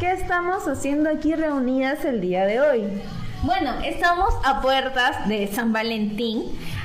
¿qué 0.00 0.12
estamos 0.12 0.66
haciendo 0.66 1.10
aquí 1.10 1.34
reunidas 1.34 2.06
el 2.06 2.22
día 2.22 2.46
de 2.46 2.58
hoy? 2.58 2.84
Bueno, 3.42 3.74
estamos 3.84 4.32
a 4.44 4.62
puertas 4.62 5.28
de 5.28 5.46
San 5.46 5.74
Valentín, 5.74 6.44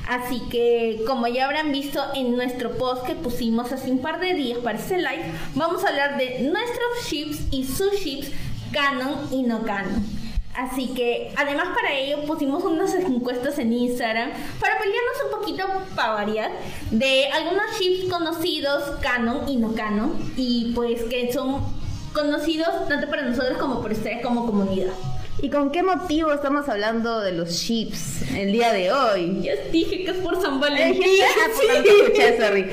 así 0.09 0.41
que 0.51 1.01
como 1.07 1.25
ya 1.27 1.45
habrán 1.45 1.71
visto 1.71 2.03
en 2.13 2.35
nuestro 2.35 2.77
post 2.77 3.05
que 3.05 3.15
pusimos 3.15 3.71
hace 3.71 3.89
un 3.89 3.99
par 3.99 4.19
de 4.19 4.33
días 4.33 4.59
para 4.59 4.77
este 4.77 4.97
live, 4.97 5.23
vamos 5.55 5.85
a 5.85 5.89
hablar 5.89 6.17
de 6.17 6.41
nuestros 6.41 7.09
ships 7.09 7.39
y 7.51 7.63
sus 7.63 7.93
ships 7.93 8.31
canon 8.73 9.29
y 9.31 9.43
no 9.43 9.63
canon. 9.63 10.05
Así 10.53 10.87
que 10.87 11.33
además 11.37 11.67
para 11.73 11.93
ello 11.93 12.25
pusimos 12.25 12.65
unas 12.65 12.93
encuestas 12.95 13.57
en 13.59 13.71
Instagram 13.71 14.29
para 14.59 14.77
pelearnos 14.77 15.17
un 15.25 15.39
poquito 15.39 15.65
para 15.95 16.13
variar 16.13 16.51
de 16.91 17.27
algunos 17.29 17.79
ships 17.79 18.11
conocidos 18.11 18.83
canon 19.01 19.47
y 19.47 19.55
no 19.55 19.73
canon 19.73 20.33
y 20.35 20.73
pues 20.75 21.03
que 21.03 21.31
son 21.31 21.84
conocidos 22.15 22.87
tanto 22.87 23.07
para 23.09 23.21
nosotros 23.23 23.57
como 23.59 23.81
por 23.81 23.91
ustedes 23.91 24.21
como 24.25 24.45
comunidad. 24.45 24.93
¿Y 25.41 25.49
con 25.49 25.69
qué 25.69 25.83
motivo 25.83 26.31
estamos 26.31 26.67
hablando 26.69 27.19
de 27.19 27.33
los 27.33 27.59
chips 27.61 28.23
el 28.31 28.53
día 28.53 28.71
de 28.71 28.91
hoy? 28.91 29.41
Ya 29.41 29.51
dije 29.71 30.03
que 30.05 30.11
es 30.11 30.17
por 30.17 30.41
San 30.41 30.59
Valentín. 30.61 31.03
Escuché, 31.85 32.37
sorry. 32.39 32.65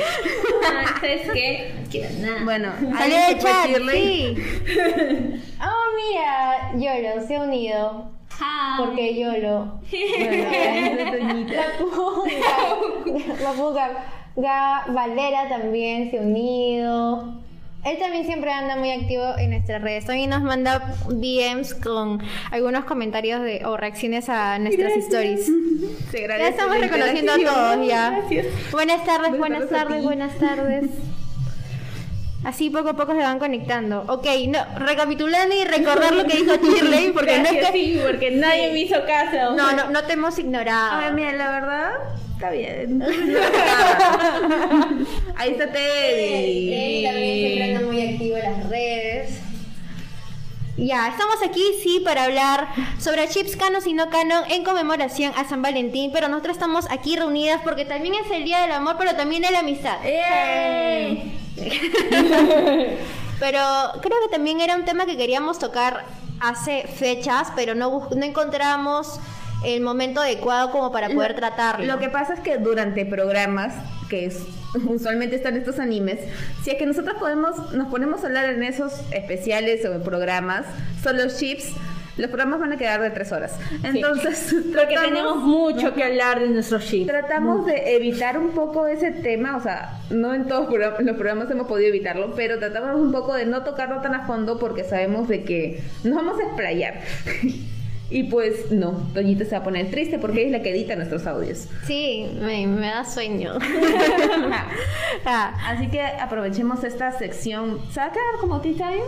Ah, 0.64 0.94
¿Sabes 1.00 1.22
qué? 1.34 1.74
Que 1.90 2.08
nada. 2.20 2.44
Bueno, 2.44 2.72
Salió 2.96 3.16
¿alguien 3.18 3.36
de 3.36 3.42
chat, 3.42 3.66
sí. 3.92 4.36
Oh, 5.60 5.84
mira, 6.12 6.72
Yolo 6.76 7.26
se 7.26 7.36
ha 7.36 7.42
unido. 7.42 8.10
Hi. 8.38 8.78
Porque 8.78 9.14
Yolo. 9.18 9.80
Bueno, 9.90 11.46
La 11.52 11.78
Puga, 11.78 12.30
la 13.42 13.52
Puga, 13.52 14.06
Ga- 14.36 14.94
Valera 14.94 15.48
también 15.48 16.10
se 16.10 16.18
ha 16.18 16.22
unido. 16.22 17.41
Él 17.84 17.98
también 17.98 18.24
siempre 18.24 18.52
anda 18.52 18.76
muy 18.76 18.92
activo 18.92 19.36
en 19.38 19.50
nuestras 19.50 19.82
redes. 19.82 20.04
También 20.04 20.30
nos 20.30 20.42
manda 20.42 20.94
DMs 21.08 21.74
con 21.74 22.22
algunos 22.52 22.84
comentarios 22.84 23.42
de, 23.42 23.64
o 23.64 23.76
reacciones 23.76 24.28
a 24.28 24.58
nuestras 24.60 24.92
stories. 24.92 25.50
Se 26.12 26.28
Ya 26.28 26.48
estamos 26.48 26.78
reconociendo 26.78 27.32
a 27.32 27.38
todos 27.38 27.86
ya. 27.86 28.10
Gracias. 28.10 28.46
Buenas 28.70 29.04
tardes, 29.04 29.36
Buenas 29.36 29.68
buenas 29.68 29.68
tardes 29.68 30.04
buenas 30.04 30.38
tardes. 30.38 30.90
Así 32.44 32.70
poco 32.70 32.88
a 32.90 32.96
poco 32.96 33.12
se 33.12 33.18
van 33.20 33.38
conectando. 33.38 34.04
Ok, 34.08 34.26
no, 34.48 34.58
recapitulando 34.78 35.54
y 35.54 35.64
recordar 35.64 36.12
lo 36.12 36.24
que 36.24 36.38
dijo 36.38 36.54
Shirley, 36.56 37.12
porque 37.14 37.38
no 37.38 37.44
es 37.44 37.52
Gracias, 37.52 37.70
que... 37.70 37.78
sí, 37.78 38.00
porque 38.04 38.30
nadie 38.32 38.72
me 38.72 38.80
hizo 38.80 38.96
caso. 39.06 39.54
No, 39.54 39.72
no, 39.72 39.90
no 39.90 40.02
te 40.04 40.14
hemos 40.14 40.36
ignorado. 40.38 40.98
Ay, 41.06 41.12
mira, 41.12 41.32
la 41.32 41.50
verdad, 41.52 41.90
está 42.32 42.50
bien. 42.50 43.00
Ahí 45.36 45.52
está 45.52 45.70
Teddy. 45.70 46.74
Él 46.74 47.04
también 47.04 47.38
siempre 47.38 47.64
anda 47.74 47.86
muy 47.86 48.02
activo 48.08 48.36
en 48.36 48.42
las 48.42 48.68
redes. 48.68 49.38
Ya, 50.76 51.08
estamos 51.08 51.36
aquí, 51.44 51.62
sí, 51.82 52.00
para 52.02 52.24
hablar 52.24 52.68
sobre 52.98 53.28
chips 53.28 53.56
canon 53.56 53.82
y 53.86 53.92
no 53.92 54.08
canon 54.08 54.44
en 54.50 54.64
conmemoración 54.64 55.32
a 55.36 55.44
San 55.44 55.60
Valentín, 55.60 56.10
pero 56.12 56.28
nosotros 56.28 56.56
estamos 56.56 56.90
aquí 56.90 57.14
reunidas 57.16 57.60
porque 57.62 57.84
también 57.84 58.14
es 58.14 58.30
el 58.30 58.44
Día 58.44 58.62
del 58.62 58.72
Amor, 58.72 58.96
pero 58.98 59.14
también 59.14 59.42
de 59.42 59.50
la 59.50 59.58
amistad. 59.58 59.98
¡Ey! 60.04 61.38
Pero 63.42 63.58
creo 64.00 64.16
que 64.22 64.28
también 64.30 64.60
era 64.60 64.76
un 64.76 64.84
tema 64.84 65.04
que 65.04 65.16
queríamos 65.16 65.58
tocar 65.58 66.04
hace 66.38 66.86
fechas, 66.86 67.48
pero 67.56 67.74
no, 67.74 68.08
no 68.14 68.24
encontramos 68.24 69.18
el 69.64 69.80
momento 69.80 70.20
adecuado 70.20 70.70
como 70.70 70.92
para 70.92 71.08
poder 71.08 71.34
tratarlo. 71.34 71.84
Lo 71.84 71.98
que 71.98 72.08
pasa 72.08 72.34
es 72.34 72.40
que 72.40 72.58
durante 72.58 73.04
programas, 73.04 73.74
que 74.08 74.26
es, 74.26 74.44
usualmente 74.86 75.36
están 75.36 75.56
estos 75.56 75.78
animes, 75.78 76.18
si 76.62 76.70
es 76.70 76.76
que 76.76 76.86
nosotros 76.86 77.16
podemos, 77.18 77.72
nos 77.72 77.88
ponemos 77.88 78.22
a 78.24 78.26
hablar 78.26 78.50
en 78.50 78.62
esos 78.62 78.92
especiales 79.12 79.84
o 79.84 79.92
en 79.94 80.02
programas, 80.02 80.64
son 81.02 81.16
los 81.16 81.36
chips, 81.38 81.72
los 82.18 82.28
programas 82.28 82.60
van 82.60 82.72
a 82.72 82.76
quedar 82.76 83.00
de 83.00 83.08
tres 83.10 83.32
horas. 83.32 83.56
Entonces, 83.82 84.54
Porque 84.74 84.94
tratamos- 84.94 85.04
tenemos 85.08 85.36
mucho 85.44 85.94
que 85.94 86.04
hablar 86.04 86.40
de 86.40 86.48
nuestros 86.48 86.84
ships. 86.84 87.06
Tratamos 87.06 87.64
de 87.64 87.96
evitar 87.96 88.36
un 88.38 88.50
poco 88.50 88.86
ese 88.86 89.12
tema, 89.12 89.56
o 89.56 89.62
sea, 89.62 89.98
no 90.10 90.34
en 90.34 90.46
todos 90.46 90.68
los 91.00 91.16
programas 91.16 91.50
hemos 91.50 91.66
podido 91.66 91.88
evitarlo, 91.88 92.34
pero 92.34 92.58
tratamos 92.58 93.00
un 93.00 93.12
poco 93.12 93.34
de 93.34 93.46
no 93.46 93.62
tocarlo 93.64 94.00
tan 94.02 94.14
a 94.14 94.26
fondo 94.26 94.58
porque 94.58 94.84
sabemos 94.84 95.26
de 95.28 95.42
que 95.44 95.80
nos 96.04 96.14
vamos 96.14 96.38
a 96.38 96.42
explayar. 96.42 97.00
y 98.12 98.24
pues 98.24 98.70
no, 98.70 98.92
Toñita 99.14 99.44
se 99.44 99.52
va 99.52 99.58
a 99.58 99.64
poner 99.64 99.90
triste 99.90 100.18
porque 100.18 100.44
es 100.44 100.50
la 100.52 100.62
que 100.62 100.70
edita 100.70 100.94
nuestros 100.96 101.26
audios. 101.26 101.66
Sí, 101.86 102.26
me, 102.40 102.66
me 102.66 102.88
da 102.88 103.04
sueño. 103.04 103.54
Ah, 105.24 105.54
Así 105.68 105.86
que 105.88 106.00
aprovechemos 106.02 106.82
esta 106.84 107.12
sección. 107.16 107.78
¿Se 107.92 108.00
va 108.00 108.06
a 108.06 108.12
quedar 108.12 108.24
como 108.40 108.60
tea 108.60 108.72
time? 108.72 109.02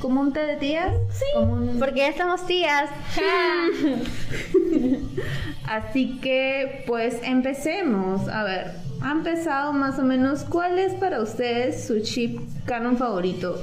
¿Como 0.00 0.20
un 0.20 0.32
té 0.32 0.40
de 0.40 0.56
tías? 0.56 0.90
Sí. 1.12 1.24
Como 1.34 1.52
un- 1.52 1.78
porque 1.78 2.00
ya 2.00 2.16
somos 2.16 2.44
tías. 2.46 2.90
Así 5.66 6.18
que 6.20 6.84
pues 6.86 7.18
empecemos. 7.22 8.28
A 8.28 8.44
ver, 8.44 8.72
ha 9.02 9.12
empezado 9.12 9.72
más 9.72 9.98
o 9.98 10.02
menos. 10.02 10.44
¿Cuál 10.44 10.78
es 10.78 10.94
para 10.94 11.20
ustedes 11.20 11.86
su 11.86 12.00
chip 12.00 12.40
canon 12.66 12.96
favorito? 12.96 13.60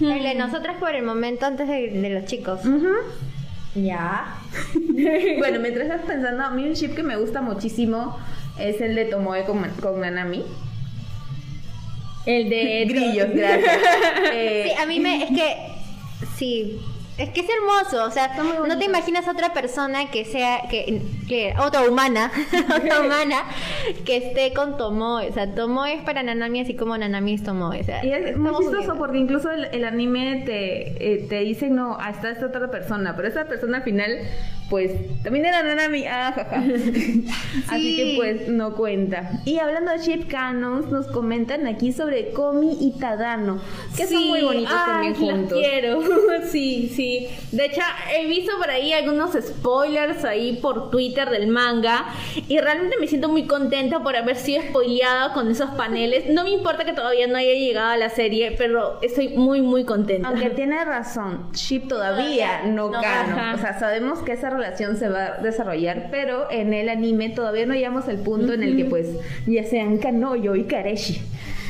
El 0.00 0.22
de 0.22 0.34
nosotras 0.34 0.76
por 0.78 0.94
el 0.94 1.04
momento 1.04 1.46
antes 1.46 1.68
de, 1.68 1.90
de 1.90 2.10
los 2.10 2.24
chicos. 2.26 2.60
Ujú. 2.64 2.88
Ya. 3.76 4.38
bueno, 5.38 5.60
mientras 5.60 5.86
estás 5.86 6.02
pensando, 6.06 6.44
a 6.44 6.50
mí 6.50 6.64
un 6.64 6.74
chip 6.74 6.94
que 6.94 7.02
me 7.02 7.16
gusta 7.16 7.42
muchísimo 7.42 8.18
es 8.58 8.80
el 8.80 8.94
de 8.94 9.04
Tomoe 9.06 9.44
con, 9.44 9.62
con 9.80 10.00
Nanami. 10.00 10.44
El 12.24 12.48
de 12.48 12.84
Grillos, 12.88 13.28
gracias. 13.34 13.78
Eh, 14.32 14.64
Sí, 14.66 14.82
a 14.82 14.86
mí 14.86 14.98
me. 15.00 15.24
Es 15.24 15.30
que. 15.30 15.56
Sí. 16.36 16.80
Es 17.18 17.30
que 17.30 17.40
es 17.40 17.46
hermoso, 17.48 18.04
o 18.04 18.10
sea, 18.10 18.36
no 18.68 18.78
te 18.78 18.84
imaginas 18.84 19.26
otra 19.26 19.54
persona 19.54 20.10
que 20.10 20.26
sea, 20.26 20.64
que, 20.68 21.00
que 21.26 21.54
otra 21.58 21.88
humana, 21.88 22.30
otra 22.76 23.00
humana, 23.00 23.44
que 24.04 24.18
esté 24.18 24.52
con 24.52 24.76
Tomoe, 24.76 25.30
o 25.30 25.32
sea, 25.32 25.54
Tomoe 25.54 25.94
es 25.94 26.02
para 26.02 26.22
Nanami 26.22 26.60
así 26.60 26.74
como 26.74 26.96
Nanami 26.98 27.32
es 27.32 27.42
Tomoe, 27.42 27.80
o 27.80 27.84
sea, 27.84 28.04
Y 28.04 28.12
es 28.12 28.36
muy 28.36 28.54
chistoso 28.58 28.96
porque 28.96 29.16
incluso 29.16 29.50
el, 29.50 29.64
el 29.64 29.84
anime 29.86 30.42
te, 30.44 31.14
eh, 31.14 31.26
te 31.26 31.40
dice, 31.40 31.70
no, 31.70 31.98
está 31.98 32.30
esta 32.30 32.46
otra 32.46 32.70
persona, 32.70 33.16
pero 33.16 33.28
esa 33.28 33.46
persona 33.46 33.78
al 33.78 33.84
final, 33.84 34.18
pues, 34.68 34.92
también 35.22 35.46
era 35.46 35.62
Nanami, 35.62 36.06
ah, 36.06 36.32
jaja. 36.34 36.56
Así 37.68 37.96
que 37.96 38.14
pues 38.16 38.48
no 38.48 38.74
cuenta. 38.74 39.40
Y 39.44 39.58
hablando 39.58 39.92
de 39.92 40.00
chip 40.00 40.28
canons, 40.28 40.90
nos 40.90 41.06
comentan 41.06 41.66
aquí 41.66 41.92
sobre 41.92 42.30
Komi 42.32 42.76
y 42.80 42.98
Tadano, 42.98 43.60
que 43.96 44.06
son 44.06 44.26
muy 44.26 44.42
bonitos 44.42 44.74
ay, 44.76 44.86
también 44.86 45.12
los 45.12 45.18
juntos. 45.20 45.58
quiero. 45.58 46.00
sí, 46.50 46.92
sí. 46.94 47.28
De 47.52 47.66
hecho, 47.66 47.80
he 48.16 48.26
visto 48.26 48.52
por 48.58 48.70
ahí 48.70 48.92
algunos 48.92 49.32
spoilers 49.32 50.24
ahí 50.24 50.58
por 50.60 50.90
Twitter 50.90 51.30
del 51.30 51.46
manga 51.48 52.06
y 52.48 52.58
realmente 52.58 52.96
me 52.98 53.06
siento 53.06 53.28
muy 53.28 53.46
contenta 53.46 54.02
por 54.02 54.16
haber 54.16 54.36
sido 54.36 54.62
spoileada 54.62 55.32
con 55.32 55.50
esos 55.50 55.70
paneles. 55.70 56.28
No 56.28 56.44
me 56.44 56.50
importa 56.50 56.84
que 56.84 56.92
todavía 56.92 57.26
no 57.26 57.36
haya 57.36 57.52
llegado 57.52 57.90
a 57.90 57.96
la 57.96 58.10
serie, 58.10 58.52
pero 58.58 58.98
estoy 59.02 59.28
muy, 59.28 59.62
muy 59.62 59.84
contenta. 59.84 60.28
Aunque 60.28 60.50
tiene 60.50 60.84
razón, 60.84 61.52
Chip 61.52 61.88
todavía 61.88 62.62
no, 62.64 62.90
no, 62.90 62.98
ajá. 62.98 63.54
O 63.54 63.58
sea, 63.58 63.78
sabemos 63.78 64.20
que 64.20 64.32
esa 64.32 64.50
relación 64.56 64.96
se 64.96 65.08
va 65.08 65.26
a 65.26 65.38
desarrollar, 65.38 66.08
pero 66.10 66.50
en 66.50 66.74
el 66.74 66.88
anime 66.88 67.30
todavía 67.30 67.66
no 67.66 67.74
llegamos 67.74 68.08
al 68.08 68.18
punto 68.18 68.52
en 68.52 68.62
el 68.62 68.76
que 68.76 68.84
pues 68.84 69.08
ya 69.46 69.64
sean 69.64 69.98
Kanoyo 69.98 70.54
y 70.54 70.64
Kareshi. 70.64 71.22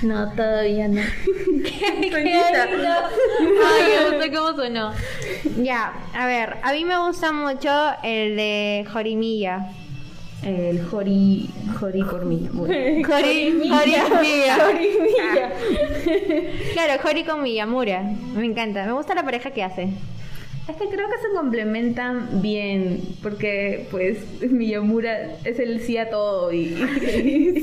No, 0.02 0.30
todavía 0.32 0.88
no. 0.88 1.00
Toñita. 2.10 2.68
Ay, 3.64 4.10
me 4.10 4.16
gustó 4.16 4.32
cómo 4.34 4.56
sonó. 4.56 4.92
Ya, 5.62 5.94
a 6.14 6.26
ver, 6.26 6.56
a 6.62 6.72
mí 6.72 6.84
me 6.84 6.98
gusta 7.06 7.32
mucho 7.32 7.70
el 8.02 8.36
de 8.36 8.86
Jorimilla. 8.92 9.70
El 10.42 10.84
Jori, 10.84 11.48
Jori. 11.80 12.02
Bueno. 12.52 13.08
Jori. 13.08 13.52
Jorimilla. 13.68 14.56
Claro, 16.72 17.02
Jori 17.02 17.24
con 17.24 17.42
Miyamura. 17.42 18.02
Me 18.34 18.44
encanta, 18.44 18.84
me 18.86 18.92
gusta 18.92 19.14
la 19.14 19.24
pareja 19.24 19.50
que 19.50 19.62
hace. 19.64 19.88
Es 20.68 20.74
que 20.76 20.88
creo 20.88 21.06
que 21.08 21.18
se 21.18 21.32
complementan 21.32 22.42
bien, 22.42 23.00
porque 23.22 23.86
pues 23.90 24.18
Miyamura 24.50 25.36
es 25.44 25.60
el 25.60 25.80
sí 25.80 25.96
a 25.96 26.10
todo 26.10 26.52
y 26.52 26.74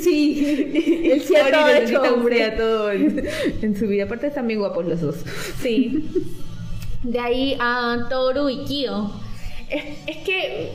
Sí, 0.02 0.72
el 1.12 1.22
sí 1.22 1.36
a 1.36 1.52
todo 1.52 1.68
necesita 1.68 1.80
hecho 1.80 2.00
un 2.02 2.08
sí 2.08 2.14
hombre. 2.14 2.44
a 2.44 2.56
todo 2.58 2.92
en, 2.92 3.28
en 3.62 3.76
su 3.78 3.88
vida. 3.88 4.06
Aparte 4.06 4.28
están 4.28 4.48
bien 4.48 4.60
guapos 4.60 4.86
los 4.86 5.02
dos. 5.02 5.16
Sí. 5.62 6.10
De 7.04 7.20
ahí 7.20 7.58
a 7.60 8.08
Toru 8.10 8.48
y 8.48 8.64
Kyo. 8.64 9.12
Es, 9.70 9.84
es 10.08 10.18
que. 10.24 10.72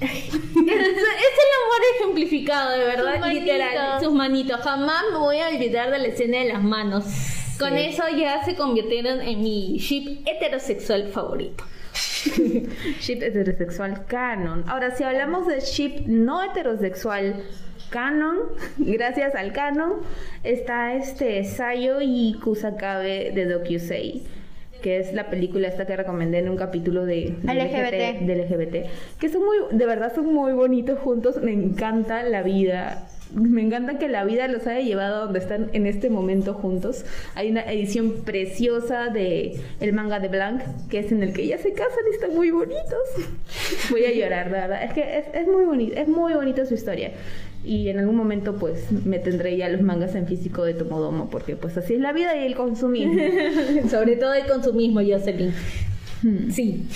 Es, 0.00 0.10
es 0.10 0.34
el 0.34 1.50
amor 1.62 1.80
ejemplificado, 2.00 2.70
de 2.76 2.84
verdad, 2.86 3.12
Sus 3.12 3.20
manitos. 3.20 3.44
literal. 3.44 4.02
Sus 4.02 4.12
manitos. 4.12 4.60
Jamás 4.62 5.02
me 5.12 5.18
voy 5.18 5.38
a 5.38 5.48
olvidar 5.48 5.92
de 5.92 5.98
la 6.00 6.08
escena 6.08 6.38
de 6.40 6.52
las 6.52 6.62
manos. 6.64 7.04
Con 7.62 7.76
eso 7.76 8.02
ya 8.16 8.44
se 8.44 8.54
convirtieron 8.56 9.20
en 9.20 9.40
mi 9.40 9.78
ship 9.78 10.26
heterosexual 10.26 11.08
favorito. 11.08 11.64
Ship 13.00 13.22
heterosexual 13.22 14.06
canon. 14.06 14.64
Ahora, 14.66 14.94
si 14.94 15.04
hablamos 15.04 15.46
de 15.46 15.60
ship 15.60 16.06
no 16.06 16.42
heterosexual 16.42 17.42
canon, 17.90 18.38
gracias 18.78 19.34
al 19.34 19.52
canon, 19.52 20.00
está 20.42 20.94
este 20.94 21.44
Sayo 21.44 21.98
y 22.00 22.34
Kusakabe 22.42 23.32
de 23.32 23.46
Dokusei. 23.46 24.22
que 24.82 24.98
es 24.98 25.12
la 25.12 25.30
película 25.30 25.68
esta 25.68 25.86
que 25.86 25.96
recomendé 25.96 26.38
en 26.38 26.48
un 26.48 26.56
capítulo 26.56 27.04
de, 27.04 27.36
de 27.42 27.54
LGBT. 27.54 28.26
de 28.26 28.36
LGBT, 28.36 29.20
que 29.20 29.28
son 29.28 29.44
muy, 29.44 29.56
de 29.70 29.86
verdad 29.86 30.12
son 30.14 30.32
muy 30.32 30.52
bonitos 30.52 30.98
juntos, 30.98 31.40
me 31.40 31.52
encanta 31.52 32.22
la 32.24 32.42
vida. 32.42 33.06
Me 33.34 33.62
encanta 33.62 33.98
que 33.98 34.08
la 34.08 34.24
vida 34.24 34.48
los 34.48 34.66
haya 34.66 34.80
llevado 34.80 35.16
a 35.16 35.24
donde 35.24 35.38
están 35.38 35.70
en 35.72 35.86
este 35.86 36.10
momento 36.10 36.54
juntos. 36.54 37.04
Hay 37.34 37.50
una 37.50 37.62
edición 37.62 38.22
preciosa 38.24 39.08
de 39.08 39.60
el 39.80 39.92
manga 39.92 40.20
de 40.20 40.28
Blanc, 40.28 40.62
que 40.88 40.98
es 40.98 41.12
en 41.12 41.22
el 41.22 41.32
que 41.32 41.46
ya 41.46 41.58
se 41.58 41.72
casan 41.72 42.04
y 42.10 42.14
están 42.14 42.34
muy 42.34 42.50
bonitos. 42.50 42.82
Voy 43.90 44.04
a 44.04 44.12
llorar, 44.12 44.46
de 44.46 44.52
verdad. 44.52 44.82
Es 44.84 44.92
que 44.92 45.18
es, 45.18 45.26
es 45.34 45.46
muy 45.46 45.64
bonito, 45.64 45.94
es 45.96 46.08
muy 46.08 46.34
bonita 46.34 46.66
su 46.66 46.74
historia. 46.74 47.12
Y 47.64 47.88
en 47.88 48.00
algún 48.00 48.16
momento 48.16 48.56
pues 48.56 48.90
me 48.90 49.20
tendré 49.20 49.56
ya 49.56 49.68
los 49.68 49.82
mangas 49.82 50.16
en 50.16 50.26
físico 50.26 50.64
de 50.64 50.74
Tomodomo, 50.74 51.30
porque 51.30 51.54
pues 51.54 51.76
así 51.76 51.94
es 51.94 52.00
la 52.00 52.12
vida 52.12 52.36
y 52.36 52.44
el 52.44 52.56
consumismo. 52.56 53.14
Sobre 53.90 54.16
todo 54.16 54.34
el 54.34 54.46
consumismo, 54.46 55.00
Jocelyn. 55.00 55.52
Sí, 56.50 56.86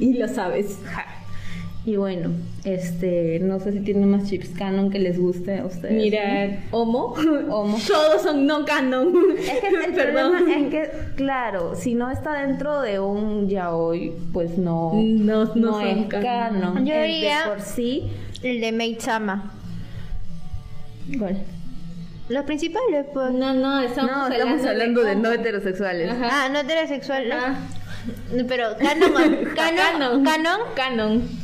y 0.00 0.18
lo 0.18 0.28
sabes. 0.28 0.78
Ja. 0.84 1.23
Y 1.86 1.96
bueno, 1.96 2.30
este, 2.64 3.40
no 3.40 3.60
sé 3.60 3.72
si 3.72 3.80
tienen 3.80 4.10
más 4.10 4.24
chips 4.30 4.48
canon 4.56 4.90
que 4.90 4.98
les 4.98 5.18
guste 5.18 5.58
a 5.58 5.66
ustedes. 5.66 5.92
Mira, 5.92 6.64
Homo. 6.70 7.14
Homo. 7.50 7.76
Todos 7.86 8.22
son 8.22 8.46
no 8.46 8.64
canon. 8.64 9.12
Es 9.38 9.50
que 9.60 9.68
el 9.68 9.92
Perdón. 9.94 10.32
problema 10.38 10.56
es 10.66 10.70
que, 10.70 10.90
claro, 11.16 11.74
si 11.74 11.94
no 11.94 12.10
está 12.10 12.40
dentro 12.46 12.80
de 12.80 13.00
un 13.00 13.48
yaoi, 13.50 14.14
pues 14.32 14.56
no, 14.56 14.92
No- 14.94 15.44
no 15.54 15.72
son 15.72 15.86
es 15.86 16.06
canon. 16.06 16.22
canon. 16.24 16.86
Yo 16.86 16.94
El 16.94 17.00
de 17.02 17.06
diría- 17.08 17.44
por 17.48 17.60
sí. 17.60 18.10
El 18.42 18.60
de 18.62 18.72
Maid-sama. 18.72 19.52
¿Cuál? 21.18 21.42
Los 22.30 22.44
principales, 22.46 23.04
pues. 23.12 23.30
No, 23.32 23.52
no, 23.52 23.80
estamos, 23.80 24.10
no, 24.10 24.28
estamos 24.34 24.64
hablando 24.66 25.02
de, 25.02 25.16
no 25.16 25.30
heterosexuales. 25.30 26.10
Ajá. 26.10 26.28
Ah, 26.30 26.48
no 26.48 26.60
heterosexual. 26.60 27.28
¿no? 27.28 27.34
Ah. 27.36 27.54
Pero 28.48 28.68
canon, 28.78 29.12
canon, 29.12 29.44
Canon. 29.54 30.24
canon. 30.24 30.60
Canon. 30.74 31.43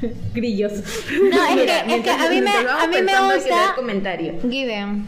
Grillos. 0.34 0.72
No, 0.72 1.46
es 1.46 1.56
que, 1.56 1.94
es 1.94 2.02
que 2.02 2.10
a 2.10 2.30
mí 2.30 2.40
me, 2.40 2.50
a 2.50 2.86
mí 2.86 2.96
me 3.04 3.34
gusta 3.34 3.72
comentario. 3.76 4.34
Given. 4.48 5.04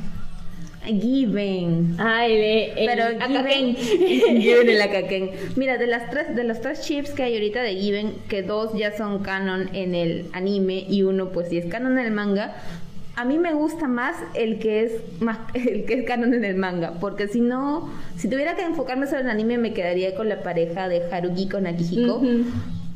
Given. 0.85 1.95
Ah, 1.99 2.27
el, 2.27 2.33
el 2.77 2.87
Pero. 2.87 3.05
Given, 3.27 3.77
Given 4.41 4.69
el 4.69 4.83
Akaken. 4.83 5.31
Mira, 5.57 5.79
de 5.79 5.87
las 5.87 6.11
tres, 6.11 6.35
de 6.35 6.45
los 6.45 6.61
tres 6.61 6.81
chips 6.83 7.11
que 7.11 7.23
hay 7.23 7.35
ahorita 7.35 7.63
de 7.63 7.77
Given, 7.77 8.15
que 8.29 8.43
dos 8.43 8.73
ya 8.77 8.97
son 8.97 9.23
canon 9.23 9.71
en 9.75 9.95
el 9.95 10.27
anime 10.33 10.85
y 10.89 11.03
uno 11.03 11.29
pues 11.31 11.49
sí 11.49 11.59
es 11.59 11.67
canon 11.67 11.99
en 11.99 12.07
el 12.07 12.13
manga. 12.13 12.57
A 13.15 13.25
mí 13.25 13.39
me 13.39 13.53
gusta 13.53 13.89
más 13.89 14.17
el 14.35 14.59
que 14.59 14.85
es 14.85 14.93
más 15.21 15.39
el 15.55 15.85
que 15.85 15.95
es 16.01 16.05
canon 16.05 16.35
en 16.35 16.45
el 16.45 16.57
manga, 16.57 16.95
porque 17.01 17.29
si 17.29 17.41
no, 17.41 17.89
si 18.17 18.29
tuviera 18.29 18.57
que 18.57 18.63
enfocarme 18.63 19.07
solo 19.07 19.21
en 19.21 19.27
el 19.27 19.33
anime 19.33 19.59
me 19.59 19.73
quedaría 19.73 20.17
con 20.17 20.29
la 20.29 20.43
pareja 20.43 20.89
de 20.89 21.03
Haruki 21.13 21.49
con 21.49 21.67
Akihiko, 21.67 22.17
Ujú. 22.17 22.45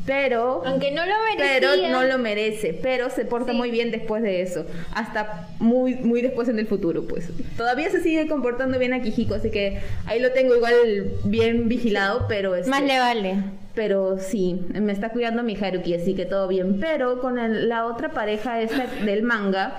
Pero 0.06 0.62
Aunque 0.64 0.92
no 0.92 1.04
lo 1.04 1.12
merecía. 1.28 1.58
pero 1.60 1.88
no 1.90 2.04
lo 2.04 2.18
merece, 2.18 2.78
pero 2.80 3.10
se 3.10 3.24
porta 3.24 3.50
Sí. 3.52 3.58
muy 3.58 3.70
bien 3.70 3.90
después 3.90 4.22
de 4.22 4.40
eso, 4.40 4.64
hasta 4.94 5.48
muy 5.58 5.94
muy 5.96 6.22
después 6.22 6.48
en 6.48 6.58
el 6.58 6.66
futuro, 6.66 7.04
pues. 7.06 7.28
Todavía 7.56 7.90
se 7.90 8.00
sigue 8.00 8.28
comportando 8.28 8.78
bien 8.78 8.92
Akihiko, 8.94 9.34
así 9.34 9.50
que 9.50 9.80
ahí 10.06 10.20
lo 10.20 10.32
tengo 10.32 10.54
igual 10.54 11.10
bien 11.24 11.68
vigilado, 11.68 12.26
pero 12.28 12.54
este, 12.54 12.70
Más 12.70 12.82
le 12.82 12.98
vale. 12.98 13.34
pero 13.74 14.18
sí, 14.18 14.60
me 14.72 14.92
está 14.92 15.10
cuidando 15.10 15.42
mi 15.42 15.56
Haruki, 15.56 15.94
así 15.94 16.14
que 16.14 16.24
todo 16.24 16.48
bien, 16.48 16.78
pero 16.80 17.20
con 17.20 17.38
el- 17.38 17.68
la 17.68 17.84
otra 17.86 18.10
pareja 18.10 18.60
esta 18.62 18.86
del 19.04 19.22
manga, 19.22 19.76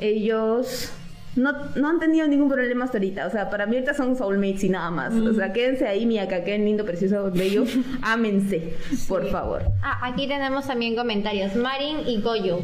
ellos 0.00 0.92
no, 1.36 1.52
no 1.76 1.88
han 1.88 2.00
tenido 2.00 2.26
ningún 2.26 2.48
problema 2.48 2.84
hasta 2.84 2.98
ahorita. 2.98 3.26
O 3.26 3.30
sea, 3.30 3.50
para 3.50 3.66
mí 3.66 3.76
ahorita 3.76 3.94
son 3.94 4.16
soulmates 4.16 4.64
y 4.64 4.68
nada 4.68 4.90
más. 4.90 5.12
O 5.14 5.32
sea, 5.34 5.52
quédense 5.52 5.86
ahí, 5.86 6.06
mi 6.06 6.18
Akaken, 6.18 6.64
lindo, 6.64 6.84
precioso, 6.84 7.30
bello. 7.32 7.64
Ámense, 8.02 8.74
por 9.08 9.26
favor. 9.30 9.62
Ah, 9.82 10.00
aquí 10.02 10.26
tenemos 10.26 10.66
también 10.66 10.96
comentarios. 10.96 11.54
Marin 11.54 11.98
y 12.06 12.20
Goyo. 12.20 12.58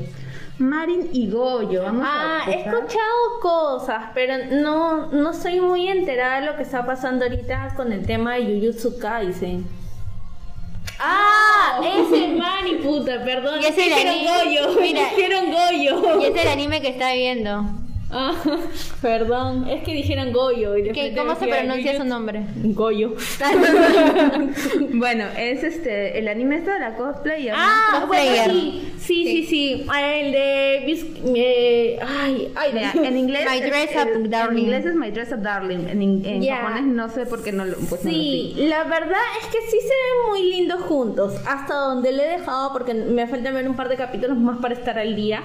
Marin 0.59 1.11
y 1.13 1.31
Goyo, 1.31 1.83
vamos 1.83 2.03
Ah, 2.09 2.41
a 2.47 2.51
he 2.51 2.61
escuchado 2.63 3.41
cosas, 3.43 4.05
pero 4.15 4.35
no, 4.63 5.13
no 5.13 5.35
soy 5.35 5.61
muy 5.61 5.87
enterada 5.87 6.41
de 6.41 6.47
lo 6.47 6.57
que 6.57 6.63
está 6.63 6.87
pasando 6.87 7.27
ahorita 7.27 7.75
con 7.77 7.93
el 7.93 8.07
tema 8.07 8.37
de 8.37 8.45
Jujutsu 8.61 8.99
Kaisen. 8.99 9.67
Ah, 10.99 11.81
ese 11.85 12.29
Mari, 12.29 12.77
puta, 12.77 13.23
perdón. 13.23 13.61
Y 13.61 13.67
ese 13.67 13.83
dijeron 13.83 14.15
anime- 14.15 14.61
Goyo, 14.71 14.81
Mira. 14.81 15.01
dijeron 15.11 15.45
Goyo. 15.53 16.21
Y 16.23 16.25
es 16.25 16.43
el 16.43 16.49
anime 16.49 16.81
que 16.81 16.89
está 16.89 17.13
viendo. 17.13 17.65
Ah, 18.11 18.33
perdón, 19.03 19.67
es 19.69 19.83
que 19.83 19.93
dijeron 19.93 20.33
Goyo. 20.33 20.77
Y 20.77 20.93
¿Qué, 20.93 21.13
¿Cómo 21.17 21.35
se 21.35 21.47
pronuncia 21.49 21.97
su 21.97 22.05
nombre? 22.05 22.43
Goyo. 22.63 23.15
bueno, 24.93 25.25
es 25.37 25.63
este, 25.65 26.19
el 26.19 26.29
anime 26.29 26.57
está 26.59 26.75
de 26.75 26.81
la 26.81 26.95
cosplay. 26.95 27.47
y 27.47 27.49
Ah, 27.53 28.05
bueno, 28.07 28.25
Cosplayer. 28.25 28.51
sí, 28.51 28.93
sí, 28.99 29.25
sí, 29.27 29.47
sí. 29.47 29.87
Ah, 29.89 30.15
El 30.15 30.33
de... 30.33 30.77
Eh, 31.35 31.99
ay, 32.01 32.53
ay, 32.55 32.71
Mira, 32.73 32.93
en 33.09 33.17
inglés, 33.19 33.45
My 33.51 33.59
es- 33.59 33.67
Dress 33.67 33.91
Up 33.97 34.09
el- 34.15 34.31
Darling. 34.31 34.59
En 34.59 34.65
inglés 34.65 34.87
es 34.87 34.95
My 34.95 35.11
Dress 35.11 35.33
Up 35.33 35.43
Darling. 35.43 35.89
En, 35.89 36.03
en 36.25 36.47
japonés 36.47 36.85
no 36.85 37.09
sé 37.09 37.27
por 37.27 37.43
qué 37.43 37.53
no 37.53 37.65
lo. 37.65 37.77
Pues 37.77 38.05
no 38.05 38.11
lo 38.11 38.17
Sí, 38.17 38.55
la 38.57 38.85
verdad 38.85 39.21
es 39.43 39.47
que 39.49 39.61
sí 39.69 39.79
se 39.81 39.89
ven 39.89 40.29
muy 40.31 40.43
lindos 40.51 40.81
juntos. 40.83 41.35
Hasta 41.47 41.75
donde 41.75 42.13
le 42.13 42.25
he 42.25 42.39
dejado, 42.39 42.73
porque 42.73 42.95
me 42.95 43.27
falta 43.27 43.51
ver 43.51 43.69
un 43.69 43.77
par 43.77 43.89
de 43.89 43.97
capítulos 43.97 44.37
más 44.39 44.59
para 44.61 44.75
estar 44.75 44.99
al 44.99 45.17
día. 45.17 45.43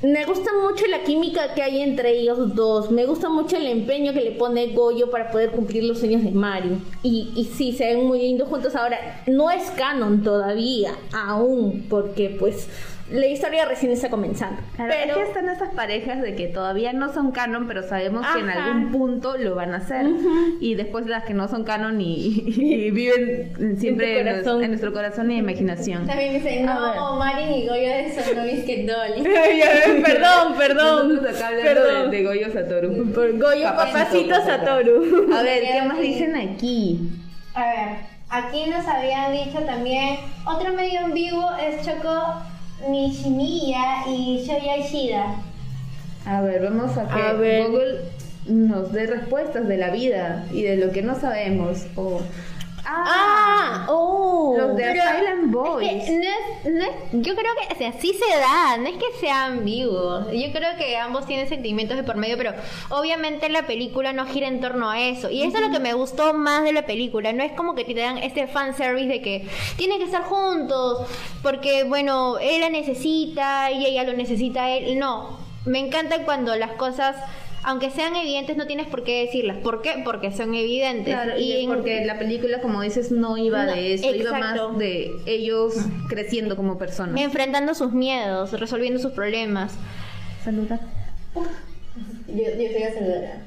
Me 0.00 0.24
gusta 0.26 0.50
mucho 0.62 0.86
la 0.86 1.02
química 1.02 1.54
que 1.54 1.62
hay 1.62 1.80
entre 1.80 2.20
ellos 2.20 2.54
dos. 2.54 2.92
Me 2.92 3.04
gusta 3.04 3.28
mucho 3.28 3.56
el 3.56 3.66
empeño 3.66 4.12
que 4.12 4.20
le 4.20 4.30
pone 4.30 4.68
Goyo 4.68 5.10
para 5.10 5.32
poder 5.32 5.50
cumplir 5.50 5.82
los 5.82 5.98
sueños 5.98 6.22
de 6.22 6.30
Mario. 6.30 6.78
Y, 7.02 7.32
y 7.34 7.46
sí, 7.46 7.72
se 7.72 7.86
ven 7.86 8.06
muy 8.06 8.20
lindos 8.20 8.48
juntos. 8.48 8.76
Ahora, 8.76 9.24
no 9.26 9.50
es 9.50 9.70
canon 9.72 10.22
todavía, 10.22 10.92
aún, 11.12 11.86
porque 11.90 12.36
pues 12.38 12.68
la 13.10 13.26
historia 13.26 13.64
recién 13.64 13.92
está 13.92 14.10
comenzando. 14.10 14.60
Claro, 14.76 14.92
Pero 14.96 15.12
es 15.12 15.16
que 15.16 15.22
están 15.24 15.48
esas 15.48 15.70
parejas 15.70 16.20
de 16.20 16.34
que 16.34 16.48
todavía 16.48 16.92
no 16.92 17.12
son 17.12 17.32
canon, 17.32 17.66
pero 17.66 17.82
sabemos 17.82 18.26
que 18.34 18.40
en 18.40 18.50
algún 18.50 18.92
punto 18.92 19.36
lo 19.38 19.54
van 19.54 19.72
a 19.72 19.78
hacer. 19.78 20.06
Y 20.60 20.74
después 20.74 21.06
las 21.06 21.24
que 21.24 21.34
no 21.34 21.48
son 21.48 21.64
canon 21.64 22.00
y, 22.00 22.44
y 22.46 22.90
viven 22.90 23.76
siempre 23.78 24.20
En 24.20 24.70
nuestro 24.70 24.92
corazón 24.92 25.30
y 25.30 25.38
imaginación. 25.38 26.06
También 26.06 26.34
dicen, 26.34 26.66
no, 26.66 27.16
Marin 27.16 27.52
y 27.52 27.66
Goyo 27.66 27.88
son 28.14 28.36
novios 28.36 28.64
que 28.64 28.86
Dolly. 28.86 29.22
perdón, 30.04 30.54
perdón. 30.56 31.08
Nosotros 31.08 31.36
acá 31.36 31.48
hablando 31.48 31.80
Perdón. 31.82 32.10
de, 32.10 32.16
de 32.16 32.24
Goyo 32.24 32.52
Satoru. 32.52 33.12
Por 33.12 33.38
Goyo 33.38 33.64
Papacito 33.64 34.34
Satoru. 34.44 35.32
A 35.34 35.42
ver, 35.42 35.62
¿qué 35.62 35.82
más 35.82 36.00
dicen 36.00 36.36
aquí? 36.36 37.10
A 37.54 37.60
ver, 37.60 37.88
aquí 38.28 38.70
nos 38.70 38.86
habían 38.86 39.32
dicho 39.32 39.60
también, 39.60 40.16
otro 40.46 40.72
medio 40.74 41.00
en 41.00 41.14
vivo 41.14 41.50
es 41.60 41.84
Choco 41.84 42.42
Nishimiya 42.86 44.06
y 44.06 44.44
Shoya 44.46 44.76
Ishida. 44.78 45.36
A 46.26 46.42
ver, 46.42 46.62
vamos 46.62 46.96
a 46.96 47.08
que 47.08 47.20
A 47.20 47.32
ver. 47.32 47.66
Google 47.68 48.00
nos 48.46 48.92
dé 48.92 49.06
respuestas 49.06 49.66
de 49.66 49.76
la 49.76 49.90
vida 49.90 50.44
y 50.52 50.62
de 50.62 50.76
lo 50.76 50.90
que 50.92 51.02
no 51.02 51.18
sabemos. 51.18 51.86
O 51.96 52.20
Ah, 52.90 53.86
oh. 53.88 54.54
los 54.56 54.76
de 54.76 54.92
Silent 54.92 55.50
Boys. 55.52 55.88
Es 55.88 56.04
que 56.06 56.10
no 56.16 56.22
es- 56.22 56.72
no 56.74 56.84
es- 56.84 57.26
yo 57.26 57.34
creo 57.34 57.52
que, 57.60 57.74
o 57.74 57.78
sea, 57.78 57.92
sí 58.00 58.12
se 58.14 58.38
da, 58.38 58.76
no 58.78 58.86
es 58.88 58.96
que 58.96 59.18
sea 59.20 59.44
ambiguo. 59.46 60.30
Yo 60.32 60.50
creo 60.52 60.76
que 60.78 60.96
ambos 60.96 61.26
tienen 61.26 61.48
sentimientos 61.48 61.96
de 61.96 62.02
por 62.02 62.16
medio, 62.16 62.36
pero 62.38 62.54
obviamente 62.88 63.48
la 63.50 63.66
película 63.66 64.12
no 64.12 64.24
gira 64.26 64.48
en 64.48 64.60
torno 64.60 64.88
a 64.90 65.00
eso. 65.00 65.28
Y 65.30 65.42
eso 65.42 65.58
es 65.58 65.62
lo 65.66 65.70
que 65.70 65.80
me 65.80 65.92
gustó 65.92 66.32
más 66.34 66.64
de 66.64 66.72
la 66.72 66.86
película. 66.86 67.32
No 67.32 67.42
es 67.42 67.52
como 67.52 67.74
que 67.74 67.84
te 67.84 67.94
dan 67.94 68.18
este 68.18 68.46
fanservice 68.46 69.08
de 69.08 69.20
que 69.22 69.46
tienen 69.76 69.98
que 69.98 70.04
estar 70.04 70.22
juntos, 70.22 71.06
porque, 71.42 71.84
bueno, 71.84 72.38
él 72.38 72.60
la 72.60 72.70
necesita 72.70 73.70
y 73.70 73.84
ella 73.86 74.04
lo 74.04 74.14
necesita 74.14 74.64
a 74.64 74.70
él. 74.70 74.98
No, 74.98 75.38
me 75.66 75.78
encanta 75.78 76.24
cuando 76.24 76.56
las 76.56 76.72
cosas... 76.72 77.16
Aunque 77.64 77.90
sean 77.90 78.14
evidentes, 78.16 78.56
no 78.56 78.66
tienes 78.66 78.86
por 78.86 79.02
qué 79.04 79.24
decirlas. 79.26 79.58
¿Por 79.58 79.82
qué? 79.82 80.00
Porque 80.04 80.32
son 80.32 80.54
evidentes. 80.54 81.12
Claro, 81.14 81.38
y 81.38 81.64
en- 81.64 81.68
porque 81.68 82.04
la 82.06 82.18
película, 82.18 82.60
como 82.60 82.80
dices, 82.82 83.10
no 83.12 83.36
iba 83.36 83.64
No, 83.66 83.72
de 83.74 83.94
eso, 83.94 84.14
iba 84.14 84.38
más 84.38 84.78
de 84.78 85.10
ellos 85.26 85.74
creciendo 86.08 86.56
como 86.56 86.78
personas. 86.78 87.20
enfrentando 87.20 87.74
sus 87.74 87.92
miedos, 87.92 88.58
resolviendo 88.58 88.98
sus 89.00 89.12
problemas. 89.12 89.74
Saluda. 90.44 90.80
Yo, 91.34 92.34
yo 92.34 92.44
soy 92.54 92.78
la 92.80 92.94
saludadora. 92.94 93.42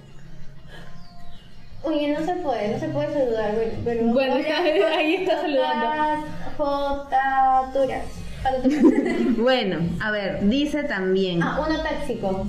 Oye, 1.84 2.10
no 2.10 2.24
se 2.24 2.34
puede, 2.36 2.68
no 2.68 2.80
se 2.80 2.90
puede 2.90 3.12
saludar, 3.12 3.56
pero... 3.84 4.04
Bueno, 4.08 4.36
hola, 4.36 4.68
está- 4.68 4.88
ahí 4.98 5.16
está 5.16 5.42
saludando. 5.42 6.28
Jotaturas. 6.58 8.06
Bueno, 9.38 9.78
a 10.00 10.10
ver, 10.12 10.48
dice 10.50 10.84
también 10.84 11.42
ah, 11.44 11.64
uno 11.68 11.80
tóxico. 11.82 12.48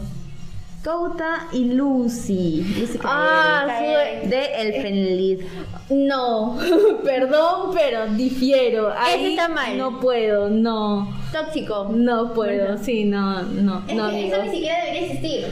Kouta 0.85 1.47
y 1.53 1.67
Lucy. 1.67 2.63
Lucy 2.81 2.99
Ah, 3.05 3.67
sí. 4.23 4.29
de 4.29 4.45
Elfenlied. 4.63 5.41
No, 5.91 6.59
perdón, 7.05 7.71
pero 7.73 8.07
difiero. 8.09 8.93
Ahí 8.97 9.31
está 9.31 9.49
mal. 9.49 9.79
No 9.79 10.01
puedo, 10.01 10.49
no. 10.51 11.09
Tóxico. 11.33 11.89
No 11.93 12.35
puedo, 12.35 12.77
sí, 12.79 13.05
no, 13.05 13.43
no, 13.43 13.85
Es 13.87 13.95
no, 13.95 14.11
que 14.11 14.27
eso 14.29 14.43
ni 14.43 14.51
siquiera 14.51 14.85
debería 14.85 15.07
existir. 15.07 15.47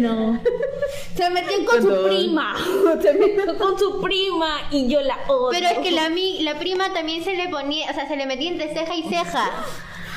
No. 0.00 0.40
Se 1.14 1.28
metió 1.30 1.64
con, 1.66 1.82
su 1.82 2.02
prima. 2.08 2.56
Se 3.02 3.12
metió 3.12 3.58
con 3.58 3.78
su 3.78 4.00
prima 4.00 4.60
y 4.70 4.88
yo 4.88 5.02
la 5.02 5.18
odio. 5.28 5.50
Pero 5.50 5.66
es 5.68 5.78
que 5.80 5.90
la, 5.90 6.08
mi- 6.08 6.42
la 6.42 6.58
prima 6.58 6.92
también 6.94 7.22
se 7.22 7.34
le 7.36 7.48
ponía, 7.48 7.90
o 7.90 7.94
sea, 7.94 8.08
se 8.08 8.16
le 8.16 8.24
metía 8.26 8.50
entre 8.50 8.72
ceja 8.72 8.96
y 8.96 9.02
ceja. 9.02 9.50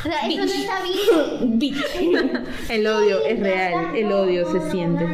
O 0.06 0.10
sea, 0.10 0.28
eso 0.28 0.38
no 0.38 0.44
Bitch. 0.46 0.56
está 0.60 0.76
bien. 0.84 1.60
Bitch. 1.60 2.70
El 2.70 2.88
odio 2.88 3.24
es 3.26 3.40
real, 3.40 3.96
el 3.96 4.12
odio 4.12 4.52
se 4.52 4.70
siente. 4.72 5.06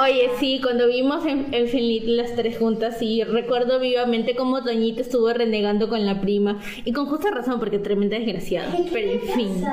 Oye, 0.00 0.30
sí, 0.38 0.60
cuando 0.62 0.86
vimos 0.86 1.26
en, 1.26 1.48
en 1.52 1.68
Finlit 1.68 2.04
las 2.04 2.34
tres 2.36 2.58
juntas, 2.58 2.96
sí, 2.98 3.24
recuerdo 3.24 3.80
vivamente 3.80 4.36
cómo 4.36 4.60
Doñita 4.60 5.00
estuvo 5.00 5.32
renegando 5.32 5.88
con 5.88 6.06
la 6.06 6.20
prima. 6.20 6.60
Y 6.84 6.92
con 6.92 7.06
justa 7.06 7.30
razón, 7.30 7.58
porque 7.58 7.78
tremenda 7.78 8.16
desgraciada. 8.18 8.72
Pero 8.92 9.12
en 9.12 9.20
fin. 9.20 9.64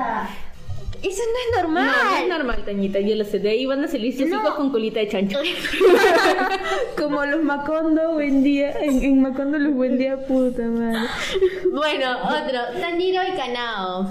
Eso 1.03 1.21
no 1.23 1.39
es 1.39 1.55
No, 1.55 1.61
normal. 1.63 1.91
no 2.11 2.17
es 2.17 2.27
normal, 2.29 2.57
Toñita, 2.63 2.99
yo 2.99 3.15
lo 3.15 3.23
sé. 3.25 3.39
De 3.39 3.49
ahí 3.49 3.65
van 3.65 3.83
a 3.83 3.87
salir 3.87 4.15
sus 4.15 4.27
No. 4.27 4.37
hijos 4.37 4.53
con 4.53 4.69
colita 4.71 4.99
de 4.99 5.07
chancho. 5.07 5.39
Como 6.97 7.25
los 7.25 7.41
Macondo 7.43 8.13
buen 8.13 8.43
día, 8.43 8.71
en, 8.81 9.03
en 9.03 9.21
Macondo 9.21 9.57
los 9.57 9.73
buen 9.73 9.97
día, 9.97 10.17
puta 10.27 10.63
madre. 10.63 10.99
Bueno, 11.73 12.17
otro. 12.23 12.79
Tanjiro 12.79 13.21
y 13.33 13.35
Kanao. 13.37 14.09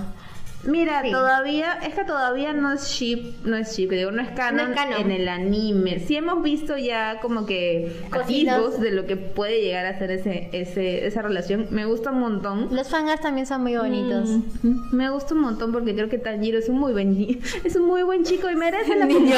Mira, 0.65 1.03
Sí. 1.03 1.11
todavía, 1.11 1.79
es 1.87 1.95
que 1.95 2.05
todavía 2.05 2.53
no 2.53 2.73
es 2.73 2.87
ship, 2.89 3.33
no 3.45 3.57
es 3.57 3.75
ship, 3.77 3.89
digo, 3.91 4.11
no 4.11 4.21
es 4.21 4.29
canon, 4.31 4.67
No 4.67 4.71
es 4.73 4.77
canon. 4.77 5.01
en 5.01 5.11
el 5.11 5.29
anime. 5.29 6.01
Sí 6.01 6.17
hemos 6.17 6.43
visto 6.43 6.77
ya 6.77 7.19
como 7.23 7.47
que 7.47 7.93
atisbos 8.11 8.79
de 8.81 8.91
lo 8.91 9.07
que 9.07 9.17
puede 9.17 9.63
llegar 9.63 9.87
a 9.87 9.99
ser 9.99 10.11
ese, 10.11 10.51
ese, 10.53 11.07
esa 11.07 11.23
relación. 11.23 11.67
Me 11.71 11.87
gusta 11.87 12.11
un 12.11 12.21
montón. 12.21 12.69
Los 12.73 12.89
fangirls 12.89 13.21
también 13.23 13.47
son 13.47 13.63
muy 13.63 13.77
bonitos. 13.77 14.29
Mm. 14.63 14.95
Me 14.95 15.09
gusta 15.11 15.35
un 15.35 15.41
montón 15.41 15.73
porque 15.73 15.95
creo 15.95 16.09
que 16.09 16.19
Tanjiro 16.19 16.59
es 16.59 16.69
un 16.69 16.79
muy 16.79 16.93
buen 16.93 17.11
es 17.65 17.77
un 17.77 17.87
muy 17.87 18.03
buen 18.03 18.25
chico 18.25 18.51
y 18.51 18.57
merece 18.57 18.97
la 18.97 19.07
Niño. 19.11 19.35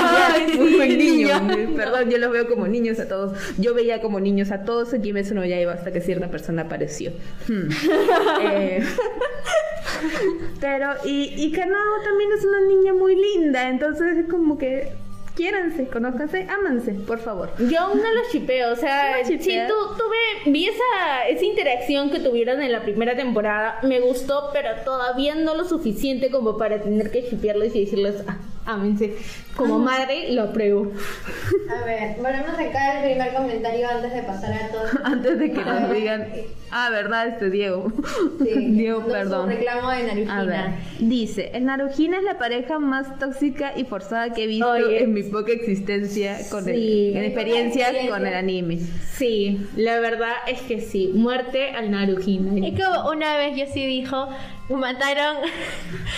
Es 0.46 0.58
muy 0.58 0.74
buen 0.76 0.98
niño. 0.98 1.40
Niño. 1.40 1.76
Perdón, 1.76 2.10
yo 2.10 2.18
los 2.18 2.32
veo 2.32 2.48
como 2.48 2.66
niños 2.66 2.98
a 2.98 3.06
todos. 3.08 3.38
Yo 3.58 3.74
veía 3.74 4.00
como 4.02 4.18
niños 4.20 4.50
a 4.50 4.64
todos 4.64 4.92
en 4.92 5.02
Kimetsu 5.02 5.34
no 5.34 5.44
Yaiba 5.44 5.72
hasta 5.72 5.92
que 5.92 6.00
cierta 6.00 6.28
persona 6.30 6.62
apareció. 6.62 7.12
Hmm. 7.48 7.68
Eh, 8.44 8.82
pero 10.60 10.90
y 11.04 11.32
y 11.36 11.52
Kanao 11.52 12.00
también 12.04 12.30
es 12.32 12.44
una 12.44 12.60
niña 12.66 12.92
muy 12.94 13.16
linda, 13.16 13.68
entonces 13.68 14.16
es 14.16 14.28
como 14.30 14.58
que 14.58 14.92
quiéranse, 15.34 15.86
conózcanse, 15.88 16.46
ámanse, 16.50 16.92
por 16.92 17.18
favor. 17.18 17.50
Yo 17.70 17.80
aún 17.80 18.02
no 18.02 18.12
los 18.12 18.28
chipeo, 18.30 18.72
o 18.72 18.76
sea, 18.76 19.16
¿No 19.18 19.24
sí 19.26 19.38
tu- 19.38 19.94
tuve, 19.96 20.50
vi 20.52 20.66
esa, 20.68 21.26
esa 21.28 21.44
interacción 21.46 22.10
que 22.10 22.20
tuvieron 22.20 22.60
en 22.60 22.70
la 22.70 22.82
primera 22.82 23.16
temporada, 23.16 23.78
me 23.82 24.00
gustó, 24.00 24.50
pero 24.52 24.68
todavía 24.84 25.34
no 25.34 25.54
lo 25.54 25.64
suficiente 25.64 26.30
como 26.30 26.58
para 26.58 26.82
tener 26.82 27.10
que 27.10 27.26
chipearles 27.28 27.74
y 27.74 27.80
decirles, 27.86 28.16
ah, 28.28 28.36
ámense. 28.66 29.16
Como 29.56 29.78
madre, 29.78 30.32
lo 30.32 30.44
apruebo. 30.44 30.92
A 31.70 31.84
ver, 31.84 32.16
volvemos 32.16 32.48
a 32.48 32.56
sacar 32.56 32.96
el 33.04 33.10
primer 33.12 33.34
comentario 33.34 33.86
antes 33.88 34.12
de 34.14 34.22
pasar 34.22 34.52
a 34.54 34.68
todos. 34.68 34.90
Antes 35.04 35.38
de 35.38 35.52
que 35.52 35.62
nos 35.64 35.92
digan, 35.92 36.26
ah, 36.70 36.88
verdad, 36.90 37.28
este 37.28 37.50
Diego. 37.50 37.92
Sí, 38.42 38.50
Diego, 38.70 39.00
no, 39.00 39.06
perdón. 39.08 39.48
reclamo 39.50 39.90
de 39.90 40.02
Narujina. 40.04 40.38
A 40.40 40.44
ver, 40.44 40.70
dice, 41.00 41.50
el 41.52 41.66
Narujina 41.66 42.16
es 42.18 42.24
la 42.24 42.38
pareja 42.38 42.78
más 42.78 43.18
tóxica 43.18 43.72
y 43.76 43.84
forzada 43.84 44.32
que 44.32 44.44
he 44.44 44.46
visto 44.46 44.70
Oye. 44.70 45.02
en 45.02 45.12
mi 45.12 45.22
poca 45.22 45.52
existencia 45.52 46.38
con 46.50 46.64
Sí. 46.64 46.70
el, 46.70 47.16
en 47.18 47.24
experiencia 47.24 47.82
Experiencia. 47.88 48.10
con 48.16 48.26
el 48.26 48.34
anime. 48.34 48.78
Sí, 49.12 49.66
la 49.76 50.00
verdad 50.00 50.32
es 50.46 50.62
que 50.62 50.80
sí, 50.80 51.10
muerte 51.14 51.70
al 51.72 51.90
Narujina. 51.90 52.66
Es 52.66 52.82
como 52.82 53.10
una 53.10 53.36
vez 53.36 53.54
yo 53.56 53.66
sí 53.72 53.84
dijo, 53.86 54.28
mataron. 54.70 55.36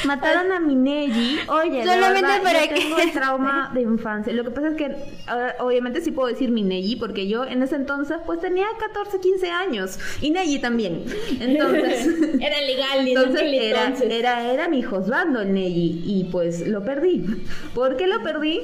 Mataron 0.04 0.52
a 0.52 0.60
Mineji. 0.60 1.38
Oye, 1.48 1.84
la 1.84 1.94
Solamente 1.94 2.28
para 2.42 2.64
yo 2.64 2.68
que- 2.74 2.80
tengo 2.80 2.98
el 2.98 3.12
trauma 3.12 3.70
de 3.74 3.82
infancia. 3.82 4.32
Lo 4.32 4.44
que 4.44 4.50
pasa 4.50 4.68
es 4.68 4.74
que 4.76 4.94
ahora, 5.26 5.56
obviamente 5.60 6.00
sí 6.00 6.10
puedo 6.10 6.28
decir 6.28 6.50
Mineji 6.50 6.96
porque 6.96 7.28
yo 7.28 7.44
en 7.44 7.62
ese 7.62 7.76
entonces 7.76 8.18
pues 8.26 8.40
tenía 8.40 8.66
14, 8.78 9.20
15 9.20 9.50
años 9.50 9.98
y 10.20 10.30
Neji 10.30 10.58
también. 10.58 11.04
Entonces, 11.40 12.06
Era 12.40 12.60
legal 12.60 12.98
en 13.00 13.08
entonces 13.08 13.42
era, 13.42 13.84
entonces. 13.86 14.10
era 14.12 14.52
era 14.52 14.68
mi 14.68 14.84
husbando 14.84 15.40
el 15.40 15.52
Neji 15.52 16.02
y 16.04 16.24
pues 16.30 16.66
lo 16.66 16.84
perdí. 16.84 17.24
¿Por 17.74 17.96
qué 17.96 18.06
lo 18.06 18.22
perdí? 18.22 18.60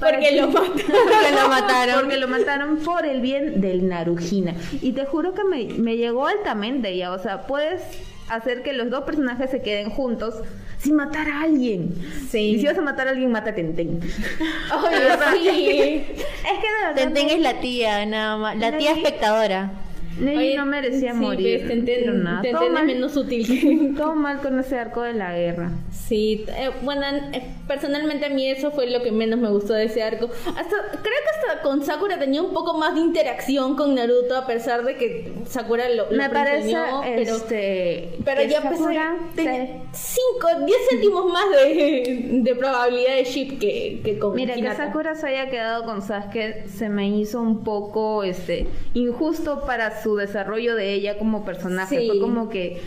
Porque 0.00 0.28
que- 0.30 0.40
lo 0.40 0.46
mataron. 0.48 0.72
Porque 0.76 1.32
lo 1.42 1.48
mataron. 1.48 1.94
Porque 2.00 2.16
lo 2.18 2.28
mataron 2.28 2.76
por 2.78 3.04
el 3.04 3.20
bien 3.20 3.60
del 3.60 3.88
Narujina. 3.88 4.54
Y 4.80 4.92
te 4.92 5.04
juro 5.06 5.34
que 5.34 5.42
me, 5.44 5.64
me 5.74 5.96
llegó 5.96 6.26
altamente 6.28 6.96
ya. 6.96 7.12
O 7.12 7.18
sea, 7.18 7.42
puedes 7.48 7.82
hacer 8.28 8.62
que 8.62 8.72
los 8.72 8.90
dos 8.90 9.04
personajes 9.04 9.50
se 9.50 9.62
queden 9.62 9.90
juntos 9.90 10.34
sin 10.78 10.94
matar 10.96 11.28
a 11.28 11.42
alguien. 11.42 11.94
Sí. 12.30 12.38
Y 12.38 12.60
si 12.60 12.66
vas 12.66 12.78
a 12.78 12.82
matar 12.82 13.08
a 13.08 13.10
alguien, 13.10 13.30
mata 13.30 13.50
a 13.50 13.54
Tenten. 13.54 14.00
Oye, 15.32 15.52
sí. 15.52 16.22
Es 16.22 16.58
que 16.60 16.66
de 16.66 16.86
verdad. 16.86 16.94
Tenten 16.94 17.30
es 17.30 17.40
la 17.40 17.60
tía, 17.60 18.06
nada 18.06 18.36
más. 18.36 18.56
La 18.56 18.76
tía 18.76 18.92
espectadora. 18.92 19.72
Oye, 20.20 20.56
no 20.56 20.66
merecía 20.66 21.12
sí, 21.12 21.18
morir. 21.18 21.60
pues, 21.66 21.70
Tenten- 21.72 22.00
pero 22.00 22.12
nada. 22.14 22.42
Tenten 22.42 22.58
todo, 22.58 22.66
es 22.68 22.72
mal, 22.74 22.86
menos 22.86 23.16
útil. 23.16 23.94
todo 23.96 24.14
mal 24.14 24.40
con 24.40 24.58
ese 24.58 24.78
arco 24.78 25.02
de 25.02 25.14
la 25.14 25.34
guerra. 25.36 25.70
Sí, 25.90 26.44
eh, 26.48 26.70
bueno, 26.82 27.02
eh, 27.32 27.42
personalmente 27.66 28.26
a 28.26 28.30
mí 28.30 28.48
eso 28.48 28.70
fue 28.70 28.88
lo 28.90 29.02
que 29.02 29.12
menos 29.12 29.38
me 29.38 29.50
gustó 29.50 29.74
de 29.74 29.84
ese 29.84 30.02
arco. 30.02 30.28
Hasta 30.46 30.76
creo 30.90 31.02
que 31.02 31.48
hasta 31.50 31.62
con 31.62 31.84
Sakura 31.84 32.18
tenía 32.18 32.42
un 32.42 32.52
poco 32.52 32.74
más 32.78 32.94
de 32.94 33.00
interacción 33.00 33.76
con 33.76 33.94
Naruto 33.94 34.36
a 34.36 34.46
pesar 34.46 34.84
de 34.84 34.96
que 34.96 35.32
Sakura 35.46 35.88
lo, 35.90 36.10
lo 36.10 36.16
Me 36.16 36.28
parece, 36.30 36.74
pero 37.16 37.36
este... 37.36 38.10
pero 38.24 38.40
que 38.42 38.48
ya 38.48 38.62
pues 38.62 38.78
Sakura 38.78 39.16
tenía 39.34 39.82
5, 39.92 40.48
10 40.66 40.78
céntimos 40.90 41.26
más 41.32 41.44
de, 41.50 42.28
de 42.42 42.54
probabilidad 42.54 43.16
de 43.16 43.24
ship 43.24 43.58
que, 43.58 44.00
que 44.04 44.18
con 44.18 44.34
Mira, 44.34 44.54
que 44.54 44.60
Hinata. 44.60 44.86
Sakura 44.86 45.14
se 45.14 45.26
haya 45.28 45.50
quedado 45.50 45.84
con 45.84 46.00
Sasuke 46.02 46.66
se 46.68 46.88
me 46.88 47.08
hizo 47.08 47.40
un 47.40 47.64
poco 47.64 48.22
este 48.24 48.66
injusto 48.94 49.62
para 49.66 50.02
su 50.02 50.07
desarrollo 50.16 50.74
de 50.74 50.92
ella 50.94 51.18
como 51.18 51.44
personaje. 51.44 51.98
Sí. 52.00 52.06
Fue 52.08 52.20
como 52.20 52.48
que 52.48 52.80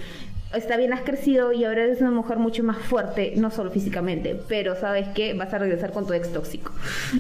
está 0.56 0.76
bien, 0.78 0.92
has 0.94 1.02
crecido 1.02 1.54
y 1.54 1.64
ahora 1.64 1.84
eres 1.84 2.02
una 2.02 2.12
mujer 2.12 2.38
mucho 2.38 2.64
más 2.64 2.78
fuerte, 2.78 3.34
no 3.38 3.52
solo 3.52 3.72
físicamente, 3.72 4.38
pero 4.50 4.76
sabes 4.76 5.08
que 5.10 5.34
vas 5.34 5.54
a 5.54 5.58
regresar 5.60 5.92
con 5.94 6.06
tu 6.06 6.14
ex 6.14 6.34
tóxico. 6.34 6.72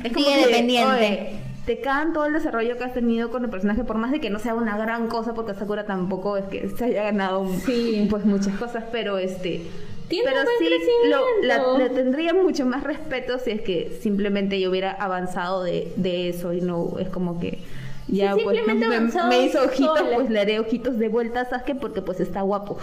Es 0.03 0.12
como 0.12 0.25
Sigue 0.25 0.39
que, 0.41 0.48
dependiente. 0.48 0.93
oye, 0.98 1.29
te 1.65 1.79
cagan 1.79 2.12
todo 2.12 2.25
el 2.25 2.34
desarrollo 2.34 2.77
que 2.77 2.84
has 2.84 2.93
tenido 2.93 3.29
con 3.31 3.46
el 3.46 3.50
personaje, 3.50 3.84
por 3.86 3.96
más 3.98 4.12
de 4.12 4.20
que 4.20 4.29
no 4.29 4.39
sea 4.39 4.53
una 4.53 4.77
gran 4.77 5.08
cosa, 5.08 5.34
porque 5.34 5.53
Sakura 5.53 5.86
tampoco 5.86 6.36
es 6.36 6.43
que 6.46 6.67
se 6.70 6.84
haya 6.86 7.03
ganado 7.03 7.48
Sí. 7.65 8.05
pues 8.10 8.25
muchas 8.25 8.55
cosas, 8.58 8.84
pero 8.91 9.17
este 9.17 9.62
pero 10.10 10.41
sí 10.60 10.67
lo, 11.10 11.24
la- 11.43 11.77
le 11.77 11.89
tendría 11.89 12.34
mucho 12.34 12.65
más 12.65 12.84
respeto 12.84 13.39
si 13.39 13.51
es 13.51 13.62
que 13.62 13.98
simplemente 14.01 14.60
yo 14.60 14.70
hubiera 14.70 14.91
avanzado 14.91 15.63
de, 15.63 15.89
de 15.96 16.27
eso 16.27 16.51
y 16.51 16.60
no 16.60 16.96
es 17.00 17.08
como 17.08 17.39
que 17.39 17.60
ya 18.08 18.34
Sí, 18.36 18.41
pues 18.43 18.58
simplemente 18.58 18.88
me, 18.88 19.24
me 19.29 19.41
hizo 19.46 19.63
ojitos 19.63 20.00
sola. 20.00 20.15
pues 20.15 20.29
le 20.29 20.39
haré 20.39 20.60
ojitos 20.60 20.98
de 20.98 21.08
vuelta 21.08 21.41
a 21.41 21.46
Sasuke 21.46 21.75
porque 21.75 22.01
pues 22.01 22.20
está 22.20 22.41
guapo 22.41 22.77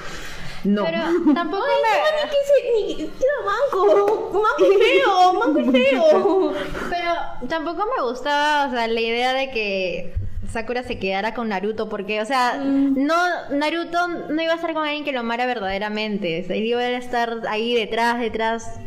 no 0.64 0.84
Pero 0.84 0.98
tampoco 1.34 1.64
Ay, 1.64 2.96
ni 2.98 3.10
manco. 3.44 4.42
Manco 4.42 4.72
es 4.72 4.78
feo, 5.02 5.32
manco 5.34 5.60
es 5.60 5.70
feo. 5.90 6.52
Pero 6.90 7.48
tampoco 7.48 7.84
me 7.96 8.02
gustaba, 8.02 8.66
o 8.66 8.70
sea, 8.70 8.88
la 8.88 9.00
idea 9.00 9.34
de 9.34 9.50
que 9.50 10.14
Sakura 10.50 10.82
se 10.82 10.98
quedara 10.98 11.34
con 11.34 11.48
Naruto, 11.48 11.88
porque, 11.88 12.20
o 12.20 12.24
sea, 12.24 12.56
no, 12.56 13.14
Naruto 13.50 14.08
no 14.08 14.42
iba 14.42 14.52
a 14.52 14.56
estar 14.56 14.72
con 14.72 14.84
alguien 14.84 15.04
que 15.04 15.12
lo 15.12 15.20
amara 15.20 15.46
verdaderamente, 15.46 16.42
o 16.42 16.46
sea, 16.46 16.56
iba 16.56 16.80
a 16.80 16.90
estar 16.96 17.42
ahí 17.48 17.74
detrás, 17.74 18.18
detrás 18.18 18.80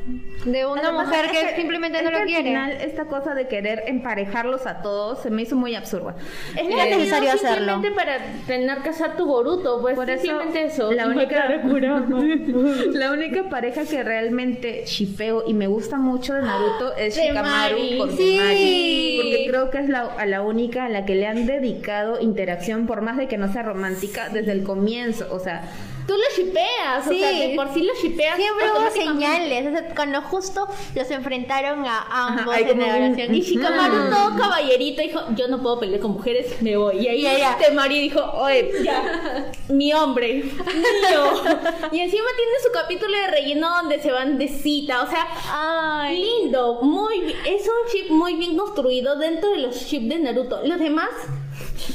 de 0.45 0.65
una 0.65 0.81
pasa 0.81 1.03
mujer 1.03 1.25
es 1.25 1.31
que, 1.31 1.55
simplemente 1.55 1.97
es 1.99 2.03
no 2.03 2.09
que 2.09 2.15
lo 2.15 2.21
al 2.21 2.27
quiere. 2.27 2.43
final 2.43 2.71
esta 2.73 3.05
cosa 3.05 3.33
de 3.35 3.47
querer 3.47 3.83
emparejarlos 3.87 4.65
a 4.65 4.81
todos 4.81 5.19
se 5.21 5.29
me 5.29 5.43
hizo 5.43 5.55
muy 5.55 5.75
absurda 5.75 6.15
Es 6.55 6.67
que 6.67 6.75
necesario 6.75 7.31
hacerlo. 7.31 7.73
Simplemente 7.73 7.91
para 7.91 8.17
tener 8.47 8.77
que 8.79 8.89
hacer 8.89 9.15
tu 9.17 9.25
Boruto, 9.25 9.81
pues 9.81 9.95
Por 9.95 10.09
eso, 10.09 10.21
simplemente 10.21 10.63
eso. 10.65 10.91
la 10.91 11.05
Y 11.05 11.09
única, 11.09 11.47
la 12.93 13.11
única 13.11 13.49
pareja 13.49 13.85
que 13.85 14.03
realmente 14.03 14.83
shipeo 14.85 15.43
y 15.47 15.53
me 15.53 15.67
gusta 15.67 15.97
mucho 15.97 16.33
de 16.33 16.41
Naruto 16.41 16.93
es 16.97 17.15
Shikamaru 17.15 17.75
Temari. 17.75 17.97
con 17.97 18.11
Sí. 18.11 18.37
Temari. 18.37 19.17
Porque 19.21 19.45
creo 19.49 19.69
que 19.71 19.77
es 19.79 19.89
la, 19.89 20.01
a 20.17 20.25
la 20.25 20.41
única 20.41 20.85
a 20.85 20.89
la 20.89 21.05
que 21.05 21.15
le 21.15 21.27
han 21.27 21.45
dedicado 21.45 22.19
interacción, 22.19 22.87
por 22.87 23.01
más 23.01 23.17
de 23.17 23.27
que 23.27 23.37
no 23.37 23.51
sea 23.51 23.63
romántica, 23.63 24.29
desde 24.29 24.51
el 24.51 24.63
comienzo. 24.63 25.27
O 25.31 25.39
sea, 25.39 25.63
Tú 26.07 26.13
lo 26.13 26.23
shipeas, 26.35 27.05
Sí. 27.07 27.15
o 27.15 27.19
sea, 27.19 27.31
de 27.31 27.55
por 27.55 27.73
sí 27.73 27.81
lo 27.83 27.93
shipeas. 28.01 28.35
Siempre 28.35 28.65
hubo 28.71 28.89
señales, 28.91 29.67
o 29.67 29.71
sea, 29.71 29.95
cuando 29.95 30.21
justo 30.21 30.67
los 30.95 31.11
enfrentaron 31.11 31.85
a 31.85 32.27
ambos 32.27 32.53
hay 32.55 32.63
en 32.69 32.79
la 32.79 32.85
oración. 32.95 33.33
Y 33.35 33.41
Shikamaru 33.41 34.09
todo 34.09 34.37
caballerito 34.37 35.01
dijo, 35.01 35.21
yo 35.35 35.47
no 35.47 35.61
puedo 35.61 35.79
pelear 35.79 36.01
con 36.01 36.11
mujeres, 36.11 36.61
me 36.61 36.75
voy. 36.77 36.97
Y 36.99 37.07
ahí 37.07 37.21
Ya, 37.21 37.37
ya. 37.37 37.57
Temari 37.57 37.99
dijo, 37.99 38.19
oye, 38.33 38.71
ya, 38.83 39.51
mi 39.69 39.93
hombre, 39.93 40.43
mío. 40.43 40.51
y 41.91 41.99
encima 41.99 42.25
tiene 42.35 42.51
su 42.65 42.71
capítulo 42.73 43.17
de 43.17 43.27
relleno 43.27 43.69
donde 43.69 44.01
se 44.01 44.11
van 44.11 44.37
de 44.37 44.47
cita, 44.47 45.03
o 45.03 45.07
sea, 45.09 45.27
Ay. 45.51 46.23
lindo, 46.41 46.79
muy 46.81 47.35
es 47.45 47.63
un 47.63 47.91
chip 47.91 48.09
muy 48.09 48.35
bien 48.35 48.57
construido 48.57 49.17
dentro 49.17 49.49
de 49.51 49.57
los 49.59 49.85
chips 49.87 50.09
de 50.09 50.19
Naruto. 50.19 50.61
Los 50.65 50.79
demás 50.79 51.09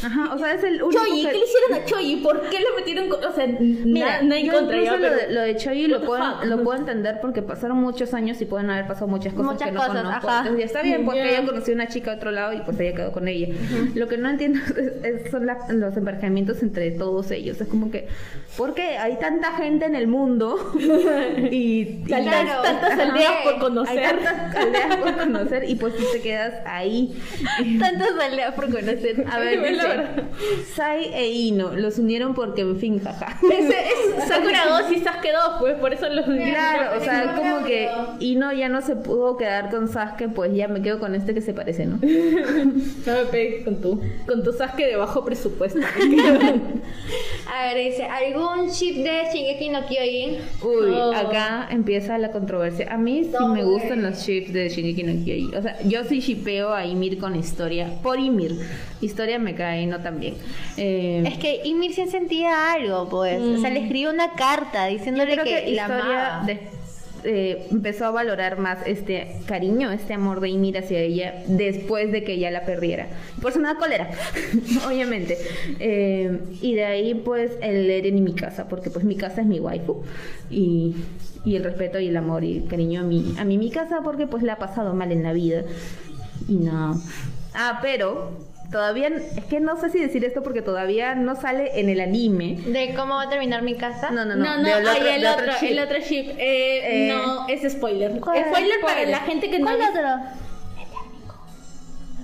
Ajá, 0.04 0.35
o 0.35 0.38
sea, 0.38 0.52
es 0.54 0.64
el 0.64 0.82
único 0.82 1.02
Choyi, 1.04 1.23
que- 1.25 1.30
¿qué 1.30 1.38
le 1.38 1.44
hicieron 1.44 1.75
a 1.75 1.85
Choyi? 1.85 2.16
¿Por 2.16 2.42
qué 2.50 2.58
le 2.58 2.66
metieron 2.76 3.08
con... 3.08 3.25
O 3.25 3.32
sea, 3.32 3.46
Mira, 3.46 4.06
nada 4.06 4.23
nada 4.23 4.40
en 4.40 4.46
yo 4.46 4.52
contra, 4.52 4.76
incluso 4.76 4.99
ya, 5.00 5.08
lo, 5.11 5.16
de, 5.16 5.32
lo 5.32 5.40
de 5.40 5.56
Choyi 5.56 5.82
What 5.87 5.90
lo 6.00 6.06
puedo, 6.06 6.35
fuck? 6.37 6.44
lo 6.44 6.62
puedo 6.62 6.78
entender 6.78 7.18
porque 7.20 7.42
pasaron 7.42 7.78
muchos 7.78 8.14
años 8.14 8.40
y 8.40 8.44
pueden 8.44 8.70
haber 8.70 8.87
pasado 8.87 9.06
muchas 9.08 9.32
cosas 9.32 9.52
Muchas 9.52 9.68
que 9.68 9.75
no 9.75 9.80
cosas, 9.80 10.02
conozco. 10.02 10.28
ajá. 10.28 10.38
Entonces 10.40 10.58
ya 10.61 10.66
está 10.66 10.82
bien, 10.82 11.04
porque 11.04 11.28
ella 11.28 11.44
conoció 11.46 11.73
a 11.73 11.76
una 11.76 11.88
chica 11.88 12.11
de 12.11 12.16
otro 12.16 12.30
lado 12.30 12.52
y 12.52 12.61
pues 12.61 12.78
ella 12.80 12.94
quedó 12.94 13.12
con 13.12 13.28
ella. 13.28 13.54
Lo 13.94 14.08
que 14.08 14.18
no 14.18 14.28
entiendo 14.30 14.61
es- 14.76 15.04
es- 15.25 15.30
son 15.30 15.46
la- 15.46 15.66
los 15.70 15.96
emparejamientos 15.96 16.62
entre 16.62 16.90
todos 16.92 17.30
ellos. 17.30 17.61
Es 17.61 17.68
como 17.68 17.90
que, 17.90 18.08
¿por 18.56 18.75
qué 18.75 18.99
hay 18.99 19.16
tanta 19.18 19.52
gente 19.52 19.87
en 19.87 19.94
el 19.94 20.06
mundo? 20.08 20.73
y, 21.50 21.56
y 21.56 22.04
Tantas- 22.08 22.26
Claro. 22.44 22.62
tantas 22.62 22.92
Ajá. 22.92 23.02
aldeas 23.02 23.32
por 23.44 23.52
hay 23.54 23.58
conocer. 23.61 24.18
tantas 24.23 24.56
aldeas 24.56 24.96
por 24.96 25.16
conocer 25.16 25.64
y 25.68 25.75
pues 25.76 25.96
tú 25.96 26.02
te 26.12 26.20
quedas 26.20 26.54
ahí. 26.66 27.16
Tantas 27.78 28.11
aldeas 28.23 28.54
por 28.54 28.66
conocer. 28.66 29.25
A 29.30 29.38
ver, 29.38 29.56
La 29.57 29.69
dice, 29.69 29.87
verdad. 29.89 30.23
Sai 30.75 31.11
e 31.15 31.29
Ino 31.31 31.73
los 31.77 31.99
unieron 31.99 32.35
porque, 32.35 32.63
en 32.63 32.79
fin, 32.79 33.01
jaja. 33.03 33.39
Ese 33.53 33.69
es 33.69 34.29
Sakura 34.29 34.81
2 34.83 34.93
y 34.93 35.01
Sasuke 35.01 35.33
2, 35.33 35.43
pues 35.61 35.75
por 35.75 35.93
eso 35.93 36.09
los... 36.09 36.25
Claro, 36.25 36.99
o 36.99 37.01
sea, 37.05 37.35
como 37.37 37.65
que 37.65 37.89
Ino 38.21 38.53
ya 38.53 38.69
no 38.69 38.81
se 38.83 38.97
pudo 38.97 39.37
quedar 39.37 39.71
con 39.71 39.89
Sasuke, 39.89 40.29
pues 40.29 40.55
ya 40.55 40.69
me 40.69 40.83
quedo 40.83 40.99
con 40.99 41.15
este 41.15 41.35
que 41.35 41.41
se 41.41 41.55
parece, 41.55 41.87
¿no? 41.87 41.99
No 43.07 43.13
me 43.13 43.25
pegues 43.31 43.65
con 43.65 43.81
tu, 43.81 44.01
con 44.27 44.43
tu 44.43 44.53
Sasuke 44.53 44.87
de 44.87 44.97
bajo 44.97 45.25
presupuesto. 45.25 45.79
A 47.55 47.73
ver, 47.73 47.85
dice, 47.91 48.05
¿algún 48.05 48.71
chip 48.71 48.97
de 49.05 49.23
Shingeki 49.33 49.69
no 49.71 49.87
Kyojin? 49.87 50.37
Uy, 50.63 50.91
Oh. 50.97 51.13
acá 51.13 51.69
empieza 51.71 52.19
la 52.19 52.31
controversia. 52.33 52.93
A 52.93 52.97
mí 52.99 53.25
sí 53.25 53.45
me 53.53 53.65
gustan 53.65 54.03
los 54.03 54.25
chips 54.25 54.53
de 54.53 54.69
Shingeki 54.69 55.03
no 55.05 55.25
Kyojin. 55.25 55.55
O 55.57 55.63
sea, 55.63 55.79
yo 55.85 56.05
sí 56.05 56.21
shipeo 56.21 56.73
a 56.75 56.85
Ymir 56.87 57.19
con 57.19 57.37
Historia. 57.37 57.91
Por 58.03 58.19
Ymir. 58.19 58.53
Historia 59.01 59.39
me 59.47 59.55
cae 59.55 59.87
no 59.87 60.00
tan 60.00 60.19
bien. 60.21 60.35
Eh, 60.76 61.23
Es 61.26 61.38
que 61.38 61.61
Ymir 61.65 61.95
sí 61.95 62.07
sentía 62.09 62.73
algo, 62.75 63.09
pues. 63.09 63.41
O 63.41 63.59
sea, 63.61 63.71
le 63.71 63.81
escribió 63.81 64.11
una 64.11 64.33
carta 64.33 64.87
diciéndole 64.87 65.33
creo 65.33 65.45
que, 65.45 65.65
que 65.65 65.73
la 65.73 65.83
Historia 65.83 66.41
de- 66.47 66.76
eh, 67.29 67.67
empezó 67.73 68.05
a 68.07 68.11
valorar 68.12 68.59
más 68.59 68.79
este 68.87 69.38
cariño, 69.47 69.91
este 69.91 70.12
amor 70.15 70.38
de 70.41 70.49
Ymir 70.50 70.79
hacia 70.79 71.00
ella 71.00 71.43
después 71.49 72.12
de 72.12 72.23
que 72.23 72.35
ella 72.35 72.50
la 72.53 72.65
perdiera. 72.65 73.07
Por 73.43 73.50
eso 73.50 73.59
me 73.61 73.67
da 73.67 73.75
cólera, 73.76 74.11
obviamente. 74.87 75.37
Eh, 75.81 76.38
y 76.62 76.75
de 76.75 76.85
ahí 76.85 77.15
pues 77.15 77.53
el 77.62 77.91
Eren 77.91 78.17
y 78.19 78.21
mi 78.21 78.35
casa, 78.35 78.69
porque 78.69 78.91
pues 78.91 79.05
mi 79.05 79.17
casa 79.17 79.41
es 79.41 79.47
mi 79.47 79.59
waifu. 79.59 80.03
Y, 80.50 80.95
y 81.45 81.57
el 81.57 81.65
respeto 81.65 81.99
y 81.99 82.09
el 82.09 82.17
amor 82.17 82.45
y 82.45 82.59
el 82.59 82.67
cariño 82.69 83.00
a 83.00 83.05
mi, 83.05 83.35
a 83.38 83.45
mi, 83.45 83.59
mi 83.59 83.71
casa 83.71 84.00
porque 84.05 84.26
pues 84.29 84.43
la 84.45 84.53
ha 84.55 84.59
pasado 84.59 84.95
mal 84.95 85.11
en 85.11 85.23
la 85.25 85.33
vida. 85.33 85.62
Y 86.49 86.55
no. 86.57 87.00
Ah, 87.55 87.81
pero 87.83 88.31
todavía, 88.70 89.08
es 89.08 89.44
que 89.49 89.61
no 89.61 89.76
sé 89.80 89.90
si 89.90 89.99
decir 89.99 90.25
esto 90.25 90.42
porque 90.42 90.62
todavía 90.62 91.14
no 91.14 91.37
sale 91.37 91.78
en 91.80 91.88
el 91.88 92.00
anime. 92.00 92.58
¿De 92.66 92.94
cómo 92.94 93.14
va 93.16 93.23
a 93.25 93.28
terminar 93.28 93.62
mi 93.62 93.75
casa? 93.76 94.11
No, 94.11 94.25
no, 94.25 94.37
no. 94.37 94.44
No, 94.44 94.62
no, 94.62 94.68
el 94.68 95.26
otro, 95.26 95.52
chip. 95.61 95.70
el 95.70 95.78
otro 95.80 95.99
ship. 96.00 96.30
Eh, 96.38 97.08
Eh, 97.08 97.08
no, 97.12 97.49
es 97.49 97.70
spoiler. 97.73 98.20
¿cuál? 98.20 98.44
Spoiler 98.46 98.80
para 98.80 98.92
Spoiler. 98.94 99.08
la 99.11 99.18
gente 99.20 99.50
que 99.50 99.58
no 99.58 99.66
¿Cuál 99.66 99.80
ha 99.82 99.90
visto- 99.90 99.99
otro? 100.00 100.46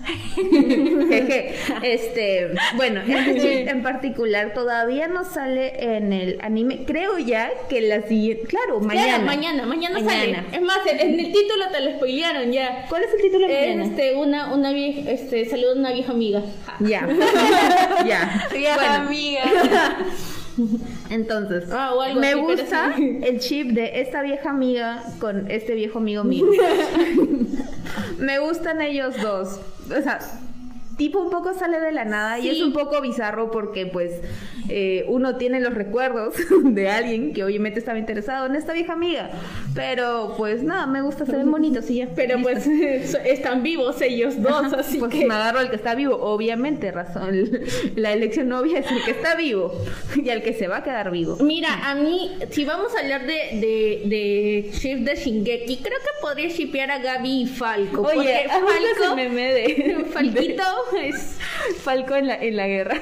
Jeje. 1.08 1.54
este, 1.82 2.50
bueno, 2.76 3.00
este 3.06 3.34
chip 3.40 3.68
en 3.68 3.82
particular 3.82 4.52
todavía 4.54 5.08
no 5.08 5.24
sale 5.24 5.96
en 5.96 6.12
el 6.12 6.38
anime. 6.42 6.84
Creo 6.84 7.18
ya 7.18 7.50
que 7.68 7.80
la 7.80 8.02
siguiente, 8.02 8.46
claro, 8.46 8.80
mañana. 8.80 9.06
Claro, 9.06 9.24
mañana, 9.24 9.66
mañana, 9.66 10.00
sale. 10.00 10.32
Mañana. 10.32 10.46
Es 10.52 10.62
más, 10.62 10.78
en, 10.86 11.20
el 11.20 11.26
título 11.32 11.68
te 11.70 11.80
lo 11.80 11.90
spoilearon 11.96 12.52
ya. 12.52 12.86
¿Cuál 12.88 13.04
es 13.04 13.10
el 13.14 13.22
título 13.22 13.46
Es 13.46 13.76
mañana? 13.76 13.84
este, 13.84 14.14
una, 14.16 14.54
una 14.54 14.72
vieja, 14.72 15.10
este, 15.10 15.44
saluda 15.48 15.72
a 15.72 15.76
una 15.76 15.92
vieja 15.92 16.12
amiga. 16.12 16.42
Ya. 16.80 17.08
ya. 18.06 18.48
Vieja 18.52 18.94
amiga. 18.96 19.42
entonces, 21.10 21.64
Ah, 21.72 21.94
me 22.16 22.34
gusta 22.34 22.94
sí. 22.96 23.20
el 23.22 23.40
chip 23.40 23.68
de 23.68 24.00
esta 24.00 24.22
vieja 24.22 24.50
amiga 24.50 25.02
con 25.18 25.50
este 25.50 25.74
viejo 25.74 25.98
amigo 25.98 26.24
mío. 26.24 26.46
me 28.18 28.38
gustan 28.38 28.80
ellos 28.82 29.14
dos. 29.20 29.60
O 29.98 30.02
sea, 30.02 30.18
tipo 30.96 31.20
un 31.20 31.30
poco 31.30 31.54
sale 31.54 31.80
de 31.80 31.92
la 31.92 32.04
nada 32.04 32.38
y 32.38 32.48
es 32.48 32.60
un 32.60 32.72
poco 32.72 33.00
bizarro 33.00 33.50
porque 33.50 33.86
pues 33.86 34.20
eh, 34.68 35.04
uno 35.08 35.36
tiene 35.36 35.60
los 35.60 35.74
recuerdos 35.74 36.34
de 36.64 36.88
alguien 36.88 37.32
que 37.32 37.44
obviamente 37.44 37.78
estaba 37.78 37.98
interesado 37.98 38.46
en 38.46 38.56
esta 38.56 38.72
vieja 38.72 38.92
amiga. 38.92 39.30
Pero 39.74 40.34
pues 40.36 40.62
nada, 40.62 40.86
me 40.86 41.02
gusta, 41.02 41.26
se 41.26 41.36
ven 41.36 41.50
bonitos 41.50 41.90
y 41.90 41.96
ya. 41.96 42.08
Pero 42.14 42.40
pues 42.42 42.66
están 43.24 43.62
vivos 43.62 44.00
ellos 44.00 44.40
dos, 44.40 44.72
así 44.72 44.98
pues 44.98 45.12
que... 45.12 45.26
me 45.26 45.34
agarro 45.34 45.60
al 45.60 45.70
que 45.70 45.76
está 45.76 45.94
vivo, 45.94 46.16
obviamente, 46.16 46.90
razón. 46.92 47.50
La 47.96 48.12
elección 48.12 48.52
obvia 48.52 48.78
es 48.78 48.90
el 48.90 49.02
que 49.04 49.12
está 49.12 49.34
vivo 49.34 49.72
y 50.14 50.28
al 50.30 50.42
que 50.42 50.52
se 50.54 50.68
va 50.68 50.78
a 50.78 50.82
quedar 50.82 51.10
vivo. 51.10 51.36
Mira, 51.40 51.90
a 51.90 51.94
mí, 51.94 52.30
si 52.50 52.64
vamos 52.64 52.94
a 52.94 53.00
hablar 53.00 53.26
de, 53.26 53.32
de, 53.32 54.02
de 54.08 54.70
ship 54.72 54.98
de 54.98 55.16
Shingeki, 55.16 55.78
creo 55.78 55.98
que 55.98 56.10
podría 56.20 56.48
shipear 56.48 56.90
a 56.90 56.98
Gaby 56.98 57.42
y 57.42 57.46
Falco. 57.46 58.02
Oye, 58.02 58.14
porque 58.14 58.46
¿has 58.50 58.60
visto 58.60 58.86
ese 58.92 59.00
Falco, 59.00 59.16
meme 59.16 59.52
de 59.54 60.06
Falquito 60.12 60.62
es... 61.02 61.36
Falco 61.82 62.16
en 62.16 62.26
la, 62.26 62.34
en 62.36 62.56
la 62.56 62.66
guerra? 62.66 63.00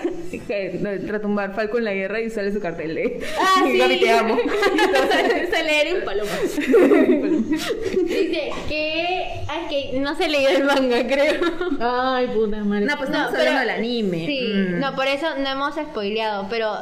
No, 0.81 0.91
retumbar 1.07 1.55
Falco 1.55 1.79
en 1.79 1.85
la 1.85 1.95
guerra 1.95 2.21
y 2.21 2.31
sale 2.31 2.53
su 2.53 2.61
cartel 2.61 2.95
de 2.95 3.21
Ah, 3.41 3.63
sí. 3.65 3.79
Gaby 3.79 4.01
te 4.01 4.11
amo. 4.11 4.37
Se 5.51 5.63
leer 5.63 5.87
en 5.89 6.05
palomas. 6.05 6.41
Dice 8.05 8.51
que... 8.69 9.27
Ay, 9.49 9.67
que 9.93 9.99
no 9.99 10.15
se 10.15 10.29
leyó 10.29 10.49
el 10.51 10.65
manga, 10.65 11.07
creo. 11.07 11.41
Ay, 11.81 12.29
puta 12.29 12.63
madre. 12.65 12.87
No, 12.87 12.97
pues 12.97 13.11
No, 13.11 13.17
estamos 13.17 13.33
pero- 13.39 13.51
hablando 13.51 13.61
del 13.61 13.71
anime. 13.71 14.27
Sí, 14.27 14.41
Mm. 14.55 14.79
no, 14.81 14.95
por 14.95 15.07
eso 15.07 15.27
no 15.39 15.49
hemos 15.49 15.75
spoileado, 15.75 16.47
pero 16.51 16.75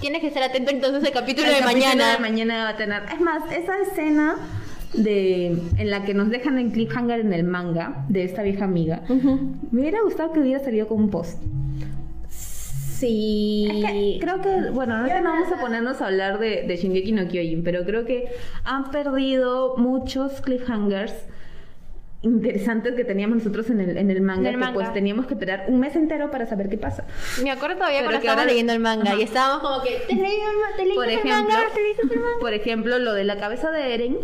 tienes 0.00 0.20
que 0.20 0.28
estar 0.28 0.42
atento 0.42 0.70
entonces 0.70 1.04
al 1.04 1.12
capítulo 1.12 1.48
El 1.48 1.54
de 1.54 1.60
capítulo 1.60 1.84
mañana. 1.86 2.12
de 2.12 2.18
mañana 2.18 2.64
va 2.64 2.68
a 2.70 2.76
tener. 2.76 3.02
Es 3.12 3.20
más, 3.20 3.42
esa 3.52 3.78
escena 3.80 4.36
de 4.94 5.46
en 5.78 5.90
la 5.90 6.04
que 6.04 6.14
nos 6.14 6.30
dejan 6.30 6.58
en 6.58 6.70
cliffhanger 6.70 7.20
en 7.20 7.32
el 7.32 7.44
manga 7.44 8.04
de 8.08 8.24
esta 8.24 8.42
vieja 8.42 8.64
amiga. 8.64 9.02
Me 9.70 9.80
hubiera 9.80 10.02
gustado 10.02 10.32
que 10.32 10.40
hubiera 10.40 10.62
salido 10.62 10.88
con 10.88 10.98
un 10.98 11.10
post. 11.10 11.42
Sí. 12.28 13.66
Es 13.70 13.84
que 13.84 14.18
creo 14.20 14.42
que, 14.42 14.70
bueno, 14.72 14.94
ahorita 14.94 15.22
no 15.22 15.30
vamos 15.30 15.50
a 15.50 15.58
ponernos 15.58 16.02
a 16.02 16.08
hablar 16.08 16.38
de, 16.38 16.64
de 16.66 16.76
Shingeki 16.76 17.12
no 17.12 17.28
Kyojin, 17.28 17.62
pero 17.62 17.84
creo 17.84 18.04
que 18.04 18.26
han 18.64 18.90
perdido 18.90 19.76
muchos 19.78 20.42
cliffhangers 20.42 21.14
interesantes 22.22 22.94
que 22.94 23.04
teníamos 23.04 23.38
nosotros 23.38 23.70
en 23.70 23.80
el, 23.80 23.96
en 23.96 24.10
el 24.10 24.20
manga, 24.20 24.40
En 24.40 24.46
el 24.46 24.52
que 24.52 24.58
manga. 24.58 24.74
pues 24.74 24.92
teníamos 24.92 25.26
que 25.26 25.34
esperar 25.34 25.64
un 25.68 25.80
mes 25.80 25.96
entero 25.96 26.30
para 26.30 26.46
saber 26.46 26.68
qué 26.68 26.76
pasa. 26.76 27.04
Me 27.42 27.50
acuerdo 27.50 27.76
todavía 27.76 28.00
Pero 28.00 28.10
cuando 28.10 28.20
que 28.20 28.26
estábamos 28.26 28.42
ahora- 28.42 28.52
leyendo 28.52 28.72
el 28.74 28.80
manga 28.80 29.10
Ajá. 29.12 29.20
y 29.20 29.22
estábamos 29.22 29.62
como 29.62 29.82
que, 29.82 30.02
¿te 30.06 30.14
leí 30.14 30.24
el, 30.24 30.76
te 30.76 30.84
leí 30.86 30.94
Por 30.96 31.04
el 31.06 31.10
ejemplo, 31.18 31.32
manga? 31.32 31.62
¿Te 31.74 31.80
leí 31.80 31.92
el 32.02 32.20
manga? 32.20 32.38
por 32.40 32.52
ejemplo, 32.54 32.98
lo 32.98 33.14
de 33.14 33.24
la 33.24 33.36
cabeza 33.38 33.70
de 33.70 33.94
Eren, 33.94 34.18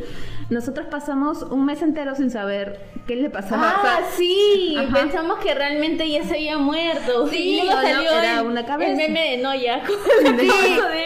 nosotros 0.50 0.86
pasamos 0.90 1.42
un 1.42 1.64
mes 1.64 1.82
entero 1.82 2.14
sin 2.14 2.30
saber 2.30 2.78
qué 3.08 3.16
le 3.16 3.30
pasaba. 3.30 3.78
O 3.78 3.82
sea, 3.82 3.96
Ah, 3.98 4.08
sí, 4.16 4.76
Ajá. 4.78 4.94
pensamos 5.00 5.38
que 5.38 5.54
realmente 5.54 6.08
ya 6.08 6.22
se 6.24 6.34
había 6.34 6.58
muerto. 6.58 7.26
Sí, 7.28 7.62
no, 7.64 7.72
salió 7.72 8.10
era 8.10 8.40
el, 8.40 8.46
una 8.46 8.64
cabeza. 8.66 8.90
el 8.92 8.96
meme 8.98 9.30
de 9.32 9.36
Noya. 9.38 9.82
Sí, 10.38 10.50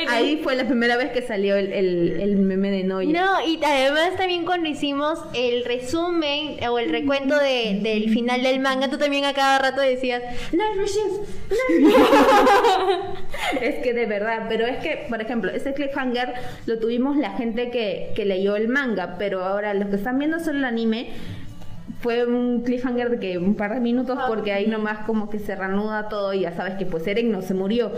ahí 0.08 0.40
fue 0.42 0.56
la 0.56 0.64
primera 0.66 0.96
vez 0.96 1.10
que 1.12 1.22
salió 1.22 1.56
el, 1.56 1.72
el, 1.72 2.20
el 2.20 2.36
meme 2.36 2.70
de 2.70 2.84
Noya. 2.84 3.20
No, 3.20 3.46
y 3.46 3.60
además 3.64 4.16
también 4.18 4.44
cuando 4.44 4.68
hicimos 4.68 5.18
el 5.34 5.64
resumen 5.64 6.56
o 6.68 6.78
el 6.80 6.90
recuento 6.90 7.38
de, 7.38 7.80
del 7.82 8.10
final 8.10 8.42
del 8.42 8.60
manga, 8.60 8.88
tú 8.88 8.98
también 8.98 9.24
a 9.24 9.32
cada 9.32 9.58
rato 9.58 9.80
decías, 9.80 10.22
no, 10.52 10.64
Es 13.60 13.76
que 13.76 13.92
de 13.92 14.06
verdad, 14.06 14.46
pero 14.48 14.66
es 14.66 14.78
que, 14.78 15.06
por 15.08 15.20
ejemplo, 15.20 15.50
ese 15.50 15.74
cliffhanger 15.74 16.34
lo 16.66 16.78
tuvimos 16.78 17.16
la 17.16 17.30
gente 17.30 17.70
que, 17.70 18.12
que 18.14 18.24
leyó 18.24 18.56
el 18.56 18.68
manga, 18.68 19.16
pero 19.18 19.44
ahora 19.44 19.74
los 19.74 19.88
que 19.88 19.96
están 19.96 20.18
viendo 20.18 20.40
solo 20.40 20.58
el 20.58 20.64
anime 20.64 21.10
fue 22.00 22.24
un 22.24 22.62
cliffhanger 22.62 23.10
de 23.10 23.18
que 23.18 23.38
un 23.38 23.54
par 23.54 23.74
de 23.74 23.80
minutos 23.80 24.18
porque 24.26 24.52
ahí 24.52 24.66
nomás 24.66 25.06
como 25.06 25.28
que 25.28 25.38
se 25.38 25.54
reanuda 25.54 26.08
todo 26.08 26.32
y 26.32 26.40
ya 26.40 26.52
sabes 26.52 26.74
que 26.74 26.86
pues 26.86 27.06
Eren 27.06 27.30
no 27.30 27.42
se 27.42 27.54
murió. 27.54 27.92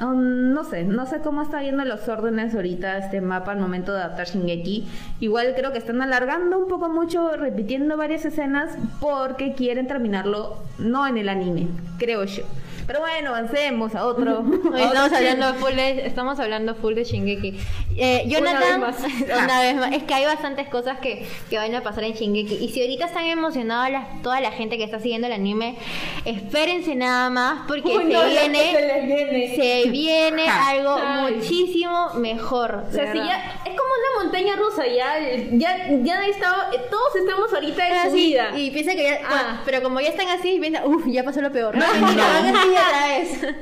Um, 0.00 0.52
no 0.52 0.64
sé, 0.64 0.84
no 0.84 1.04
sé 1.06 1.20
cómo 1.20 1.42
está 1.42 1.60
viendo 1.60 1.84
los 1.84 2.08
órdenes 2.08 2.54
ahorita 2.54 2.96
este 2.96 3.20
mapa 3.20 3.52
al 3.52 3.58
momento 3.60 3.92
de 3.92 3.98
adaptar 3.98 4.26
Shingeki. 4.26 4.88
Igual 5.20 5.54
creo 5.54 5.72
que 5.72 5.78
están 5.78 6.00
alargando 6.00 6.58
un 6.58 6.68
poco 6.68 6.88
mucho, 6.88 7.36
repitiendo 7.36 7.96
varias 7.96 8.24
escenas 8.24 8.70
porque 9.00 9.54
quieren 9.54 9.86
terminarlo 9.86 10.56
no 10.78 11.06
en 11.06 11.18
el 11.18 11.28
anime, 11.28 11.68
creo 11.98 12.24
yo. 12.24 12.44
Pero 12.86 13.00
bueno, 13.00 13.30
avancemos 13.30 13.94
a 13.94 14.06
otro. 14.06 14.40
Hoy 14.72 14.82
estamos 14.82 15.12
hablando 15.12 15.54
full 15.54 15.72
de, 15.74 16.06
estamos 16.06 16.40
hablando 16.40 16.74
full 16.74 16.94
de 16.94 17.04
Shingeki. 17.04 17.58
Eh, 17.96 18.24
Jonathan, 18.26 18.80
Una 18.82 18.88
vez 18.90 19.02
más. 19.02 19.12
una 19.44 19.60
vez 19.60 19.76
más. 19.76 19.92
Es 19.92 20.02
que 20.02 20.14
hay 20.14 20.24
bastantes 20.24 20.68
cosas 20.68 20.98
que, 20.98 21.26
que 21.48 21.56
van 21.58 21.74
a 21.74 21.82
pasar 21.82 22.04
en 22.04 22.12
Shingeki. 22.14 22.56
Y 22.56 22.68
si 22.70 22.80
ahorita 22.80 23.06
están 23.06 23.26
emocionados 23.26 23.90
las- 23.92 24.22
toda 24.22 24.40
la 24.40 24.50
gente 24.50 24.78
que 24.78 24.84
está 24.84 24.98
siguiendo 24.98 25.26
el 25.28 25.32
anime, 25.32 25.76
espérense 26.24 26.94
nada 26.96 27.30
más 27.30 27.60
porque 27.68 27.88
Uy, 27.96 28.04
se 28.04 28.12
no, 28.12 28.24
viene, 28.24 28.72
se 28.72 29.00
viene. 29.06 29.56
se 29.56 29.88
viene 29.90 30.48
algo 30.48 30.96
Ay. 31.00 31.34
muchísimo 31.34 32.10
mejor. 32.14 32.84
O 32.88 32.92
sea, 32.92 33.12
si 33.12 33.18
ya 33.18 33.60
es 33.64 33.70
como 33.70 33.90
una 33.92 34.24
montaña 34.24 34.56
rusa, 34.56 34.86
ya, 34.86 35.14
ya, 35.52 35.88
ya 36.02 36.26
estaba, 36.26 36.68
todos 36.90 37.16
estamos 37.16 37.52
ahorita 37.52 37.88
en 37.88 37.94
Ah, 37.94 38.04
su 38.08 38.12
vida. 38.12 38.50
y 38.56 38.70
piensa 38.70 38.92
que 38.94 39.04
ya, 39.04 39.18
Ah. 39.24 39.28
bueno, 39.28 39.60
pero 39.64 39.82
como 39.82 40.00
ya 40.00 40.08
están 40.08 40.28
así, 40.28 40.58
piensa, 40.60 40.84
uff, 40.84 41.04
ya 41.06 41.22
pasó 41.24 41.40
lo 41.40 41.52
peor. 41.52 41.76
No, 41.82 41.86
mentira, 41.94 42.71
así 42.74 42.86
otra 42.86 43.06
vez. 43.06 43.56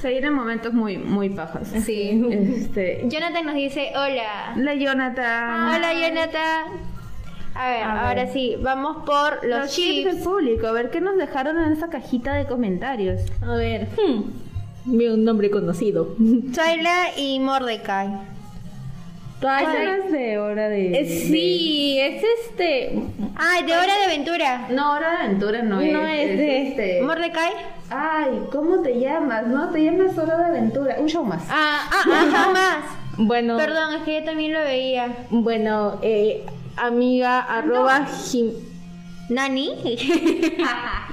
Se 0.00 0.08
vienen 0.08 0.34
momentos 0.34 0.72
muy, 0.72 0.98
muy 0.98 1.30
pajas. 1.30 1.68
Sí. 1.84 2.22
Este, 2.30 3.02
Jonathan 3.06 3.46
nos 3.46 3.54
dice, 3.54 3.92
hola. 3.94 4.52
la 4.56 4.74
Jonathan. 4.74 5.74
Hola, 5.74 5.92
Jonathan. 5.94 6.92
A 7.54 7.68
ver, 7.68 7.82
A 7.84 7.94
ver. 7.94 8.02
ahora 8.04 8.26
sí, 8.32 8.56
vamos 8.60 9.04
por 9.04 9.44
los, 9.46 9.60
Los 9.60 9.70
chips 9.70 10.14
del 10.14 10.22
público. 10.22 10.66
A 10.66 10.72
ver 10.72 10.90
qué 10.90 11.00
nos 11.00 11.16
dejaron 11.16 11.58
en 11.62 11.72
esa 11.72 11.88
cajita 11.88 12.34
de 12.34 12.46
comentarios. 12.46 13.20
A 13.42 13.54
ver, 13.56 13.88
hmm, 13.96 14.96
veo 14.96 15.14
un 15.14 15.24
nombre 15.24 15.50
conocido. 15.50 16.16
Twyla 16.18 17.16
y 17.16 17.38
Mordecai. 17.40 18.08
No 19.42 20.04
es 20.04 20.12
de 20.12 20.38
hora 20.38 20.68
de. 20.68 21.00
Eh, 21.00 21.04
sí, 21.04 21.98
es 22.00 22.22
este. 22.40 23.02
Ay, 23.36 23.64
de 23.64 23.72
Hora 23.72 23.98
de 23.98 24.04
Aventura. 24.04 24.66
No, 24.70 24.94
hora 24.94 25.10
de 25.10 25.16
aventura 25.24 25.62
no, 25.62 25.80
es. 25.80 25.92
No 25.92 26.06
es 26.06 26.38
de- 26.38 26.68
este. 26.68 27.02
Mordecai. 27.02 27.50
Ay, 27.90 28.42
¿cómo 28.52 28.80
te 28.82 28.98
llamas? 29.00 29.46
No, 29.48 29.68
te 29.70 29.82
llamas 29.84 30.16
hora 30.16 30.36
de 30.38 30.44
aventura. 30.44 30.96
Un 30.98 31.08
show 31.08 31.24
más. 31.24 31.42
Ah, 31.50 31.80
Ah, 31.90 32.02
ajá, 32.06 32.50
más. 32.52 32.76
bueno, 33.18 33.56
Perdón, 33.56 33.94
es 33.96 34.02
que 34.04 34.20
yo 34.20 34.24
también 34.24 34.52
lo 34.52 34.60
veía. 34.60 35.08
bueno, 35.30 35.98
eh, 36.02 36.44
amiga 36.76 37.40
arroba 37.40 38.06
jim- 38.06 38.52
¿Nani? 39.32 39.70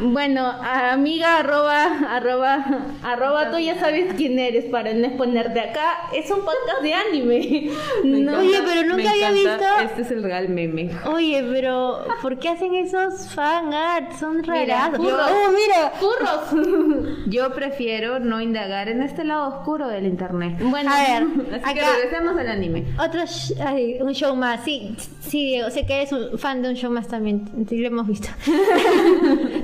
Bueno, 0.02 0.46
amiga 0.48 1.40
arroba 1.40 1.84
arroba 2.16 2.66
arroba 3.04 3.52
tú 3.52 3.58
ya 3.60 3.78
sabes 3.80 4.14
quién 4.16 4.40
eres 4.40 4.64
para 4.66 4.94
no 4.94 5.06
exponerte 5.08 5.60
acá. 5.60 5.98
Es 6.14 6.32
un 6.32 6.38
podcast 6.40 6.82
de 6.82 6.94
anime. 6.94 7.70
No, 8.06 8.38
Oye, 8.40 8.62
pero 8.66 8.84
nunca 8.84 8.96
me 9.04 9.10
había 9.10 9.30
encanta. 9.30 9.82
visto- 9.82 9.84
Este 9.90 10.02
es 10.04 10.12
el 10.12 10.24
real 10.24 10.48
meme. 10.50 10.90
Oye, 11.06 11.44
pero 11.52 12.06
¿por 12.22 12.40
qué 12.40 12.48
hacen 12.50 12.76
esos 12.76 13.28
fan 13.34 13.74
art? 13.74 14.14
Son 14.18 14.42
raros. 14.44 15.00
Oh, 15.00 15.52
mira. 15.52 15.92
Furros. 16.00 17.18
Yo 17.28 17.52
prefiero 17.54 18.20
no 18.20 18.40
indagar 18.42 18.88
en 18.88 19.02
este 19.02 19.26
lado 19.26 19.50
oscuro 19.50 19.88
del 19.90 20.06
internet. 20.06 20.58
Bueno, 20.62 20.92
A 20.94 21.02
ver, 21.02 21.24
Así 21.64 21.74
que 21.74 21.82
acá 21.82 21.92
regresemos 21.96 22.38
al 22.38 22.48
anime. 22.48 22.86
otro 23.04 23.22
sh- 23.24 23.60
ay, 23.66 23.98
un 24.02 24.14
show 24.14 24.34
más. 24.36 24.64
Sí, 24.64 24.96
sí, 25.20 25.46
Diego, 25.46 25.70
sé 25.72 25.86
que 25.86 25.96
eres 25.98 26.12
un 26.14 26.40
fan 26.40 26.62
de 26.62 26.70
un 26.70 26.76
show 26.76 26.90
más 26.92 27.08
también. 27.10 27.50
Lo 27.70 27.88
hemos 27.88 28.09
visto. 28.10 28.28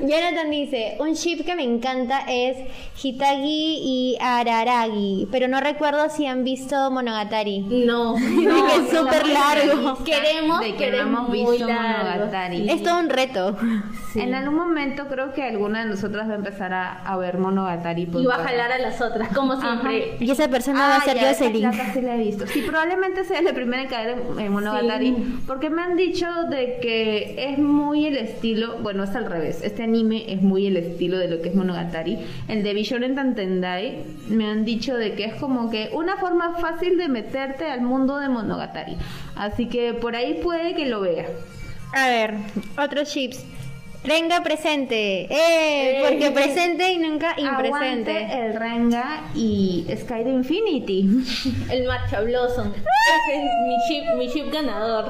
Jonathan 0.02 0.50
dice, 0.52 0.96
un 1.00 1.14
ship 1.14 1.44
que 1.46 1.56
me 1.56 1.64
encanta 1.64 2.22
es 2.30 2.58
Hitagi 3.02 3.80
y 3.84 4.18
Araragi, 4.22 5.28
pero 5.32 5.48
no 5.48 5.60
recuerdo 5.60 6.10
si 6.10 6.26
han 6.26 6.44
visto 6.44 6.92
Monogatari. 6.92 7.60
no, 7.62 8.16
que 8.16 8.22
no, 8.48 8.68
es 8.68 8.90
súper 8.90 9.28
largo. 9.28 10.04
Queremos, 10.04 10.60
de 10.60 10.76
que 10.76 10.86
no 10.86 10.92
queremos 10.92 11.20
hemos 11.20 11.30
muy 11.30 11.40
visto 11.42 11.68
largo. 11.68 12.04
Monogatari. 12.26 12.70
Es 12.70 12.84
todo 12.84 13.00
un 13.00 13.10
reto. 13.10 13.58
En 14.16 14.34
algún 14.34 14.56
momento 14.56 15.08
creo 15.10 15.34
que 15.34 15.44
alguna 15.44 15.84
de 15.84 15.90
nosotras 15.90 16.28
va 16.30 16.34
a 16.34 16.36
empezar 16.38 16.74
a, 16.74 17.02
a 17.04 17.18
ver 17.18 17.38
Monogatari. 17.38 18.06
por 18.06 18.22
Y 18.22 18.26
va 18.26 18.36
a 18.36 18.44
jalar 18.44 18.72
a 18.72 18.78
las 18.80 19.02
otras, 19.02 19.30
como 19.36 19.60
siempre. 19.60 20.18
Y 20.20 20.30
esa 20.32 20.48
persona 20.48 20.80
va 20.88 20.96
a 20.98 21.02
ser 21.02 21.18
Ah, 21.18 21.32
esa 21.32 21.46
Jocelyn. 21.46 21.72
sí 21.94 22.02
la 22.02 22.16
he 22.16 22.20
visto. 22.20 22.48
Sí, 22.48 22.62
probablemente 22.62 23.24
sea 23.26 23.42
la 23.42 23.54
primera 23.54 23.84
en 23.84 23.90
caer 23.90 24.18
en, 24.38 24.40
en 24.40 24.52
Monogatari. 24.52 25.08
Sí. 25.16 25.40
Porque 25.48 25.70
me 25.70 25.82
han 25.82 25.96
dicho 25.96 26.28
de 26.50 26.80
que 26.82 27.36
es 27.52 27.58
muy 27.58 28.06
el 28.06 28.18
estilo. 28.26 28.78
Bueno, 28.82 29.04
es 29.04 29.16
al 29.16 29.26
revés. 29.26 29.62
Este 29.64 29.84
anime 29.84 30.32
es 30.32 30.42
muy 30.42 30.68
el 30.68 30.78
estilo 30.78 31.18
de 31.18 31.30
lo 31.30 31.42
que 31.42 31.50
es 31.50 31.56
Monogatari. 31.56 32.20
El 32.48 32.64
de 32.64 32.74
Bishonen 32.74 33.16
Tantendai 33.16 34.04
me 34.30 34.48
han 34.48 34.66
dicho 34.66 34.96
de 34.96 35.14
que 35.14 35.26
es 35.26 35.36
como 35.36 35.70
que 35.70 35.90
una 35.94 36.18
forma 36.18 36.58
fácil 36.58 36.98
de 36.98 37.08
meterte 37.08 37.66
al 37.66 37.82
mundo 37.82 38.18
de 38.18 38.30
Monogatari. 38.30 38.98
Así 39.36 39.68
que 39.68 39.94
por 39.94 40.16
ahí 40.16 40.40
puede 40.44 40.76
que 40.76 40.86
lo 40.86 41.02
vea. 41.02 41.28
A 41.94 42.10
ver, 42.10 42.34
otros 42.78 43.10
chips. 43.12 43.46
Renga 44.06 44.44
presente. 44.44 45.28
¡Eh! 45.30 46.04
Porque 46.08 46.32
presente 46.32 46.92
y 46.92 46.98
nunca 46.98 47.32
Aguante 47.32 47.68
impresente. 47.68 48.28
el 48.46 48.54
Renga 48.60 49.24
y 49.36 49.86
Sky 49.96 50.24
de 50.24 50.30
Infinity. 50.32 51.10
El 51.72 51.88
Matcha 51.88 52.22
Blossom. 52.22 52.68
Ese 52.72 53.38
es 53.38 53.44
mi 53.68 53.76
ship, 53.88 54.16
mi 54.18 54.28
ship 54.28 54.52
ganador. 54.52 55.06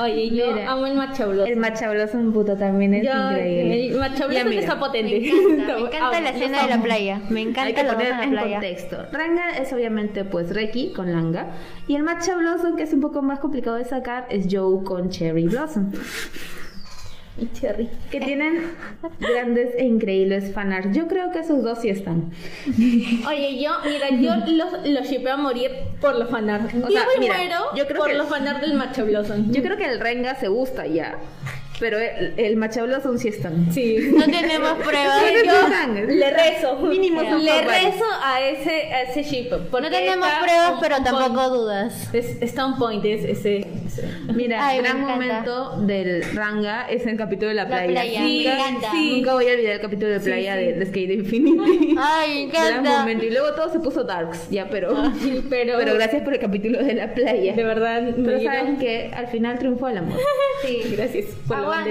Oye, 0.00 0.30
yo 0.30 0.52
Mira. 0.52 0.70
amo 0.72 0.86
el 0.86 0.94
Matcha 0.94 1.26
Blossom. 1.26 1.46
El 1.52 1.56
Machabloso 1.56 2.18
en 2.18 2.32
puto 2.32 2.56
también 2.56 2.94
es 2.94 3.04
Yo- 3.06 3.12
increíble. 3.12 3.86
El 3.88 3.98
Matcha 3.98 4.26
Blossom 4.26 4.52
está 4.52 4.78
potente. 4.78 5.20
Me 5.46 5.62
encanta, 5.62 5.76
me 5.78 5.86
encanta 5.86 6.20
la 6.20 6.30
escena 6.30 6.62
de 6.62 6.68
la 6.70 6.82
playa. 6.82 7.20
Me 7.30 7.40
Hay 7.40 7.46
encanta 7.48 7.74
que 7.74 7.82
la 7.82 7.92
poner 7.94 8.08
en 8.12 8.16
la 8.18 8.24
en 8.24 8.30
playa. 8.30 8.50
contexto. 8.60 8.96
Ranga 9.12 9.50
es 9.58 9.72
obviamente 9.72 10.24
pues 10.24 10.50
Reki 10.54 10.92
con 10.92 11.12
Langa 11.12 11.48
y 11.88 11.96
el 11.96 12.02
Matcha 12.02 12.36
Blossom 12.36 12.76
que 12.76 12.82
es 12.84 12.92
un 12.92 13.00
poco 13.00 13.22
más 13.22 13.38
complicado 13.40 13.76
de 13.76 13.84
sacar 13.84 14.26
es 14.30 14.46
Joe 14.50 14.84
con 14.84 15.10
Cherry 15.10 15.44
Blossom 15.46 15.92
Y 17.42 17.48
Cherry. 17.52 17.88
que 18.10 18.18
tienen 18.20 18.72
grandes 19.20 19.74
e 19.76 19.84
increíbles 19.84 20.52
fanarts. 20.54 20.96
Yo 20.96 21.06
creo 21.06 21.30
que 21.32 21.40
esos 21.40 21.62
dos 21.62 21.80
sí 21.82 21.90
están. 21.90 22.30
Oye, 23.28 23.62
yo, 23.62 23.70
mira, 23.84 24.10
yo 24.42 24.52
los, 24.52 24.86
los 24.86 25.06
shippeo 25.08 25.34
a 25.34 25.36
morir 25.36 25.70
por 26.00 26.16
los 26.18 26.30
fanart. 26.30 26.72
O 26.74 26.78
yo 26.78 26.86
sea, 26.88 27.04
me 27.14 27.20
mira, 27.20 27.36
muero 27.36 27.56
yo 27.76 27.86
creo 27.86 27.98
por 27.98 28.08
que- 28.08 28.14
los 28.16 28.28
fanart 28.28 28.60
del 28.62 28.74
Matcha 28.74 29.04
Blossom. 29.04 29.52
Yo 29.52 29.62
creo 29.62 29.76
que 29.76 29.84
el 29.84 30.00
Renga 30.00 30.34
se 30.36 30.48
gusta 30.48 30.86
ya, 30.86 31.16
pero 31.78 31.98
el, 31.98 32.34
el 32.36 32.56
Matcha 32.56 32.82
Blossom 32.84 33.18
sí 33.18 33.28
están. 33.28 33.72
Sí. 33.72 34.10
No 34.16 34.24
tenemos 34.24 34.72
pruebas. 34.84 35.22
Sí, 35.26 35.34
yo 35.46 36.04
le 36.06 36.30
rezo. 36.30 36.76
Mínimo 36.78 37.20
son 37.22 37.44
le 37.44 37.60
rezo 37.62 38.04
a 38.22 38.40
ese, 38.40 38.92
a 38.94 39.02
ese 39.02 39.22
ship. 39.22 39.50
No 39.50 39.90
tenemos 39.90 40.28
pruebas, 40.42 40.74
pero 40.80 40.96
tampoco 41.02 41.34
point. 41.34 41.52
dudas. 41.52 42.14
Es- 42.14 42.40
está 42.42 42.66
un 42.66 42.78
point 42.78 43.04
es- 43.04 43.24
ese. 43.24 43.58
ese. 43.86 44.08
Mira, 44.34 44.66
Ay, 44.66 44.76
me 44.78 44.82
gran 44.82 44.96
encanta. 45.02 45.14
momento 45.14 45.76
del 45.86 46.22
Ranga 46.34 46.86
es 46.88 47.06
el 47.06 47.16
capítulo 47.16 47.48
de 47.48 47.54
la 47.54 47.62
La 47.64 47.68
playa. 47.68 47.90
playa, 47.90 48.20
Sí, 48.20 48.44
me 48.46 48.52
encanta. 48.54 48.90
sí. 48.92 49.12
Nunca 49.16 49.32
voy 49.34 49.48
a 49.48 49.52
olvidar 49.52 49.72
el 49.74 49.80
capítulo 49.80 50.10
de 50.12 50.20
playa 50.20 50.54
sí. 50.56 50.64
De, 50.64 50.72
de 50.74 50.86
Skate 50.86 51.10
Infinity. 51.12 51.94
Ay, 51.98 52.46
me 52.46 52.52
Gran 52.52 52.66
encanta. 52.80 52.98
momento. 53.00 53.24
Y 53.24 53.30
luego 53.30 53.52
todo 53.54 53.70
se 53.72 53.80
puso 53.80 54.04
darks, 54.04 54.50
ya, 54.50 54.68
pero. 54.70 54.94
Ay, 54.96 55.44
pero, 55.48 55.78
Pero 55.78 55.94
gracias 55.94 56.22
por 56.22 56.34
el 56.34 56.40
capítulo 56.40 56.82
de 56.82 56.94
la 56.94 57.14
playa. 57.14 57.54
De 57.54 57.64
verdad, 57.64 58.02
Pero 58.16 58.40
saben 58.42 58.76
que 58.78 59.10
al 59.14 59.28
final 59.28 59.58
triunfó 59.58 59.88
el 59.88 59.98
amor. 59.98 60.18
Sí. 60.64 60.82
Gracias 60.96 61.26
por 61.46 61.58
la 61.58 61.65
Aguante. 61.72 61.90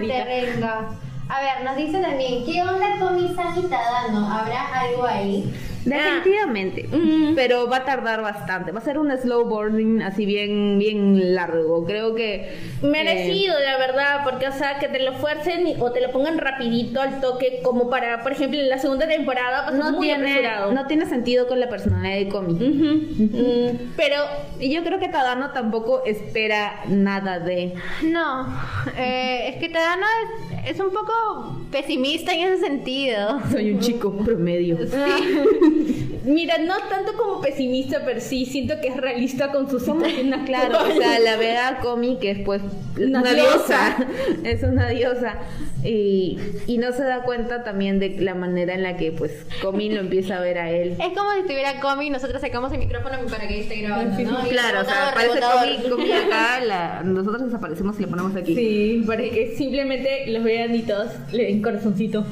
A 1.27 1.39
ver, 1.41 1.63
nos 1.65 1.75
dice 1.75 2.01
también, 2.01 2.45
¿qué 2.45 2.61
onda 2.61 2.99
con 2.99 3.15
Misami 3.15 3.63
Tadano? 3.63 4.31
¿Habrá 4.31 4.79
algo 4.81 5.05
ahí? 5.05 5.53
Definitivamente. 5.85 6.87
Mm. 6.91 7.35
Pero 7.35 7.69
va 7.69 7.77
a 7.77 7.85
tardar 7.85 8.21
bastante. 8.21 8.71
Va 8.71 8.79
a 8.79 8.83
ser 8.83 8.97
un 8.97 9.15
slow 9.17 9.45
burning 9.45 10.01
así 10.01 10.25
bien, 10.25 10.77
bien 10.79 11.35
largo. 11.35 11.85
Creo 11.85 12.15
que. 12.15 12.53
Merecido, 12.81 13.55
la 13.59 13.77
verdad, 13.77 14.21
porque, 14.23 14.47
o 14.47 14.51
sea, 14.51 14.79
que 14.79 14.87
te 14.87 14.99
lo 15.03 15.13
fuercen 15.13 15.67
y- 15.67 15.75
o 15.79 15.91
te 15.91 16.01
lo 16.01 16.11
pongan 16.11 16.37
rapidito 16.37 17.01
al 17.01 17.21
toque, 17.21 17.59
como 17.63 17.89
para, 17.89 18.23
por 18.23 18.31
ejemplo, 18.31 18.59
en 18.59 18.69
la 18.69 18.79
segunda 18.79 19.07
temporada, 19.07 19.61
eh, 19.61 19.71
pasó 19.71 19.77
no, 19.91 19.97
muy 19.97 20.07
tiene, 20.07 20.31
apresurado. 20.31 20.71
no 20.73 20.87
tiene 20.87 21.05
sentido 21.05 21.47
con 21.47 21.59
la 21.59 21.69
personalidad 21.69 22.17
de 22.17 22.27
Comi. 22.29 22.53
Ujú, 22.53 23.27
mm, 23.37 23.93
pero, 23.95 24.15
Y 24.59 24.73
yo 24.73 24.83
creo 24.83 24.99
que 24.99 25.09
Tadano 25.09 25.51
tampoco 25.51 26.03
espera 26.05 26.81
nada 26.87 27.39
de. 27.39 27.73
No, 28.03 28.47
eh, 28.97 29.49
es 29.49 29.57
que 29.57 29.67
Tadano 29.69 30.05
es, 30.63 30.71
es 30.71 30.79
un 30.79 30.91
poco 30.91 31.57
pesimista 31.71 32.33
en 32.33 32.47
ese 32.53 32.65
sentido. 32.65 33.39
Soy 33.51 33.71
un 33.71 33.79
chico 33.79 34.13
promedio. 34.17 34.77
mira, 36.25 36.57
no 36.59 36.75
tanto 36.89 37.13
como 37.13 37.41
pesimista, 37.41 38.01
pero 38.05 38.19
sí 38.21 38.45
siento 38.45 38.75
que 38.81 38.87
es 38.89 38.97
realista 38.97 39.51
con 39.51 39.69
sus 39.69 39.83
situación 39.83 40.31
Claro, 40.45 40.77
o 40.83 40.91
sea, 40.97 41.19
la 41.19 41.37
ve 41.37 41.57
a 41.57 41.79
Comi 41.79 42.17
que 42.19 42.31
es 42.31 42.39
pues 42.39 42.61
Una 42.97 43.19
una, 43.21 43.33
diosa. 43.33 43.95
diosa. 43.97 44.07
es 44.43 44.63
una 44.63 44.89
diosa. 44.89 45.35
Y, 45.83 46.39
y 46.65 46.79
no 46.79 46.91
se 46.93 47.03
da 47.03 47.21
cuenta 47.21 47.63
también 47.63 47.99
de 47.99 48.09
la 48.19 48.33
manera 48.33 48.73
en 48.73 48.81
la 48.81 48.97
que 48.97 49.11
pues 49.11 49.31
Comi 49.61 49.89
lo 49.89 49.99
empieza 49.99 50.37
a 50.37 50.39
ver 50.39 50.57
a 50.57 50.71
él. 50.71 50.91
Es 50.93 51.15
como 51.15 51.31
si 51.33 51.41
estuviera 51.41 51.79
Comi 51.79 52.07
y 52.07 52.09
nosotros 52.09 52.41
sacamos 52.41 52.73
el 52.73 52.79
micrófono 52.79 53.17
para 53.29 53.47
que 53.47 53.59
esté 53.61 53.81
grabando, 53.81 54.19
¿no? 54.23 54.47
Y 54.47 54.49
Claro, 54.49 54.81
o 54.81 54.85
sea, 54.85 55.11
rebotador, 55.11 55.13
parece 55.13 55.33
rebotador. 55.35 55.81
Comi, 55.83 55.89
Comi 55.89 56.11
acá, 56.11 56.59
la- 56.65 57.03
nosotros 57.03 57.45
desaparecemos 57.45 57.97
y 57.99 58.01
le 58.01 58.07
ponemos 58.07 58.35
aquí. 58.35 58.55
Sí, 58.55 59.03
para 59.05 59.21
que 59.23 59.53
simplemente 59.55 60.25
los 60.27 60.43
vean 60.43 60.73
y 60.73 60.81
todos 60.81 61.11
le 61.31 61.43
den 61.45 61.61
corazoncito. 61.61 62.25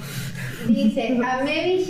Dice, 0.68 1.20
a 1.24 1.44
Maybe 1.44 1.84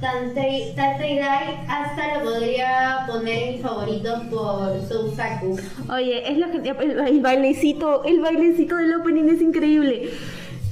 Shonen 0.00 0.34
Tantei 0.34 0.72
Tantei 0.74 1.18
Dai 1.18 1.58
hasta 1.68 2.18
lo 2.18 2.30
podría 2.30 3.04
poner 3.06 3.42
en 3.42 3.52
mis 3.52 3.62
favoritos 3.62 4.20
por 4.30 4.80
Sousaku. 4.88 5.58
Oye, 5.92 6.30
es 6.30 6.38
la 6.38 6.48
gente, 6.48 6.70
el, 6.80 6.98
el 7.00 7.20
bailecito, 7.20 8.04
el 8.04 8.20
bailecito 8.20 8.76
del 8.76 8.94
opening 8.94 9.28
es 9.28 9.40
increíble. 9.42 10.10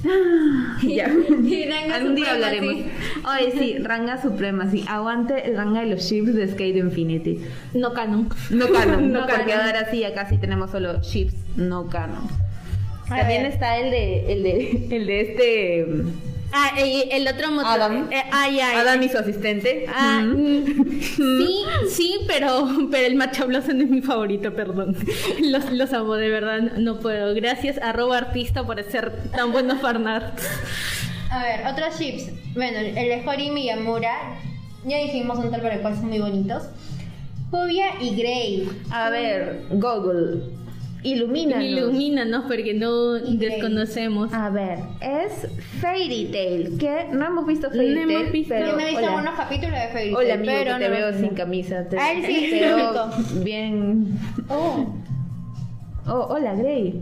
Ah, 0.05 0.77
ya. 0.87 1.05
Algún 1.05 2.15
día 2.15 2.31
hablaremos. 2.31 2.73
Oye, 2.73 3.51
sí, 3.57 3.77
Ranga 3.83 4.21
Suprema, 4.21 4.69
sí. 4.71 4.85
Aguante 4.87 5.45
el 5.45 5.57
Ranga 5.57 5.81
de 5.81 5.87
los 5.87 6.01
ships 6.01 6.33
de 6.33 6.47
Skate 6.47 6.77
Infinity. 6.77 7.39
No 7.73 7.93
canon. 7.93 8.29
No 8.49 8.71
canon, 8.71 9.11
No 9.13 9.21
porque 9.27 9.51
canon. 9.51 9.65
ahora 9.67 9.91
sí, 9.91 10.03
acá 10.05 10.27
sí 10.29 10.37
tenemos 10.37 10.71
solo 10.71 11.01
ships 11.01 11.35
no 11.57 11.87
canon. 11.87 12.27
A 13.09 13.17
También 13.17 13.43
ver. 13.43 13.51
está 13.51 13.77
el 13.77 13.91
de, 13.91 14.31
el 14.33 14.43
de, 14.43 14.87
el 14.95 15.05
de 15.07 15.21
este, 15.21 15.85
Ah, 16.51 16.71
y 16.79 17.07
el 17.11 17.27
otro 17.27 17.51
motor. 17.51 17.67
Adam. 17.67 18.07
Eh, 18.11 18.23
ah, 18.31 18.49
ya, 18.49 18.79
Adam 18.79 19.01
y 19.03 19.09
su 19.09 19.17
asistente. 19.17 19.85
Ah, 19.87 20.21
Mm. 20.23 20.99
sí, 21.01 21.63
sí, 21.89 22.15
pero, 22.27 22.67
pero 22.89 23.05
el 23.07 23.15
Matcha 23.15 23.45
Blossom 23.45 23.79
es 23.81 23.89
mi 23.89 24.01
favorito, 24.01 24.53
perdón. 24.55 24.95
Los, 25.43 25.71
los 25.71 25.93
amo, 25.93 26.15
de 26.15 26.29
verdad, 26.29 26.59
no 26.77 26.99
puedo. 26.99 27.33
Gracias, 27.35 27.77
arroba 27.79 28.17
artista, 28.17 28.63
por 28.65 28.79
hacer 28.79 29.11
tan 29.31 29.51
buenos 29.51 29.79
fanarts. 29.81 30.43
A 31.31 31.43
ver, 31.43 31.67
otros 31.67 31.97
chips. 31.99 32.31
Bueno, 32.55 32.79
el 32.79 32.95
de 32.95 33.23
Hori 33.27 33.51
Miyamura. 33.51 34.39
Ya 34.85 34.97
dijimos 34.97 35.37
un 35.37 35.51
tal 35.51 35.61
para 35.61 35.75
el 35.75 35.81
cual 35.81 35.95
son 35.95 36.07
muy 36.07 36.19
bonitos. 36.19 36.63
Jubia 37.51 37.87
y 38.01 38.15
Grey. 38.15 38.69
A 38.91 39.09
ver, 39.09 39.65
Google. 39.71 40.41
Ilumínanos. 41.01 41.63
Ilumínanos 41.65 42.43
porque 42.47 42.73
no 42.73 43.17
Y 43.17 43.37
Grey. 43.37 43.49
desconocemos. 43.51 44.33
A 44.33 44.49
ver, 44.49 44.79
es 45.01 45.47
Fairy 45.81 46.25
Tail, 46.31 46.77
que 46.77 47.05
no 47.13 47.25
hemos 47.25 47.47
visto 47.47 47.69
Fairy 47.69 47.95
No 47.95 48.01
Tail, 48.07 48.11
hemos 48.11 48.31
visto. 48.33 48.53
pero 48.53 48.67
Yo 48.71 48.75
me 48.75 48.83
he 48.83 48.85
visto 48.89 48.99
hola. 49.05 49.11
algunos 49.17 49.35
capítulos 49.35 49.79
de 49.79 49.87
Fairy 49.93 50.13
Hola 50.13 50.27
Tail, 50.27 50.39
amigo, 50.39 50.53
pero 50.63 50.77
que 50.77 50.83
te 50.83 50.89
no 50.89 50.95
veo 50.95 51.13
sin 51.19 51.29
camisa. 51.29 51.87
Te, 51.87 51.97
Ah, 51.97 52.09
sí, 52.25 52.47
te 52.49 52.59
veo 52.65 53.11
bien. 53.43 54.07
Oh. 54.49 54.93
Oh, 56.07 56.27
hola 56.31 56.53
Grey. 56.55 56.99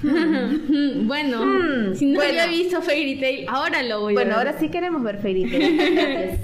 Bueno, 1.06 1.44
Mm, 1.44 1.94
si 1.96 2.06
no 2.06 2.16
bueno. 2.20 2.40
había 2.40 2.46
visto 2.46 2.80
Fairy 2.82 3.16
Tail, 3.18 3.46
ahora 3.48 3.82
lo 3.82 4.00
voy 4.02 4.12
a 4.12 4.14
Bueno, 4.14 4.36
ver. 4.36 4.38
ahora 4.48 4.58
sí 4.60 4.68
queremos 4.68 5.02
ver 5.02 5.18
Fairy 5.18 5.50
Tail. 5.50 5.76
Gracias. 5.94 6.40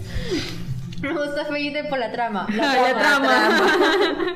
Me 1.05 1.13
gusta 1.13 1.45
Fairy 1.45 1.73
Tail 1.73 1.89
por 1.89 1.99
la 1.99 2.11
trama. 2.11 2.47
Ah, 2.61 2.77
la 2.93 2.99
trama. 2.99 4.35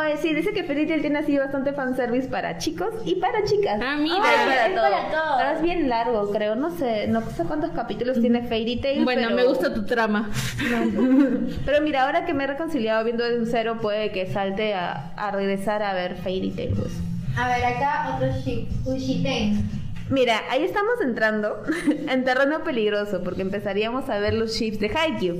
Oye, 0.00 0.16
sí, 0.22 0.32
dice 0.34 0.52
que 0.52 0.64
Fairy 0.64 0.86
Tail 0.86 1.00
tiene 1.00 1.18
así 1.18 1.36
bastante 1.36 1.72
fanservice 1.72 2.28
para 2.28 2.58
chicos 2.58 2.88
y 3.04 3.16
para 3.16 3.42
chicas. 3.44 3.80
Ah, 3.82 3.96
mira. 3.98 4.16
Ay, 4.22 4.36
para 4.46 4.66
Es 4.68 4.74
todo. 4.74 4.82
para 4.84 5.10
todo. 5.10 5.36
Pero 5.38 5.50
es 5.56 5.62
bien 5.62 5.88
largo, 5.88 6.30
creo. 6.30 6.54
No 6.54 6.70
sé, 6.70 7.06
no 7.08 7.20
sé 7.22 7.44
cuántos 7.44 7.70
capítulos 7.72 8.20
tiene 8.20 8.42
Fairy 8.42 8.80
Tail. 8.80 9.04
Bueno, 9.04 9.22
pero- 9.24 9.36
me 9.36 9.44
gusta 9.44 9.74
tu 9.74 9.84
trama. 9.84 10.30
Pero 11.64 11.80
mira, 11.82 12.04
ahora 12.04 12.24
que 12.24 12.34
me 12.34 12.44
he 12.44 12.46
reconciliado 12.46 13.04
viendo 13.04 13.24
de 13.24 13.38
un 13.38 13.46
cero, 13.46 13.78
puede 13.80 14.10
que 14.12 14.26
salte 14.32 14.74
a, 14.74 15.12
a 15.16 15.30
regresar 15.30 15.82
a 15.82 15.92
ver 15.94 16.16
Fairy 16.16 16.50
Tail. 16.50 16.74
pues. 16.74 16.92
A 17.36 17.48
ver, 17.48 17.64
acá 17.64 18.14
otro 18.16 18.28
chip. 18.44 18.68
Ushiten. 18.86 19.68
Mira, 20.10 20.40
ahí 20.50 20.64
estamos 20.64 20.94
entrando 21.02 21.62
en 22.08 22.24
terreno 22.24 22.64
peligroso 22.64 23.20
porque 23.22 23.42
empezaríamos 23.42 24.08
a 24.08 24.18
ver 24.18 24.32
los 24.34 24.52
ships 24.58 24.80
de 24.80 24.88
Haikyuu. 24.88 25.36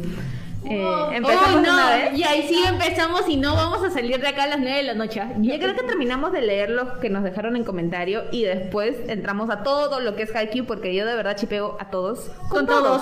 Eh, 0.64 0.84
Oh, 0.84 1.10
empezamos 1.12 1.48
Oh, 1.50 1.52
de 1.54 1.58
una 1.60 1.90
vez. 1.96 2.12
no, 2.12 2.18
y 2.18 2.22
ahí 2.24 2.46
sí 2.48 2.62
empezamos 2.66 3.28
y 3.28 3.36
no 3.36 3.54
vamos 3.54 3.82
a 3.84 3.90
salir 3.90 4.20
de 4.20 4.26
acá 4.28 4.42
a 4.42 4.46
las 4.48 4.58
9 4.58 4.76
de 4.76 4.82
la 4.82 4.94
noche. 4.94 5.22
Yo 5.38 5.56
creo 5.58 5.74
que 5.76 5.82
terminamos 5.84 6.32
de 6.32 6.42
leer 6.42 6.70
los 6.70 6.94
que 6.98 7.08
nos 7.10 7.22
dejaron 7.22 7.54
en 7.56 7.64
comentario 7.64 8.24
y 8.32 8.42
después 8.42 8.96
entramos 9.08 9.50
a 9.50 9.62
todo 9.62 10.00
lo 10.00 10.16
que 10.16 10.24
es 10.24 10.34
Haikyuu 10.34 10.66
porque 10.66 10.94
yo 10.94 11.06
de 11.06 11.14
verdad 11.14 11.36
chipeo 11.36 11.76
a 11.80 11.90
todos. 11.90 12.30
Con 12.50 12.66
todos. 12.66 13.00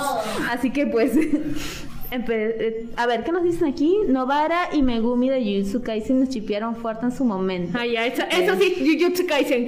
Así 0.50 0.70
que 0.70 0.86
pues... 0.86 1.12
empe- 2.10 2.54
eh, 2.58 2.86
a 2.96 3.06
ver, 3.06 3.24
¿qué 3.24 3.32
nos 3.32 3.42
dicen 3.42 3.66
aquí? 3.68 3.96
Novara 4.06 4.68
y 4.72 4.82
Megumi 4.82 5.28
de 5.28 5.40
Jujutsu 5.42 5.82
Kaisen 5.82 6.20
nos 6.20 6.28
chipearon 6.28 6.76
fuerte 6.76 7.06
en 7.06 7.10
su 7.12 7.24
momento. 7.24 7.76
Ah, 7.80 7.84
ya, 7.86 8.06
eso, 8.06 8.22
eso 8.30 8.54
sí, 8.60 8.96
Jujutsu 9.00 9.26
Kaisen. 9.26 9.66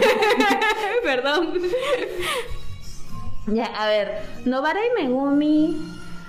Perdón. 1.02 1.54
Ya, 3.46 3.64
a 3.66 3.88
ver, 3.88 4.20
Novara 4.44 4.78
y 4.86 5.02
Megumi. 5.02 5.76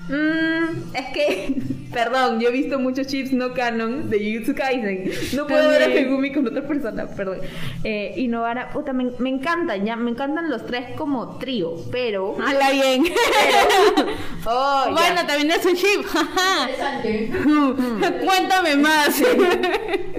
Mm, 0.09 0.95
es 0.95 1.05
que, 1.13 1.55
perdón, 1.93 2.39
yo 2.39 2.49
he 2.49 2.51
visto 2.51 2.79
muchos 2.79 3.07
chips 3.07 3.31
no 3.33 3.53
canon 3.53 4.09
de 4.09 4.17
Jujutsu 4.19 4.55
Kaisen. 4.55 5.11
No 5.33 5.47
puedo 5.47 5.69
ver 5.69 5.81
a 5.81 5.85
También. 5.85 6.05
Megumi 6.09 6.31
con 6.31 6.47
otra 6.47 6.65
persona, 6.67 7.07
perdón. 7.07 7.39
Eh, 7.83 8.13
y 8.17 8.27
Novara, 8.27 8.69
puta, 8.71 8.93
me, 8.93 9.11
me 9.19 9.29
encantan, 9.29 9.85
ya, 9.85 9.95
me 9.95 10.11
encantan 10.11 10.49
los 10.49 10.65
tres 10.65 10.85
como 10.97 11.37
trío, 11.37 11.75
pero. 11.91 12.35
Hala 12.45 12.71
bien. 12.71 13.03
Oh, 14.43 14.85
ya. 14.87 14.91
bueno, 14.93 15.21
también 15.27 15.51
es 15.51 15.63
un 15.63 15.75
chip. 15.75 16.03
jaja. 16.07 16.67
Interesante. 16.71 18.25
Cuéntame 18.25 18.75
más. 18.77 19.21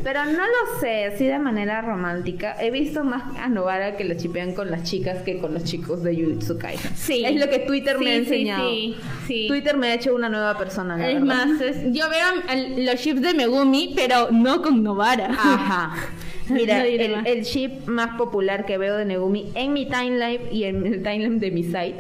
Pero 0.05 0.25
no 0.27 0.33
lo 0.47 0.81
sé, 0.81 1.07
así 1.07 1.27
de 1.27 1.41
manera 1.41 1.83
romántica. 1.83 2.55
He 2.61 2.71
visto 2.71 3.03
más 3.03 3.37
a 3.37 3.49
Novara 3.49 3.97
que 3.97 4.05
lo 4.05 4.15
chipean 4.15 4.55
con 4.55 4.71
las 4.71 4.85
chicas 4.85 5.23
que 5.25 5.39
con 5.39 5.55
los 5.55 5.65
chicos 5.65 6.05
de 6.05 6.15
Jujutsu 6.15 6.57
Kaisen. 6.57 6.95
Sí. 6.97 7.25
Es 7.25 7.35
lo 7.35 7.49
que 7.51 7.59
Twitter 7.61 7.99
me 7.99 8.13
ha 8.15 8.19
Sí, 8.21 8.25
sí, 8.27 8.33
enseñado. 8.35 8.71
sí, 8.71 8.97
sí. 9.27 9.49
Twitter 9.49 9.72
me 9.77 9.89
ha 9.89 9.95
hecho 9.95 10.15
una 10.15 10.29
nueva 10.29 10.57
persona, 10.57 10.97
la 10.97 11.09
Es 11.11 11.15
verdad. 11.21 11.47
más, 11.47 11.61
es- 11.61 11.83
yo 11.93 12.05
veo 12.09 12.87
los 12.87 13.01
chips 13.01 13.21
de 13.23 13.35
Megumi, 13.35 13.93
pero 13.95 14.29
no 14.31 14.63
con 14.63 14.83
Novara. 14.83 15.29
Ajá. 15.31 15.95
Mira, 16.49 16.85
el, 16.87 17.27
el 17.27 17.43
ship 17.45 17.87
más 17.87 18.17
popular 18.17 18.65
que 18.67 18.77
veo 18.79 18.97
de 18.97 19.05
Megumi 19.05 19.51
en 19.55 19.73
mi 19.73 19.87
timeline 19.87 20.41
y 20.51 20.65
en 20.65 20.85
el 20.87 21.03
timeline 21.03 21.39
de 21.39 21.51
mi 21.51 21.63
site 21.65 21.97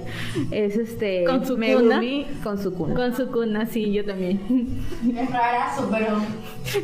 es 0.51 0.77
este 0.77 1.25
¿Con 1.25 1.47
su 1.47 1.57
Megumi 1.57 2.27
con 2.43 2.61
su 2.63 2.75
cuna. 2.75 2.95
Con 2.95 3.17
su 3.17 3.31
cuna, 3.31 3.67
sí, 3.67 3.93
yo 3.93 4.05
también. 4.05 4.41
Es 5.17 5.31
rarazo, 5.31 5.89
pero. 5.91 6.17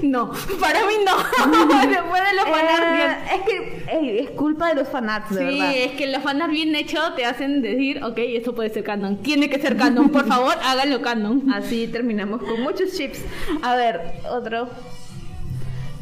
No, 0.02 0.30
para 0.60 0.80
mí 0.86 0.94
no. 1.04 1.16
Después 1.88 2.22
de 2.30 2.34
los 2.36 2.44
fanarts 2.44 2.92
bien. 2.92 3.10
Eh, 3.10 3.34
es 3.34 3.42
que 3.42 3.96
ey, 3.96 4.18
es 4.20 4.30
culpa 4.30 4.68
de 4.68 4.74
los 4.76 4.88
fanarts, 4.88 5.34
de 5.34 5.38
Sí, 5.50 5.58
verdad. 5.58 5.72
es 5.76 5.92
que 5.92 6.06
los 6.06 6.22
fanarts 6.22 6.52
bien 6.52 6.74
hechos 6.76 7.14
te 7.16 7.24
hacen 7.24 7.62
decir, 7.62 8.02
ok, 8.04 8.18
eso 8.18 8.54
puede 8.54 8.70
ser 8.70 8.84
canon. 8.84 9.16
Tiene 9.18 9.48
que 9.50 9.58
ser 9.58 9.76
canon, 9.76 10.10
por 10.10 10.26
favor, 10.26 10.54
háganlo 10.64 11.00
canon. 11.02 11.50
Así 11.52 11.88
terminamos 11.88 12.42
con 12.42 12.60
muchos 12.62 12.92
chips. 12.96 13.20
A 13.62 13.74
ver, 13.76 14.00
otro. 14.30 14.68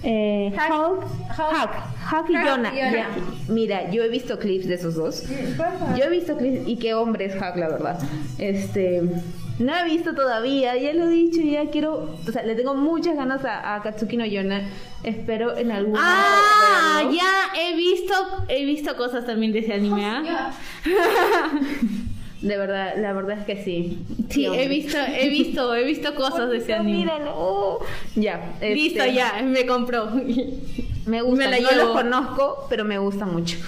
Eh, 0.09 0.53
Hack. 0.57 0.71
Hulk, 0.71 1.03
Hulk. 1.03 1.53
Hulk, 1.53 1.71
Hulk 2.13 2.31
y 2.31 2.37
Hulk 2.37 2.47
Jonah. 2.47 2.73
y 2.73 2.79
Jonah. 2.79 2.93
Ya, 2.93 3.09
Mira, 3.49 3.91
yo 3.91 4.05
he 4.05 4.09
visto 4.09 4.39
clips 4.39 4.69
de 4.69 4.75
esos 4.75 4.95
dos. 4.95 5.25
Yo 5.99 6.05
he 6.05 6.09
visto 6.11 6.37
clips 6.37 6.69
y 6.69 6.77
qué 6.77 6.95
hombre 6.95 7.25
es 7.25 7.35
Hulk, 7.35 7.57
la 7.57 7.69
verdad. 7.69 7.99
Este, 8.39 9.03
no 9.59 9.75
he 9.77 9.85
visto 9.85 10.15
todavía, 10.15 10.77
ya 10.77 10.93
lo 10.95 11.07
he 11.07 11.11
dicho, 11.11 11.41
ya 11.41 11.69
quiero, 11.71 12.15
o 12.27 12.31
sea, 12.31 12.45
le 12.45 12.55
tengo 12.55 12.75
muchas 12.77 13.17
ganas 13.17 13.45
a, 13.45 13.75
a 13.75 13.83
Katsuki 13.83 14.17
no 14.17 14.25
Yona. 14.27 14.69
Espero 15.03 15.57
en 15.57 15.73
algún 15.73 15.93
momento 15.95 16.09
Ah, 16.09 16.99
verlo. 17.03 17.13
ya 17.13 17.61
he 17.61 17.75
visto, 17.77 18.15
he 18.49 18.65
visto 18.65 18.97
cosas 18.97 19.27
también 19.27 19.53
de 19.53 19.59
ese 19.61 19.73
anime, 19.75 20.05
¿ah? 20.07 20.53
De 22.43 22.57
verdad, 22.59 22.95
la 22.99 23.13
verdad 23.15 23.39
es 23.39 23.45
que 23.47 23.65
sí. 23.65 23.99
Sí, 24.29 24.45
he 24.47 24.69
visto, 24.69 24.97
he 24.99 25.29
visto, 25.29 25.75
he 25.75 25.85
visto 25.85 26.15
cosas 26.17 26.51
de 26.51 26.59
ese 26.59 26.75
anime. 26.75 26.99
Míralo. 26.99 27.79
Ya. 28.15 28.53
este, 28.61 28.75
Listo, 28.75 29.07
ya, 29.07 29.43
me 29.43 29.65
compró. 29.67 30.11
Me 31.07 31.23
gusta. 31.23 31.49
Me 31.51 31.61
la 31.61 31.71
no 31.71 31.77
los 31.85 31.91
conozco, 31.93 32.67
pero 32.69 32.85
me 32.85 32.99
gusta 32.99 33.27
mucho. 33.27 33.57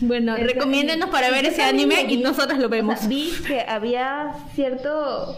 Bueno, 0.00 0.36
Ese- 0.36 0.44
recomiéndenos 0.46 1.10
para 1.10 1.28
ver 1.32 1.44
ese 1.46 1.60
anime 1.60 2.04
vi. 2.06 2.14
y 2.14 2.16
nosotras 2.18 2.60
lo 2.60 2.66
O 2.66 2.68
vemos. 2.68 3.00
sea, 3.00 3.08
vi 3.08 3.32
que 3.44 3.60
había 3.62 4.32
cierto. 4.54 5.36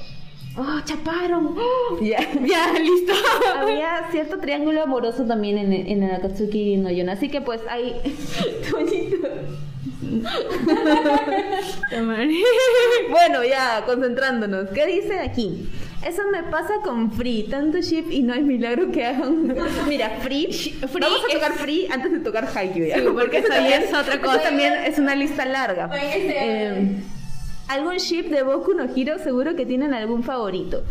¡Oh, 0.55 0.81
chaparon! 0.85 1.55
¡Oh! 1.57 1.99
Ya. 2.03 2.19
Ya, 2.45 2.71
listo. 2.79 3.13
Había 3.57 4.07
cierto 4.11 4.39
triángulo 4.39 4.83
amoroso 4.83 5.25
también 5.25 5.57
en, 5.57 5.73
en 5.73 6.03
el 6.03 6.15
Akatsuki 6.15 6.77
no 6.77 6.91
Yona. 6.91 7.13
Así 7.13 7.31
que 7.31 7.41
pues 7.41 7.63
hay. 7.71 7.95
Bueno, 13.11 13.45
ya, 13.45 13.83
concentrándonos. 13.87 14.69
¿Qué 14.71 14.87
dice 14.87 15.19
aquí? 15.21 15.69
Eso 16.07 16.23
me 16.33 16.43
pasa 16.45 16.75
con 16.83 17.13
Free, 17.13 17.45
tanto 17.51 17.79
ship 17.81 18.07
y 18.11 18.23
no 18.23 18.33
hay 18.33 18.43
milagro 18.43 18.91
que 18.91 19.05
hagan. 19.05 19.55
Mira, 19.89 20.11
Free, 20.23 20.51
Free 20.53 21.01
vamos 21.01 21.21
a 21.25 21.29
es- 21.29 21.35
tocar 21.35 21.53
Free 21.55 21.87
antes 21.91 22.13
de 22.13 22.21
tocar 22.21 22.49
Haikyuu, 22.55 22.87
¿ya? 22.87 22.99
Sí, 23.01 23.05
porque 23.13 23.39
eso 23.39 23.49
ya 23.49 23.77
es 23.77 23.93
otra 23.93 24.15
eso 24.15 24.23
cosa. 24.23 24.43
también 24.43 24.73
es 24.87 24.99
una 24.99 25.15
lista 25.15 25.45
larga. 25.45 25.91
Eh, 25.95 26.97
¿Algún 27.69 27.97
ship 27.99 28.31
de 28.31 28.43
Boku 28.43 28.73
no 28.73 28.87
Hiro? 28.95 29.19
Seguro 29.19 29.55
que 29.57 29.67
tienen 29.67 29.93
algún 29.93 30.23
favorito. 30.23 30.85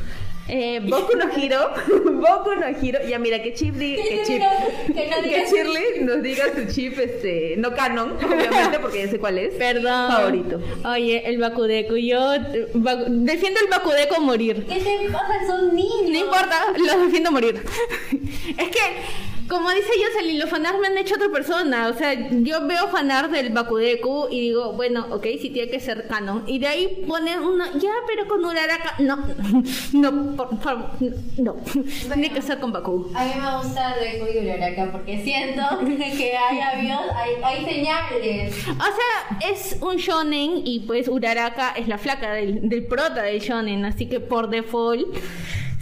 Eh, 0.51 0.79
Boku 0.83 1.15
no 1.15 1.25
Hiro, 1.37 1.71
Boku 2.05 2.55
no 2.59 2.67
Hiro, 2.81 2.99
ya 3.07 3.19
mira 3.19 3.41
que 3.41 3.53
chip 3.53 3.75
di- 3.75 3.95
que 3.95 4.23
chip, 4.25 4.41
Que 4.87 5.07
no 5.07 5.21
que 5.21 5.29
diga- 5.29 5.45
Shirley 5.49 6.01
nos 6.01 6.23
diga 6.23 6.45
su 6.55 6.73
chip 6.73 6.97
este 6.99 7.55
no 7.57 7.73
canon, 7.75 8.13
obviamente 8.13 8.79
porque 8.81 9.05
ya 9.05 9.11
sé 9.11 9.19
cuál 9.19 9.37
es. 9.37 9.53
Perdón. 9.55 10.11
Favorito. 10.11 10.59
Oye, 10.85 11.21
el 11.29 11.37
Bakudeku, 11.37 11.95
yo 11.97 12.19
Baku- 12.73 13.05
defiendo 13.09 13.59
el 13.61 13.67
Bakudeku 13.67 14.15
a 14.15 14.19
morir. 14.19 14.65
¿Qué 14.67 14.79
te 14.79 15.09
pasa? 15.11 15.45
Son 15.45 15.75
niños. 15.75 16.09
No 16.09 16.17
importa, 16.17 16.65
los 16.77 17.01
defiendo 17.05 17.29
a 17.29 17.31
morir. 17.31 17.61
es 18.57 18.69
que, 18.69 18.79
como 19.49 19.69
dice 19.71 19.89
Jocelyn, 19.97 20.39
los 20.39 20.49
fanarts 20.49 20.79
me 20.79 20.87
han 20.87 20.97
hecho 20.97 21.15
otra 21.15 21.29
persona. 21.29 21.87
O 21.87 21.93
sea, 21.93 22.13
yo 22.13 22.67
veo 22.67 22.87
fanart 22.89 23.31
del 23.31 23.49
Bakudeku 23.51 24.27
y 24.29 24.41
digo, 24.41 24.73
bueno, 24.73 25.07
ok, 25.09 25.25
sí 25.41 25.49
tiene 25.49 25.69
que 25.71 25.79
ser 25.79 26.07
canon. 26.07 26.43
Y 26.47 26.59
de 26.59 26.67
ahí 26.67 27.03
ponen 27.07 27.39
uno, 27.39 27.65
ya, 27.79 27.91
pero 28.07 28.27
con 28.27 28.45
Uraraka. 28.45 28.95
No, 28.99 29.17
no, 29.93 30.35
por 30.35 30.59
favor, 30.61 30.91
no. 31.37 31.55
Tiene 32.13 32.31
que 32.31 32.41
ser 32.41 32.59
con 32.59 32.71
Baku. 32.71 33.11
A 33.15 33.25
mí 33.25 33.31
me 33.41 33.57
gusta 33.57 33.95
de 33.97 34.19
Kuyurara 34.19 34.67
acá 34.67 34.91
porque 34.91 35.23
siento 35.23 35.63
que 35.85 36.37
hay 36.37 36.59
avios, 36.59 37.01
hay, 37.15 37.31
hay 37.43 37.65
señales. 37.65 38.67
O 38.67 38.83
sea, 38.83 39.49
es 39.49 39.77
un 39.81 39.97
shonen 39.97 40.61
y 40.63 40.81
pues 40.81 41.07
Uraraka 41.07 41.71
es 41.71 41.87
la 41.87 41.97
flaca 41.97 42.33
del, 42.33 42.69
del 42.69 42.85
prota 42.85 43.23
del 43.23 43.39
shonen, 43.39 43.85
así 43.85 44.07
que 44.07 44.19
por 44.19 44.49
default 44.49 45.07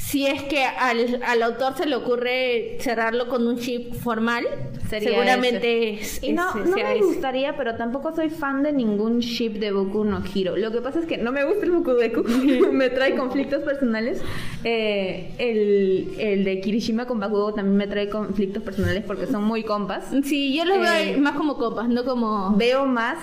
si 0.09 0.25
es 0.25 0.41
que 0.43 0.63
al, 0.63 1.21
al 1.25 1.43
autor 1.43 1.75
se 1.75 1.85
le 1.85 1.95
ocurre 1.97 2.77
cerrarlo 2.79 3.27
con 3.27 3.45
un 3.45 3.57
chip 3.57 3.93
formal, 3.93 4.45
Sería 4.89 5.09
seguramente 5.09 5.95
ese. 5.95 6.01
es, 6.01 6.23
Y 6.23 6.31
no, 6.31 6.49
ese- 6.49 6.59
no 6.69 6.75
me 6.77 6.93
ese. 6.95 7.03
gustaría, 7.03 7.57
pero 7.57 7.75
tampoco 7.75 8.15
soy 8.15 8.29
fan 8.29 8.63
de 8.63 8.71
ningún 8.71 9.19
ship 9.19 9.55
de 9.59 9.73
Boku 9.73 10.05
no 10.05 10.23
Hero. 10.33 10.55
Lo 10.55 10.71
que 10.71 10.79
pasa 10.79 10.99
es 10.99 11.05
que 11.05 11.17
no 11.17 11.33
me 11.33 11.43
gusta 11.43 11.65
el 11.65 11.71
Boku 11.73 11.91
Deku, 11.91 12.23
me 12.71 12.89
trae 12.89 13.15
conflictos 13.17 13.63
personales. 13.63 14.21
Eh, 14.63 15.33
el, 15.39 16.15
el 16.19 16.43
de 16.45 16.61
Kirishima 16.61 17.05
con 17.05 17.19
Bakugo 17.19 17.53
también 17.53 17.75
me 17.75 17.87
trae 17.87 18.07
conflictos 18.07 18.63
personales 18.63 19.03
porque 19.05 19.27
son 19.27 19.43
muy 19.43 19.63
compas. 19.63 20.05
Sí, 20.23 20.55
yo 20.55 20.63
los 20.63 20.77
Eh, 20.77 21.11
veo 21.11 21.19
más 21.19 21.35
como 21.35 21.57
copas, 21.57 21.89
no 21.89 22.05
como 22.05 22.55
Veo 22.55 22.85
más 22.85 23.17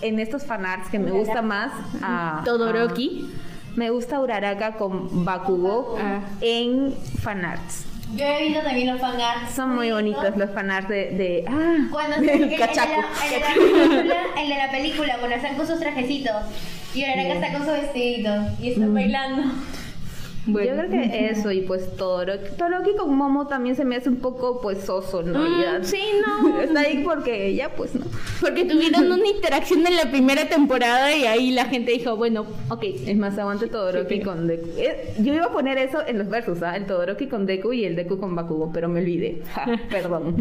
en 0.00 0.18
estos 0.18 0.44
fanarts 0.44 0.88
que 0.88 0.98
me 0.98 1.10
gusta 1.10 1.42
más 1.42 1.70
a 2.02 2.40
Todoroki. 2.46 3.28
a- 3.46 3.49
me 3.76 3.90
gusta 3.90 4.20
Uraraka 4.20 4.72
con 4.76 5.24
Bakugo 5.24 5.96
Ah. 6.00 6.20
en 6.40 6.94
fanarts. 7.22 7.86
Yo 8.16 8.24
he 8.24 8.48
visto 8.48 8.60
también 8.62 8.88
los 8.92 9.00
fanarts. 9.00 9.54
Son 9.54 9.74
muy 9.74 9.90
bonitos 9.92 10.36
los 10.36 10.50
fanarts 10.50 10.88
de, 10.88 11.10
de 11.12 11.44
ah, 11.48 11.86
Cuando 11.92 12.16
se, 12.16 12.34
el, 12.34 12.42
el 12.42 12.50
de 12.50 12.58
la, 12.58 12.66
cachaco. 12.66 13.00
el 13.24 13.30
de 13.30 13.38
la 13.40 13.54
película, 13.54 14.16
el 14.42 14.48
de 14.48 14.56
la 14.56 14.70
película, 14.70 15.16
cuando 15.18 15.36
están 15.36 15.54
con 15.56 15.66
sus 15.66 15.78
trajecitos. 15.78 16.34
Y 16.92 17.02
que 17.04 17.32
está 17.32 17.52
con 17.52 17.64
su 17.64 17.70
vestidito. 17.72 18.30
Y 18.60 18.70
están 18.72 18.92
bailando. 18.94 19.42
Yo 20.52 20.58
creo 20.74 20.90
que 20.90 21.28
eso 21.30 21.50
y 21.52 21.62
pues 21.62 21.96
Todoroki. 21.96 22.56
Todoroki 22.56 22.96
con 22.96 23.14
Momo 23.16 23.46
también 23.46 23.76
se 23.76 23.84
me 23.84 23.96
hace 23.96 24.08
un 24.08 24.16
poco 24.16 24.60
pues 24.60 24.78
soso, 24.84 25.22
¿no? 25.22 25.38
Mm, 25.38 25.60
Ya- 25.62 25.84
sí, 25.84 26.00
no. 26.26 26.60
Está 26.62 26.80
ahí 26.80 27.02
porque 27.04 27.54
ya 27.54 27.70
pues 27.74 27.94
no. 27.94 28.04
Porque 28.40 28.64
tuvieron 28.64 29.10
una 29.10 29.26
interacción 29.26 29.86
en 29.86 29.96
la 29.96 30.10
primera 30.10 30.48
temporada 30.48 31.14
y 31.14 31.24
ahí 31.26 31.50
la 31.52 31.64
gente 31.66 31.92
dijo, 31.92 32.16
bueno, 32.16 32.46
ok. 32.68 32.82
Es 33.06 33.16
más, 33.16 33.38
aguante 33.38 33.66
Todoroki 33.66 34.16
Sí, 34.16 34.20
con 34.22 34.46
Deku. 34.46 34.68
Eh, 34.76 35.14
yo 35.18 35.34
iba 35.34 35.46
a 35.46 35.52
poner 35.52 35.78
eso 35.78 35.98
en 36.06 36.18
los 36.18 36.28
versos, 36.28 36.62
¿ah? 36.62 36.76
El 36.76 36.86
Todoroki 36.86 37.26
con 37.26 37.46
Deku 37.46 37.72
y 37.72 37.84
el 37.84 37.96
Deku 37.96 38.18
con 38.18 38.34
Bakugo, 38.34 38.70
pero 38.72 38.88
me 38.88 39.00
olvidé. 39.00 39.42
Ja, 39.54 39.66
perdón. 39.90 40.36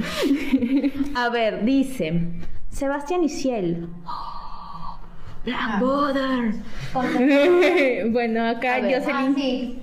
a 1.15 1.29
ver, 1.29 1.63
dice 1.65 2.21
Sebastián 2.69 3.23
y 3.23 3.29
Ciel. 3.29 3.87
Black 5.45 5.79
Border. 5.79 6.53
bueno, 8.11 8.45
acá. 8.49 8.77
Jocelyn. 8.81 9.09
Ah, 9.11 9.31
sí. 9.35 9.79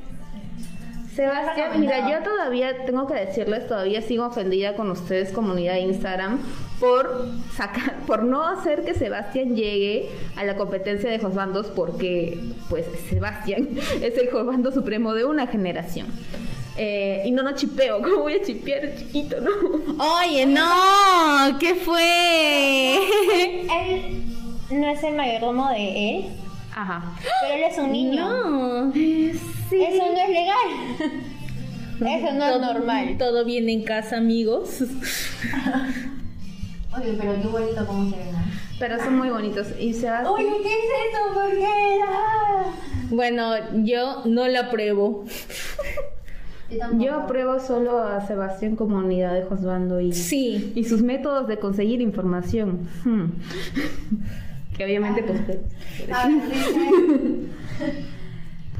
Sebastián, 1.16 1.80
mira, 1.80 2.10
yo 2.10 2.22
todavía 2.22 2.84
tengo 2.84 3.06
que 3.06 3.14
decirles, 3.14 3.66
todavía 3.66 4.02
sigo 4.02 4.26
ofendida 4.26 4.76
con 4.76 4.90
ustedes, 4.90 5.32
comunidad 5.32 5.72
de 5.72 5.80
Instagram, 5.80 6.38
por 6.78 7.26
sacar, 7.54 8.00
por 8.06 8.22
no 8.22 8.46
hacer 8.46 8.84
que 8.84 8.92
Sebastián 8.92 9.56
llegue 9.56 10.10
a 10.36 10.44
la 10.44 10.56
competencia 10.56 11.10
de 11.10 11.18
Josbandos, 11.18 11.68
porque 11.68 12.38
pues 12.68 12.84
Sebastián 13.08 13.66
es 14.02 14.18
el 14.18 14.30
Josbando 14.30 14.70
supremo 14.72 15.14
de 15.14 15.24
una 15.24 15.46
generación. 15.46 16.08
Eh, 16.76 17.22
y 17.24 17.30
no 17.30 17.42
no 17.42 17.52
chipeo, 17.52 18.02
¿cómo 18.02 18.16
voy 18.18 18.34
a 18.34 18.42
chipear 18.42 18.84
el 18.84 18.98
chiquito, 18.98 19.38
no? 19.40 19.50
Oye, 20.20 20.44
no, 20.44 21.58
¿qué 21.58 21.76
fue? 21.76 22.96
Él 23.62 24.22
no 24.70 24.88
es 24.90 25.02
el 25.02 25.14
mayordomo 25.14 25.70
de 25.70 26.18
él, 26.18 26.26
Ajá. 26.76 27.02
pero 27.40 27.54
él 27.54 27.62
es 27.70 27.78
un 27.78 27.90
niño. 27.90 28.28
No. 28.28 28.92
Sí. 28.92 29.30
Eso 29.72 30.02
no 30.12 30.18
es 30.20 30.28
legal. 30.28 30.68
Eso 31.98 32.32
no 32.34 32.44
es 32.46 32.60
normal. 32.60 33.16
Todo 33.18 33.44
bien 33.46 33.68
en 33.70 33.82
casa, 33.82 34.18
amigos. 34.18 34.82
Oye, 36.96 37.14
pero 37.18 37.32
qué 37.42 37.48
bonito 37.48 37.84
cómo 37.86 38.10
se 38.10 38.16
ve, 38.16 38.30
¿no? 38.32 38.38
Pero 38.78 38.98
son 39.02 39.16
muy 39.16 39.30
bonitos. 39.30 39.68
Y 39.80 39.92
Sebastián. 39.94 40.32
Oye, 40.34 40.44
¿qué 40.62 40.68
es 40.68 40.74
eso? 41.08 41.18
¿Por 41.34 41.50
qué? 41.50 41.66
Ah. 42.06 42.64
Bueno, 43.10 43.52
yo 43.84 44.22
no 44.26 44.46
la 44.48 44.70
pruebo. 44.70 45.24
Yo 46.70 46.78
tampoco. 46.78 47.02
Yo 47.04 47.14
apruebo 47.14 47.58
solo 47.60 47.98
a 48.00 48.26
Sebastián 48.26 48.76
como 48.76 48.96
unidad 48.98 49.32
de 49.34 49.42
Josbando 49.44 49.98
y, 50.00 50.12
Sí. 50.12 50.72
y 50.74 50.84
sus 50.84 51.00
métodos 51.02 51.46
de 51.48 51.58
conseguir 51.58 52.00
información. 52.02 52.86
Hmm. 53.04 53.30
Que 54.76 54.84
obviamente, 54.84 55.22
pues. 55.22 55.40
Ah, 56.12 56.28
dice- 56.28 57.48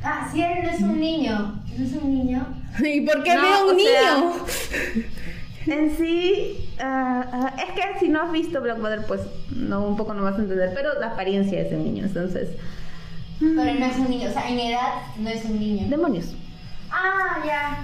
Ah, 0.05 0.29
sí, 0.33 0.41
él 0.43 0.63
no 0.63 0.71
es 0.71 0.81
un 0.81 1.01
niño. 1.01 1.63
No 1.77 1.85
es 1.85 1.93
un 1.95 2.15
niño. 2.15 2.47
¿Y 2.85 3.01
por 3.01 3.23
qué 3.23 3.35
No, 3.35 3.43
veo 3.43 3.71
un 3.73 3.81
sea, 3.81 4.15
niño? 4.17 5.07
En 5.67 5.97
sí, 5.97 6.69
ah, 6.81 7.25
ah, 7.33 7.55
es 7.59 7.73
que 7.73 7.99
si 7.99 8.09
no 8.09 8.23
has 8.23 8.31
visto 8.31 8.61
Black 8.61 8.79
Mother, 8.79 9.05
pues 9.09 9.23
no, 9.51 9.85
un 9.85 9.97
poco 9.97 10.15
no 10.15 10.23
vas 10.23 10.37
a 10.39 10.43
entender, 10.43 10.71
pero 10.75 10.99
la 11.01 11.09
apariencia 11.09 11.61
es 11.61 11.71
de 11.71 11.77
niño, 11.77 12.05
entonces. 12.05 12.51
Pero 13.41 13.57
no 13.75 13.87
es 13.87 13.97
un 13.97 14.09
niño. 14.09 14.29
O 14.29 14.33
sea, 14.33 14.49
en 14.49 14.61
edad 14.61 14.93
no 15.19 15.29
es 15.29 15.45
un 15.45 15.59
niño. 15.59 15.89
Demonios. 15.89 16.35
Ah, 16.91 17.43
ya. 17.45 17.79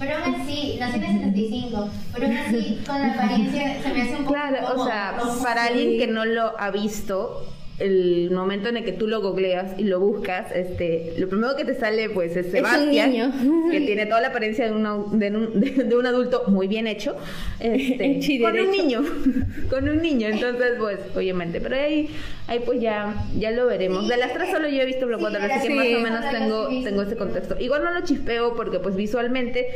Pero 0.00 0.16
aún 0.16 0.34
así, 0.34 0.76
nació 0.80 0.96
en 0.96 1.04
el 1.04 1.18
75. 1.18 1.88
Pero 2.12 2.26
aún 2.26 2.36
así, 2.38 2.80
con 2.86 3.00
la 3.02 3.12
apariencia 3.14 3.82
se 3.82 3.88
me 3.94 4.02
hace 4.02 4.16
un 4.16 4.24
poco. 4.24 4.32
Claro, 4.34 4.58
o 4.76 4.84
sea, 4.86 5.16
como- 5.18 5.42
para 5.42 5.64
alguien 5.66 5.96
que 5.98 6.06
no 6.08 6.24
lo 6.24 6.58
ha 6.60 6.70
visto, 6.70 7.46
el 7.78 8.30
momento 8.32 8.68
en 8.68 8.76
el 8.78 8.84
que 8.84 8.90
tú 8.92 9.06
lo 9.06 9.20
googleas 9.22 9.78
y 9.78 9.84
lo 9.84 10.00
buscas, 10.00 10.50
este, 10.54 11.14
lo 11.16 11.28
primero 11.28 11.54
que 11.56 11.64
te 11.64 11.74
sale 11.76 12.10
pues 12.10 12.36
es 12.36 12.46
un 12.46 12.52
Sebastián, 12.52 13.10
niño. 13.12 13.32
que 13.70 13.80
tiene 13.82 14.06
toda 14.06 14.20
la 14.20 14.28
apariencia 14.28 14.64
de, 14.66 14.72
una- 14.72 14.96
de 15.12 15.28
un, 15.30 15.60
de- 15.60 15.84
de 15.84 15.96
un 15.96 16.04
adulto 16.06 16.42
muy 16.48 16.66
bien 16.66 16.86
hecho, 16.88 17.14
este, 17.60 18.20
con 18.42 18.58
un 18.58 18.70
niño, 18.72 19.02
con 19.70 19.88
un 19.88 20.02
niño, 20.02 20.26
entonces 20.28 20.72
pues 20.78 20.98
obviamente, 21.14 21.60
pero 21.60 21.76
ahí, 21.76 22.10
ahí 22.48 22.60
pues 22.64 22.80
ya, 22.80 23.14
ya 23.38 23.52
lo 23.52 23.66
veremos. 23.66 24.08
De 24.08 24.16
las 24.16 24.32
tres 24.32 24.50
solo 24.50 24.68
yo 24.68 24.80
he 24.82 24.86
visto 24.86 25.06
Black 25.06 25.20
Sí, 25.20 25.36
así 25.52 25.68
que 25.68 25.74
tres 25.74 25.76
más 25.76 25.86
o 25.86 26.00
menos 26.02 26.30
tengo, 26.32 26.70
sí 26.70 26.82
tengo 26.84 27.02
ese 27.02 27.16
contexto. 27.16 27.56
Igual 27.60 27.84
no 27.84 27.92
lo 27.94 28.00
chispeo 28.04 28.54
porque 28.56 28.80
pues 28.80 28.96
visualmente 28.96 29.68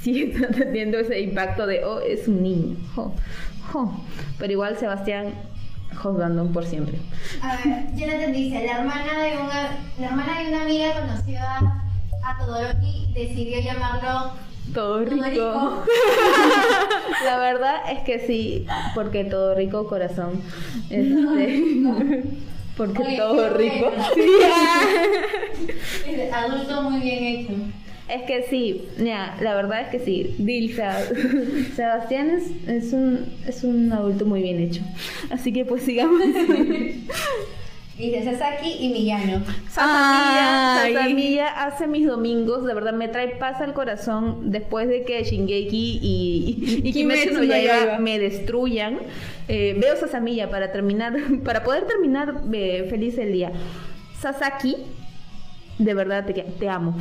sí 0.00 0.22
está 0.32 0.48
teniendo 0.48 0.98
ese 0.98 1.20
impacto 1.20 1.66
de, 1.66 1.84
oh, 1.84 2.00
es 2.00 2.28
un 2.28 2.42
niño. 2.42 2.76
oh, 2.96 3.12
oh. 3.74 4.04
Pero 4.38 4.52
igual 4.52 4.76
Sebastián 4.78 5.32
juzgando 5.96 6.46
por 6.46 6.64
siempre. 6.66 6.98
A 7.42 7.56
ver, 7.56 7.86
Jonathan 7.94 8.32
dice, 8.32 8.64
la 8.66 8.78
hermana 8.78 9.22
de 9.22 9.32
una, 9.38 9.70
la 9.98 10.06
hermana 10.06 10.40
de 10.40 10.48
una 10.48 10.62
amiga 10.62 10.92
conoció 11.00 11.38
a, 11.40 11.82
a 12.24 12.38
Todoroki 12.38 13.06
y 13.08 13.12
decidió 13.12 13.60
llamarlo 13.60 14.32
Todo 14.74 15.00
rico. 15.04 15.24
rico. 15.24 15.84
La 17.24 17.38
verdad 17.38 17.76
es 17.92 18.00
que 18.00 18.18
sí, 18.26 18.66
porque 18.94 19.24
todo 19.24 19.54
rico 19.54 19.86
corazón. 19.86 20.40
Este, 20.90 22.22
porque 22.76 23.02
Oye, 23.02 23.16
todo 23.18 23.50
rico. 23.58 23.90
bueno. 23.90 24.04
Adulto 26.34 26.82
muy 26.82 27.00
bien 27.00 27.24
hecho. 27.24 27.52
Es 28.12 28.22
que 28.22 28.42
sí, 28.48 28.88
ya, 28.98 29.36
la 29.40 29.54
verdad 29.54 29.82
es 29.82 29.88
que 29.88 30.00
sí. 30.00 30.34
Dil, 30.38 30.74
Sebastián 31.76 32.30
es, 32.30 32.68
es, 32.68 32.92
un, 32.92 33.26
es 33.46 33.62
un 33.62 33.92
adulto 33.92 34.26
muy 34.26 34.42
bien 34.42 34.58
hecho. 34.58 34.82
Así 35.30 35.52
que 35.52 35.64
pues 35.64 35.82
sigamos. 35.82 36.20
Dice 38.00 38.24
Sasaki 38.24 38.76
y 38.80 38.88
Miyano. 38.88 39.44
Sasamilla, 39.68 40.82
Ay. 40.82 40.94
Sasamilla 40.94 41.48
hace 41.66 41.86
mis 41.86 42.06
domingos, 42.06 42.64
de 42.64 42.72
verdad 42.72 42.94
me 42.94 43.08
trae 43.08 43.28
paz 43.36 43.60
al 43.60 43.74
corazón 43.74 44.50
después 44.50 44.88
de 44.88 45.04
que 45.04 45.22
Shingeki 45.22 46.00
y, 46.02 46.80
y 46.82 46.92
Kimetsu 46.92 47.34
no 47.34 47.44
Yaiba 47.44 47.74
Yaiba. 47.74 47.98
me 47.98 48.18
destruyan. 48.18 49.00
Eh, 49.48 49.76
veo 49.78 49.96
Sasamilla 49.96 50.50
para 50.50 50.72
terminar, 50.72 51.14
para 51.44 51.62
poder 51.62 51.86
terminar 51.86 52.40
eh, 52.52 52.86
feliz 52.88 53.18
el 53.18 53.32
día. 53.32 53.52
Sasaki, 54.18 54.76
de 55.80 55.94
verdad 55.94 56.26
te, 56.26 56.34
te 56.34 56.68
amo. 56.68 56.94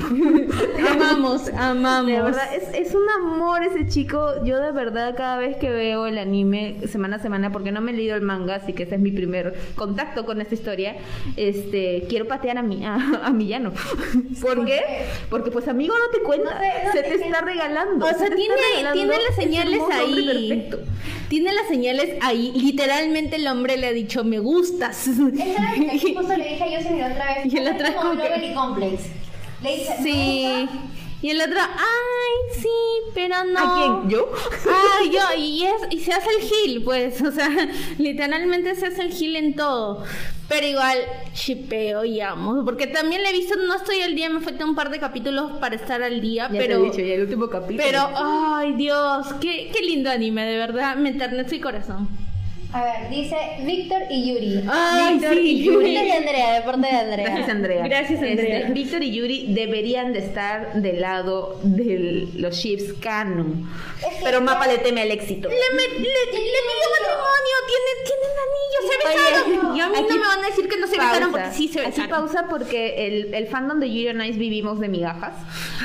Amamos, 0.90 1.50
amamos. 1.58 2.08
De 2.08 2.22
verdad, 2.22 2.56
es, 2.56 2.88
es 2.88 2.96
un 2.96 3.04
amor 3.10 3.62
ese 3.64 3.88
chico. 3.88 4.44
Yo 4.46 4.60
de 4.60 4.72
verdad 4.72 5.16
cada 5.18 5.38
vez 5.38 5.58
que 5.58 5.70
veo 5.70 6.08
el 6.08 6.18
anime 6.18 6.78
semana 6.88 7.18
a 7.18 7.20
semana, 7.20 7.52
porque 7.52 7.72
no 7.72 7.82
me 7.82 7.92
he 7.92 7.96
leído 7.96 8.16
el 8.16 8.22
manga, 8.22 8.56
así 8.56 8.74
que 8.74 8.84
ese 8.84 8.96
es 8.96 9.02
mi 9.02 9.12
primer 9.12 9.54
contacto 9.76 10.26
con 10.26 10.40
esta 10.42 10.56
historia, 10.56 10.96
este, 11.36 12.06
quiero 12.08 12.28
patear 12.28 12.58
a 12.58 12.64
mi, 12.64 12.86
a, 12.86 12.96
a 13.24 13.32
Millano. 13.32 13.74
¿Por 14.42 14.66
qué? 14.66 14.82
Porque 15.30 15.52
pues 15.52 15.68
amigo 15.68 15.94
no 15.98 16.18
te 16.18 16.24
cuenta, 16.24 16.54
No 16.54 16.60
sé, 16.60 16.86
no 16.86 16.92
se 16.94 17.04
te 17.04 17.26
está 17.26 17.42
regalando. 17.42 18.06
O 18.06 18.10
se 18.10 18.18
sea, 18.18 18.30
tiene, 18.30 18.56
regalando 18.56 18.94
tiene 18.94 19.24
las 19.24 19.36
señales 19.36 19.82
ahí. 19.92 20.26
perfecto. 20.26 20.80
Tiene 21.30 21.54
las 21.54 21.68
señales 21.68 22.16
ahí. 22.22 22.52
Literalmente 22.56 23.36
el 23.36 23.48
hombre 23.48 23.78
le 23.78 23.88
ha 23.88 23.92
dicho, 23.94 24.24
me 24.24 24.40
gustas. 24.40 25.08
Esa 25.08 25.22
la 25.22 25.74
que 25.76 26.16
justo 26.16 26.36
le 26.36 26.44
dije 26.44 26.64
a 26.64 26.92
la 26.92 27.12
otra 27.12 27.26
vez. 27.36 27.46
Y 27.54 27.58
el 27.58 27.68
otra 27.68 27.92
Complex. 28.70 29.04
Le 29.64 29.76
dice, 29.76 29.96
Sí. 30.04 30.70
Y 31.22 31.32
el 31.32 31.42
otro, 31.42 31.60
ay, 31.60 32.62
sí, 32.62 32.70
pero 33.14 33.44
no. 33.44 33.60
¿A 33.60 33.76
quién? 33.76 34.10
¿Yo? 34.10 34.32
Ay, 35.02 35.12
yo, 35.12 35.20
y, 35.38 35.66
es, 35.66 35.74
y 35.90 36.00
se 36.00 36.14
hace 36.14 36.30
el 36.40 36.42
gil, 36.48 36.82
pues, 36.86 37.22
o 37.30 37.30
sea, 37.30 37.50
literalmente 37.98 38.74
se 38.76 38.86
hace 38.88 39.02
el 39.02 39.12
gil 39.12 39.36
en 39.36 39.54
todo. 39.54 40.02
Pero 40.48 40.66
igual, 40.66 40.98
chipeo 41.34 42.06
y 42.06 42.22
amo. 42.22 42.64
Porque 42.64 42.88
también 42.88 43.22
le 43.22 43.32
he 43.32 43.34
visto, 43.34 43.56
no 43.58 43.76
estoy 43.76 44.00
al 44.02 44.16
día, 44.16 44.30
me 44.30 44.40
faltan 44.40 44.70
un 44.70 44.76
par 44.76 44.90
de 44.92 45.00
capítulos 45.00 45.52
para 45.60 45.76
estar 45.76 46.02
al 46.02 46.22
día, 46.22 46.50
Ya 46.54 46.58
pero. 46.58 46.78
te 46.80 46.88
he 46.88 46.90
dicho, 46.92 47.02
ya 47.02 47.14
el 47.16 47.22
último 47.24 47.50
capítulo. 47.50 47.84
Pero, 47.86 48.10
ay 48.16 48.74
Dios, 48.76 49.28
qué, 49.42 49.70
qué 49.74 49.82
lindo 49.86 50.10
anime, 50.10 50.46
de 50.46 50.58
verdad, 50.58 50.96
me 50.96 51.10
enternece 51.10 51.56
el 51.56 51.62
corazón. 51.62 52.08
A 52.72 52.84
ver, 52.84 53.10
dice 53.10 53.36
Víctor 53.66 54.04
y 54.12 54.30
Yuri. 54.32 54.64
Ay, 54.72 55.14
Víctor 55.16 55.34
sí, 55.34 55.40
y 55.40 55.64
Yuri. 55.64 55.94
de 55.96 56.12
Andrea, 56.12 56.54
deporte 56.54 56.82
de 56.82 56.88
Andrea. 56.98 57.26
Gracias, 57.26 57.50
Andrea. 57.50 57.88
Gracias, 57.88 58.20
Andrea. 58.22 58.60
Este, 58.60 58.74
Víctor 58.74 59.02
y 59.04 59.12
Yuri 59.12 59.46
deberían 59.56 60.14
de 60.14 60.20
estar 60.20 60.74
del 60.76 61.02
lado 61.02 61.60
de 61.64 62.28
los 62.36 62.56
ships 62.56 62.94
canon. 63.02 63.68
Es 64.08 64.18
que 64.18 64.24
Pero 64.24 64.42
Mapa 64.42 64.68
le 64.68 64.78
teme 64.78 65.02
al 65.02 65.10
éxito. 65.10 65.50
Le, 65.50 65.56
me- 65.56 65.82
le, 65.82 66.00
le 66.00 66.32
pidió 66.32 66.60
matrimonio, 67.00 67.56
tienen, 67.68 67.98
tienen 68.06 68.34
anillos, 68.46 68.82
se 68.88 69.08
Oye, 69.08 69.56
besaron. 69.56 69.76
y 69.78 69.82
a 69.82 69.90
mí 69.90 69.96
aquí 69.96 70.08
no 70.14 70.20
me 70.22 70.28
van 70.28 70.44
a 70.44 70.48
decir 70.48 70.70
que 70.70 70.78
no 70.78 70.86
se 70.88 70.98
besaron 70.98 71.32
porque 71.32 71.52
sí 71.52 71.68
se 71.70 71.80
Aquí 71.80 71.90
besaron. 71.90 72.10
pausa 72.12 72.46
porque 72.52 73.08
el, 73.08 73.34
el 73.34 73.48
fandom 73.48 73.80
de 73.80 73.88
Yuri 73.90 74.10
on 74.10 74.24
Ice 74.24 74.38
vivimos 74.38 74.80
de 74.80 74.90
migajas. 74.90 75.34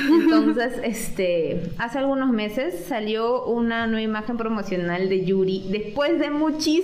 Entonces, 0.07 0.73
este, 0.83 1.63
hace 1.79 1.97
algunos 1.97 2.29
meses 2.29 2.85
salió 2.87 3.43
una 3.45 3.87
nueva 3.87 4.03
imagen 4.03 4.37
promocional 4.37 5.09
de 5.09 5.25
Yuri 5.25 5.63
después 5.69 6.19
de 6.19 6.29
muchísimo 6.29 6.74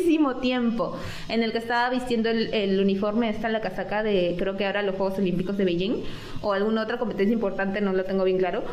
tiempo 0.42 0.98
en 1.30 1.44
el 1.44 1.52
que 1.52 1.58
estaba 1.58 1.90
vistiendo 1.90 2.30
el, 2.30 2.54
el 2.54 2.80
uniforme, 2.80 3.30
está 3.30 3.50
la 3.50 3.62
casaca 3.62 4.04
de 4.04 4.36
creo 4.38 4.58
que 4.58 4.66
ahora 4.66 4.82
los 4.82 4.96
Juegos 4.96 5.18
Olímpicos 5.20 5.58
de 5.58 5.66
Beijing 5.66 6.04
o 6.42 6.54
alguna 6.54 6.84
otra 6.84 6.98
competencia 6.98 7.34
importante, 7.34 7.82
no 7.82 7.94
lo 7.94 8.04
tengo 8.04 8.24
bien 8.24 8.38
claro. 8.38 8.64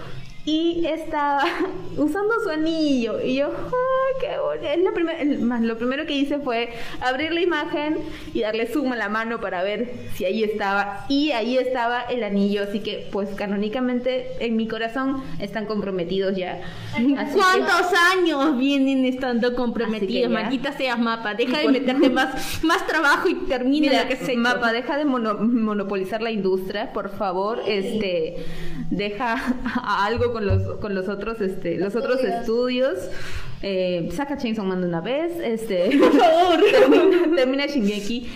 Y 0.45 0.86
estaba 0.86 1.43
usando 1.99 2.32
su 2.43 2.49
anillo. 2.49 3.20
Y 3.22 3.34
yo, 3.36 3.49
¡ay, 3.49 4.14
qué 4.20 4.39
bonito! 4.39 4.66
Es 4.66 4.82
lo, 4.82 4.95
primer- 4.95 5.62
lo 5.62 5.76
primero 5.76 6.07
que 6.07 6.14
hice 6.14 6.39
fue 6.39 6.70
abrir 7.03 7.32
la 7.32 7.43
imagen 7.43 7.99
y 8.32 8.41
darle 8.41 8.66
zoom 8.66 8.93
a 8.93 8.97
la 8.97 9.11
mano 9.11 9.41
para 9.41 9.62
ver 9.62 9.93
si 10.14 10.24
ahí 10.24 10.43
estaba. 10.43 11.05
Y 11.11 11.32
ahí 11.32 11.59
estaba 11.59 12.01
el 12.03 12.24
anillo. 12.24 12.62
Así 12.62 12.80
que, 12.80 13.09
pues, 13.12 13.28
canónicamente, 13.34 14.28
en 14.41 14.57
mi 14.57 14.66
corazón 14.68 15.22
están 15.39 15.66
comprometidos 15.66 16.34
ya. 16.34 16.61
Así 16.95 17.14
que- 17.14 17.34
¿Cuántos 17.34 17.93
años 18.16 18.57
vienen 18.57 19.05
estando 19.05 19.55
comprometidos? 19.55 20.28
que. 20.28 20.28
Maldita 20.28 20.72
seas 20.72 20.99
mapa, 20.99 21.34
deja 21.34 21.59
de 21.59 21.68
meterte 21.68 22.09
más, 22.11 22.62
más 22.64 22.86
trabajo 22.86 23.28
y 23.28 23.34
termina 23.34 23.91
Mira, 23.91 24.03
lo 24.05 24.09
que 24.09 24.16
se 24.16 24.34
Mapa, 24.36 24.72
deja 24.72 24.97
de 24.97 25.05
mono- 25.05 25.36
monopolizar 25.41 26.22
la 26.22 26.30
industria, 26.30 26.93
por 26.95 27.11
favor, 27.11 27.61
este, 27.66 28.36
deja 28.91 29.34
a 29.74 30.07
algo 30.07 30.27
con 30.32 30.46
los, 30.46 30.62
con 30.78 30.94
los 30.94 31.08
otros, 31.08 31.40
este, 31.40 31.76
los 31.78 31.94
otros 31.96 32.20
Estudios. 32.22 32.92
estudios. 32.98 33.10
Eh, 33.62 34.08
saca 34.12 34.36
Chainsaw 34.36 34.64
Man 34.64 34.80
de 34.80 34.86
una 34.86 35.00
vez, 35.00 35.32
este, 35.42 35.90
por 35.98 36.12
favor, 36.12 36.60
termina, 36.70 37.36
termina 37.36 37.66
Shingeki 37.66 38.28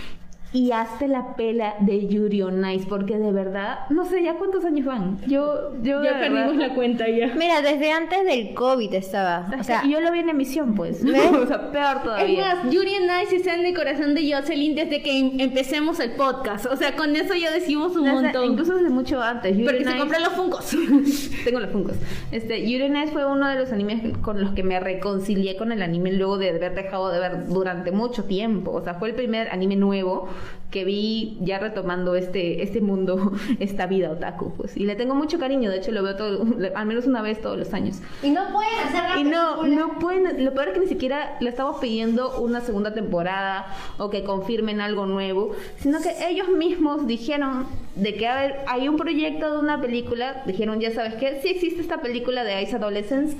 y 0.54 0.70
hazte 0.72 1.08
la 1.08 1.34
pela 1.34 1.76
de 1.80 2.06
Yuri 2.08 2.42
on 2.42 2.68
Ice, 2.70 2.84
porque 2.88 3.16
de 3.18 3.32
verdad, 3.32 3.80
no 3.88 4.04
sé 4.04 4.22
ya 4.22 4.34
cuántos 4.34 4.64
años 4.64 4.84
van. 4.84 5.18
Yo, 5.26 5.72
yo 5.82 6.02
Ya 6.02 6.12
verdad- 6.12 6.20
perdimos 6.20 6.56
la 6.56 6.74
cuenta 6.74 7.08
ya. 7.08 7.28
Mira, 7.34 7.62
desde 7.62 7.90
antes 7.90 8.24
del 8.24 8.52
COVID 8.54 8.92
estaba. 8.94 9.46
O 9.58 9.64
sea, 9.64 9.82
yo 9.86 10.00
lo 10.00 10.12
vi 10.12 10.18
en 10.18 10.28
emisión, 10.28 10.74
pues. 10.74 11.02
¿ves? 11.04 11.20
o 11.32 11.46
sea, 11.46 11.70
peor 11.72 11.96
Es 11.96 12.02
todavía. 12.02 12.54
más, 12.64 12.70
Yuri 12.72 12.94
and 12.96 13.10
Ice 13.24 13.36
está 13.36 13.54
en 13.54 13.64
el 13.64 13.74
corazón 13.74 14.14
de 14.14 14.30
Jocelyn 14.30 14.74
desde 14.74 15.02
que 15.02 15.18
em- 15.18 15.40
empecemos 15.40 15.98
el 16.00 16.12
podcast. 16.12 16.66
O 16.66 16.76
sea, 16.76 16.96
con 16.96 17.16
eso 17.16 17.34
ya 17.34 17.50
decimos 17.50 17.96
un 17.96 18.02
O 18.08 18.12
sea, 18.12 18.20
montón. 18.22 18.44
Incluso 18.52 18.74
desde 18.76 18.90
mucho 18.90 19.22
antes. 19.22 19.52
Yuri 19.56 19.64
Pero 19.64 19.78
que 19.78 19.84
on 19.86 19.92
se 19.92 19.98
compran 19.98 20.22
los 20.22 20.32
funcos. 20.34 20.76
Tengo 21.44 21.60
los 21.60 21.70
Funkos. 21.70 21.94
Este, 22.30 22.68
Yuri 22.70 22.84
on 22.84 22.96
Ice 22.98 23.12
fue 23.12 23.24
uno 23.24 23.48
de 23.48 23.56
los 23.58 23.72
animes 23.72 24.02
con 24.18 24.40
los 24.40 24.50
que 24.52 24.62
me 24.62 24.78
reconcilié 24.80 25.56
con 25.56 25.72
el 25.72 25.80
anime 25.82 26.12
luego 26.12 26.36
de 26.36 26.50
haber 26.50 26.74
dejado 26.74 27.10
de 27.10 27.18
ver 27.18 27.46
durante 27.48 27.90
mucho 27.90 28.24
tiempo. 28.24 28.72
O 28.72 28.82
sea, 28.84 28.94
fue 28.94 29.08
el 29.08 29.14
primer 29.14 29.48
anime 29.50 29.76
nuevo 29.76 30.28
que 30.70 30.84
vi 30.84 31.36
ya 31.42 31.58
retomando 31.58 32.14
este, 32.16 32.62
este 32.62 32.80
mundo, 32.80 33.32
esta 33.60 33.86
vida 33.86 34.10
otaku. 34.10 34.54
Pues. 34.54 34.76
Y 34.76 34.86
le 34.86 34.96
tengo 34.96 35.14
mucho 35.14 35.38
cariño, 35.38 35.70
de 35.70 35.76
hecho 35.78 35.92
lo 35.92 36.02
veo 36.02 36.16
todo, 36.16 36.46
al 36.74 36.86
menos 36.86 37.06
una 37.06 37.20
vez 37.22 37.40
todos 37.42 37.58
los 37.58 37.74
años. 37.74 38.00
y 38.22 38.30
no 38.30 38.40
pueden 38.52 38.78
hacer 38.84 39.02
la 39.10 39.18
Y 39.20 39.24
no, 39.24 39.60
película. 39.60 39.86
no 39.86 39.98
pueden, 39.98 40.44
lo 40.44 40.54
peor 40.54 40.68
es 40.68 40.74
que 40.74 40.80
ni 40.80 40.86
siquiera 40.86 41.36
le 41.40 41.50
estamos 41.50 41.76
pidiendo 41.78 42.40
una 42.40 42.60
segunda 42.60 42.94
temporada 42.94 43.66
o 43.98 44.08
que 44.10 44.24
confirmen 44.24 44.80
algo 44.80 45.06
nuevo, 45.06 45.52
sino 45.76 46.00
que 46.00 46.10
ellos 46.28 46.48
mismos 46.48 47.06
dijeron 47.06 47.66
de 47.94 48.14
que 48.14 48.26
a 48.26 48.40
ver, 48.40 48.56
hay 48.66 48.88
un 48.88 48.96
proyecto 48.96 49.52
de 49.52 49.58
una 49.58 49.80
película, 49.80 50.42
dijeron, 50.46 50.80
ya 50.80 50.90
sabes 50.92 51.14
que 51.14 51.40
sí 51.42 51.48
existe 51.48 51.82
esta 51.82 52.00
película 52.00 52.44
de 52.44 52.62
Ice 52.62 52.76
Adolescence, 52.76 53.36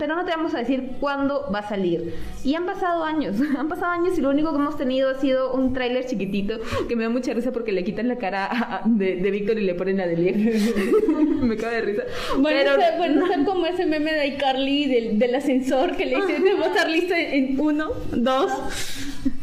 pero 0.00 0.16
no 0.16 0.24
te 0.24 0.32
vamos 0.32 0.52
a 0.54 0.58
decir 0.58 0.92
cuándo 0.98 1.48
va 1.54 1.60
a 1.60 1.68
salir. 1.68 2.14
Y 2.42 2.56
han 2.56 2.66
pasado 2.66 3.04
años, 3.04 3.36
han 3.58 3.68
pasado 3.68 3.92
años 3.92 4.18
y 4.18 4.20
lo 4.22 4.30
único 4.30 4.50
que 4.50 4.56
hemos 4.56 4.76
tenido 4.76 5.10
ha 5.10 5.14
sido 5.14 5.52
un 5.52 5.72
tráiler 5.72 6.06
chiquitito 6.06 6.58
que 6.88 6.96
me 6.96 7.04
da 7.04 7.10
mucha 7.10 7.32
risa 7.34 7.52
porque 7.52 7.70
le 7.70 7.84
quitan 7.84 8.08
la 8.08 8.16
cara 8.16 8.46
a- 8.46 8.76
a- 8.78 8.82
de, 8.84 9.14
de 9.16 9.30
Víctor 9.30 9.58
y 9.58 9.62
le 9.62 9.74
ponen 9.74 9.98
la 9.98 10.08
de 10.08 10.16
me 11.42 11.56
cae 11.56 11.76
de 11.76 11.80
risa. 11.82 12.02
Bueno, 12.38 12.72
pero 12.76 12.96
bueno, 12.98 13.24
o 13.24 13.28
sea, 13.28 13.44
como 13.44 13.66
ese 13.66 13.86
meme 13.86 14.12
de 14.12 14.26
iCarly 14.28 14.86
del, 14.86 15.18
del 15.18 15.34
ascensor 15.34 15.96
que 15.96 16.06
le 16.06 16.16
dice, 16.16 16.40
debo 16.40 16.64
estar 16.64 16.88
listo 16.88 17.14
en, 17.14 17.34
en 17.54 17.60
uno, 17.60 17.90
dos 18.12 18.50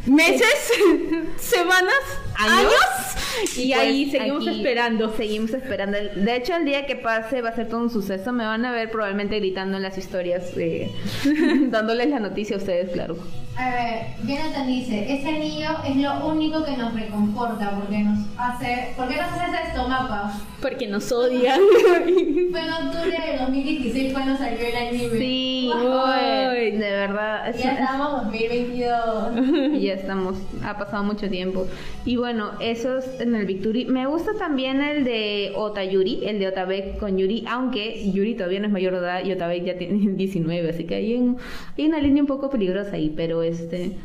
meses, 0.08 0.72
semanas, 1.38 1.96
¿Años? 2.36 2.72
años, 2.72 3.58
y 3.58 3.74
Pues 3.74 3.80
ahí 3.80 4.12
seguimos 4.12 4.48
esperando. 4.48 5.16
Seguimos 5.16 5.54
esperando. 5.54 5.98
De 5.98 6.36
hecho, 6.36 6.56
el 6.56 6.66
día 6.66 6.86
que 6.86 6.96
pase 6.96 7.42
va 7.42 7.50
a 7.50 7.56
ser 7.56 7.68
todo 7.68 7.82
un 7.82 7.90
suceso. 7.90 8.32
Me 8.32 8.46
van 8.46 8.66
a 8.66 8.72
ver 8.72 8.92
probablemente 8.92 9.40
gritando 9.40 9.78
en 9.78 9.84
las 9.84 9.98
historias, 9.98 10.56
eh, 10.58 10.92
dándoles 11.70 12.10
la 12.10 12.20
noticia 12.20 12.56
a 12.56 12.60
ustedes, 12.60 12.92
claro. 12.92 13.18
A 13.58 13.70
ver, 13.72 14.06
Jonathan 14.28 14.68
dice, 14.68 15.12
ese 15.12 15.30
anillo 15.30 15.70
es 15.88 15.96
lo 15.96 16.28
único 16.28 16.64
que 16.64 16.78
nos 16.78 16.94
reconforta 16.94 17.72
porque 17.72 18.00
nos 18.04 18.20
hace... 18.38 18.94
¿Por 18.96 19.08
qué 19.08 19.16
nos 19.16 19.26
haces 19.34 19.68
esto, 19.70 19.88
mapa? 19.90 20.32
Porque 20.62 20.86
nos 20.88 21.12
odian. 21.12 21.60
Fue 22.52 22.60
en 22.62 22.72
octubre 22.72 23.18
de 23.32 23.38
2016 23.40 24.14
cuando 24.14 24.38
salió 24.38 24.60
el 24.60 24.76
anime. 24.76 25.18
Sí, 25.18 25.72
Ay. 25.74 26.72
de 26.72 26.78
verdad. 26.92 27.50
es- 27.50 27.64
Ya 27.64 27.74
estamos 27.74 28.26
2022. 28.26 29.74
y 29.76 29.82
ya 29.86 29.94
estamos, 29.94 30.36
ha 30.64 30.78
pasado 30.78 31.04
mucho 31.04 31.28
tiempo. 31.30 31.66
Y 32.06 32.16
bueno, 32.16 32.52
eso 32.60 32.98
es 33.00 33.20
en 33.20 33.36
el 33.36 33.46
Victory. 33.48 33.86
Me 33.86 34.06
gusta 34.06 34.32
también 34.38 34.82
el 34.82 35.04
de 35.04 35.52
Otayuri, 35.56 36.26
el 36.26 36.38
de 36.40 36.48
Otabek 36.50 36.98
con 37.00 37.18
Yuri, 37.18 37.44
aunque 37.50 38.12
Yuri 38.12 38.36
todavía 38.36 38.60
no 38.60 38.68
es 38.68 38.72
mayor 38.74 38.94
de 38.94 39.00
edad 39.00 39.26
y 39.26 39.32
Otabek 39.32 39.64
ya 39.64 39.78
tiene 39.78 39.98
19, 40.16 40.70
así 40.70 40.84
que 40.86 40.96
hay, 40.96 41.16
un- 41.16 41.38
hay 41.78 41.86
una 41.88 42.00
línea 42.00 42.22
un 42.22 42.28
poco 42.28 42.50
peligrosa 42.50 42.92
ahí, 42.94 43.12
pero 43.16 43.44
este... 43.48 43.98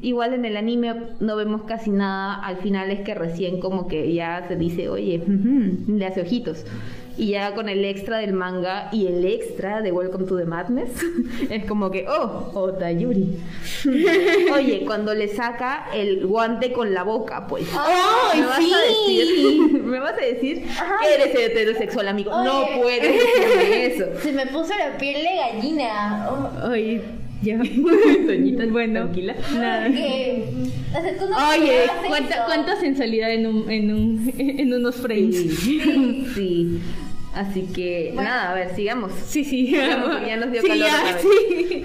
Igual 0.00 0.32
en 0.32 0.44
el 0.44 0.56
anime 0.56 0.94
no 1.18 1.34
vemos 1.34 1.62
casi 1.64 1.90
nada, 1.90 2.34
al 2.34 2.58
final 2.58 2.88
es 2.92 3.00
que 3.00 3.14
recién 3.14 3.58
como 3.58 3.88
que 3.88 4.14
ya 4.14 4.44
se 4.46 4.54
dice, 4.54 4.88
oye, 4.88 5.20
le 5.88 6.06
hace 6.06 6.20
ojitos. 6.20 6.64
Y 7.16 7.30
ya 7.30 7.52
con 7.52 7.68
el 7.68 7.84
extra 7.84 8.18
del 8.18 8.32
manga 8.32 8.90
y 8.92 9.08
el 9.08 9.24
extra 9.24 9.82
de 9.82 9.90
Welcome 9.90 10.26
to 10.26 10.36
the 10.36 10.44
Madness, 10.44 10.90
es 11.50 11.64
como 11.64 11.90
que, 11.90 12.06
oh, 12.08 12.52
Otayuri. 12.54 13.40
Oye, 14.54 14.84
cuando 14.86 15.12
le 15.14 15.26
saca 15.26 15.86
el 15.92 16.24
guante 16.28 16.72
con 16.72 16.94
la 16.94 17.02
boca, 17.02 17.48
pues. 17.48 17.66
¡Ay, 17.76 18.40
¿Me 18.40 18.46
vas 18.46 18.58
sí! 18.58 18.72
a 18.72 18.78
decir, 18.78 19.72
¿Me 19.82 19.98
vas 19.98 20.12
a 20.12 20.24
decir 20.24 20.62
que 20.62 21.14
eres 21.14 21.34
heterosexual, 21.34 22.06
amigo? 22.06 22.30
No 22.30 22.60
Oye. 22.60 22.78
puedes 22.80 23.12
decirme 23.12 23.86
eso. 23.86 24.04
Se 24.22 24.32
me 24.32 24.46
puso 24.46 24.72
la 24.78 24.96
piel 24.96 25.20
de 25.20 25.34
gallina. 25.34 26.28
Oh, 26.30 26.70
Ay, 26.70 27.02
ya. 27.42 27.58
Doñita, 28.26 28.66
bueno, 28.70 29.00
tranquila. 29.02 29.34
Nada. 29.54 29.86
porque, 29.86 30.44
o 30.90 31.00
sea, 31.00 31.18
tú 31.18 31.28
no 31.28 31.48
Oye, 31.50 31.80
¿cuánta, 32.06 32.44
cuánta 32.46 32.76
sensualidad 32.80 33.32
en, 33.32 33.46
un, 33.46 33.70
en, 33.70 33.94
un, 33.94 34.34
en 34.38 34.72
unos 34.72 34.96
frames. 34.96 35.36
Sí. 35.60 36.26
sí. 36.34 36.80
Así 37.34 37.62
que, 37.74 38.10
Bueno. 38.14 38.30
nada, 38.30 38.50
a 38.50 38.54
ver, 38.54 38.74
sigamos. 38.74 39.12
Sí, 39.26 39.44
sí. 39.44 39.66
Sigamos, 39.68 40.26
ya 40.26 40.36
nos 40.36 40.50
dio 40.50 40.62
Sí, 40.62 40.68
calor 40.68 40.88
ya, 40.88 41.18
sí. 41.18 41.84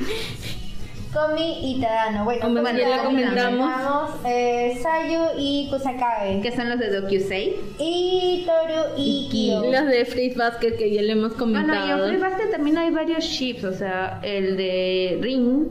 Komi 1.14 1.72
y 1.72 1.82
Tadano. 1.82 2.24
Bueno, 2.26 2.42
Komi 2.42 2.60
y 2.60 2.64
ya 2.64 2.90
la 2.90 2.98
Tadano 2.98 3.04
comentamos. 3.10 4.10
Eh, 4.26 4.80
Sayu 4.82 5.22
y 5.38 5.68
Kusakabe. 5.70 6.40
¿Qué 6.42 6.52
son 6.56 6.70
los 6.70 6.80
de 6.80 6.90
Dokusei? 7.02 7.56
Y 7.80 8.46
Toru 8.46 8.98
y 8.98 9.28
Y 9.32 9.50
Kyo. 9.52 9.72
Los 9.72 9.86
de 9.88 10.06
Free 10.06 10.34
Basket 10.34 10.76
que 10.78 10.92
ya 10.94 11.02
le 11.02 11.12
hemos 11.12 11.38
Bueno, 11.38 11.54
y 11.56 11.60
en 11.60 11.66
comentado. 11.68 12.08
Free 12.08 12.18
Basket 12.18 12.52
también 12.52 12.78
hay 12.78 12.90
varios 12.92 13.24
ships, 13.24 13.64
o 13.64 13.74
sea, 13.74 14.20
el 14.24 14.58
de 14.58 15.20
Ring 15.22 15.66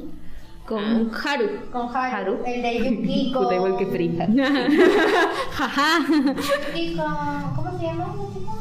con 0.67 1.11
Haru. 1.13 1.49
Con 1.73 1.89
Haru. 1.95 2.17
Haru. 2.17 2.39
El 2.47 2.63
de 2.63 2.79
Yuki 2.79 3.33
con... 3.35 3.53
Igual 3.53 3.77
que 3.77 3.87
Free. 3.87 4.17
Jaja. 5.53 5.99
Yuki 6.09 6.95
con... 6.97 7.55
¿Cómo 7.57 7.79
se 7.79 7.85
llama? 7.85 8.15
ese 8.15 8.39
chico? 8.39 8.59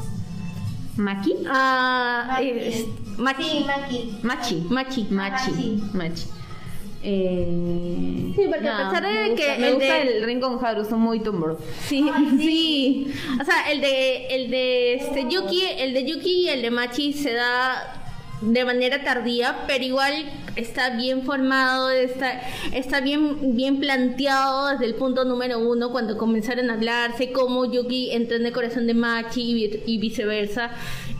¿Maki? 0.98 1.34
Ah, 1.50 2.26
Maki. 2.32 2.50
es- 2.50 2.86
Machi. 3.18 3.44
Sí, 3.44 3.66
Maki. 3.66 4.20
Machi. 4.24 4.68
Machi. 4.70 5.08
Machi. 5.10 5.52
Machi. 5.54 5.84
Machi. 5.94 6.28
Eh, 7.04 8.32
Sí, 8.36 8.42
porque 8.50 8.68
a 8.70 8.78
pesar 8.90 9.04
de 9.04 9.14
me 9.14 9.30
gusta- 9.30 9.46
que 9.54 9.60
me 9.60 9.68
el 9.68 9.74
gusta 9.76 9.94
de- 9.96 10.18
el 10.18 10.24
ring 10.24 10.40
con 10.40 10.64
Haru, 10.64 10.86
son 10.86 11.00
muy 11.02 11.20
Tumblr. 11.20 11.58
Sí, 11.88 12.10
Ay, 12.14 12.26
sí. 12.38 12.44
sí. 12.44 13.14
O 13.42 13.44
sea, 13.46 13.72
el 13.72 13.82
de 13.82 14.28
el 14.28 14.50
de 14.52 14.94
este 14.96 15.26
Yuki, 15.30 15.64
el 15.80 15.94
de 15.94 16.06
Yuki 16.06 16.32
y 16.46 16.50
el 16.50 16.62
de 16.62 16.72
Machi 16.72 17.14
se 17.14 17.34
da 17.34 17.98
de 18.42 18.66
manera 18.66 19.04
tardía, 19.04 19.66
pero 19.68 19.84
igual 19.84 20.14
está 20.56 20.92
bien 20.92 21.24
formado, 21.24 21.90
está, 21.90 22.42
está 22.74 23.02
bien, 23.02 23.56
bien 23.56 23.80
planteado 23.80 24.70
desde 24.70 24.86
el 24.86 24.96
punto 24.96 25.26
número 25.26 25.60
uno 25.60 25.92
cuando 25.92 26.18
comenzaron 26.18 26.70
a 26.70 26.74
hablarse, 26.74 27.32
cómo 27.32 27.72
Yuki 27.72 28.12
entró 28.12 28.38
en 28.38 28.46
el 28.46 28.52
corazón 28.52 28.88
de 28.88 28.94
Machi 28.94 29.42
y, 29.66 29.84
y 29.86 29.98
viceversa. 29.98 30.72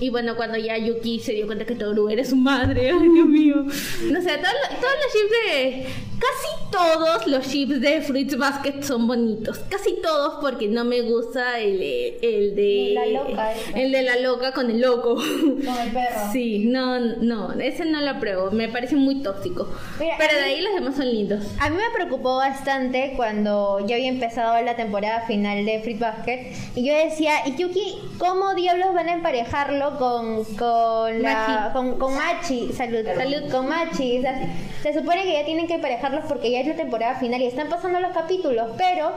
Y 0.02 0.10
bueno, 0.10 0.36
cuando 0.36 0.58
ya 0.58 0.78
Yuki 0.80 1.20
se 1.20 1.34
dio 1.34 1.46
cuenta 1.46 1.64
que 1.64 1.76
Toru 1.76 2.10
era 2.10 2.26
su 2.26 2.36
madre, 2.36 2.90
ay 3.00 3.08
Dios 3.08 3.28
mío. 3.28 3.56
No 3.58 4.22
sé, 4.22 4.32
todos, 4.38 4.80
todos 4.82 4.96
los 5.04 5.14
chips 5.14 5.32
de. 5.46 5.86
Casi 6.22 6.72
todos 6.72 7.28
los 7.28 7.48
chips 7.48 7.82
de 7.82 8.02
Fruits 8.02 8.38
Basket 8.38 8.82
son 8.82 9.08
bonitos. 9.08 9.60
Casi 9.70 9.96
todos 10.02 10.36
porque 10.42 10.68
no 10.68 10.84
me 10.86 11.02
gusta 11.02 11.60
el, 11.60 11.82
el 12.22 12.56
de. 12.56 12.92
La 12.94 13.06
loca, 13.06 13.54
El 13.76 13.92
de 13.92 14.02
la 14.02 14.20
loca 14.20 14.54
con 14.54 14.72
el 14.72 14.82
loco. 14.82 15.16
Con 15.16 15.78
el 15.78 15.92
perro. 15.92 16.32
Sí, 16.32 16.66
no, 16.66 17.00
no, 17.00 17.54
ese 17.54 17.86
no 17.86 18.02
lo 18.02 18.10
apruebo. 18.10 18.50
Me 18.50 18.70
parece 18.70 18.96
muy 18.96 19.21
tóxico. 19.24 19.68
Mira, 20.00 20.16
Pero 20.18 20.36
de 20.36 20.44
ahí 20.44 20.62
los 20.62 20.74
demás 20.74 20.96
son 20.96 21.06
lindos. 21.06 21.46
A 21.60 21.70
mí 21.70 21.76
me 21.76 21.90
preocupó 21.94 22.38
bastante 22.38 23.14
cuando 23.16 23.86
ya 23.86 23.96
había 23.96 24.10
empezado 24.10 24.62
la 24.62 24.76
temporada 24.76 25.22
final 25.22 25.66
de 25.66 25.80
Fruit 25.82 26.00
Basket 26.00 26.54
y 26.76 26.86
yo 26.86 26.94
decía, 26.96 27.48
¿y 27.48 27.56
Yuki 27.56 27.98
cómo 28.18 28.54
diablos 28.56 28.94
van 28.94 29.10
a 29.10 29.14
emparejarlo 29.14 29.98
con, 29.98 30.44
con, 30.56 31.22
la, 31.22 31.34
Machi. 31.34 31.74
con, 31.74 32.00
con 32.00 32.16
Machi? 32.16 32.74
Salud, 32.74 33.06
salud, 33.16 33.52
con 33.52 33.68
Machi. 33.68 34.20
O 34.20 34.22
sea, 34.22 34.54
se 34.82 34.94
supone 34.94 35.24
que 35.24 35.34
ya 35.34 35.46
tienen 35.46 35.68
que 35.68 35.76
emparejarlos 35.76 36.26
porque 36.28 36.52
ya 36.52 36.60
es 36.62 36.68
la 36.68 36.76
temporada 36.76 37.16
final 37.16 37.42
y 37.42 37.46
están 37.46 37.70
pasando 37.70 38.00
los 38.00 38.12
capítulos, 38.12 38.70
pero 38.78 39.12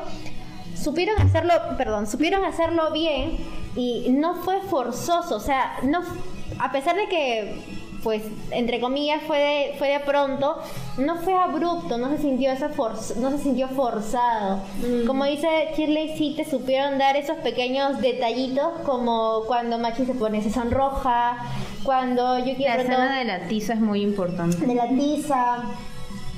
supieron 0.75 1.21
hacerlo, 1.21 1.55
perdón, 1.77 2.07
supieron 2.07 2.45
hacerlo 2.45 2.93
bien 2.93 3.37
y 3.77 4.09
no 4.11 4.37
fue 4.37 4.61
forzoso, 4.61 5.37
o 5.37 5.41
sea, 5.41 5.79
no 5.83 6.03
a 6.59 6.73
pesar 6.73 6.97
de 6.97 7.09
que 7.09 7.84
pues 8.05 8.23
entre 8.53 8.81
comillas 8.81 9.23
fue 9.27 9.39
de, 9.39 9.75
fue 9.79 9.89
de 9.89 10.01
pronto, 10.01 10.57
no 10.99 11.17
fue 11.17 11.35
abrupto, 11.35 11.97
no 11.99 12.11
se 12.11 12.19
sintió 12.19 12.53
esa 12.53 12.69
forz- 12.71 13.17
no 13.17 13.31
se 13.31 13.39
sintió 13.39 13.67
forzado. 13.69 14.61
Como 15.07 15.25
dice 15.25 15.49
Shirley, 15.77 16.17
sí 16.17 16.35
te 16.37 16.45
supieron 16.49 16.99
dar 16.99 17.17
esos 17.17 17.39
pequeños 17.39 18.01
detallitos 18.03 18.69
como 18.85 19.45
cuando 19.47 19.79
Machi 19.79 20.05
se 20.05 20.15
pone 20.15 20.43
se 20.43 20.51
sonroja, 20.53 21.39
cuando 21.83 22.39
Yuki 22.39 22.63
La 22.65 22.77
escena 22.77 23.19
de 23.19 23.25
la 23.25 23.49
tiza 23.49 23.73
es 23.73 23.81
muy 23.81 24.03
importante. 24.03 24.65
de 24.67 24.75
la 24.75 24.87
tiza. 24.89 25.57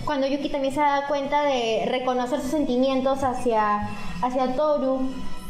Cuando 0.05 0.29
Yuki 0.29 0.49
también 0.51 0.73
se 0.73 0.79
da 0.81 1.05
cuenta 1.09 1.43
de 1.43 1.85
reconocer 1.91 2.41
sus 2.41 2.53
sentimientos 2.53 3.25
hacia, 3.25 3.89
hacia 4.23 4.55
Toru 4.55 5.01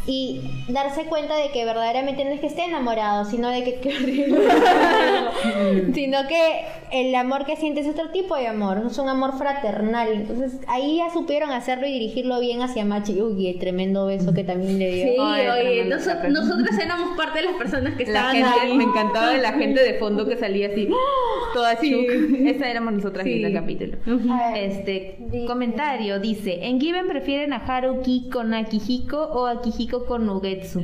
y 0.06 0.40
darse 0.68 1.04
cuenta 1.06 1.36
de 1.36 1.50
que 1.50 1.64
verdaderamente 1.64 2.24
no 2.24 2.30
es 2.30 2.40
que 2.40 2.46
esté 2.46 2.64
enamorado, 2.64 3.24
sino 3.24 3.50
de 3.50 3.64
que, 3.64 3.80
sino 5.94 6.18
que 6.28 6.64
el 6.92 7.14
amor 7.14 7.44
que 7.44 7.56
siente 7.56 7.80
es 7.80 7.88
otro 7.88 8.10
tipo 8.10 8.36
de 8.36 8.46
amor, 8.46 8.82
es 8.86 8.98
un 8.98 9.08
amor 9.08 9.36
fraternal. 9.36 10.08
Entonces 10.12 10.60
ahí 10.68 10.98
ya 10.98 11.10
supieron 11.12 11.50
hacerlo 11.50 11.86
y 11.86 11.92
dirigirlo 11.92 12.40
bien 12.40 12.62
hacia 12.62 12.84
Machi. 12.84 13.20
Uy, 13.20 13.48
el 13.48 13.58
tremendo 13.58 14.06
beso 14.06 14.32
que 14.32 14.44
también 14.44 14.78
le 14.78 14.90
dio. 14.92 15.04
Sí, 15.06 15.16
Ay, 15.20 15.46
oye, 15.48 15.96
papel. 16.04 16.32
nosotras 16.32 16.78
éramos 16.78 17.16
parte 17.16 17.40
de 17.40 17.44
las 17.46 17.54
personas 17.56 17.94
que 17.94 18.04
La 18.04 18.32
estaban 18.32 18.36
gente, 18.36 18.60
ahí. 18.62 18.76
me 18.76 18.84
encantaba 18.84 19.30
de 19.30 19.38
la 19.42 19.52
gente 19.52 19.82
de 19.82 19.94
fondo 19.94 20.26
que 20.26 20.36
salía 20.36 20.68
así, 20.68 20.88
toda 21.54 21.74
shook. 21.74 22.46
Esa 22.46 22.70
éramos 22.70 22.92
nosotras 22.94 23.24
Sí. 23.24 23.30
viendo 23.30 23.48
el 23.48 23.54
capítulo. 23.54 23.96
Ver, 24.06 24.56
Este 24.56 25.18
comentario 25.46 26.20
dice, 26.20 26.66
en 26.66 26.80
Given 26.80 27.08
prefieren 27.08 27.52
a 27.52 27.56
Haruki 27.56 28.28
con 28.30 28.54
Akihiko 28.54 29.18
o 29.18 29.46
Akihiko 29.46 29.95
con 30.04 30.28
Ugetsu. 30.28 30.82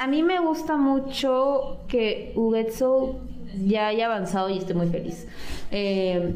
A 0.00 0.06
mí 0.06 0.22
me 0.22 0.40
gusta 0.40 0.76
mucho 0.76 1.78
que 1.88 2.32
Ugetsu 2.34 3.16
ya 3.64 3.88
haya 3.88 4.06
avanzado 4.06 4.50
y 4.50 4.58
esté 4.58 4.74
muy 4.74 4.88
feliz. 4.88 5.26
Eh, 5.70 6.34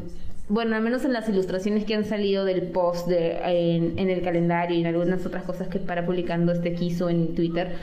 bueno, 0.49 0.75
al 0.75 0.81
menos 0.81 1.05
en 1.05 1.13
las 1.13 1.27
ilustraciones 1.29 1.85
que 1.85 1.95
han 1.95 2.03
salido 2.03 2.43
del 2.43 2.63
post 2.63 3.09
en, 3.09 3.97
en 3.97 4.09
el 4.09 4.21
calendario 4.21 4.77
y 4.77 4.81
en 4.81 4.87
algunas 4.87 5.25
otras 5.25 5.43
cosas 5.43 5.69
que 5.69 5.79
para 5.79 6.05
publicando 6.05 6.51
este 6.51 6.73
Kiso 6.73 7.09
en 7.09 7.33
Twitter, 7.33 7.75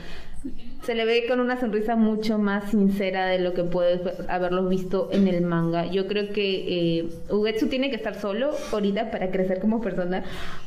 se 0.83 0.95
le 0.95 1.05
ve 1.05 1.25
con 1.27 1.39
una 1.39 1.59
sonrisa 1.59 1.95
mucho 1.95 2.39
más 2.39 2.71
sincera 2.71 3.27
de 3.27 3.37
lo 3.37 3.53
que 3.53 3.63
puedes 3.63 4.01
haberlo 4.27 4.67
visto 4.67 5.09
en 5.11 5.27
el 5.27 5.41
manga. 5.41 5.85
Yo 5.85 6.07
creo 6.07 6.33
que 6.33 6.99
eh, 6.99 7.09
Ugetsu 7.29 7.67
tiene 7.67 7.91
que 7.91 7.97
estar 7.97 8.19
solo 8.19 8.49
ahorita 8.71 9.11
para 9.11 9.29
crecer 9.29 9.59
como 9.59 9.79
persona, 9.81 10.23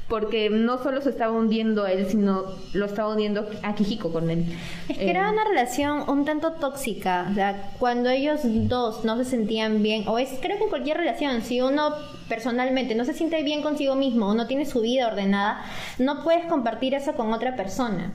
porque 0.09 0.51
no 0.51 0.81
solo 0.81 1.01
se 1.01 1.11
estaba 1.11 1.33
hundiendo 1.33 1.83
a 1.83 1.91
él, 1.91 2.07
sino 2.07 2.45
lo 2.73 2.87
estaba 2.87 3.11
hundiendo 3.11 3.49
a 3.65 3.75
Kijiko 3.75 4.13
con 4.13 4.31
él. 4.31 4.45
Es 4.89 4.99
que 4.99 5.07
Eh, 5.07 5.11
era 5.11 5.31
una 5.31 5.45
relación 5.45 6.09
un 6.09 6.25
tanto 6.25 6.53
tóxica, 6.53 7.27
o 7.33 7.35
sea, 7.35 7.73
cuando 7.81 8.09
ellos 8.11 8.41
dos 8.45 9.05
no 9.05 9.17
se 9.17 9.25
sentían 9.25 9.83
bien, 9.83 10.07
o 10.07 10.19
es 10.19 10.29
creo 10.41 10.59
que 10.59 10.65
en 10.65 10.71
cualquier 10.71 10.99
relación, 10.99 11.43
si 11.43 11.61
uno 11.61 11.91
personalmente 12.29 12.95
no 12.95 13.05
se 13.05 13.15
siente 13.15 13.43
bien 13.43 13.63
consigo 13.63 13.97
mismo 13.97 14.29
o 14.29 14.35
no 14.35 14.47
tiene 14.47 14.65
su 14.65 14.81
vida 14.81 15.09
ordenada, 15.09 15.65
no 15.99 16.23
puedes 16.23 16.45
compartir 16.47 16.95
eso 16.95 17.15
con 17.15 17.33
otra 17.33 17.57
persona. 17.57 18.13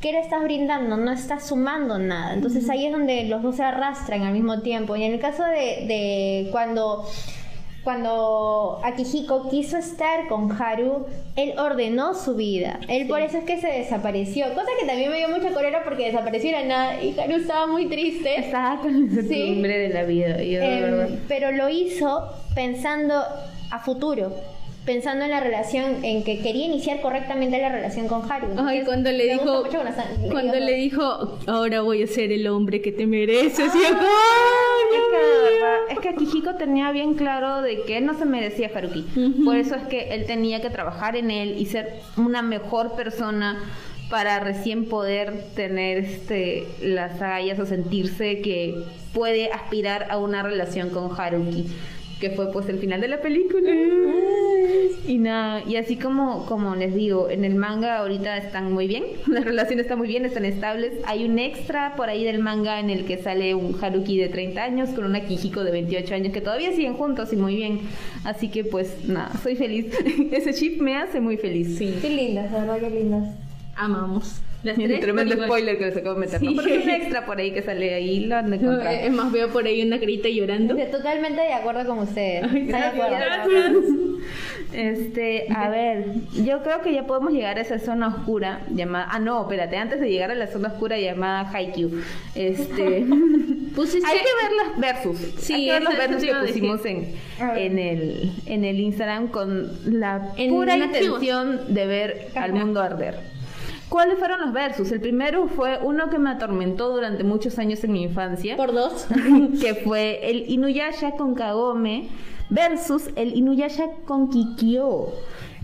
¿Qué 0.00 0.12
le 0.12 0.20
estás 0.20 0.42
brindando? 0.42 0.96
No 0.96 1.10
estás 1.10 1.48
sumando 1.48 1.98
nada. 1.98 2.34
Entonces 2.34 2.68
ahí 2.68 2.86
es 2.86 2.92
donde 2.92 3.24
los 3.24 3.42
dos 3.42 3.56
se 3.56 3.62
arrastran 3.64 4.22
al 4.22 4.32
mismo 4.32 4.60
tiempo. 4.60 4.94
Y 4.96 5.04
en 5.04 5.12
el 5.14 5.20
caso 5.20 5.42
de, 5.44 5.86
de 5.86 6.48
cuando 6.52 7.06
cuando 7.86 8.80
Akihiko 8.82 9.48
quiso 9.48 9.76
estar 9.76 10.26
con 10.26 10.50
Haru, 10.60 11.06
él 11.36 11.54
ordenó 11.56 12.14
su 12.14 12.34
vida. 12.34 12.80
Él 12.88 13.06
por 13.06 13.20
eso 13.20 13.38
es 13.38 13.44
que 13.44 13.60
se 13.60 13.68
desapareció. 13.68 14.46
Cosa 14.54 14.66
que 14.80 14.88
también 14.88 15.08
me 15.08 15.18
dio 15.18 15.28
mucha 15.28 15.54
cólera 15.54 15.84
porque 15.84 16.06
desapareció 16.06 16.56
de 16.58 16.64
nada 16.64 17.00
y 17.00 17.16
Haru 17.16 17.36
estaba 17.36 17.68
muy 17.68 17.86
triste. 17.86 18.40
Estaba 18.40 18.80
con 18.80 18.92
la 18.92 18.98
incertidumbre 18.98 19.78
de 19.78 19.88
la 19.90 20.02
vida. 20.02 20.42
yo, 20.42 20.60
Em, 20.62 21.20
pero 21.28 21.52
lo 21.52 21.68
hizo 21.68 22.28
pensando 22.56 23.22
a 23.70 23.78
futuro. 23.78 24.32
Pensando 24.86 25.24
en 25.24 25.32
la 25.32 25.40
relación, 25.40 26.04
en 26.04 26.22
que 26.22 26.38
quería 26.40 26.64
iniciar 26.66 27.00
correctamente 27.00 27.60
la 27.60 27.70
relación 27.70 28.06
con 28.06 28.22
Haru. 28.30 28.46
Ay, 28.56 28.78
Entonces, 28.78 28.84
cuando 28.86 29.10
le 29.12 29.24
dijo, 29.32 29.64
cuando 30.30 30.54
le 30.60 30.74
dijo, 30.74 31.38
ahora 31.48 31.80
voy 31.82 32.04
a 32.04 32.06
ser 32.06 32.30
el 32.32 32.46
hombre 32.46 32.80
que 32.80 32.92
te 32.92 33.04
mereces. 33.06 33.74
y 33.74 33.78
yo, 33.78 33.84
Es 33.84 33.94
¡ay, 33.94 35.00
que 35.10 35.16
verdad, 35.16 35.76
es 35.90 35.98
que 35.98 36.08
Akihiko 36.10 36.54
tenía 36.54 36.92
bien 36.92 37.14
claro 37.14 37.62
de 37.62 37.82
que 37.82 37.98
él 37.98 38.06
no 38.06 38.16
se 38.16 38.24
merecía 38.26 38.70
a 38.72 38.78
Haruki. 38.78 39.04
Por 39.44 39.56
eso 39.56 39.74
es 39.74 39.82
que 39.88 40.14
él 40.14 40.24
tenía 40.24 40.62
que 40.62 40.70
trabajar 40.70 41.16
en 41.16 41.30
él 41.32 41.56
y 41.58 41.66
ser 41.66 42.00
una 42.16 42.42
mejor 42.42 42.94
persona 42.94 43.58
para 44.08 44.38
recién 44.38 44.84
poder 44.84 45.46
tener 45.56 45.98
este 45.98 46.64
las 46.80 47.20
agallas 47.20 47.58
o 47.58 47.66
sentirse 47.66 48.40
que 48.40 48.76
puede 49.12 49.50
aspirar 49.50 50.06
a 50.10 50.18
una 50.18 50.44
relación 50.44 50.90
con 50.90 51.10
Haruki, 51.20 51.66
que 52.20 52.30
fue 52.30 52.50
pues 52.52 52.68
el 52.68 52.78
final 52.78 53.00
de 53.00 53.08
la 53.08 53.20
película. 53.20 53.70
Y 55.06 55.18
nada, 55.18 55.62
y 55.68 55.76
así 55.76 55.96
como, 55.96 56.46
como 56.46 56.74
les 56.74 56.94
digo, 56.94 57.30
en 57.30 57.44
el 57.44 57.54
manga 57.54 57.98
ahorita 57.98 58.36
están 58.38 58.72
muy 58.72 58.88
bien, 58.88 59.04
la 59.28 59.40
relación 59.40 59.78
está 59.78 59.94
muy 59.96 60.08
bien, 60.08 60.24
están 60.24 60.44
estables. 60.44 60.92
Hay 61.06 61.24
un 61.24 61.38
extra 61.38 61.94
por 61.96 62.08
ahí 62.08 62.24
del 62.24 62.40
manga 62.40 62.80
en 62.80 62.90
el 62.90 63.04
que 63.04 63.18
sale 63.18 63.54
un 63.54 63.76
Haruki 63.80 64.18
de 64.18 64.28
30 64.28 64.62
años 64.62 64.88
con 64.90 65.04
una 65.04 65.20
Kijiko 65.20 65.62
de 65.62 65.70
28 65.70 66.14
años 66.14 66.32
que 66.32 66.40
todavía 66.40 66.72
siguen 66.72 66.94
juntos 66.94 67.32
y 67.32 67.36
muy 67.36 67.54
bien. 67.54 67.80
Así 68.24 68.48
que 68.48 68.64
pues 68.64 69.06
nada, 69.06 69.32
soy 69.42 69.54
feliz. 69.56 69.86
Ese 70.32 70.54
chip 70.54 70.80
me 70.80 70.96
hace 70.96 71.20
muy 71.20 71.36
feliz. 71.36 71.78
Sí, 71.78 71.94
Qué 72.00 72.10
lindas, 72.10 72.50
la 72.50 72.60
verdad, 72.60 72.80
qué 72.80 72.90
lindas. 72.90 73.34
amamos. 73.76 74.40
Las 74.66 74.76
tres 74.76 75.00
tremendo 75.00 75.34
spoiler 75.44 75.78
que 75.78 75.86
les 75.86 75.96
acabo 75.96 76.14
de 76.14 76.20
meter. 76.20 76.40
Sí. 76.40 76.54
¿no? 76.54 76.62
Pero 76.62 76.74
es 76.74 76.84
un 76.84 76.90
extra 77.02 77.26
por 77.26 77.38
ahí 77.38 77.50
que 77.52 77.62
sale 77.62 77.94
ahí, 77.94 78.20
lo 78.26 78.36
han 78.36 78.50
de 78.50 78.56
encontrar. 78.56 78.94
Es 78.94 79.12
más, 79.12 79.32
veo 79.32 79.48
por 79.50 79.64
ahí 79.66 79.82
una 79.82 79.98
carita 79.98 80.28
llorando. 80.28 80.76
Estoy 80.76 80.96
Totalmente 81.00 81.40
de 81.42 81.52
acuerdo 81.52 81.86
con 81.86 81.98
ustedes. 82.00 82.42
Ay, 82.44 82.48
Estoy 82.62 82.66
de 82.66 82.76
acuerdo. 82.86 83.16
gracias. 83.16 83.72
Este, 84.72 85.46
a 85.54 85.68
ver, 85.70 86.04
yo 86.44 86.62
creo 86.62 86.82
que 86.82 86.92
ya 86.92 87.06
podemos 87.06 87.32
llegar 87.32 87.56
a 87.56 87.60
esa 87.60 87.78
zona 87.78 88.08
oscura 88.08 88.60
llamada. 88.70 89.06
Ah, 89.10 89.18
no, 89.20 89.42
espérate, 89.42 89.76
antes 89.76 90.00
de 90.00 90.10
llegar 90.10 90.30
a 90.30 90.34
la 90.34 90.48
zona 90.48 90.68
oscura 90.68 90.98
llamada 90.98 91.48
Haikyuu. 91.50 92.02
Este. 92.34 93.06
Pusiste- 93.74 94.06
Hay 94.06 94.18
que 94.18 94.24
ver 94.24 94.52
las 94.66 94.78
versus. 95.04 95.18
Sí, 95.38 95.54
Hay 95.54 95.64
que 95.66 95.72
ver 95.72 95.82
los 95.82 95.96
versus 95.96 96.22
que 96.24 96.34
pusimos 96.34 96.84
en, 96.84 97.14
en, 97.56 97.78
el, 97.78 98.32
en 98.46 98.64
el 98.64 98.80
Instagram 98.80 99.28
con 99.28 99.70
la 99.86 100.32
En 100.36 100.50
pura 100.50 100.76
intención 100.76 101.72
de 101.72 101.86
ver 101.86 102.28
al 102.34 102.52
mundo 102.52 102.80
arder. 102.82 103.35
¿Cuáles 103.88 104.18
fueron 104.18 104.40
los 104.40 104.52
versus? 104.52 104.90
El 104.90 105.00
primero 105.00 105.46
fue 105.48 105.78
uno 105.82 106.10
que 106.10 106.18
me 106.18 106.30
atormentó 106.30 106.90
durante 106.90 107.22
muchos 107.24 107.58
años 107.58 107.82
en 107.84 107.92
mi 107.92 108.02
infancia 108.02 108.56
Por 108.56 108.72
dos. 108.72 109.06
que 109.60 109.74
fue 109.76 110.28
el 110.28 110.50
Inuyasha 110.50 111.12
con 111.12 111.34
Kagome 111.34 112.08
versus 112.50 113.10
el 113.16 113.34
Inuyasha 113.36 113.84
con 114.04 114.28
Kikyo. 114.30 115.08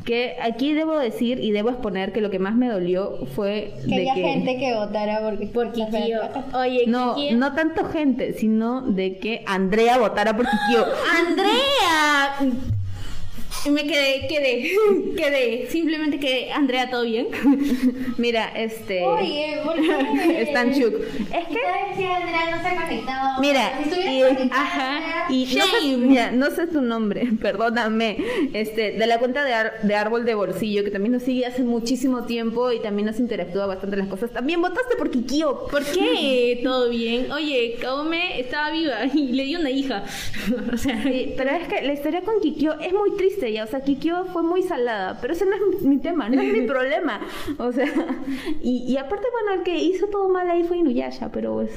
Que 0.04 0.36
aquí 0.42 0.72
debo 0.72 0.98
decir 0.98 1.38
y 1.38 1.52
debo 1.52 1.70
exponer 1.70 2.12
que 2.12 2.20
lo 2.20 2.28
que 2.30 2.40
más 2.40 2.56
me 2.56 2.68
dolió 2.68 3.18
fue 3.36 3.72
Que 3.84 3.94
de 3.96 4.00
haya 4.02 4.14
que 4.14 4.22
gente 4.22 4.58
que 4.58 4.74
votara 4.74 5.20
por, 5.20 5.50
Por 5.52 5.72
Kikyo. 5.72 6.18
Oye, 6.54 6.84
no, 6.88 7.14
Kikyo. 7.14 7.36
no 7.36 7.54
tanto 7.54 7.84
gente, 7.84 8.32
sino 8.32 8.82
de 8.82 9.18
que 9.18 9.44
Andrea 9.46 9.98
votara 9.98 10.36
por 10.36 10.46
Kikyo. 10.46 10.86
Andrea. 11.28 12.52
Y 13.66 13.70
me 13.70 13.86
quedé, 13.86 14.26
quedé, 14.28 14.72
quedé. 15.16 15.66
Simplemente 15.70 16.18
quedé, 16.18 16.50
Andrea, 16.52 16.90
¿todo 16.90 17.04
bien? 17.04 17.28
Mira, 18.18 18.48
este. 18.56 19.02
Oye, 19.04 19.60
¿por 19.64 19.74
qué? 19.76 19.82
Es 20.42 20.48
que. 20.48 20.52
¿Sabes 20.52 21.96
si 21.96 22.04
Andrea 22.04 22.56
no 22.56 22.62
se 22.62 22.68
ha 22.68 22.82
conectado? 22.86 23.40
Mira, 23.40 23.72
si 23.90 24.00
y, 24.00 24.22
ajá, 24.50 25.26
y 25.30 25.44
no 25.56 25.64
sé, 25.66 25.96
mira, 25.96 26.30
no 26.32 26.50
sé 26.50 26.66
tu 26.66 26.80
nombre, 26.82 27.28
perdóname, 27.40 28.16
este, 28.52 28.92
de 28.92 29.06
la 29.06 29.18
cuenta 29.18 29.44
de, 29.44 29.52
Ar- 29.52 29.82
de 29.82 29.94
Árbol 29.94 30.24
de 30.24 30.34
Bolsillo, 30.34 30.84
que 30.84 30.90
también 30.90 31.12
nos 31.12 31.22
sigue 31.22 31.46
hace 31.46 31.62
muchísimo 31.62 32.24
tiempo 32.24 32.72
y 32.72 32.80
también 32.80 33.06
nos 33.06 33.18
interactúa 33.20 33.66
bastante 33.66 33.96
las 33.96 34.08
cosas. 34.08 34.30
También 34.32 34.60
votaste 34.60 34.96
por 34.96 35.10
Kikio. 35.10 35.66
¿Por 35.70 35.84
qué? 35.84 36.60
¿Todo 36.62 36.88
bien? 36.90 37.30
Oye, 37.32 37.76
Kaome 37.80 38.40
estaba 38.40 38.70
viva 38.70 39.04
y 39.12 39.32
le 39.32 39.44
dio 39.44 39.60
una 39.60 39.70
hija. 39.70 40.04
o 40.72 40.76
sea, 40.76 41.02
Sí, 41.02 41.34
pero 41.36 41.50
es 41.50 41.68
que 41.68 41.82
la 41.82 41.92
historia 41.94 42.20
con 42.22 42.40
Kikyo 42.40 42.78
es 42.80 42.92
muy 42.92 43.16
triste 43.16 43.41
ya, 43.48 43.64
o 43.64 43.66
sea, 43.66 43.80
Kikyo 43.80 44.24
fue 44.26 44.42
muy 44.42 44.62
salada, 44.62 45.18
pero 45.20 45.32
ese 45.32 45.46
no 45.46 45.52
es 45.56 45.82
mi, 45.82 45.88
mi 45.88 45.98
tema, 45.98 46.28
no 46.28 46.40
es 46.40 46.52
mi 46.52 46.62
problema, 46.66 47.20
o 47.58 47.72
sea, 47.72 47.86
y, 48.62 48.84
y 48.86 48.96
aparte, 48.96 49.26
bueno, 49.32 49.58
el 49.60 49.62
que 49.64 49.78
hizo 49.78 50.06
todo 50.08 50.28
mal 50.28 50.48
ahí 50.50 50.64
fue 50.64 50.78
Inuyasha, 50.78 51.30
pero 51.32 51.54
pues, 51.54 51.70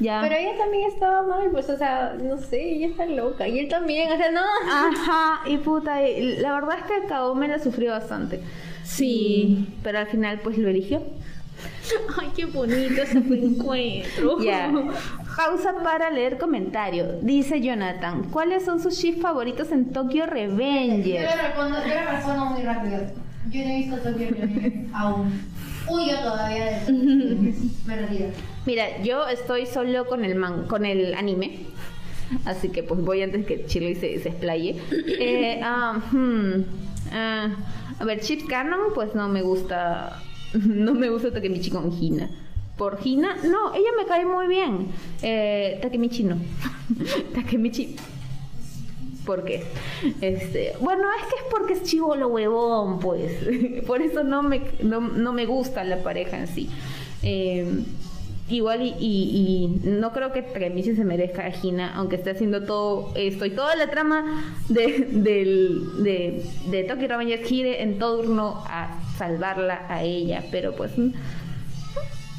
ya. 0.00 0.20
Pero 0.22 0.34
ella 0.36 0.56
también 0.58 0.88
estaba 0.88 1.22
mal, 1.26 1.48
pues, 1.50 1.68
o 1.70 1.76
sea, 1.76 2.16
no 2.22 2.38
sé, 2.38 2.74
ella 2.74 2.86
está 2.88 3.06
loca. 3.06 3.46
Y 3.48 3.58
él 3.58 3.68
también, 3.68 4.10
o 4.12 4.16
sea, 4.16 4.30
no. 4.30 4.40
Ajá, 4.70 5.48
y 5.48 5.58
puta, 5.58 6.06
y 6.08 6.36
la 6.38 6.52
verdad 6.54 6.78
es 6.78 6.84
que 6.84 7.06
Kaome 7.08 7.48
la 7.48 7.58
sufrió 7.58 7.90
bastante. 7.92 8.40
Sí. 8.84 9.06
Y- 9.08 9.68
pero 9.82 9.98
al 9.98 10.06
final 10.06 10.40
pues 10.42 10.58
lo 10.58 10.68
eligió. 10.68 11.02
ay, 12.20 12.28
qué 12.36 12.44
bonito 12.46 13.02
ese 13.02 13.18
encuentro. 13.18 14.38
Ya. 14.42 14.72
Pausa 15.36 15.74
para 15.82 16.10
leer 16.10 16.38
comentario. 16.38 17.18
Dice 17.22 17.60
Jonathan, 17.60 18.24
¿cuáles 18.30 18.64
son 18.64 18.80
sus 18.80 18.94
shifts 18.98 19.22
favoritos 19.22 19.72
en 19.72 19.92
Tokyo 19.92 20.24
Yo 20.24 20.30
Revengers? 20.30 21.04
le 21.36 21.42
respondo, 21.42 21.78
yo 21.80 21.88
le 21.88 22.06
respondo 22.06 22.44
muy 22.46 22.62
rápido. 22.62 22.98
Yo 23.50 23.60
no 23.62 23.68
he 23.70 23.76
visto 23.78 23.96
Tokyo 23.96 24.28
Revengers 24.30 24.74
aún. 24.94 25.42
Huyo 25.88 26.16
todavía 26.20 26.64
de 26.80 26.92
Me 27.86 27.96
retiro. 27.96 28.26
Mira, 28.66 29.02
yo 29.02 29.26
estoy 29.26 29.66
solo 29.66 30.06
con 30.06 30.24
el 30.24 30.34
man, 30.36 30.66
con 30.68 30.84
el 30.86 31.14
anime. 31.14 31.60
Así 32.44 32.68
que 32.68 32.82
pues 32.82 33.00
voy 33.00 33.22
antes 33.22 33.44
que 33.46 33.66
Chile 33.66 33.94
se, 33.94 34.18
se 34.20 34.28
explaye. 34.28 34.76
Eh, 34.90 35.60
ah, 35.62 36.00
hmm, 36.12 36.62
ah, 37.12 37.48
a 37.98 38.04
ver, 38.04 38.20
Chip 38.20 38.48
Canon, 38.48 38.92
pues 38.94 39.14
no 39.14 39.28
me 39.28 39.42
gusta. 39.42 40.22
No 40.66 40.94
me 40.94 41.08
gusta 41.08 41.32
Takemichi 41.32 41.70
con 41.70 41.92
Hina. 41.92 42.30
Por 42.76 42.98
Hina, 43.04 43.36
no, 43.44 43.74
ella 43.74 43.90
me 43.96 44.06
cae 44.06 44.24
muy 44.24 44.46
bien. 44.46 44.88
Eh, 45.22 45.78
Takemichi 45.82 46.24
no. 46.24 46.36
Takemichi. 47.34 47.96
¿Por 49.24 49.44
qué? 49.44 49.62
Este, 50.20 50.74
bueno, 50.80 51.04
es 51.20 51.26
que 51.26 51.36
es 51.36 51.44
porque 51.50 51.72
es 51.74 51.82
chivolo 51.84 52.26
huevón, 52.26 52.98
pues. 52.98 53.32
Por 53.86 54.02
eso 54.02 54.24
no 54.24 54.42
me, 54.42 54.62
no, 54.82 55.00
no 55.00 55.32
me 55.32 55.46
gusta 55.46 55.84
la 55.84 56.02
pareja 56.02 56.38
en 56.38 56.48
sí. 56.48 56.68
Eh, 57.22 57.84
igual 58.56 58.82
y, 58.82 59.80
no 59.84 60.12
creo 60.12 60.32
que 60.32 60.42
Takemichi 60.42 60.94
se 60.94 61.04
merezca 61.04 61.46
a 61.46 61.50
Hina, 61.50 61.94
aunque 61.94 62.16
esté 62.16 62.30
haciendo 62.30 62.62
todo 62.62 63.12
esto 63.14 63.44
y 63.46 63.50
toda 63.50 63.74
la 63.76 63.88
trama 63.90 64.44
de, 64.68 65.08
del, 65.10 66.02
de, 66.02 66.44
de 66.70 66.84
Tokyo 66.84 67.08
gire 67.44 67.82
en 67.82 67.98
torno 67.98 68.62
a 68.66 68.98
salvarla 69.16 69.86
a 69.88 70.02
ella, 70.02 70.44
pero 70.50 70.74
pues 70.74 70.92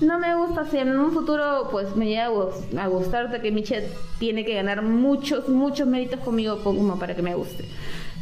no 0.02 0.20
me 0.20 0.36
gusta. 0.36 0.66
Si 0.66 0.78
en 0.78 0.98
un 0.98 1.12
futuro 1.12 1.70
pues 1.72 1.96
me 1.96 2.08
llega 2.08 2.26
a 2.26 2.30
gus- 2.30 2.78
a 2.78 2.88
gustar 2.88 3.32
Takemichi 3.32 3.76
tiene 4.20 4.44
que 4.46 4.56
ganar 4.56 4.82
muchos 4.82 5.48
muchos 5.48 5.88
méritos 5.88 6.20
conmigo 6.20 6.60
como 6.64 7.00
para 7.00 7.16
que 7.16 7.22
me 7.22 7.36
guste. 7.36 7.66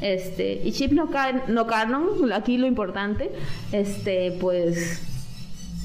Este 0.02 0.62
y 0.64 0.72
Chip 0.72 0.92
no, 0.94 1.10
can- 1.12 1.44
no 1.48 1.68
canon 1.68 2.32
aquí 2.34 2.58
lo 2.58 2.68
importante 2.68 3.32
este 3.72 4.32
pues 4.39 5.02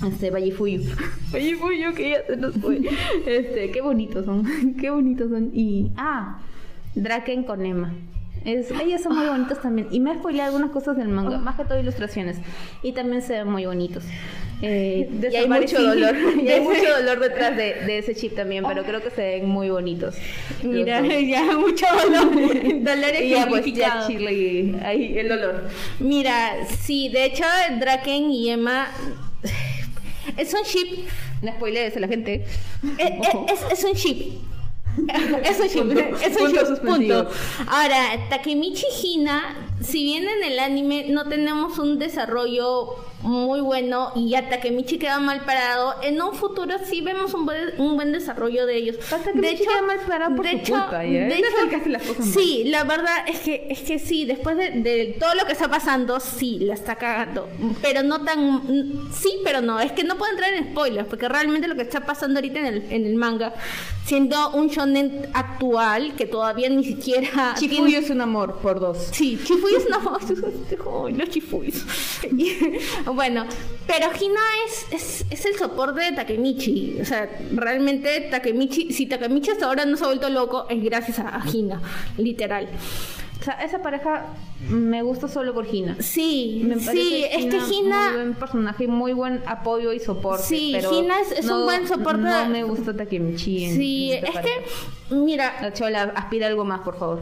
este 0.04 0.30
Vallefuyu 0.30 0.82
Vallefuyu 1.32 1.94
que 1.94 2.10
ya 2.10 2.26
se 2.26 2.36
nos 2.36 2.54
fue 2.56 2.80
este 3.26 3.70
qué 3.70 3.80
bonitos 3.80 4.24
son 4.24 4.74
qué 4.80 4.90
bonitos 4.90 5.30
son 5.30 5.50
y 5.54 5.90
ah 5.96 6.40
Draken 6.94 7.44
con 7.44 7.64
Emma 7.64 7.92
es, 8.46 8.70
ellos 8.70 9.00
son 9.02 9.16
muy 9.16 9.26
bonitos 9.26 9.60
también. 9.60 9.88
Y 9.90 9.98
me 9.98 10.14
spoileado 10.14 10.50
algunas 10.50 10.70
cosas 10.70 10.96
del 10.96 11.08
manga, 11.08 11.38
más 11.38 11.56
que 11.56 11.64
todo 11.64 11.80
ilustraciones. 11.80 12.36
Y 12.80 12.92
también 12.92 13.20
se 13.20 13.32
ven 13.32 13.48
muy 13.48 13.66
bonitos. 13.66 14.04
Eh, 14.62 15.10
y 15.32 15.36
hay 15.36 15.48
mucho 15.48 15.82
dolor. 15.82 16.14
Y 16.40 16.48
hay 16.48 16.60
mucho 16.60 16.96
dolor 16.96 17.18
detrás 17.18 17.56
de, 17.56 17.74
de 17.74 17.98
ese 17.98 18.14
chip 18.14 18.36
también, 18.36 18.64
pero 18.64 18.84
creo 18.84 19.02
que 19.02 19.10
se 19.10 19.20
ven 19.20 19.48
muy 19.48 19.68
bonitos. 19.68 20.14
Mira, 20.62 21.00
ya 21.04 21.42
mucho 21.58 21.86
dolor. 22.04 22.32
dolor 22.84 23.14
Y 23.20 23.30
ya 23.30 23.48
pues 23.48 23.64
ya. 23.72 24.06
Chile, 24.06 24.76
ahí 24.84 25.18
el 25.18 25.28
dolor. 25.28 25.64
Mira, 25.98 26.52
sí, 26.68 27.08
de 27.08 27.24
hecho, 27.24 27.44
Draken 27.80 28.30
y 28.30 28.50
Emma 28.50 28.86
es 30.36 30.52
un 30.54 30.62
ship. 30.62 31.08
No 31.42 31.52
spoilees 31.52 31.96
a 31.96 32.00
la 32.00 32.08
gente. 32.08 32.44
Es, 32.98 33.10
es- 33.72 33.78
es 33.78 33.84
un 33.84 33.92
ship. 33.92 34.32
Es 35.44 35.60
un 35.60 35.66
ship. 35.68 35.78
Punto. 35.80 36.00
Es 36.00 36.36
un 36.40 36.46
Punto 36.46 36.74
ship. 36.74 36.80
Punto. 36.86 37.30
Ahora, 37.68 38.28
Takemichi 38.30 38.86
Hina, 39.04 39.54
si 39.82 40.02
bien 40.04 40.24
en 40.26 40.50
el 40.52 40.58
anime 40.58 41.04
no 41.10 41.28
tenemos 41.28 41.78
un 41.78 41.98
desarrollo 41.98 42.96
muy 43.26 43.60
bueno 43.60 44.12
y 44.14 44.32
Takemichi 44.32 44.98
queda 44.98 45.18
mal 45.18 45.40
parado, 45.44 45.94
en 46.02 46.20
un 46.22 46.32
futuro 46.34 46.74
sí 46.84 47.00
vemos 47.00 47.34
un 47.34 47.44
buen, 47.44 47.74
un 47.78 47.96
buen 47.96 48.12
desarrollo 48.12 48.66
de 48.66 48.76
ellos. 48.76 48.96
Takemichi 48.98 49.64
queda 49.64 49.82
mal 49.82 49.98
parado 50.06 50.36
por 50.36 50.44
de 50.44 50.52
su 50.52 50.56
hecho, 50.58 50.72
culpa, 50.74 51.04
¿ya? 51.04 51.10
de 51.26 51.34
hecho, 51.38 51.88
las 51.88 52.02
cosas 52.02 52.26
mal. 52.26 52.34
sí, 52.34 52.64
la 52.66 52.84
verdad 52.84 53.16
es 53.26 53.40
que 53.40 53.66
es 53.70 53.80
que 53.80 53.98
sí, 53.98 54.24
después 54.24 54.56
de, 54.56 54.70
de 54.70 55.16
todo 55.18 55.34
lo 55.34 55.44
que 55.44 55.52
está 55.52 55.68
pasando, 55.68 56.20
sí, 56.20 56.58
la 56.60 56.74
está 56.74 56.96
cagando. 56.96 57.48
Pero 57.82 58.02
no 58.02 58.22
tan. 58.24 58.62
Sí, 59.12 59.38
pero 59.44 59.60
no. 59.60 59.80
Es 59.80 59.92
que 59.92 60.04
no 60.04 60.16
puedo 60.16 60.30
entrar 60.32 60.52
en 60.52 60.70
spoilers, 60.72 61.08
porque 61.08 61.28
realmente 61.28 61.66
lo 61.68 61.74
que 61.74 61.82
está 61.82 62.00
pasando 62.06 62.38
ahorita 62.38 62.60
en 62.60 62.66
el, 62.66 62.92
en 62.92 63.06
el 63.06 63.14
manga, 63.16 63.54
siendo 64.04 64.50
un 64.52 64.68
shonen 64.68 65.28
actual 65.34 66.14
que 66.16 66.26
todavía 66.26 66.68
ni 66.68 66.84
siquiera. 66.84 67.54
Chifuyo 67.58 67.84
tiene- 67.86 67.98
es 67.98 68.10
un 68.10 68.20
amor 68.20 68.58
por 68.60 68.78
dos. 68.80 69.08
Sí, 69.12 69.38
Chifuyo 69.42 69.78
es 69.78 69.86
una 69.86 69.96
Ay, 71.06 71.14
los 71.14 71.28
Chifuyos. 71.30 71.84
bueno, 73.16 73.46
pero 73.86 74.08
Hina 74.20 74.40
es, 74.66 74.92
es, 74.92 75.24
es 75.30 75.46
el 75.46 75.56
soporte 75.56 76.02
de 76.02 76.12
Takemichi. 76.12 76.98
O 77.00 77.04
sea, 77.04 77.28
realmente 77.52 78.20
Takemichi, 78.30 78.92
si 78.92 79.06
Takemichi 79.06 79.50
hasta 79.50 79.66
ahora 79.66 79.84
no 79.84 79.96
se 79.96 80.04
ha 80.04 80.08
vuelto 80.08 80.28
loco, 80.28 80.66
es 80.68 80.82
gracias 80.84 81.18
a 81.18 81.42
Hina, 81.52 81.80
literal. 82.18 82.68
O 83.38 83.44
sea, 83.44 83.54
esa 83.62 83.80
pareja 83.82 84.24
me 84.68 85.02
gusta 85.02 85.28
solo 85.28 85.52
por 85.54 85.72
Hina. 85.72 85.96
Sí, 86.00 86.62
Me 86.64 86.80
sí, 86.80 87.22
es 87.30 87.44
que 87.46 87.60
Muy 87.60 87.74
Hina. 87.76 88.12
buen 88.14 88.34
personaje, 88.34 88.88
muy 88.88 89.12
buen 89.12 89.42
apoyo 89.46 89.92
y 89.92 90.00
soporte. 90.00 90.42
Sí, 90.42 90.72
pero 90.74 90.92
Hina 90.92 91.20
es- 91.20 91.32
es 91.32 91.48
un 91.50 91.64
buen 91.64 91.86
soporte. 91.86 92.22
No 92.22 92.48
me 92.48 92.64
gusta 92.64 92.96
Takemichi. 92.96 93.64
en- 93.66 93.76
Sí, 93.76 94.12
en 94.12 94.24
es 94.24 94.30
pareja. 94.32 94.42
que, 95.10 95.14
mira, 95.14 95.54
La 95.60 95.72
chola 95.72 96.12
aspira 96.16 96.46
algo 96.48 96.64
más, 96.64 96.80
por 96.80 96.98
favor. 96.98 97.20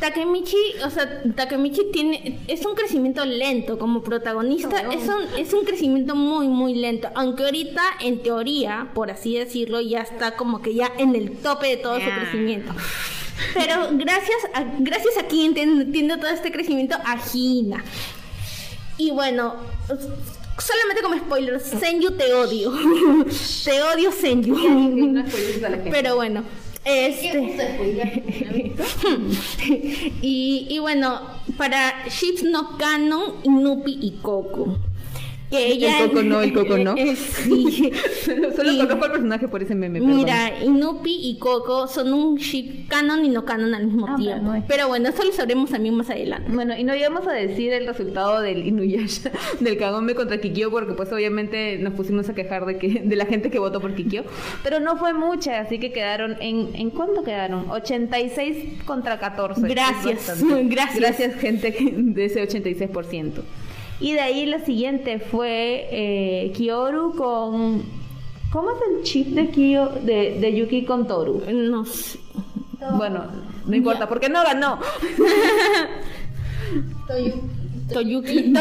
Takemichi, 0.00 0.56
o 0.84 0.90
sea, 0.90 1.22
Takemichi 1.36 1.90
tiene, 1.92 2.40
es 2.48 2.64
un 2.64 2.74
crecimiento 2.74 3.24
lento 3.24 3.78
como 3.78 4.02
protagonista, 4.02 4.82
No. 4.82 4.92
es 4.92 5.06
un, 5.08 5.38
es 5.38 5.52
un 5.52 5.64
crecimiento 5.64 6.16
muy, 6.16 6.48
muy 6.48 6.74
lento, 6.74 7.08
aunque 7.14 7.44
ahorita, 7.44 7.82
en 8.00 8.22
teoría, 8.22 8.88
por 8.94 9.10
así 9.10 9.36
decirlo, 9.36 9.80
ya 9.80 10.00
está 10.00 10.36
como 10.36 10.62
que 10.62 10.74
ya 10.74 10.90
en 10.98 11.14
el 11.14 11.32
tope 11.36 11.68
de 11.68 11.76
todo 11.76 12.00
su 12.00 12.06
Ya. 12.06 12.16
crecimiento. 12.18 12.72
Pero 13.54 13.88
gracias 13.92 14.38
a, 14.54 14.64
gracias 14.78 15.18
a 15.18 15.26
quien 15.26 15.56
entiende 15.56 16.16
todo 16.16 16.28
este 16.28 16.52
crecimiento, 16.52 16.96
a 17.04 17.18
Hina. 17.32 17.84
Y 18.96 19.10
bueno, 19.10 19.56
solamente 20.58 21.02
como 21.02 21.16
spoiler, 21.16 21.60
Senju 21.60 22.12
te 22.12 22.32
odio. 22.32 22.72
te 23.64 23.82
odio, 23.82 24.12
Senju. 24.12 25.24
Pero 25.90 26.16
bueno, 26.16 26.44
¿Qué 26.84 27.06
este... 27.08 28.74
y 30.20 30.78
bueno, 30.80 31.20
para 31.56 32.06
Ships 32.08 32.42
no 32.44 32.76
Canon, 32.76 33.36
Inupi 33.42 33.98
y 34.00 34.18
Coco. 34.22 34.78
Que 35.56 35.66
ella, 35.72 36.02
El 36.04 36.08
Coco 36.10 36.22
no, 36.22 36.40
el 36.42 36.52
Coco 36.52 36.78
no. 36.78 36.94
Sí. 37.16 37.92
Solo, 38.24 38.52
solo 38.56 38.72
Y- 38.72 38.78
conozco 38.78 39.04
al 39.04 39.10
personaje 39.12 39.48
por 39.48 39.62
ese 39.62 39.74
meme. 39.74 40.00
perdón. 40.00 40.16
Mira, 40.16 40.52
Inupi 40.64 41.18
y 41.28 41.38
Coco 41.38 41.86
son 41.88 42.12
un 42.12 42.36
ship 42.36 42.88
canon 42.88 43.24
y 43.24 43.28
no 43.28 43.44
canon 43.44 43.74
al 43.74 43.86
mismo 43.86 44.06
Ah, 44.08 44.16
tiempo. 44.16 44.52
Pero 44.68 44.88
bueno, 44.88 45.08
eso 45.08 45.24
lo 45.24 45.32
sabremos 45.32 45.70
también 45.70 45.94
más 45.94 46.10
adelante. 46.10 46.50
Bueno, 46.52 46.76
y 46.76 46.84
no 46.84 46.94
íbamos 46.94 47.26
a 47.26 47.32
decir 47.32 47.72
el 47.72 47.86
resultado 47.86 48.40
del 48.40 48.66
Inuyasha, 48.66 49.30
del 49.60 49.76
Kagome 49.78 50.14
contra 50.14 50.40
Kikyo, 50.40 50.70
porque 50.70 50.94
pues 50.94 51.12
obviamente 51.12 51.78
nos 51.78 51.94
pusimos 51.94 52.28
a 52.28 52.34
quejar 52.34 52.66
de 52.66 52.78
que 52.78 53.02
de 53.04 53.16
la 53.16 53.26
gente 53.26 53.50
que 53.50 53.58
votó 53.58 53.80
por 53.80 53.94
Kikyo, 53.94 54.24
pero 54.62 54.80
no 54.80 54.96
fue 54.96 55.12
mucha, 55.14 55.60
así 55.60 55.78
que 55.78 55.92
quedaron 55.92 56.36
en 56.40 56.70
¿en 56.74 56.90
cuánto 56.90 57.22
quedaron? 57.24 57.70
86 57.70 58.82
contra 58.84 59.18
14. 59.18 59.60
Gracias, 59.68 60.42
gracias. 60.42 60.96
Gracias 61.00 61.34
gente 61.40 61.74
de 61.92 62.24
ese 62.24 62.46
86%. 62.48 63.42
Y 64.00 64.12
de 64.12 64.20
ahí 64.20 64.46
la 64.46 64.58
siguiente 64.60 65.18
fue 65.18 65.88
eh, 65.90 66.52
Kyoru 66.54 67.14
con 67.16 67.82
¿Cómo 68.54 68.70
es 68.70 68.76
el 68.88 69.02
chip 69.02 69.34
de 69.34 69.50
Kyo 69.50 69.88
de, 70.02 70.38
de 70.38 70.54
Yuki 70.56 70.84
con 70.84 71.08
Toru? 71.08 71.42
No 71.52 71.84
sé. 71.84 72.20
Bueno, 72.96 73.24
no 73.66 73.74
importa, 73.74 74.08
porque 74.08 74.28
no 74.28 74.44
ganó. 74.44 74.78
Toyuki. 77.08 77.63
Toyuki. 77.92 78.52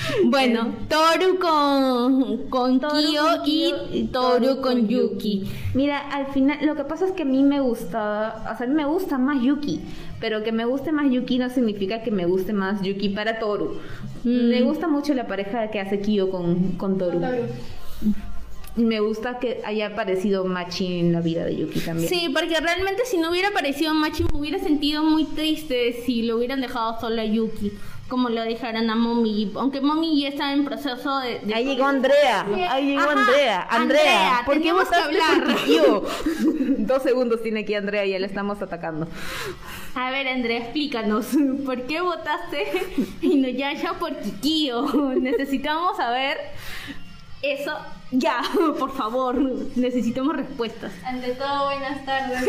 bueno, 0.24 0.74
Toru 0.88 1.38
con, 1.38 2.48
con 2.48 2.80
Kyo 2.80 3.44
y 3.92 4.04
Toru 4.04 4.60
con 4.60 4.88
Yuki. 4.88 5.48
Mira, 5.74 5.98
al 5.98 6.26
final, 6.28 6.58
lo 6.64 6.74
que 6.74 6.84
pasa 6.84 7.06
es 7.06 7.12
que 7.12 7.22
a 7.22 7.26
mí 7.26 7.42
me 7.42 7.60
gusta, 7.60 8.42
o 8.52 8.56
sea, 8.56 8.66
a 8.66 8.68
mí 8.68 8.74
me 8.74 8.84
gusta 8.84 9.18
más 9.18 9.42
Yuki, 9.42 9.80
pero 10.20 10.42
que 10.42 10.52
me 10.52 10.64
guste 10.64 10.92
más 10.92 11.10
Yuki 11.10 11.38
no 11.38 11.50
significa 11.50 12.02
que 12.02 12.10
me 12.10 12.26
guste 12.26 12.52
más 12.52 12.82
Yuki 12.82 13.10
para 13.10 13.38
Toru. 13.38 13.78
Mm. 14.24 14.48
Me 14.48 14.62
gusta 14.62 14.88
mucho 14.88 15.14
la 15.14 15.26
pareja 15.26 15.70
que 15.70 15.80
hace 15.80 16.00
Kyo 16.00 16.30
con, 16.30 16.72
con 16.72 16.98
Toru. 16.98 17.20
Me 18.80 19.00
gusta 19.00 19.38
que 19.38 19.60
haya 19.64 19.88
aparecido 19.88 20.44
Machi 20.44 20.98
en 21.00 21.12
la 21.12 21.20
vida 21.20 21.44
de 21.44 21.56
Yuki 21.56 21.80
también. 21.80 22.08
Sí, 22.08 22.28
porque 22.34 22.58
realmente 22.60 23.04
si 23.04 23.18
no 23.18 23.30
hubiera 23.30 23.48
aparecido 23.48 23.94
Machi 23.94 24.24
me 24.24 24.38
hubiera 24.38 24.58
sentido 24.58 25.02
muy 25.04 25.24
triste 25.24 26.02
si 26.04 26.22
lo 26.22 26.36
hubieran 26.36 26.60
dejado 26.60 26.98
solo 27.00 27.20
a 27.20 27.24
Yuki, 27.24 27.72
como 28.08 28.28
lo 28.28 28.42
dejaran 28.42 28.90
a 28.90 28.96
Mommy. 28.96 29.52
Aunque 29.54 29.80
Mommy 29.80 30.20
ya 30.20 30.28
está 30.28 30.52
en 30.52 30.64
proceso 30.64 31.18
de... 31.20 31.40
de- 31.40 31.54
Ahí 31.54 31.64
llegó 31.64 31.84
Andrea, 31.84 32.46
ahí 32.70 32.86
llegó 32.86 33.00
Ajá, 33.02 33.12
Andrea. 33.12 33.66
Andrea, 33.70 33.70
Andrea, 33.70 34.42
¿por 34.46 34.60
qué 34.62 34.72
votaste 34.72 34.96
hablar. 34.96 35.44
por? 35.44 36.08
Dos 36.86 37.02
segundos 37.02 37.42
tiene 37.42 37.60
aquí 37.60 37.74
Andrea 37.74 38.04
y 38.06 38.10
ya 38.10 38.18
le 38.18 38.26
estamos 38.26 38.60
atacando. 38.62 39.06
A 39.94 40.10
ver, 40.10 40.26
Andrea, 40.28 40.58
explícanos. 40.58 41.26
¿Por 41.64 41.82
qué 41.82 42.00
votaste 42.00 42.64
Inuyasha 43.22 43.94
por 43.94 44.16
Kikio? 44.18 44.86
Necesitamos 45.20 45.96
saber 45.96 46.38
eso 47.42 47.72
ya, 48.12 48.42
por 48.78 48.92
favor. 48.92 49.38
Necesitamos 49.76 50.36
respuestas. 50.36 50.92
Ante 51.04 51.32
todo, 51.32 51.66
buenas 51.66 52.04
tardes. 52.04 52.44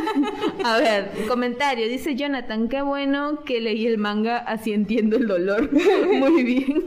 A 0.64 0.78
ver, 0.78 1.10
comentario, 1.28 1.88
dice 1.88 2.16
Jonathan, 2.16 2.68
qué 2.68 2.82
bueno 2.82 3.44
que 3.44 3.60
leí 3.60 3.86
el 3.86 3.98
manga, 3.98 4.38
así 4.38 4.72
entiendo 4.72 5.16
el 5.16 5.26
dolor. 5.26 5.70
Muy 6.06 6.42
bien. 6.42 6.84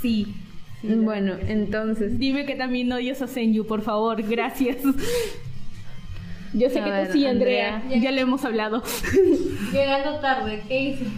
Sí. 0.00 0.34
Bueno, 0.82 1.34
entonces, 1.48 2.18
Dime 2.20 2.46
que 2.46 2.54
también 2.54 2.92
odias 2.92 3.20
a 3.20 3.26
Senju, 3.26 3.66
por 3.66 3.82
favor. 3.82 4.22
Gracias. 4.22 4.76
Yo 6.54 6.70
sé 6.70 6.80
A 6.80 6.84
que 6.84 6.90
ver, 6.90 7.06
tú 7.08 7.12
sí, 7.12 7.26
Andrea. 7.26 7.76
Andrea. 7.76 8.00
Ya 8.00 8.10
lo 8.10 8.20
hemos 8.20 8.44
hablado. 8.44 8.82
Llegando 9.72 10.18
tarde, 10.20 10.62
¿qué 10.66 10.80
hice? 10.80 11.04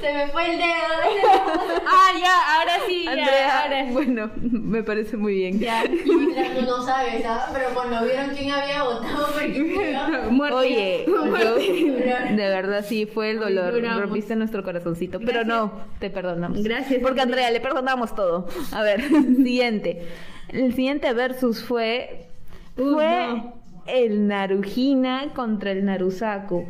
Se 0.00 0.12
me 0.12 0.28
fue 0.28 0.52
el 0.52 0.58
dedo. 0.58 0.66
ah, 1.86 2.12
ya, 2.20 2.56
ahora 2.56 2.72
sí. 2.86 3.04
ya, 3.04 3.10
Andrea, 3.10 3.62
ahora 3.62 3.84
bueno, 3.92 4.30
me 4.36 4.82
parece 4.82 5.16
muy 5.16 5.34
bien. 5.34 5.58
Ya. 5.58 5.82
Tú 5.84 6.62
no 6.62 6.82
sabes, 6.82 7.24
¿ah? 7.26 7.48
Pero 7.52 7.70
cuando 7.74 8.04
vieron 8.04 8.30
quién 8.30 8.50
había 8.52 8.82
votado 8.82 9.26
por 9.32 9.42
Kikyo, 9.44 10.30
Muerte. 10.30 10.56
Oye, 10.56 11.04
de 12.30 12.48
verdad 12.48 12.84
sí 12.86 13.06
fue 13.06 13.30
el 13.30 13.40
dolor, 13.40 13.82
rompiste 13.82 14.36
nuestro 14.36 14.62
corazoncito, 14.62 15.18
pero 15.20 15.44
no, 15.44 15.72
te 15.98 16.10
perdonamos. 16.10 16.62
Gracias, 16.62 17.00
Porque 17.02 17.20
Andrea, 17.20 17.50
le 17.50 17.60
perdonamos 17.60 18.14
todo. 18.14 18.46
A 18.72 18.82
ver, 18.82 19.02
siguiente. 19.02 20.06
El 20.48 20.74
siguiente 20.74 21.12
versus 21.12 21.62
fue 21.62 22.26
fue 22.76 23.26
no. 23.28 23.54
el 23.86 24.26
Narujina 24.26 25.32
contra 25.34 25.72
el 25.72 25.84
Narusaku. 25.84 26.66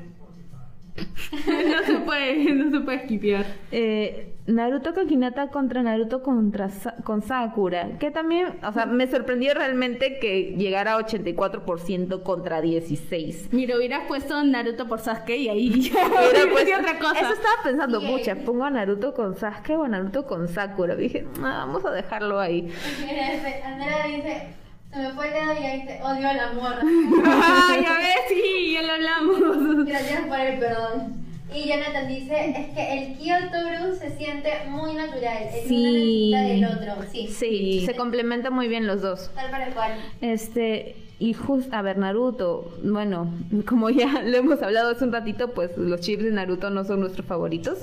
no 1.47 1.83
se 1.87 1.95
puede, 2.05 2.53
no 2.55 2.71
se 2.71 2.81
puede 2.81 2.97
esquipear. 2.99 3.47
Eh, 3.71 4.33
Naruto 4.49 4.95
con 4.95 5.13
Hinata 5.13 5.49
contra 5.49 5.83
Naruto 5.83 6.23
contra 6.23 6.71
Sa- 6.71 6.97
con 7.05 7.21
Sakura, 7.23 7.99
que 7.99 8.11
también, 8.11 8.59
o 8.67 8.73
sea, 8.73 8.87
me 8.87 9.07
sorprendió 9.07 9.53
realmente 9.55 10.19
que 10.19 10.55
llegara 10.57 10.95
a 10.95 10.99
84% 10.99 12.23
contra 12.23 12.61
16. 12.63 13.51
Mira, 13.53 13.77
hubieras 13.77 14.07
puesto 14.09 14.43
Naruto 14.43 14.89
por 14.89 15.01
Sasuke 15.01 15.37
y 15.37 15.49
ahí 15.49 15.81
ya 15.93 16.07
Hubiera 16.07 16.51
puesto- 16.51 16.65
sido 16.67 16.79
otra 16.81 16.99
cosa. 16.99 17.21
Eso 17.21 17.33
estaba 17.35 17.55
pensando, 17.63 18.01
pucha, 18.01 18.37
pongo 18.37 18.65
a 18.65 18.71
Naruto 18.71 19.13
con 19.15 19.37
Sasuke 19.37 19.77
o 19.77 19.85
a 19.85 19.89
Naruto 19.89 20.27
con 20.27 20.49
Sakura. 20.49 20.97
Dije, 20.97 21.27
"Ah, 21.43 21.65
vamos 21.67 21.85
a 21.85 21.91
dejarlo 21.91 22.41
ahí. 22.41 22.73
Mira, 23.07 23.33
este, 23.35 23.63
Andrea 23.63 24.07
dice, 24.07 24.49
se 24.91 24.99
me 24.99 25.11
fue 25.11 25.27
el 25.29 25.35
dedo 25.35 25.53
y 25.61 25.65
ahí 25.65 25.81
dice, 25.83 26.01
odio 26.03 26.29
al 26.29 26.41
amor. 26.41 26.75
Ah, 27.27 27.77
ya 27.83 27.93
ves, 27.99 28.17
sí, 28.29 28.73
ya 28.73 28.83
lo 28.83 28.93
hablamos. 28.95 29.87
Gracias 29.87 30.27
por 30.27 30.41
el 30.41 30.59
perdón. 30.59 31.28
Y 31.55 31.69
Jonathan 31.69 32.09
dice, 32.09 32.51
es 32.51 32.75
que 32.75 32.93
el 32.99 33.17
Kyotoru 33.19 33.95
se 33.99 34.17
siente 34.17 34.51
muy 34.69 34.95
natural. 34.95 35.45
El 35.55 35.69
Sí. 35.69 35.77
uno 35.77 35.93
necesita 35.93 36.43
del 36.43 36.65
otro. 36.95 37.11
Sí. 37.11 37.29
Sí, 37.29 37.83
se 37.87 37.95
complementan 37.97 38.53
muy 38.53 38.69
bien 38.69 38.87
los 38.87 39.01
dos. 39.03 39.31
Tal 39.35 39.51
para 39.51 39.71
cual. 39.71 39.93
Este, 40.21 40.95
y 41.19 41.33
justo, 41.33 41.75
a 41.75 41.83
ver, 41.83 41.97
Naruto, 41.99 42.71
bueno, 42.85 43.33
como 43.67 43.89
ya 43.91 44.23
lo 44.23 44.37
hemos 44.37 44.61
hablado 44.63 44.91
hace 44.91 45.05
un 45.05 45.13
ratito, 45.13 45.49
pues 45.53 45.77
los 45.77 46.01
chips 46.01 46.23
de 46.23 46.31
Naruto 46.33 46.71
no 46.71 46.85
son 46.85 47.01
nuestros 47.01 47.27
favoritos, 47.27 47.79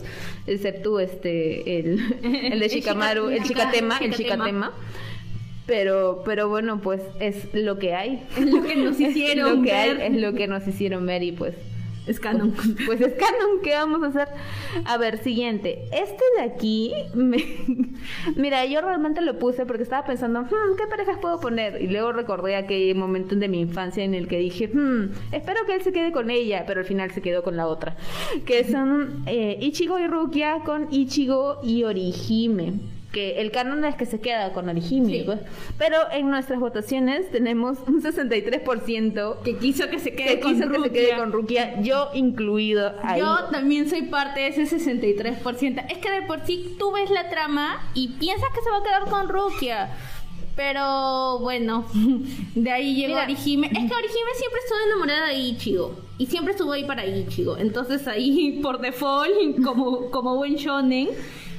excepto 0.47 0.99
este, 0.99 1.79
el, 1.79 1.99
el 2.23 2.59
de 2.59 2.65
El 2.67 2.71
Shikamaru, 2.71 3.29
el 3.29 3.39
Shika- 3.41 3.47
Shikatema, 3.71 3.97
el 3.97 4.11
Shikatema. 4.11 4.71
Pero, 5.65 6.21
pero 6.23 6.47
bueno, 6.47 6.79
pues 6.79 7.01
es 7.19 7.51
lo 7.53 7.79
que 7.79 7.95
hay. 7.95 8.23
Es 8.37 8.45
lo 8.45 8.61
que 8.61 8.75
nos 8.75 8.99
hicieron 8.99 9.57
lo 9.57 9.63
que 9.63 9.71
ver. 9.71 10.01
hay, 10.01 10.15
es 10.15 10.21
lo 10.21 10.33
que 10.33 10.47
nos 10.47 10.67
hicieron 10.67 11.05
ver 11.07 11.23
y 11.23 11.31
pues 11.31 11.55
Es 12.07 12.19
pues 12.85 12.99
¿qué 13.63 13.71
vamos 13.73 14.03
a 14.03 14.07
hacer? 14.07 14.27
A 14.85 14.97
ver, 14.97 15.17
siguiente. 15.23 15.85
Este 15.91 16.23
de 16.37 16.43
aquí, 16.43 16.93
me- 17.15 17.43
mira, 18.35 18.65
yo 18.65 18.81
realmente 18.81 19.21
lo 19.21 19.39
puse 19.39 19.65
porque 19.65 19.83
estaba 19.83 20.05
pensando, 20.05 20.41
"Hmm, 20.41 20.75
¿qué 20.77 20.85
parejas 20.87 21.17
puedo 21.19 21.39
poner? 21.39 21.81
Y 21.81 21.87
luego 21.87 22.11
recordé 22.11 22.55
aquel 22.55 22.95
momento 22.95 23.35
de 23.35 23.47
mi 23.47 23.59
infancia 23.61 24.03
en 24.03 24.13
el 24.13 24.27
que 24.27 24.37
dije, 24.37 24.67
"Hmm, 24.67 25.11
espero 25.31 25.61
que 25.65 25.73
él 25.75 25.81
se 25.81 25.91
quede 25.93 26.11
con 26.11 26.29
ella, 26.29 26.63
pero 26.67 26.81
al 26.81 26.85
final 26.85 27.11
se 27.11 27.21
quedó 27.21 27.43
con 27.43 27.57
la 27.57 27.67
otra. 27.67 27.95
Que 28.45 28.63
son 28.65 29.23
eh, 29.25 29.57
Ichigo 29.61 29.97
y 29.99 30.07
Rukia 30.07 30.59
con 30.63 30.87
Ichigo 30.91 31.59
y 31.63 31.83
Orihime. 31.83 32.73
Que 33.15 33.39
el 33.39 33.49
canon 33.51 33.85
es 33.85 33.95
que 33.95 34.05
se 34.05 34.19
queda 34.19 34.51
con 34.51 34.67
Orihime, 34.67 35.07
Sí. 35.09 35.21
pues. 35.25 35.39
Pero 35.77 35.95
en 36.11 36.29
nuestras 36.29 36.59
votaciones 36.59 37.31
tenemos 37.31 37.77
un 37.87 38.01
63% 38.01 39.37
Que 39.43 39.55
quiso 39.57 39.87
que 39.89 39.99
se 39.99 40.13
quede 40.13 40.35
que 40.35 40.39
con 40.41 40.53
quiso 40.53 40.69
que 40.69 40.79
se 40.81 40.89
quede 40.91 41.03
Rukia. 41.11 41.17
con 41.17 41.31
Rukia, 41.31 41.81
yo 41.81 42.09
incluido 42.13 42.91
ahí. 43.03 43.21
Yo 43.21 43.45
también 43.51 43.89
soy 43.89 44.01
parte 44.03 44.41
de 44.41 44.47
ese 44.49 44.65
63%. 44.67 45.85
Es 45.89 45.97
que 45.99 46.11
de 46.11 46.21
por 46.23 46.45
sí 46.45 46.75
tú 46.77 46.91
ves 46.91 47.09
la 47.09 47.29
trama 47.29 47.81
y 47.93 48.09
piensas 48.09 48.49
que 48.53 48.61
se 48.61 48.69
va 48.69 48.77
a 48.79 48.83
quedar 48.83 49.09
con 49.09 49.29
Rukia. 49.29 49.89
Pero 50.55 51.39
bueno, 51.39 51.85
de 52.55 52.71
ahí 52.71 52.95
llegó 52.95 53.13
Mira. 53.13 53.23
Orihime. 53.23 53.67
Es 53.67 53.73
que 53.73 53.95
Orihime 53.95 54.31
siempre 54.37 54.59
estuvo 54.63 54.77
enamorada 54.87 55.27
de 55.27 55.35
Ichigo. 55.35 55.95
Y 56.17 56.27
siempre 56.27 56.53
estuvo 56.53 56.71
ahí 56.71 56.85
para 56.85 57.05
Ichigo. 57.05 57.57
Entonces 57.57 58.07
ahí, 58.07 58.59
por 58.63 58.79
default, 58.79 59.61
como, 59.63 60.09
como 60.11 60.35
buen 60.35 60.55
shonen, 60.55 61.09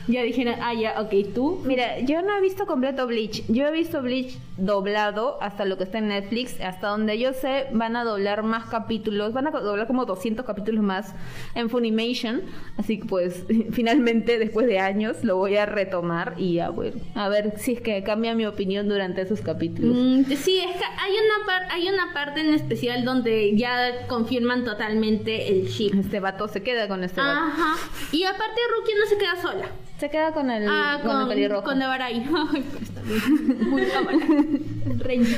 ya 0.09 0.23
dijeron, 0.23 0.55
ah, 0.63 0.75
ya, 0.75 1.01
ok, 1.01 1.33
tú. 1.35 1.61
Mira, 1.65 2.01
yo 2.01 2.23
no 2.23 2.37
he 2.37 2.41
visto 2.41 2.67
completo 2.67 3.07
Bleach. 3.07 3.45
Yo 3.49 3.67
he 3.67 3.73
visto 3.73 4.03
Bleach 4.03 4.39
doblado 4.57 5.39
hasta 5.41 5.65
lo 5.65 5.77
que 5.79 5.85
está 5.85 5.99
en 5.99 6.09
Netflix. 6.09 6.61
Hasta 6.61 6.89
donde 6.89 7.19
yo 7.19 7.33
sé, 7.33 7.67
van 7.73 7.97
a 7.97 8.05
doblar 8.05 8.43
más 8.43 8.67
capítulos. 8.67 9.33
Van 9.33 9.47
a 9.47 9.51
doblar 9.51 9.87
como 9.87 10.05
200 10.05 10.45
capítulos 10.47 10.83
más 10.85 11.15
en 11.55 11.71
Funimation. 11.71 12.43
Así 12.77 13.01
que, 13.01 13.07
pues, 13.07 13.45
finalmente, 13.73 14.39
después 14.39 14.67
de 14.67 14.79
años, 14.79 15.25
lo 15.25 15.37
voy 15.37 15.57
a 15.57 15.67
retomar 15.67 16.35
y 16.39 16.59
a 16.59 16.71
ver, 16.71 16.95
a 17.15 17.29
ver 17.29 17.55
si 17.59 17.73
es 17.73 17.81
que 17.81 18.03
cambia 18.03 18.35
mi 18.35 18.47
opinión 18.47 18.89
durante 18.89 19.23
esos 19.23 19.41
capítulos. 19.41 19.97
Mm, 19.97 20.25
sí, 20.35 20.59
es 20.59 20.77
que 20.77 20.85
hay 20.85 21.13
una, 21.13 21.47
par- 21.47 21.69
hay 21.73 21.89
una 21.89 22.13
parte 22.13 22.41
en 22.41 22.55
especial 22.55 23.05
donde 23.05 23.57
ya 23.57 24.07
confirman 24.09 24.65
totalmente 24.65 25.49
el 25.49 25.67
ship. 25.69 25.93
Este 25.99 26.21
vato 26.21 26.49
se 26.49 26.63
queda 26.63 26.89
con 26.89 27.03
este 27.05 27.21
vato. 27.21 27.41
Ajá. 27.47 27.75
Y 28.13 28.25
aparte 28.25 28.61
Rukia 28.79 28.95
no 28.99 29.07
se 29.07 29.19
queda 29.19 29.37
sola. 29.43 29.67
Se 29.99 30.11
queda 30.11 30.33
con 30.33 30.51
el, 30.51 30.67
Ah, 30.69 30.99
con 31.03 31.11
el 31.11 31.17
con, 31.19 31.29
pelirrojo. 31.29 31.65
con 31.65 31.79
Devarai. 31.79 32.17
Ay, 32.53 32.65
pero 32.71 32.79
está 32.83 33.01
bien. 33.03 33.71
Muy. 33.71 35.27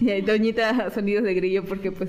Y 0.00 0.10
ahí 0.10 0.20
Doñita 0.22 0.90
sonidos 0.92 1.24
de 1.24 1.34
grillo 1.34 1.64
porque 1.64 1.90
pues 1.90 2.08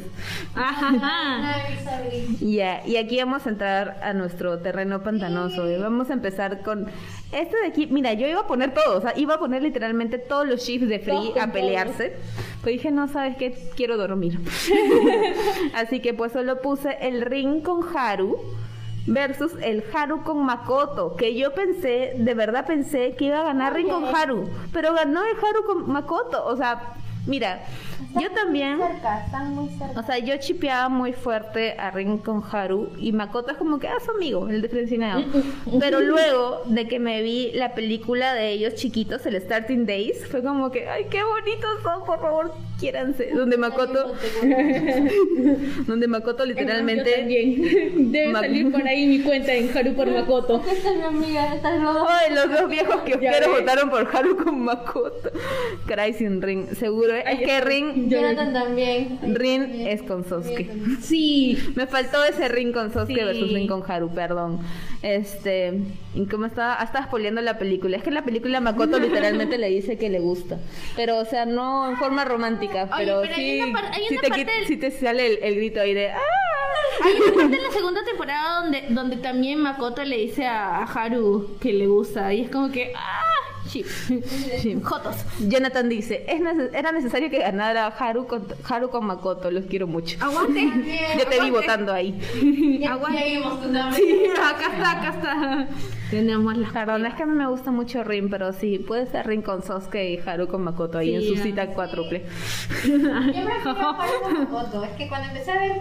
Ajá, 0.54 1.56
ya 2.40 2.86
y 2.86 2.98
aquí 2.98 3.18
vamos 3.18 3.48
a 3.48 3.50
entrar 3.50 4.00
a 4.04 4.14
nuestro 4.14 4.60
terreno 4.60 5.02
pantanoso 5.02 5.68
y 5.68 5.76
vamos 5.76 6.12
a 6.12 6.14
empezar 6.14 6.62
con 6.62 6.86
este 7.32 7.58
de 7.58 7.66
aquí 7.66 7.88
mira 7.88 8.14
yo 8.14 8.28
iba 8.28 8.42
a 8.42 8.48
poner 8.48 8.76
todo 8.76 9.00
o 9.00 9.02
sea 9.02 9.14
iba 9.18 9.34
a 9.34 9.40
poner 9.40 9.64
literalmente 9.64 10.20
todos 10.20 10.48
los 10.48 10.64
chips 10.64 10.88
de 10.88 11.00
Free 11.00 11.34
a 11.42 11.52
pelearse 11.52 12.14
pero 12.62 12.74
dije 12.74 12.92
no 12.92 13.08
sabes 13.08 13.38
qué 13.38 13.58
quiero 13.76 13.98
dormir 13.98 14.40
así 15.74 16.00
que 16.00 16.14
pues 16.14 16.32
solo 16.32 16.62
puse 16.62 16.96
el 17.02 17.22
ring 17.22 17.64
con 17.64 17.84
Haru 17.98 18.38
versus 19.14 19.54
el 19.62 19.84
Haru 19.94 20.24
con 20.24 20.46
Makoto 20.46 21.16
que 21.16 21.36
yo 21.36 21.54
pensé 21.54 22.14
de 22.18 22.34
verdad 22.34 22.66
pensé 22.66 23.16
que 23.16 23.26
iba 23.26 23.42
a 23.42 23.44
ganar 23.44 23.74
ring 23.74 23.90
con. 23.90 24.04
Haru 24.06 24.50
pero 24.74 24.94
ganó 24.94 25.22
el 25.24 25.38
Haru 25.38 25.66
con 25.66 25.92
Makoto 25.92 26.46
o 26.46 26.56
sea 26.56 26.94
mira 27.26 27.60
yo 28.20 28.32
también 28.32 28.78
Muy 28.78 28.88
cerca, 28.88 29.26
están 29.26 29.54
muy 29.56 29.70
cerca. 29.70 30.00
o 30.00 30.04
sea, 30.04 30.18
yo 30.18 30.36
chipeaba 30.38 30.90
muy 30.90 31.14
fuerte 31.14 31.76
a 31.78 31.92
Rin 31.92 32.18
con 32.18 32.44
Haru 32.50 32.90
y 32.98 33.12
Makoto 33.12 33.52
es 33.52 33.58
como 33.58 33.78
que 33.78 33.88
ah, 33.88 34.00
su 34.04 34.12
amigo, 34.12 34.48
el 34.48 34.62
diferenciado. 34.62 35.24
Pero 35.80 36.00
luego 36.00 36.62
de 36.66 36.88
que 36.88 37.00
me 37.00 37.22
vi 37.22 37.52
la 37.54 37.76
película 37.76 38.34
de 38.34 38.50
ellos 38.52 38.76
chiquitos, 38.76 39.26
el 39.26 39.40
Starting 39.40 39.86
Days, 39.86 40.26
fue 40.28 40.42
como 40.42 40.72
que, 40.72 40.90
ay, 40.90 41.06
qué 41.12 41.22
bonitos 41.24 41.70
son, 41.84 42.06
por 42.06 42.20
favor, 42.20 42.54
quiéranse. 42.80 43.32
Donde 43.34 43.58
Makoto, 43.58 44.14
donde 45.88 46.08
Makoto 46.08 46.46
literalmente... 46.46 47.10
Yo 47.10 47.18
también. 47.18 48.12
Debe 48.12 48.34
salir 48.34 48.72
por 48.72 48.88
ahí 48.88 49.06
mi 49.06 49.20
cuenta 49.22 49.54
en 49.54 49.76
Haru 49.76 49.94
por 49.94 50.08
Makoto. 50.10 50.64
Esta 50.72 50.92
es 50.92 50.98
mi 50.98 51.04
amiga, 51.04 51.56
esta 51.56 51.76
es 51.76 51.82
Rodo. 51.82 52.06
Ay, 52.08 52.34
los 52.34 52.50
dos 52.50 52.70
viejos 52.70 53.02
que 53.02 53.18
ves. 53.18 53.48
votaron 53.48 53.90
por 53.90 54.08
Haru 54.16 54.38
con 54.38 54.60
Makoto. 54.62 55.32
Caray, 55.88 56.14
sin 56.14 56.42
Rin. 56.42 56.68
Seguro. 56.76 57.16
¿eh? 57.16 57.24
Es 57.28 57.40
que 57.40 57.62
Rin, 57.62 58.10
Jonathan 58.10 58.54
también. 58.54 59.20
Rin 59.36 59.88
es 59.88 60.02
con 60.04 60.24
Sosuke. 60.26 60.70
Sí. 61.02 61.58
Me 61.76 61.88
faltó 61.88 62.24
ese 62.24 62.48
Rin 62.48 62.72
con 62.72 62.92
Sosuke 62.94 63.10
Sí. 63.20 63.26
versus 63.26 63.52
Rin 63.54 63.68
con 63.68 63.84
Haru, 63.90 64.10
perdón. 64.14 64.60
Este, 65.02 65.74
y 66.14 66.26
como 66.26 66.46
estaba, 66.46 66.76
ah, 66.80 66.84
estaba 66.84 67.06
spoileando 67.06 67.42
la 67.42 67.58
película. 67.58 67.98
Es 67.98 68.04
que 68.04 68.10
en 68.10 68.16
la 68.16 68.24
película 68.24 68.60
Makoto 68.60 69.00
literalmente 69.00 69.58
le 69.58 69.70
dice 69.70 69.98
que 69.98 70.10
le 70.10 70.20
gusta. 70.20 70.60
Pero, 70.96 71.18
o 71.18 71.26
sea, 71.26 71.46
no 71.46 71.90
en 71.90 71.98
forma 71.98 72.26
romántica, 72.26 72.69
Oye, 72.72 72.88
pero, 72.98 73.22
pero 73.22 73.36
hay 73.36 73.42
sí, 73.42 73.62
una 73.62 73.80
hay 73.92 74.04
una 74.12 74.22
parte 74.22 74.46
del- 74.46 74.68
sí 74.68 74.78
te 74.78 74.92
sale 74.92 75.26
el, 75.28 75.40
el 75.44 75.56
grito 75.56 75.82
ahí 75.82 75.94
de 75.94 76.10
¡Ah! 76.12 76.18
Hay 77.04 77.14
una 77.14 77.34
parte 77.34 77.56
en 77.58 77.64
la 77.64 77.72
segunda 77.72 78.04
temporada 78.04 78.62
donde, 78.62 78.84
donde 78.90 79.16
también 79.18 79.60
Makoto 79.62 80.04
le 80.04 80.18
dice 80.18 80.46
a, 80.46 80.80
a 80.80 80.84
Haru 80.84 81.58
que 81.62 81.72
le 81.74 81.88
gusta. 81.88 82.34
Y 82.34 82.42
es 82.42 82.50
como 82.52 82.70
que. 82.72 82.92
¡Ah! 82.96 83.24
Chip. 83.70 83.86
Jotos. 84.84 85.16
Jonathan 85.48 85.88
dice, 85.90 86.26
es 86.28 86.42
neces- 86.42 86.72
era 86.74 86.92
necesario 86.92 87.30
que 87.30 87.40
ganara 87.40 87.88
Haru 87.88 88.26
con, 88.28 88.48
Haru 88.68 88.90
con 88.90 89.06
Makoto, 89.06 89.52
los 89.52 89.66
quiero 89.66 89.86
mucho. 89.88 90.18
Aguante. 90.20 90.62
Yo 91.20 91.26
te 91.28 91.40
vi 91.42 91.52
votando 91.52 91.94
ahí. 91.94 92.20
Ya, 92.82 92.94
Aguante. 92.94 93.42
ya. 93.72 93.92
Sí, 93.94 94.24
acá 94.36 94.74
está, 94.74 94.92
acá 94.92 95.10
está. 95.10 95.68
Tenemos 96.10 96.58
las 96.58 96.72
Perdón, 96.72 97.06
es 97.06 97.14
que 97.14 97.24
a 97.24 97.26
mí 97.28 97.36
me 97.36 97.48
gusta 97.48 97.70
mucho 97.72 98.04
Rin, 98.04 98.30
pero 98.32 98.52
sí, 98.54 98.80
puede 98.80 99.06
ser 99.06 99.28
Rin 99.28 99.44
con 99.44 99.62
Sosuke 99.64 100.04
y 100.14 100.20
Haru 100.28 100.48
con 100.48 100.64
Makoto 100.64 100.98
ahí 100.98 101.14
en 101.14 101.22
Sí, 101.22 101.36
su 101.38 101.44
cita 101.44 101.68
cuádruple. 101.68 102.24
Yo 102.86 102.94
prefiero 103.00 103.90
Haru 103.90 104.22
con 104.24 104.34
Makoto. 104.34 104.84
Es 104.84 104.92
que 104.92 105.08
cuando 105.08 105.28
empecé 105.28 105.52
a 105.52 105.60
ver 105.60 105.76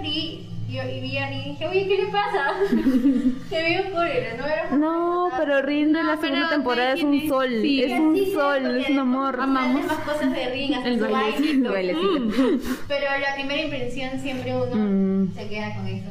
yo, 0.68 0.82
y 0.82 1.00
vi 1.00 1.16
a 1.16 1.28
Rin, 1.30 1.44
dije, 1.44 1.66
oye, 1.66 1.88
¿qué 1.88 1.96
le 2.02 2.06
pasa? 2.08 2.52
Se 3.48 3.64
vio 3.64 3.90
cólera, 3.90 4.36
¿no? 4.36 4.44
Era 4.46 4.70
No, 4.76 5.30
pero 5.38 5.62
Rin 5.62 5.94
de 5.94 6.02
la 6.02 6.16
No, 6.16 6.20
segunda 6.20 6.50
temporada 6.50 6.92
es 6.92 7.02
un 7.02 7.26
sol, 7.26 7.48
sí, 7.62 7.77
es 7.84 7.98
un 8.00 8.16
sol, 8.32 8.76
es 8.78 8.88
un 8.90 8.98
amor. 8.98 9.40
Amamos. 9.40 9.86
más 9.86 9.98
cosas 9.98 10.32
de 10.32 10.48
Rin, 10.50 10.74
hasta 10.74 10.88
El 10.88 10.98
bailecito. 11.00 11.70
bailecito. 11.70 12.18
Pero 12.88 13.04
la 13.20 13.34
primera 13.34 13.62
impresión 13.62 14.18
siempre 14.20 14.54
uno 14.56 14.74
Mm. 14.74 15.34
se 15.34 15.48
queda 15.48 15.74
con 15.76 15.86
eso. 15.86 16.08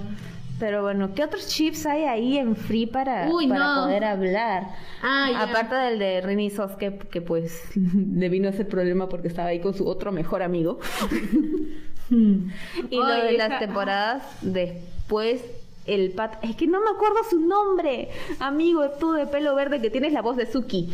Pero 0.60 0.82
bueno, 0.82 1.14
¿qué 1.14 1.24
otros 1.24 1.48
chips 1.48 1.86
hay 1.86 2.06
ahí 2.06 2.38
en 2.40 2.56
Free 2.56 2.88
para, 2.88 3.30
Uy, 3.30 3.48
para 3.48 3.60
no. 3.76 3.84
poder 3.84 4.04
hablar? 4.04 4.64
Ah. 5.04 5.30
Aparte 5.48 5.76
del 5.76 6.00
de 6.00 6.22
Rin 6.22 6.40
y 6.40 6.50
Sosuke, 6.50 6.98
que 7.10 7.22
pues 7.22 7.62
le 7.76 8.28
vino 8.30 8.50
ese 8.50 8.66
problema 8.66 9.08
porque 9.08 9.28
estaba 9.28 9.50
ahí 9.50 9.60
con 9.60 9.76
su 9.76 9.88
otro 9.88 10.12
mejor 10.12 10.42
amigo. 10.42 10.80
y 12.10 12.96
lo 12.96 13.06
Oye, 13.06 13.24
de 13.26 13.38
las 13.38 13.50
esa- 13.50 13.60
temporadas 13.60 14.24
después, 14.42 15.44
el 15.86 16.12
pat... 16.12 16.44
Es 16.44 16.56
que 16.56 16.68
no 16.68 16.80
me 16.82 16.90
acuerdo 16.90 17.18
su 17.30 17.40
nombre. 17.40 18.10
Amigo, 18.40 18.90
tú 19.00 19.12
de 19.14 19.28
pelo 19.28 19.54
verde 19.56 19.80
que 19.82 19.90
tienes 19.90 20.12
la 20.14 20.22
voz 20.22 20.38
de 20.38 20.46
Suki. 20.46 20.90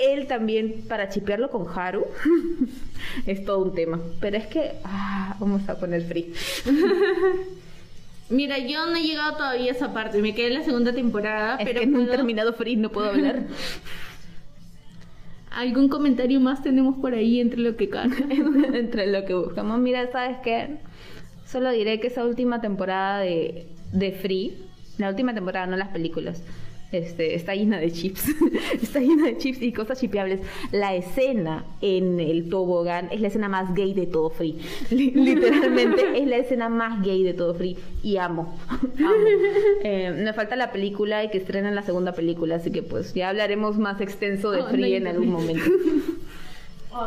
Él 0.00 0.26
también, 0.26 0.84
para 0.88 1.08
chipearlo 1.08 1.50
con 1.50 1.66
Haru, 1.68 2.06
es 3.26 3.44
todo 3.44 3.58
un 3.60 3.74
tema. 3.74 4.00
Pero 4.20 4.36
es 4.36 4.46
que, 4.46 4.72
ah, 4.84 5.36
vamos 5.38 5.68
a 5.68 5.78
poner 5.78 6.02
free. 6.02 6.32
Mira, 8.30 8.58
yo 8.58 8.86
no 8.86 8.96
he 8.96 9.02
llegado 9.02 9.36
todavía 9.36 9.72
a 9.72 9.74
esa 9.74 9.92
parte. 9.92 10.22
Me 10.22 10.34
quedé 10.34 10.48
en 10.48 10.54
la 10.54 10.62
segunda 10.64 10.92
temporada. 10.92 11.56
Es 11.56 11.66
pero 11.66 11.80
que 11.80 11.86
no 11.86 11.98
he 12.00 12.04
puedo- 12.04 12.16
terminado 12.16 12.52
free, 12.52 12.76
no 12.76 12.90
puedo 12.90 13.08
hablar. 13.10 13.42
¿Algún 15.50 15.88
comentario 15.88 16.38
más 16.40 16.62
tenemos 16.62 16.96
por 16.98 17.12
ahí 17.14 17.40
entre 17.40 17.58
lo 17.60 17.76
que 17.76 17.90
entre 18.72 19.08
lo 19.08 19.24
que 19.24 19.34
buscamos. 19.34 19.80
Mira, 19.80 20.10
¿sabes 20.12 20.36
qué? 20.44 20.76
Solo 21.44 21.72
diré 21.72 21.98
que 21.98 22.06
esa 22.06 22.24
última 22.24 22.60
temporada 22.60 23.18
de, 23.18 23.66
de 23.92 24.12
Free, 24.12 24.56
la 24.98 25.08
última 25.08 25.34
temporada, 25.34 25.66
no 25.66 25.76
las 25.76 25.88
películas, 25.88 26.40
este, 26.92 27.34
está 27.34 27.54
llena 27.54 27.78
de 27.78 27.90
chips. 27.92 28.24
está 28.82 29.00
llena 29.00 29.26
de 29.26 29.36
chips 29.38 29.62
y 29.62 29.72
cosas 29.72 30.00
chipeables. 30.00 30.40
La 30.72 30.94
escena 30.94 31.64
en 31.80 32.18
el 32.20 32.48
tobogán 32.48 33.08
es 33.12 33.20
la 33.20 33.28
escena 33.28 33.48
más 33.48 33.74
gay 33.74 33.94
de 33.94 34.06
todo 34.06 34.30
Free. 34.30 34.56
Li- 34.90 35.10
Literalmente 35.12 36.18
es 36.20 36.26
la 36.26 36.36
escena 36.36 36.68
más 36.68 37.02
gay 37.02 37.22
de 37.22 37.34
todo 37.34 37.54
Free. 37.54 37.76
Y 38.02 38.16
amo. 38.16 38.56
amo. 38.70 38.84
Eh, 39.84 40.12
me 40.24 40.32
falta 40.32 40.56
la 40.56 40.72
película 40.72 41.22
y 41.24 41.30
que 41.30 41.38
estrenen 41.38 41.74
la 41.74 41.82
segunda 41.82 42.12
película, 42.12 42.56
así 42.56 42.70
que 42.70 42.82
pues 42.82 43.14
ya 43.14 43.28
hablaremos 43.28 43.78
más 43.78 44.00
extenso 44.00 44.50
de 44.50 44.62
Oh, 44.62 44.68
Free 44.68 44.90
no 44.92 44.96
en 44.96 45.06
algún 45.06 45.28
momento. 45.30 45.70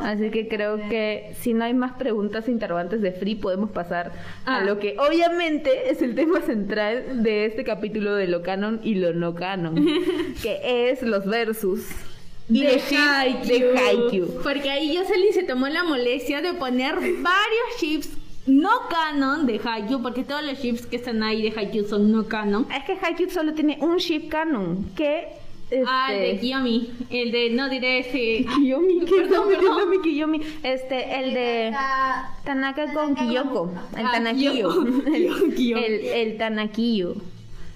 Así 0.01 0.29
que 0.29 0.47
creo 0.47 0.77
que 0.89 1.36
si 1.41 1.53
no 1.53 1.65
hay 1.65 1.73
más 1.73 1.93
preguntas 1.93 2.47
e 2.47 2.51
interrogantes 2.51 3.01
de 3.01 3.11
Free, 3.11 3.36
podemos 3.36 3.69
pasar 3.71 4.11
a 4.45 4.57
Ah. 4.57 4.63
lo 4.63 4.79
que 4.79 4.95
obviamente 4.99 5.89
es 5.91 6.01
el 6.01 6.15
tema 6.15 6.41
central 6.41 7.23
de 7.23 7.45
este 7.45 7.63
capítulo 7.63 8.15
de 8.15 8.27
lo 8.27 8.41
canon 8.43 8.79
y 8.84 8.95
lo 8.95 9.13
no 9.13 9.36
canon, 9.36 9.75
que 10.41 10.89
es 10.91 11.01
los 11.01 11.25
versus. 11.25 11.88
Y 12.49 12.61
de 12.61 12.81
de 13.45 13.77
Haikyuu. 13.77 14.41
Porque 14.43 14.69
ahí 14.69 14.95
Jocelyn 14.97 15.34
se 15.34 15.43
tomó 15.43 15.67
la 15.69 15.84
molestia 15.84 16.41
de 16.41 16.53
poner 16.53 16.95
varios 16.95 17.77
chips 17.79 18.09
no 18.45 18.69
canon 18.89 19.45
de 19.45 19.61
Haikyuu, 19.63 20.01
porque 20.01 20.23
todos 20.23 20.43
los 20.43 20.59
chips 20.59 20.86
que 20.86 20.97
están 20.97 21.23
ahí 21.23 21.41
de 21.41 21.57
Haikyuu 21.57 21.88
son 21.88 22.11
no 22.11 22.27
canon. 22.27 22.67
Es 22.75 22.84
que 22.84 22.97
Haikyuu 23.01 23.29
solo 23.29 23.53
tiene 23.53 23.77
un 23.81 23.97
ship 23.97 24.27
canon, 24.29 24.89
que... 24.95 25.27
Ah, 25.88 26.13
el 26.13 26.19
de 26.19 26.30
este, 26.32 26.41
Kiyomi, 26.41 26.89
el 27.09 27.32
de, 27.32 27.49
no 27.51 27.69
diré 27.69 27.99
ese... 27.99 28.45
Kiyomi, 28.55 28.99
¿qué 29.05 29.15
Perdón, 29.15 29.47
perdón. 29.49 29.89
mi 29.89 29.99
Kiyomi? 30.01 30.41
Este, 30.63 31.19
el 31.19 31.34
de... 31.34 31.67
Está- 31.69 32.30
Tanaka 32.43 32.93
con 32.93 33.15
Tanaka 33.15 33.26
Kiyoko. 33.28 33.71
con- 33.71 33.99
El 33.99 34.05
Ah, 34.05 34.11
Tanakiyo. 34.11 34.53
Kiyo- 34.53 35.05
El, 35.47 35.55
Kiyo. 35.55 35.78
el, 35.78 35.93
el 36.05 36.38
Tanakiyo. 36.38 37.15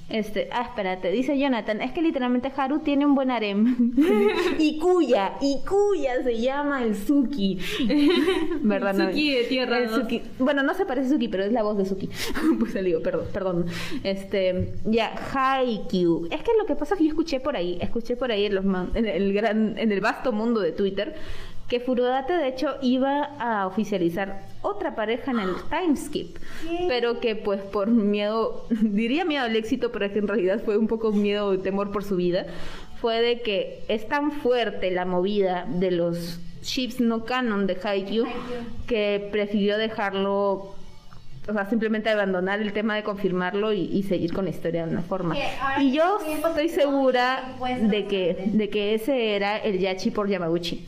Este, 0.10 0.48
ah, 0.54 0.62
espérate, 0.70 1.12
dice 1.12 1.38
Jonathan, 1.38 1.82
es 1.82 1.92
que 1.92 2.02
literalmente 2.02 2.50
Haru 2.56 2.80
tiene 2.80 3.06
un 3.06 3.14
buen 3.14 3.30
harem. 3.30 3.94
y 4.58 4.80
cuya, 4.80 5.34
y 5.42 5.58
cuya 5.68 6.24
se 6.24 6.40
llama 6.40 6.84
el 6.84 6.96
Suki. 6.96 7.58
¿Verdad? 8.62 8.94
no? 8.94 9.08
Suki 9.10 9.34
de 9.34 9.44
Tierra 9.44 9.80
El. 9.80 9.90
Suki. 9.90 10.22
Bueno, 10.40 10.64
no 10.64 10.74
se 10.76 10.86
parece 10.86 11.08
a 11.08 11.10
Suki, 11.12 11.28
pero 11.28 11.44
es 11.44 11.52
la 11.52 11.62
voz 11.62 11.78
de 11.78 11.86
Suki. 11.86 12.10
pues 12.60 12.74
le 12.74 12.84
digo, 12.84 13.02
perdón, 13.02 13.26
perdón. 13.34 13.66
Este, 14.04 14.74
ya, 14.86 15.14
Haikyuu. 15.34 16.28
Es 16.32 16.42
que 16.42 16.52
lo 16.58 16.66
que 16.66 16.76
pasa 16.76 16.94
es 16.94 17.00
que 17.00 17.04
yo 17.04 17.10
escuché 17.10 17.42
por 17.42 17.58
ahí, 17.58 17.78
escuché 17.82 18.16
por 18.16 18.32
ahí 18.32 18.46
en, 18.46 18.56
los 18.56 18.64
man- 18.64 18.92
en 18.96 19.06
el 19.08 19.34
gran, 19.34 19.78
en 19.78 19.92
el 19.92 20.00
vasto 20.00 20.32
mundo 20.32 20.62
de 20.62 20.72
Twitter, 20.72 21.16
que 21.68 21.80
Furudate 21.80 22.34
de 22.34 22.48
hecho 22.48 22.76
iba 22.82 23.24
a 23.40 23.68
oficializar 23.68 24.42
otra 24.62 24.96
pareja 24.96 25.32
en 25.32 25.40
el 25.40 25.56
timeskip, 25.70 26.38
pero 26.88 27.20
que 27.20 27.36
pues 27.36 27.62
por 27.62 27.88
miedo, 27.88 28.66
diría 28.82 29.26
miedo 29.26 29.44
al 29.44 29.56
éxito, 29.56 29.92
pero 29.92 30.12
que 30.12 30.20
en 30.20 30.28
realidad 30.28 30.62
fue 30.64 30.78
un 30.78 30.88
poco 30.88 31.12
miedo 31.12 31.54
y 31.54 31.58
temor 31.58 31.92
por 31.92 32.04
su 32.04 32.16
vida, 32.16 32.46
fue 33.02 33.22
de 33.22 33.42
que 33.42 33.84
es 33.90 34.08
tan 34.08 34.32
fuerte 34.32 34.92
la 34.92 35.06
movida 35.06 35.66
de 35.68 35.92
los 35.92 36.40
chips 36.62 37.00
no 37.00 37.26
canon 37.26 37.68
de 37.68 37.78
Haikyuu 37.82 38.26
que 38.88 39.30
prefirió 39.32 39.78
dejarlo 39.78 40.76
o 41.48 41.54
sea, 41.54 41.70
simplemente 41.70 42.10
abandonar 42.10 42.62
el 42.62 42.74
tema 42.74 42.96
de 42.96 43.04
confirmarlo 43.04 43.72
y, 43.72 43.84
y 43.84 44.04
seguir 44.04 44.34
con 44.34 44.46
la 44.46 44.52
historia 44.52 44.86
de 44.86 44.92
una 44.92 45.02
forma. 45.02 45.36
Y 45.80 45.94
yo 45.94 46.20
estoy 46.46 46.68
segura 46.68 47.56
de 47.82 48.06
que, 48.06 48.50
de 48.52 48.70
que 48.70 48.94
ese 48.94 49.36
era 49.36 49.58
el 49.58 49.80
Yachi 49.80 50.12
por 50.12 50.28
Yamaguchi. 50.28 50.86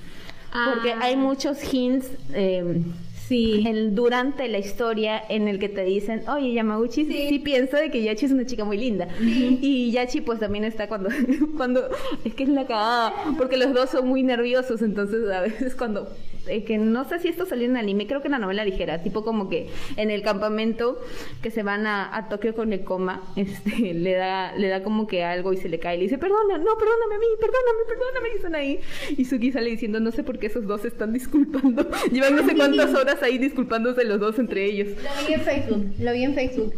Ah. 0.52 0.72
Porque 0.74 0.94
hay 0.94 1.16
muchos 1.16 1.58
hints 1.74 2.08
eh, 2.34 2.82
Sí. 3.28 3.64
en- 3.68 3.94
durante 3.94 4.48
la 4.48 4.58
historia 4.58 5.22
en 5.30 5.48
el 5.48 5.60
que 5.60 5.70
te 5.70 5.84
dicen, 5.84 6.24
oye, 6.28 6.52
Yamaguchi 6.54 7.06
sí, 7.06 7.28
Sí. 7.30 7.38
piensa 7.40 7.78
de 7.78 7.92
que 7.92 8.02
Yachi 8.02 8.26
es 8.26 8.32
una 8.32 8.46
chica 8.48 8.66
muy 8.66 8.78
linda. 8.78 9.08
Y 9.22 9.92
Yachi 9.92 10.22
pues 10.22 10.40
también 10.40 10.64
está 10.64 10.88
cuando, 10.88 11.10
cuando, 11.58 11.88
es 12.26 12.34
que 12.34 12.44
es 12.44 12.50
la 12.50 12.66
cagada, 12.66 13.14
porque 13.38 13.56
los 13.58 13.72
dos 13.74 13.92
son 13.92 14.08
muy 14.08 14.24
nerviosos, 14.24 14.82
entonces 14.82 15.30
a 15.30 15.42
veces 15.42 15.76
cuando, 15.76 16.10
eh, 16.50 16.64
que 16.64 16.78
no 16.78 17.08
sé 17.08 17.20
si 17.20 17.28
esto 17.28 17.46
salió 17.46 17.66
en 17.66 17.78
anime, 17.78 18.08
creo 18.08 18.22
que 18.22 18.28
en 18.28 18.34
la 18.34 18.40
novela 18.40 18.66
ligera, 18.66 19.02
tipo 19.02 19.24
como 19.24 19.50
que 19.50 19.68
en 19.98 20.12
el 20.12 20.22
campamento 20.22 21.00
que 21.42 21.52
se 21.52 21.64
van 21.64 21.86
a, 21.86 22.16
a 22.16 22.30
Tokio 22.30 22.56
con 22.56 22.74
el 22.74 22.84
coma, 22.84 23.22
este, 23.36 23.94
le 23.94 24.14
da, 24.14 24.54
le 24.56 24.68
da 24.68 24.84
como 24.84 25.08
que 25.08 25.24
algo 25.24 25.54
y 25.54 25.58
se 25.58 25.70
le 25.70 25.80
cae 25.80 25.96
y 25.96 25.98
le 26.00 26.04
dice, 26.04 26.18
perdona, 26.18 26.58
no, 26.58 26.78
perdóname 26.78 27.16
a 27.16 27.20
mí, 27.20 27.26
perdóname, 27.40 27.80
perdóname, 27.88 28.30
y 28.34 28.36
están 28.36 28.56
ahí. 28.56 28.80
Y 29.18 29.26
Suki 29.26 29.52
sale 29.52 29.70
diciendo, 29.70 30.00
no 30.00 30.12
sé 30.12 30.24
por 30.24 30.40
qué 30.40 30.48
esos 30.48 30.66
dos 30.66 30.82
se 30.82 30.88
están 30.88 31.14
disculpando. 31.14 31.90
Llevan 32.12 32.36
no 32.36 32.46
sé 32.46 32.56
cuántas 32.56 32.94
horas 32.94 33.22
ahí 33.24 33.38
disculpándose 33.38 34.04
los 34.04 34.20
dos 34.20 34.40
entre 34.40 34.66
ellos. 34.66 34.90
Lo 34.90 35.28
vi 35.28 35.34
en 35.34 35.42
Facebook. 35.42 35.86
Lo 36.00 36.14
vi 36.14 36.24
en 36.24 36.34
Facebook. 36.34 36.74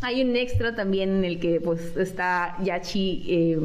Hay 0.00 0.22
un 0.22 0.36
extra 0.36 0.76
también 0.76 1.10
en 1.10 1.24
el 1.24 1.40
que 1.40 1.60
pues 1.60 1.96
está 1.96 2.56
Yachi 2.62 3.24
eh, 3.28 3.58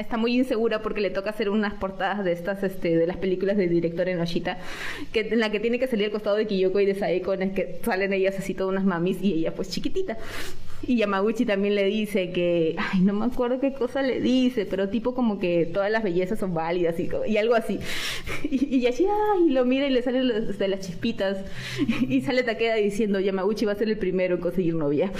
está 0.00 0.16
muy 0.16 0.36
insegura 0.36 0.82
porque 0.82 1.00
le 1.00 1.10
toca 1.10 1.30
hacer 1.30 1.50
unas 1.50 1.74
portadas 1.74 2.24
de 2.24 2.32
estas 2.32 2.62
este 2.62 2.96
de 2.96 3.06
las 3.06 3.16
películas 3.16 3.56
del 3.56 3.70
director 3.70 4.08
Enoshita 4.08 4.58
que 5.12 5.20
en 5.20 5.40
la 5.40 5.50
que 5.50 5.60
tiene 5.60 5.78
que 5.78 5.86
salir 5.86 6.06
al 6.06 6.12
costado 6.12 6.36
de 6.36 6.46
Kiyoko 6.46 6.80
y 6.80 6.86
de 6.86 6.94
Saeko 6.94 7.34
en 7.34 7.42
el 7.42 7.54
que 7.54 7.80
salen 7.84 8.12
ellas 8.12 8.38
así 8.38 8.54
todas 8.54 8.72
unas 8.72 8.84
mamis 8.84 9.22
y 9.22 9.32
ella 9.34 9.54
pues 9.54 9.70
chiquitita. 9.70 10.18
Y 10.86 10.96
Yamaguchi 10.96 11.44
también 11.44 11.74
le 11.74 11.84
dice 11.84 12.32
que, 12.32 12.74
ay, 12.78 13.00
no 13.00 13.12
me 13.12 13.26
acuerdo 13.26 13.60
qué 13.60 13.72
cosa 13.72 14.02
le 14.02 14.20
dice, 14.20 14.66
pero 14.66 14.88
tipo 14.88 15.14
como 15.14 15.38
que 15.38 15.66
todas 15.66 15.90
las 15.90 16.02
bellezas 16.02 16.38
son 16.38 16.54
válidas 16.54 16.98
y, 16.98 17.08
y 17.26 17.36
algo 17.36 17.54
así. 17.54 17.78
Y, 18.50 18.76
y 18.76 18.86
ay, 18.86 19.48
lo 19.48 19.64
mira 19.64 19.86
y 19.86 19.90
le 19.90 20.02
salen 20.02 20.56
de 20.56 20.68
las 20.68 20.80
chispitas. 20.80 21.38
Y 22.08 22.20
sale 22.22 22.42
Takeda 22.42 22.74
diciendo, 22.76 23.20
Yamaguchi 23.20 23.64
va 23.64 23.72
a 23.72 23.76
ser 23.76 23.88
el 23.88 23.98
primero 23.98 24.36
en 24.36 24.40
conseguir 24.40 24.74
novia. 24.74 25.12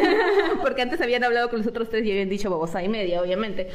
Porque 0.62 0.82
antes 0.82 1.00
habían 1.00 1.24
hablado 1.24 1.48
con 1.48 1.58
los 1.60 1.66
otros 1.66 1.88
tres 1.88 2.04
y 2.04 2.10
habían 2.10 2.28
dicho 2.28 2.50
babosa 2.50 2.82
y 2.82 2.88
media, 2.88 3.22
obviamente. 3.22 3.68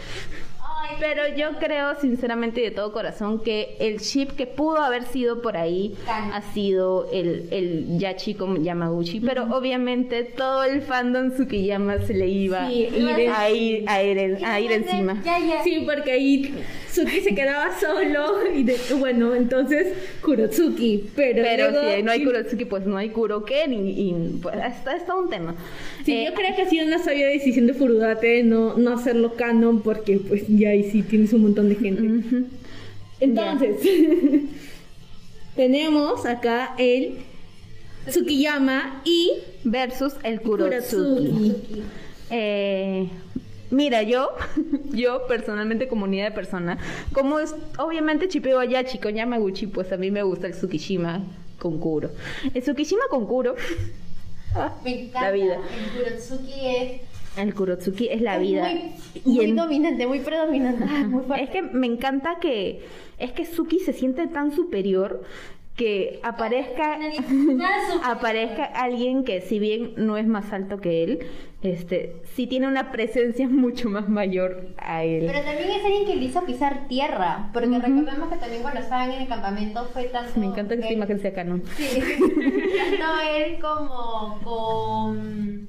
Pero 0.99 1.23
yo 1.35 1.57
creo 1.59 1.95
sinceramente 1.99 2.61
y 2.61 2.65
de 2.65 2.71
todo 2.71 2.91
corazón 2.91 3.39
que 3.43 3.75
el 3.79 3.99
chip 3.99 4.31
que 4.31 4.45
pudo 4.47 4.77
haber 4.77 5.03
sido 5.03 5.41
por 5.41 5.57
ahí 5.57 5.95
ha 6.07 6.41
sido 6.53 7.09
el, 7.11 7.47
el 7.51 7.97
Yachi 7.99 8.35
con 8.35 8.63
Yamaguchi. 8.63 9.19
Pero 9.19 9.43
obviamente 9.55 10.23
todo 10.23 10.63
el 10.63 10.81
fandom 10.81 11.31
Tsukiyama 11.31 11.99
se 11.99 12.13
le 12.13 12.27
iba 12.27 12.67
Sí, 12.69 12.85
a, 12.85 12.97
ir, 12.97 13.29
a, 13.29 13.49
ir, 13.49 13.89
a 13.89 14.03
ir 14.03 14.17
en- 14.17 14.45
a 14.45 14.59
ir 14.59 14.71
encima. 14.71 15.21
Ya, 15.23 15.39
ya. 15.39 15.63
Sí, 15.63 15.83
porque 15.85 16.11
ahí 16.11 16.53
Suki 16.93 17.21
se 17.21 17.33
quedaba 17.33 17.71
solo 17.79 18.35
y 18.55 18.63
de, 18.63 18.77
bueno, 18.99 19.33
entonces 19.33 19.87
Kurotsuki, 20.21 21.05
pero, 21.15 21.41
Pero 21.41 21.71
luego- 21.71 21.95
si 21.95 22.03
no 22.03 22.11
hay 22.11 22.23
Kurotsuki, 22.23 22.65
pues 22.65 22.85
no 22.85 22.97
hay 22.97 23.09
Kuroken 23.09 23.73
y, 23.73 23.89
y 24.09 24.39
pues 24.41 24.55
está, 24.55 24.95
está 24.95 25.15
un 25.15 25.29
tema. 25.29 25.55
Sí, 26.05 26.13
Eh, 26.13 26.25
yo 26.29 26.33
creo 26.35 26.55
que 26.55 26.61
ha 26.61 26.69
sido 26.69 26.85
una 26.85 26.99
sabia 26.99 27.27
decisión 27.27 27.65
de 27.67 27.73
Furudate 27.73 28.43
no, 28.43 28.77
no 28.77 28.93
hacerlo 28.93 29.33
canon 29.35 29.81
porque 29.81 30.17
pues 30.17 30.43
ya 30.47 30.69
ahí 30.69 30.89
sí 30.91 31.01
tienes 31.01 31.33
un 31.33 31.41
montón 31.43 31.69
de 31.69 31.75
gente. 31.75 32.47
Entonces, 33.19 33.77
tenemos 35.55 36.25
acá 36.25 36.75
el 36.77 37.17
Tsukiyama 38.07 39.01
y 39.05 39.31
Versus 39.63 40.13
el 40.23 40.41
Kurotsuki. 40.41 41.29
Kurotsuki. 41.29 41.83
Eh, 42.29 43.07
mira, 43.73 44.03
yo, 44.03 44.29
yo 44.91 45.27
personalmente 45.27 45.87
como 45.87 46.05
unidad 46.05 46.25
de 46.25 46.31
persona, 46.31 46.77
como 47.13 47.39
es, 47.39 47.55
obviamente 47.77 48.27
chipeo 48.27 48.59
a 48.59 48.65
Yachi 48.65 48.99
con 48.99 49.13
Yamaguchi, 49.15 49.67
pues 49.67 49.91
a 49.91 49.97
mí 49.97 50.11
me 50.11 50.23
gusta 50.23 50.47
el 50.47 50.53
Tsukishima 50.53 51.21
con 51.59 51.79
Kuro. 51.79 52.09
El 52.53 52.61
Tsukishima 52.61 53.03
con 53.09 53.25
Kuro, 53.25 53.55
ah, 54.55 54.73
Me 54.83 55.03
encanta. 55.05 55.21
la 55.21 55.31
vida. 55.31 55.55
El 55.55 56.03
Kurotsuki 56.03 56.53
es 56.67 57.01
El 57.37 57.53
Kurotsuki 57.53 58.07
es 58.09 58.21
la 58.21 58.35
es 58.35 58.41
vida. 58.41 58.69
Muy, 59.25 59.45
Y 59.45 59.51
dominante, 59.53 60.07
muy 60.07 60.19
predominante. 60.19 60.85
Muy 60.85 61.23
fuerte. 61.27 61.43
es 61.45 61.49
que 61.49 61.61
me 61.61 61.87
encanta 61.87 62.39
que 62.39 62.85
es 63.17 63.31
que 63.31 63.45
Suki 63.45 63.79
se 63.79 63.93
siente 63.93 64.27
tan 64.27 64.51
superior 64.51 65.23
que 65.75 66.19
aparezca 66.21 66.99
aparezca 68.03 68.63
alguien 68.63 69.23
que 69.23 69.41
si 69.41 69.57
bien 69.57 69.93
no 69.97 70.17
es 70.17 70.27
más 70.27 70.53
alto 70.53 70.77
que 70.77 71.03
él, 71.03 71.19
este 71.63 72.21
sí 72.35 72.45
tiene 72.45 72.67
una 72.67 72.91
presencia 72.91 73.47
mucho 73.49 73.89
más 73.89 74.07
mayor 74.07 74.67
a 74.77 75.03
él. 75.03 75.25
Pero 75.25 75.43
también 75.43 75.71
es 75.71 75.83
alguien 75.83 76.05
que 76.05 76.15
le 76.15 76.25
hizo 76.25 76.43
pisar 76.45 76.87
tierra, 76.87 77.49
porque 77.53 77.79
recordemos 77.79 78.29
que 78.29 78.37
también 78.37 78.61
cuando 78.61 78.81
estaban 78.81 79.11
en 79.11 79.21
el 79.21 79.27
campamento 79.27 79.85
fue 79.93 80.03
tanto... 80.05 80.39
Me 80.39 80.47
encanta 80.47 80.75
que 80.75 80.81
esta 80.81 80.93
imagen 80.93 81.19
sea 81.19 81.33
canon. 81.33 81.63
Sí, 81.75 81.99
tanto 82.99 83.19
él 83.35 83.59
como 83.59 84.39
con... 84.43 85.67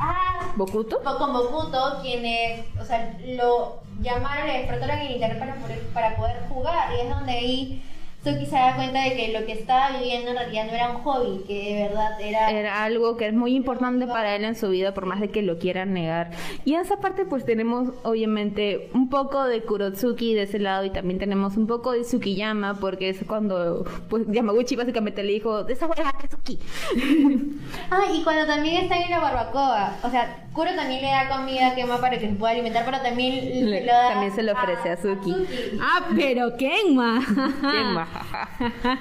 Ah, 0.00 0.52
¿Bokuto? 0.54 1.00
o 1.04 1.18
con 1.18 1.32
Bokuto, 1.32 1.98
quienes, 2.02 2.64
o 2.80 2.84
sea, 2.84 3.18
lo 3.26 3.80
llamaron, 4.00 4.46
le 4.46 4.58
despertaron 4.58 4.98
en 4.98 5.12
internet 5.12 5.40
para 5.40 5.54
poder, 5.56 5.80
para 5.92 6.16
poder 6.16 6.36
jugar, 6.48 6.90
y 6.96 7.00
es 7.00 7.10
donde 7.10 7.32
ahí 7.32 7.82
Suki 8.24 8.46
se 8.46 8.56
da 8.56 8.74
cuenta 8.74 9.00
de 9.04 9.14
que 9.14 9.32
lo 9.38 9.46
que 9.46 9.52
estaba 9.52 9.96
viviendo 9.98 10.30
en 10.32 10.36
realidad 10.36 10.66
no 10.66 10.72
era 10.72 10.90
un 10.90 11.02
hobby, 11.02 11.44
que 11.46 11.74
de 11.74 11.82
verdad 11.88 12.20
era... 12.20 12.50
Era 12.50 12.82
algo 12.82 13.16
que 13.16 13.28
es 13.28 13.32
muy 13.32 13.54
importante 13.54 14.06
para 14.08 14.34
él 14.34 14.44
en 14.44 14.56
su 14.56 14.68
vida, 14.70 14.92
por 14.92 15.06
más 15.06 15.20
de 15.20 15.28
que 15.30 15.40
lo 15.42 15.58
quieran 15.58 15.92
negar. 15.94 16.30
Y 16.64 16.74
en 16.74 16.80
esa 16.80 16.96
parte, 16.98 17.24
pues 17.24 17.44
tenemos 17.44 17.90
obviamente 18.02 18.90
un 18.92 19.08
poco 19.08 19.44
de 19.44 19.62
Kurotsuki 19.62 20.34
de 20.34 20.42
ese 20.42 20.58
lado 20.58 20.84
y 20.84 20.90
también 20.90 21.18
tenemos 21.20 21.56
un 21.56 21.66
poco 21.68 21.92
de 21.92 22.00
Tsukiyama, 22.02 22.74
porque 22.80 23.08
es 23.08 23.18
cuando 23.26 23.84
pues 24.10 24.24
Yamaguchi 24.26 24.74
básicamente 24.76 25.22
le 25.22 25.32
dijo: 25.34 25.62
De 25.64 25.72
esa 25.74 25.86
hueá, 25.86 26.12
Tsuki. 26.28 26.58
Ah, 27.90 28.02
y 28.14 28.22
cuando 28.22 28.46
también 28.46 28.82
están 28.84 29.00
en 29.02 29.10
la 29.10 29.18
barbacoa, 29.20 29.96
o 30.02 30.10
sea, 30.10 30.44
Kuro 30.52 30.74
también 30.74 31.00
le 31.02 31.08
da 31.08 31.28
comida 31.28 31.68
a 31.68 31.74
Kema 31.74 32.00
para 32.00 32.18
que 32.18 32.28
se 32.28 32.34
pueda 32.34 32.52
alimentar, 32.52 32.84
pero 32.84 32.98
también 33.00 33.70
Le- 33.70 33.80
se 33.80 33.86
lo 33.86 33.92
da 33.92 34.08
también 34.10 34.32
se 34.34 34.42
lo 34.42 34.52
ofrece 34.52 34.90
a 34.90 34.96
Suki. 34.96 35.34
Ah, 35.80 36.04
pero 36.16 36.56
Kenma. 36.56 37.20
Majaja. 37.20 38.07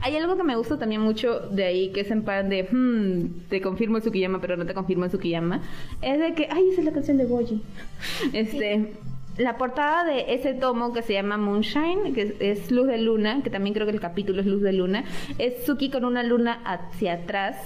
Hay 0.00 0.16
algo 0.16 0.36
que 0.36 0.42
me 0.42 0.56
gusta 0.56 0.78
también 0.78 1.00
mucho 1.00 1.38
de 1.50 1.64
ahí, 1.64 1.92
que 1.92 2.00
es 2.00 2.10
en 2.10 2.22
plan 2.22 2.48
de, 2.48 2.64
hmm, 2.64 3.48
te 3.48 3.60
confirmo 3.60 3.98
el 3.98 4.02
Tsukiyama, 4.02 4.40
pero 4.40 4.56
no 4.56 4.66
te 4.66 4.74
confirmo 4.74 5.04
el 5.04 5.10
Tsukiyama. 5.10 5.60
Es 6.00 6.18
de 6.18 6.34
que, 6.34 6.48
ay, 6.50 6.70
esa 6.70 6.80
es 6.80 6.84
la 6.86 6.92
canción 6.92 7.18
de 7.18 7.26
Boji. 7.26 7.62
Este, 8.32 8.94
la 9.38 9.56
portada 9.56 10.04
de 10.04 10.34
ese 10.34 10.54
tomo 10.54 10.92
que 10.92 11.02
se 11.02 11.12
llama 11.12 11.36
Moonshine, 11.36 12.12
que 12.14 12.22
es, 12.22 12.34
es 12.40 12.70
Luz 12.72 12.88
de 12.88 12.98
Luna, 12.98 13.42
que 13.42 13.50
también 13.50 13.74
creo 13.74 13.86
que 13.86 13.92
el 13.92 14.00
capítulo 14.00 14.40
es 14.40 14.46
Luz 14.46 14.62
de 14.62 14.72
Luna, 14.72 15.04
es 15.38 15.64
Suki 15.64 15.90
con 15.90 16.04
una 16.04 16.22
luna 16.22 16.60
hacia 16.64 17.14
atrás 17.14 17.56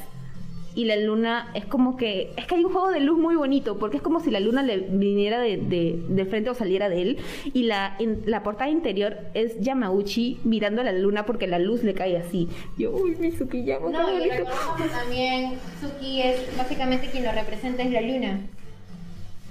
y 0.77 0.85
la 0.85 0.95
luna 0.97 1.51
es 1.55 1.65
como 1.67 1.97
que 1.97 2.31
es 2.37 2.47
que 2.47 2.55
hay 2.55 2.65
un 2.65 2.71
juego 2.71 2.91
de 2.91 3.01
luz 3.01 3.19
muy 3.19 3.35
bonito 3.35 3.79
porque 3.79 3.97
es 3.97 4.03
como 4.03 4.21
si 4.21 4.31
la 4.31 4.39
luna 4.41 4.63
le 4.63 4.77
viniera 4.79 5.41
de, 5.41 5.57
de, 5.57 5.99
de 6.09 6.25
frente 6.27 6.51
o 6.51 6.55
saliera 6.55 6.89
de 6.89 7.03
él 7.03 7.19
y 7.53 7.63
la 7.65 7.97
en- 7.99 8.23
la 8.27 8.43
portada 8.45 8.71
interior 8.71 9.17
es 9.35 9.59
Yamauchi 9.59 10.39
mirando 10.45 10.83
a 10.83 10.85
la 10.85 10.93
luna 10.93 11.27
porque 11.27 11.47
la 11.49 11.59
luz 11.59 11.83
le 11.83 11.95
cae 11.95 12.17
así 12.19 12.49
yo 12.79 12.91
uy 12.93 13.17
mi 13.19 13.31
Tsukiyama 13.33 13.87
qué 13.87 13.93
No, 13.93 14.09
y 14.11 14.13
bonito". 14.19 14.35
recordemos 14.37 14.77
que 14.83 14.89
también 14.91 15.53
Suki 15.81 16.23
es 16.23 16.57
básicamente 16.57 17.09
quien 17.11 17.25
lo 17.25 17.33
representa 17.33 17.83
es 17.83 17.91
la 17.91 18.01
luna. 18.03 18.41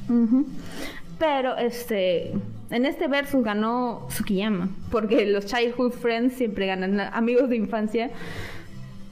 Ujú. 0.07 0.45
pero 1.17 1.57
este 1.57 2.33
en 2.69 2.85
este 2.85 3.07
versus 3.07 3.43
ganó 3.43 4.05
Tsukiyama 4.09 4.69
porque 4.91 5.25
los 5.25 5.45
childhood 5.47 5.91
friends 5.93 6.35
siempre 6.35 6.67
ganan 6.67 6.99
amigos 6.99 7.49
de 7.49 7.55
infancia 7.55 8.11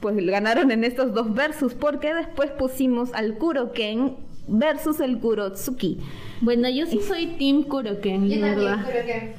pues 0.04 0.16
ganaron 0.26 0.70
en 0.70 0.84
estos 0.84 1.14
dos 1.14 1.32
versus 1.32 1.72
porque 1.72 2.12
después 2.12 2.50
pusimos 2.50 3.14
al 3.14 3.38
Kuroken 3.38 4.16
versus 4.46 5.00
el 5.00 5.18
Kurotsuki 5.18 5.98
Bueno, 6.42 6.68
yo 6.68 6.84
sí 6.84 7.00
soy 7.00 7.26
Team 7.38 7.62
Kuroken, 7.62 8.28
Yo 8.28 8.38
verdad. 8.38 8.84
que... 8.86 9.34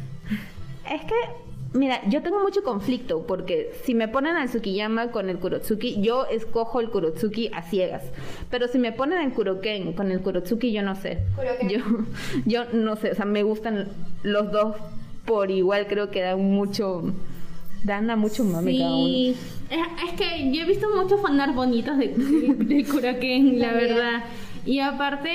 Es 0.92 1.02
que, 1.04 1.14
mira, 1.74 2.02
yo 2.10 2.24
tengo 2.24 2.40
mucho 2.42 2.64
conflicto 2.64 3.28
porque 3.28 3.74
si 3.84 3.94
me 3.94 4.08
ponen 4.08 4.38
al 4.38 4.50
Tsukiyama 4.50 5.12
con 5.12 5.30
el 5.30 5.38
Kurotsuki, 5.38 6.02
yo 6.02 6.26
escojo 6.26 6.82
el 6.82 6.90
Kurotsuki 6.90 7.52
a 7.54 7.62
ciegas. 7.62 8.02
Pero 8.50 8.68
si 8.68 8.80
me 8.80 8.92
ponen 8.92 9.22
el 9.22 9.34
Kuroken 9.34 9.94
con 9.94 10.10
el 10.10 10.22
Kurotsuki, 10.22 10.72
yo 10.72 10.82
no 10.82 10.96
sé. 10.96 11.20
Kuroken. 11.36 11.70
Yo, 11.70 11.78
yo 12.48 12.64
no 12.74 12.96
sé, 12.96 13.12
o 13.12 13.16
sea, 13.16 13.26
me 13.26 13.44
gustan 13.44 13.88
los 14.24 14.52
dos 14.52 14.76
por 15.28 15.52
igual, 15.52 15.86
creo 15.86 16.10
que 16.10 16.22
dan 16.22 16.42
mucho, 16.42 17.04
dan 17.86 18.10
a 18.10 18.16
mucho 18.16 18.44
mame 18.44 18.78
cada 18.78 18.96
uno. 18.96 19.06
Sí, 19.08 19.36
es, 19.70 19.80
es 20.10 20.14
que 20.20 20.52
yo 20.52 20.62
he 20.64 20.66
visto 20.66 20.88
muchos 20.96 21.22
fanart 21.22 21.54
bonitos 21.56 21.98
de, 21.98 22.08
de, 22.10 22.54
de 22.76 22.84
Kuroken, 22.86 23.60
la 23.60 23.72
verdad. 23.74 24.24
Y 24.66 24.80
aparte, 24.80 25.30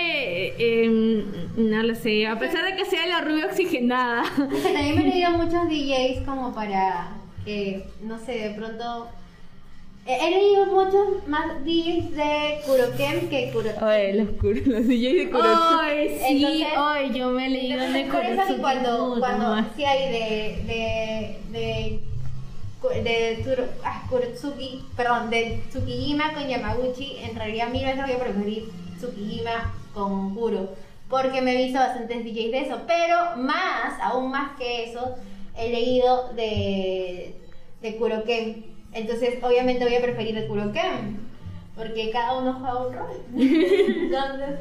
eh, 0.59 1.25
no 1.57 1.83
lo 1.85 1.95
sé, 1.95 2.27
a 2.27 2.37
pesar 2.39 2.65
de 2.65 2.77
que 2.77 2.85
sea 2.85 3.07
la 3.07 3.21
rubia 3.21 3.47
oxigenada. 3.47 4.25
Es 4.53 4.63
que 4.67 4.73
también 4.73 4.97
me 4.97 5.03
he 5.03 5.11
leído 5.15 5.31
muchos 5.31 5.69
DJs 5.69 6.27
como 6.27 6.53
para 6.53 7.13
que, 7.45 7.85
no 8.03 8.19
sé, 8.19 8.33
de 8.33 8.51
pronto... 8.51 9.09
He 10.07 10.31
leído 10.31 10.67
muchos 10.67 11.29
más 11.29 11.63
DJs 11.65 12.17
de 12.17 12.59
Kuroken 12.67 13.29
que 13.29 13.51
Kuroken. 13.53 13.85
Ay, 13.85 14.15
los, 14.15 14.27
los 14.67 14.87
DJs 14.89 15.15
de 15.15 15.31
Kurotsuki. 15.31 15.81
Ay, 15.83 16.09
sí, 16.09 16.25
Entonces- 16.45 16.67
ay, 16.77 17.11
yo 17.15 17.31
me 17.31 17.47
he 17.47 17.51
leído 17.51 17.81
de 17.81 18.05
Por 18.07 18.25
eso 18.25 18.43
que 18.49 18.61
cuando, 18.61 19.17
cuando 19.21 19.65
sí 19.77 19.85
hay 19.85 20.11
de 20.11 20.65
de 20.67 21.37
de 21.53 22.01
de 22.89 23.43
Turo- 23.45 23.69
ah, 23.85 24.03
Kurotsuki, 24.09 24.83
perdón, 24.97 25.31
de 25.31 25.63
Tsukijima 25.69 26.33
con 26.33 26.49
Yamaguchi, 26.49 27.19
en 27.19 27.37
realidad 27.37 27.69
mil 27.69 27.85
veces 27.85 28.03
voy 28.03 28.13
a 28.13 28.19
preferir 28.19 28.71
Tsukijima 28.99 29.75
con 29.93 30.35
Kuro, 30.35 30.71
porque 31.09 31.43
me 31.43 31.53
he 31.55 31.65
visto 31.65 31.79
bastantes 31.79 32.25
DJs 32.25 32.51
de 32.53 32.61
eso, 32.61 32.81
pero 32.87 33.37
más, 33.37 34.01
aún 34.03 34.31
más 34.31 34.57
que 34.59 34.85
eso, 34.91 35.17
he 35.57 35.69
leído 35.71 36.33
de, 36.35 37.35
de 37.83 37.97
Kuroken, 37.97 38.65
entonces 38.93 39.43
obviamente 39.43 39.85
voy 39.85 39.95
a 39.97 40.01
preferir 40.03 40.37
el 40.39 40.47
Kuroken, 40.49 41.19
porque 41.77 42.11
cada 42.11 42.39
uno 42.39 42.55
juega 42.61 42.87
un 42.87 42.95
rol, 42.95 43.23
entonces, 43.37 44.59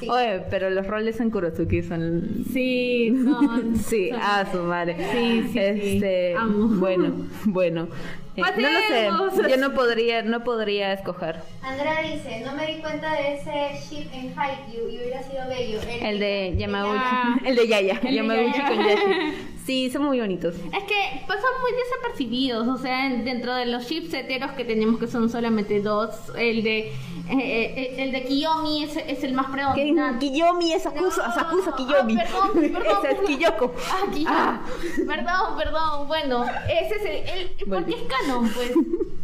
sí. 0.00 0.08
Oye, 0.08 0.42
pero 0.50 0.70
los 0.70 0.86
roles 0.86 1.20
en 1.20 1.30
Kurotsuki 1.30 1.82
son... 1.82 2.44
Sí, 2.52 3.12
son. 3.24 3.76
Sí, 3.88 4.10
son- 4.10 4.20
a 4.20 4.50
su 4.50 4.58
madre. 4.58 4.96
Sí, 5.12 5.42
sí, 5.44 5.50
sí. 5.52 5.58
Este, 5.58 6.34
Amo. 6.36 6.68
bueno, 6.80 7.12
bueno. 7.44 7.88
Eh, 8.36 8.42
no 8.56 8.70
lo 8.70 9.30
sé, 9.32 9.50
yo 9.50 9.56
no 9.56 9.74
podría, 9.74 10.22
no 10.22 10.44
podría 10.44 10.92
escoger. 10.92 11.40
Andrea 11.60 12.02
dice, 12.02 12.40
no 12.46 12.54
me 12.54 12.66
di 12.72 12.80
cuenta 12.80 13.12
de 13.14 13.34
ese 13.34 13.50
ship 13.90 14.06
en 14.14 14.32
Haikyuu 14.38 14.88
y 14.90 14.98
hubiera 14.98 15.20
sido 15.24 15.48
bello. 15.48 15.80
El 16.00 16.20
de 16.20 16.54
Yamaguchi, 16.56 16.94
Ya. 17.00 17.40
el 17.48 17.56
de 17.56 17.66
Yaya, 17.66 17.94
El 18.00 18.10
de 18.10 18.14
Yamaguchi 18.14 18.58
Yaya. 18.58 18.68
con 18.68 18.78
Yashi. 18.86 19.34
Sí, 19.68 19.90
son 19.90 20.04
muy 20.04 20.18
bonitos. 20.18 20.54
Es 20.54 20.84
que 20.84 21.20
pasan 21.26 21.50
muy 21.60 21.72
desapercibidos, 21.72 22.68
o 22.68 22.78
sea, 22.78 23.10
dentro 23.22 23.54
de 23.54 23.66
los 23.66 23.86
chips 23.86 24.14
heteros 24.14 24.52
que 24.52 24.64
tenemos 24.64 24.98
que 24.98 25.06
son 25.08 25.28
solamente 25.28 25.82
dos, 25.82 26.10
el 26.38 26.62
de 26.62 26.90
Eh, 27.30 27.74
eh, 27.76 27.94
el 27.98 28.12
de 28.12 28.22
Kiyomi 28.24 28.84
es, 28.84 28.96
es 28.96 29.22
el 29.22 29.34
más 29.34 29.50
predominante. 29.50 30.26
Kiyomi 30.26 30.72
es 30.72 30.86
Akusa, 30.86 31.28
No. 31.28 31.34
Sakusa 31.34 31.76
Kiyomi. 31.76 32.16
Ah, 32.18 32.24
perdón, 32.24 32.72
perdón, 32.72 32.96
Ese 33.04 33.12
es. 33.12 33.20
Kiyoko. 33.26 33.74
Ah, 33.90 34.06
Kiyomi. 34.12 34.26
Ah. 34.28 34.60
Perdón, 35.06 35.56
perdón. 35.58 36.08
Bueno, 36.08 36.44
ese 36.44 36.94
es 36.94 37.02
el, 37.02 37.38
el 37.38 37.68
porque 37.68 37.92
es 37.94 38.02
canon, 38.02 38.48
pues. 38.50 38.72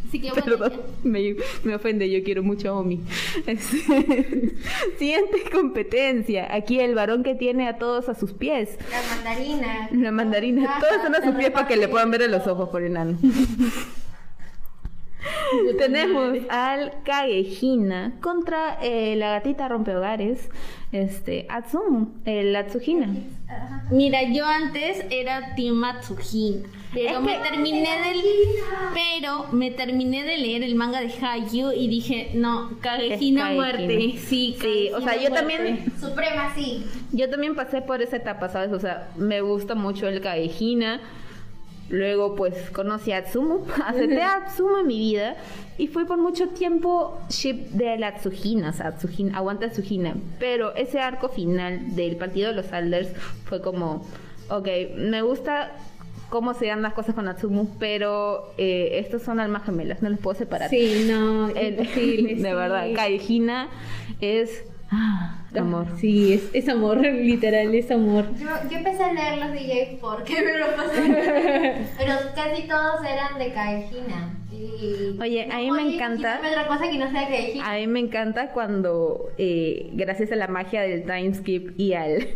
Así 0.08 0.20
que 0.20 0.30
bueno. 0.30 0.44
Perdón, 0.44 0.72
me, 1.02 1.36
me 1.64 1.74
ofende, 1.74 2.10
yo 2.10 2.22
quiero 2.22 2.42
mucho 2.42 2.68
a 2.70 2.78
Omi. 2.78 3.00
Siguiente 4.98 5.42
competencia. 5.50 6.54
Aquí 6.54 6.80
el 6.80 6.94
varón 6.94 7.22
que 7.22 7.34
tiene 7.34 7.68
a 7.68 7.78
todos 7.78 8.08
a 8.08 8.14
sus 8.14 8.32
pies. 8.32 8.78
La 8.90 9.14
mandarina. 9.16 9.88
La 9.92 10.12
mandarina. 10.12 10.78
Todos 10.78 10.92
están 10.94 11.14
a 11.14 11.22
sus 11.24 11.34
pies 11.34 11.50
para 11.50 11.66
que 11.66 11.76
le 11.76 11.88
puedan 11.88 12.10
ver 12.10 12.22
en 12.22 12.30
los 12.32 12.46
ojos 12.46 12.68
por 12.68 12.82
enano. 12.82 13.18
Tenemos 15.78 16.38
al 16.50 16.92
Kagehina 17.04 18.14
contra 18.20 18.78
eh, 18.82 19.16
la 19.16 19.30
gatita 19.30 19.68
rompehogares, 19.68 20.50
este, 20.92 21.46
Atsumu, 21.48 22.08
el 22.24 22.54
Atsuhina. 22.54 23.14
Ajá. 23.48 23.84
Mira, 23.90 24.22
yo 24.32 24.46
antes 24.46 25.04
era 25.10 25.54
Team 25.54 25.74
Matsuhina, 25.76 26.66
pero 26.92 27.18
Es 27.18 27.20
me 27.22 27.38
terminé 27.38 27.80
de 27.88 28.22
pero 28.94 29.46
me 29.52 29.70
terminé 29.70 30.22
de 30.24 30.38
leer 30.38 30.62
el 30.62 30.74
manga 30.74 31.00
de 31.00 31.10
Haikyuu 31.12 31.72
y 31.72 31.88
dije, 31.88 32.30
no, 32.34 32.70
Kagehina 32.80 33.50
Es 33.50 33.56
muerte. 33.56 34.14
Sí, 34.18 34.56
Sí, 34.60 34.90
o 34.94 35.00
sea, 35.00 35.14
Kagehina 35.14 35.14
yo 35.14 35.30
muerte. 35.30 35.58
también 35.58 35.92
Suprema, 36.00 36.52
sí. 36.54 36.84
Yo 37.12 37.28
también 37.30 37.54
pasé 37.54 37.82
por 37.82 38.00
esa 38.02 38.16
etapa, 38.16 38.48
¿sabes? 38.48 38.72
O 38.72 38.80
sea, 38.80 39.08
me 39.16 39.40
gusta 39.40 39.74
mucho 39.74 40.08
el 40.08 40.20
Kagehina. 40.20 41.00
Luego, 41.94 42.34
pues, 42.34 42.54
conocí 42.70 43.12
a 43.12 43.18
Atsumu. 43.18 43.64
Acepté 43.86 44.20
a 44.22 44.36
Atsumu 44.36 44.78
en 44.78 44.86
mi 44.86 44.98
vida. 44.98 45.36
Y 45.78 45.86
fui 45.86 46.04
por 46.04 46.18
mucho 46.18 46.48
tiempo 46.48 47.18
ship 47.28 47.68
de 47.70 47.96
la 47.98 48.08
Atsujina. 48.08 48.70
O 48.70 48.72
sea, 48.72 48.94
aguanta 49.34 49.66
Atsujina. 49.66 50.14
Pero 50.40 50.74
ese 50.74 50.98
arco 50.98 51.28
final 51.28 51.94
del 51.94 52.16
partido 52.16 52.48
de 52.50 52.56
los 52.56 52.72
Alders 52.72 53.10
fue 53.44 53.60
como... 53.62 54.04
Ok, 54.50 54.68
me 54.96 55.22
gusta 55.22 55.72
cómo 56.30 56.52
se 56.54 56.66
dan 56.66 56.82
las 56.82 56.94
cosas 56.94 57.14
con 57.14 57.28
Atsumu. 57.28 57.68
Pero 57.78 58.52
eh, 58.58 58.98
estos 59.04 59.22
son 59.22 59.38
almas 59.38 59.64
gemelas. 59.64 60.02
No 60.02 60.10
los 60.10 60.18
puedo 60.18 60.36
separar. 60.36 60.70
Sí, 60.70 61.06
no, 61.08 61.48
El- 61.50 61.78
imposible. 61.78 62.28
de 62.34 62.36
sí. 62.36 62.42
verdad, 62.42 62.86
Kagehina 62.94 63.68
es... 64.20 64.64
ah, 64.94 65.38
amor. 65.58 65.86
Sí, 65.98 66.32
es, 66.34 66.50
es 66.52 66.68
amor, 66.68 66.98
literal, 67.02 67.74
es 67.74 67.90
amor. 67.90 68.26
Yo, 68.38 68.46
yo 68.70 68.76
empecé 68.76 69.02
a 69.04 69.12
leer 69.12 69.38
los 69.38 69.52
DJs 69.52 70.00
porque 70.00 70.34
me 70.44 70.58
lo 70.58 70.66
pasé. 70.76 71.86
Pero 71.98 72.14
casi 72.34 72.62
todos 72.68 73.00
eran 73.04 73.38
de 73.38 73.52
Caejina. 73.52 74.38
Y... 74.52 75.20
Oye, 75.20 75.48
a 75.50 75.58
mí 75.58 75.70
me 75.70 75.94
encanta- 75.94 76.38
otra 76.38 76.66
cosa 76.68 76.88
que 76.90 76.98
no 76.98 77.10
sea 77.10 77.28
Caejina. 77.28 77.70
A 77.70 77.76
mí 77.76 77.86
me 77.86 78.00
encanta 78.00 78.52
cuando, 78.52 79.30
eh, 79.38 79.90
gracias 79.94 80.30
a 80.32 80.36
la 80.36 80.46
magia 80.48 80.82
del 80.82 81.02
time 81.02 81.34
skip 81.34 81.78
y 81.78 81.94
al, 81.94 82.28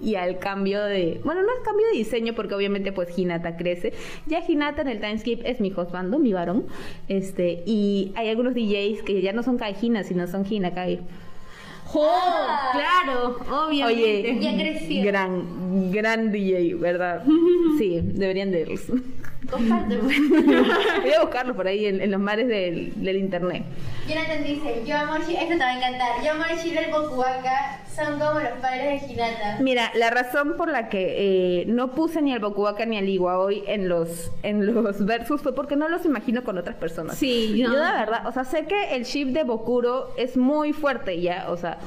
y 0.00 0.14
al 0.14 0.38
cambio 0.38 0.82
de... 0.84 1.20
Bueno, 1.24 1.42
no 1.42 1.48
es 1.48 1.64
cambio 1.64 1.86
de 1.88 1.98
diseño 1.98 2.34
porque 2.34 2.54
obviamente 2.54 2.92
pues 2.92 3.16
Hinata 3.18 3.56
crece. 3.56 3.92
Ya 4.26 4.42
Hinata 4.46 4.82
en 4.82 4.88
el 4.88 5.00
time 5.00 5.18
skip 5.18 5.40
es 5.44 5.60
mi 5.60 5.70
husband, 5.72 6.16
mi 6.18 6.32
varón. 6.32 6.66
Este, 7.08 7.62
y 7.66 8.12
hay 8.16 8.28
algunos 8.28 8.54
DJs 8.54 9.02
que 9.02 9.20
ya 9.20 9.32
no 9.32 9.42
son 9.42 9.58
Kaihina, 9.58 10.04
sino 10.04 10.26
son 10.26 10.44
Hinakai. 10.48 11.00
¡Oh! 11.94 12.46
Claro, 12.72 13.36
obviamente. 13.68 14.30
Oye, 14.32 14.38
Ya 14.40 14.52
creció. 14.56 15.04
gran, 15.04 15.90
gran 15.92 16.32
DJ, 16.32 16.74
¿verdad? 16.74 17.24
Sí, 17.78 18.00
deberían 18.02 18.50
de 18.52 18.60
irlos. 18.62 18.82
Comparte, 19.50 19.96
pues. 19.98 20.16
Voy 21.02 21.12
a 21.12 21.20
buscarlo 21.20 21.54
por 21.54 21.66
ahí 21.66 21.86
en, 21.86 22.00
en 22.00 22.10
los 22.10 22.20
mares 22.20 22.48
del, 22.48 22.92
del 22.96 23.16
internet. 23.16 23.64
Jonathan 24.08 24.44
dice, 24.44 24.82
yo 24.86 24.96
amor 24.96 25.20
esto 25.20 25.34
te 25.48 25.56
va 25.56 25.66
a 25.66 25.76
encantar. 25.76 26.22
Yo 26.24 26.32
amor 26.32 26.46
Shiro 26.62 26.80
y 26.80 26.84
el 26.84 26.90
Bokuwaka 26.90 27.80
son 27.94 28.18
como 28.18 28.40
los 28.40 28.52
padres 28.60 29.02
de 29.06 29.12
Hinata. 29.12 29.58
Mira, 29.60 29.90
la 29.94 30.10
razón 30.10 30.56
por 30.56 30.68
la 30.70 30.88
que 30.88 31.60
eh, 31.62 31.64
no 31.66 31.92
puse 31.92 32.20
ni 32.20 32.32
al 32.32 32.40
Bokuwaka 32.40 32.84
ni 32.86 32.98
al 32.98 33.08
Iwaoi 33.08 33.64
en 33.66 33.88
los, 33.88 34.30
en 34.42 34.66
los 34.74 35.04
versus 35.06 35.40
fue 35.40 35.54
porque 35.54 35.76
no 35.76 35.88
los 35.88 36.04
imagino 36.04 36.44
con 36.44 36.58
otras 36.58 36.76
personas. 36.76 37.16
Sí, 37.16 37.56
Yo 37.56 37.68
no. 37.68 37.74
de 37.74 37.92
verdad, 37.92 38.26
o 38.26 38.32
sea, 38.32 38.44
sé 38.44 38.66
que 38.66 38.94
el 38.94 39.04
ship 39.04 39.26
de 39.28 39.44
Bokuro 39.44 40.10
es 40.18 40.36
muy 40.36 40.72
fuerte 40.72 41.20
ya, 41.20 41.46
o 41.48 41.56
sea, 41.56 41.78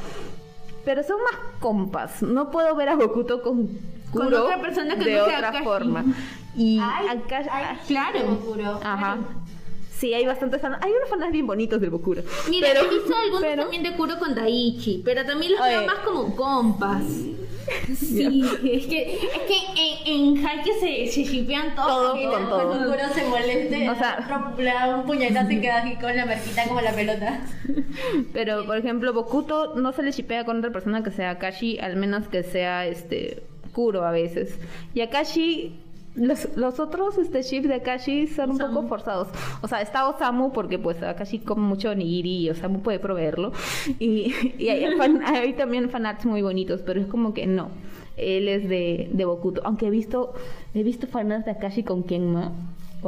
pero 0.85 1.03
son 1.03 1.17
más 1.21 1.39
compas. 1.59 2.21
No 2.23 2.49
puedo 2.49 2.75
ver 2.75 2.89
a 2.89 2.95
Bokuto 2.95 3.41
con 3.41 3.67
Con 4.11 4.25
Kuro 4.25 4.45
otra 4.45 4.61
persona 4.61 4.95
que 4.95 5.03
de 5.05 5.17
no 5.17 5.25
sea 5.25 5.37
otra 5.37 5.63
forma. 5.63 6.05
Y 6.57 6.79
Ay, 6.81 7.05
Akashi- 7.07 7.49
ay, 7.51 7.63
ah, 7.69 7.79
claro. 7.87 8.79
Ajá. 8.83 9.17
Sí, 9.97 10.13
hay 10.13 10.25
bastantes 10.25 10.61
fans. 10.61 10.77
Hay 10.81 10.91
unos 10.91 11.09
fans 11.09 11.31
bien 11.31 11.47
bonitos 11.47 11.79
del 11.81 11.89
Bokuro. 11.91 12.21
Mira, 12.49 12.67
pero, 12.73 12.85
he 12.85 12.93
visto 12.95 13.15
algunos 13.15 13.41
pero- 13.41 13.61
también 13.63 13.83
de 13.83 13.95
Kuro 13.95 14.17
con 14.19 14.35
Daichi, 14.35 15.01
pero 15.05 15.25
también 15.25 15.53
los 15.53 15.61
veo 15.61 15.85
más 15.85 15.95
como 16.05 16.35
compas. 16.35 17.03
Sí, 17.95 18.43
es 18.63 18.85
que, 18.87 19.13
es 19.15 19.41
que 19.41 19.57
en, 20.05 20.37
en 20.37 20.45
Haikyuu 20.45 20.73
se, 20.79 21.07
se 21.07 21.23
shipean 21.25 21.75
Todo 21.75 22.13
todos. 22.13 22.33
con 22.33 22.49
todo. 22.49 22.67
Bokuro 22.85 23.13
se 23.13 23.25
moleste, 23.27 23.89
O 23.89 23.95
sea- 23.95 24.25
rompla 24.29 24.95
un 24.97 25.05
puñetazo 25.05 25.51
y 25.51 25.59
queda 25.61 25.81
aquí 25.83 25.95
con 25.95 26.15
la 26.15 26.25
marquita 26.25 26.63
como 26.67 26.79
la 26.81 26.93
pelota. 26.93 27.41
Pero, 28.33 28.65
por 28.65 28.77
ejemplo, 28.77 29.11
Bokuto 29.13 29.75
no 29.75 29.91
se 29.91 30.03
le 30.03 30.13
chipea 30.13 30.45
con 30.45 30.59
otra 30.59 30.71
persona 30.71 31.03
que 31.03 31.11
sea 31.11 31.31
Akashi, 31.31 31.77
al 31.79 31.97
menos 31.97 32.27
que 32.27 32.43
sea 32.43 32.85
este 32.87 33.43
Kuro 33.73 34.05
a 34.05 34.11
veces. 34.11 34.57
Y 34.93 35.01
Akashi, 35.01 35.75
los, 36.17 36.55
los 36.57 36.79
otros 36.79 37.17
este 37.17 37.41
ships 37.41 37.67
de 37.67 37.75
Akashi 37.75 38.27
son 38.27 38.51
un 38.51 38.57
poco 38.57 38.83
forzados. 38.87 39.29
O 39.61 39.67
sea, 39.67 39.81
está 39.81 40.07
Osamu 40.09 40.51
porque 40.51 40.77
pues 40.79 41.01
Akashi 41.01 41.39
come 41.39 41.61
mucho 41.61 41.95
nigiri 41.95 42.37
y 42.45 42.49
Osamu 42.49 42.81
puede 42.81 42.99
proveerlo. 42.99 43.53
Y, 43.99 44.33
y 44.57 44.69
hay, 44.69 44.91
fan- 44.97 45.23
hay 45.25 45.53
también 45.53 45.89
fanarts 45.89 46.25
muy 46.25 46.41
bonitos, 46.41 46.81
pero 46.85 46.99
es 46.99 47.07
como 47.07 47.33
que 47.33 47.47
no. 47.47 47.69
Él 48.17 48.47
es 48.47 48.67
de, 48.67 49.09
de 49.13 49.25
Bokuto. 49.25 49.61
Aunque 49.63 49.87
he 49.87 49.89
visto, 49.91 50.33
he 50.73 50.83
visto 50.83 51.07
fanarts 51.07 51.45
de 51.45 51.51
Akashi 51.51 51.83
con 51.83 52.03
Kenma. 52.03 52.51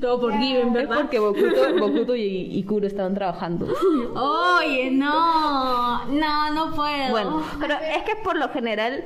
Todo 0.00 0.20
por 0.20 0.32
Given, 0.36 0.68
es 0.68 0.72
¿verdad? 0.74 0.96
porque 1.02 1.18
Bokuto, 1.18 1.78
Bokuto 1.78 2.16
y, 2.16 2.22
y 2.58 2.62
Kuro 2.64 2.86
estaban 2.86 3.14
trabajando. 3.14 3.66
Oye, 4.14 4.90
no, 4.90 6.04
no, 6.06 6.52
no 6.54 6.74
puedo. 6.74 7.10
Bueno, 7.10 7.42
pero 7.60 7.74
es 7.74 8.02
que 8.02 8.16
por 8.22 8.36
lo 8.36 8.48
general 8.50 9.04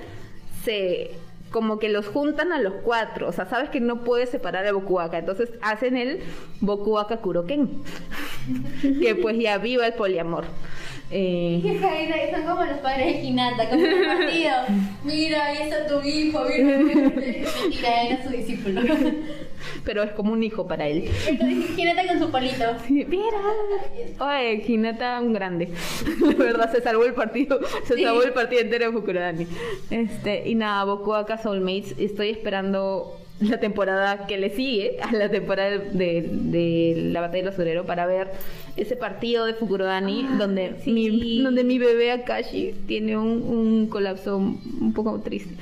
se 0.65 1.13
como 1.51 1.79
que 1.79 1.89
los 1.89 2.07
juntan 2.07 2.53
a 2.53 2.61
los 2.61 2.75
cuatro, 2.83 3.29
o 3.29 3.33
sea, 3.33 3.47
sabes 3.47 3.71
que 3.71 3.81
no 3.81 4.05
puedes 4.05 4.29
separar 4.31 4.67
a 4.67 4.73
Bokuwaka, 4.73 5.19
entonces 5.19 5.51
hacen 5.63 5.97
el 5.97 6.21
Bokuwaka 6.61 7.19
Kuroken, 7.19 7.83
que 8.83 9.15
pues 9.15 9.39
ya 9.39 9.59
viva 9.59 9.87
el 9.87 9.95
poliamor. 9.95 10.45
Eh, 11.11 11.63
Son 12.31 12.43
como 12.45 12.65
los 12.65 12.79
padres 12.79 13.17
de 13.17 13.23
Hinata, 13.29 13.69
como 13.71 13.83
un 13.83 14.05
partido. 14.05 14.55
Mira, 15.05 15.47
ahí 15.47 15.57
está 15.63 15.87
tu 15.87 16.07
hijo, 16.07 16.45
mira. 16.45 16.79
Mentira, 16.79 18.03
era 18.05 18.23
su 18.23 18.29
discípulo. 18.31 18.83
pero 19.85 20.03
es 20.03 20.13
como 20.13 20.33
un 20.33 20.43
hijo 20.43 20.67
para 20.69 20.87
él. 20.87 21.09
Entonces, 21.27 21.79
Hinata 21.79 22.07
con 22.07 22.19
su 22.19 22.31
palito. 22.31 22.65
Sí, 22.87 23.07
Mira, 23.09 23.39
oye, 24.21 24.63
Hinata 24.67 25.21
un 25.21 25.33
grande. 25.33 25.71
La 26.21 26.35
verdad 26.45 26.73
se 26.73 26.83
salvó 26.83 27.05
el 27.05 27.15
partido, 27.15 27.59
se 27.85 27.97
Sí. 27.97 28.03
salvó 28.05 28.23
el 28.23 28.33
partido 28.33 28.61
entero 28.61 28.87
de 28.87 28.93
Fukurodani. 28.93 29.47
Este, 29.91 30.49
y 30.49 30.55
nada, 30.55 30.85
Bokuwaka 30.85 31.39
Soulmates, 31.39 31.95
estoy 31.99 32.31
esperando 32.31 33.18
la 33.41 33.61
temporada 33.61 34.27
que 34.27 34.37
le 34.37 34.51
sigue 34.51 34.97
a 35.01 35.13
la 35.13 35.29
temporada 35.31 35.79
de, 35.79 36.29
de 36.31 37.11
la 37.13 37.21
batalla 37.21 37.45
de 37.45 37.47
los 37.47 37.55
Surero 37.55 37.85
para 37.85 38.07
ver 38.07 38.29
ese 38.77 38.97
partido 38.97 39.45
de 39.47 39.55
Fukurodani 39.55 40.27
donde 40.39 40.75
sí. 40.83 40.93
mi 40.93 41.43
donde 41.43 41.63
mi 41.65 41.79
bebé 41.79 42.11
Akashi 42.13 42.75
tiene 42.87 43.17
un, 43.17 43.43
un 43.43 43.87
colapso 43.89 44.37
un 44.37 44.93
poco 44.93 45.21
triste. 45.21 45.55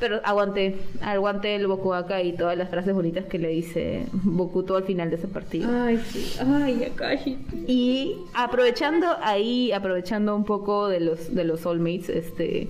Pero 0.00 0.20
aguante, 0.22 0.76
aguante 1.00 1.56
el 1.56 1.66
Bokuwaka 1.66 2.22
y 2.22 2.32
todas 2.32 2.56
las 2.56 2.68
frases 2.68 2.94
bonitas 2.94 3.24
que 3.24 3.36
le 3.38 3.48
dice 3.48 4.04
Bokuto 4.12 4.76
al 4.76 4.84
final 4.84 5.10
de 5.10 5.16
ese 5.16 5.26
partido. 5.26 5.68
Ay, 5.72 5.98
sí, 6.06 6.38
ay, 6.38 6.84
Akashi. 6.84 7.36
Y 7.66 8.14
aprovechando 8.32 9.08
ahí, 9.20 9.72
aprovechando 9.72 10.36
un 10.36 10.44
poco 10.44 10.86
de 10.86 11.00
los 11.00 11.34
de 11.34 11.42
los 11.42 11.60
soulmates, 11.60 12.10
este 12.10 12.68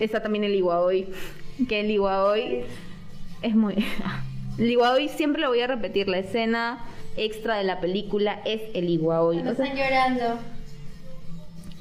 está 0.00 0.22
también 0.22 0.42
el 0.42 0.56
Iwaoi, 0.56 1.06
que 1.68 1.80
el 1.80 1.90
Iwaoi 1.92 2.64
es 3.44 3.54
muy 3.54 3.76
Iwaoi 4.58 5.08
siempre 5.08 5.42
lo 5.42 5.48
voy 5.48 5.60
a 5.60 5.66
repetir, 5.66 6.08
la 6.08 6.18
escena 6.18 6.84
extra 7.16 7.56
de 7.56 7.64
la 7.64 7.80
película 7.80 8.40
es 8.44 8.62
el 8.74 8.88
Iwaoi. 8.88 9.36
Cuando 9.36 9.52
O 9.52 9.54
sea, 9.54 9.64
están 9.66 9.78
llorando. 9.78 10.38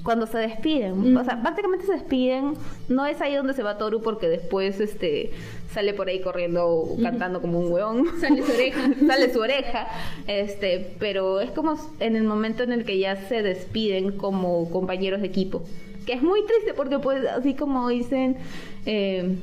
cuando 0.03 0.28
se 0.28 0.38
despiden, 0.39 1.16
o 1.16 1.24
sea, 1.24 1.41
prácticamente 1.41 1.86
se 1.86 1.93
despiden, 1.93 2.55
no 2.89 3.05
es 3.05 3.22
ahí 3.22 3.36
donde 3.36 3.53
se 3.53 3.64
va 3.64 3.78
Toru 3.78 4.01
porque 4.01 4.28
después 4.28 4.80
este 4.80 5.32
sale 5.72 5.93
por 5.93 6.07
ahí 6.07 6.20
corriendo 6.22 6.95
cantando 7.01 7.41
como 7.41 7.59
un 7.59 7.72
hueón. 7.72 8.05
Sale 8.20 8.43
su 8.43 8.51
oreja. 8.51 8.89
sale 9.07 9.34
su 9.34 9.39
oreja, 9.39 9.88
este, 10.28 10.95
pero 10.99 11.41
es 11.41 11.49
como 11.51 11.76
en 11.99 12.16
el 12.16 12.24
momento 12.24 12.64
en 12.64 12.72
el 12.74 12.86
que 12.86 12.99
ya 12.99 13.16
se 13.16 13.41
despiden 13.41 14.18
como 14.18 14.70
compañeros 14.70 15.22
de 15.22 15.28
equipo, 15.28 15.64
que 16.05 16.14
es 16.14 16.22
muy 16.22 16.45
triste 16.45 16.74
porque 16.76 16.99
pues 16.99 17.26
así 17.26 17.53
como 17.55 17.89
dicen 17.89 18.38
eh, 18.86 19.36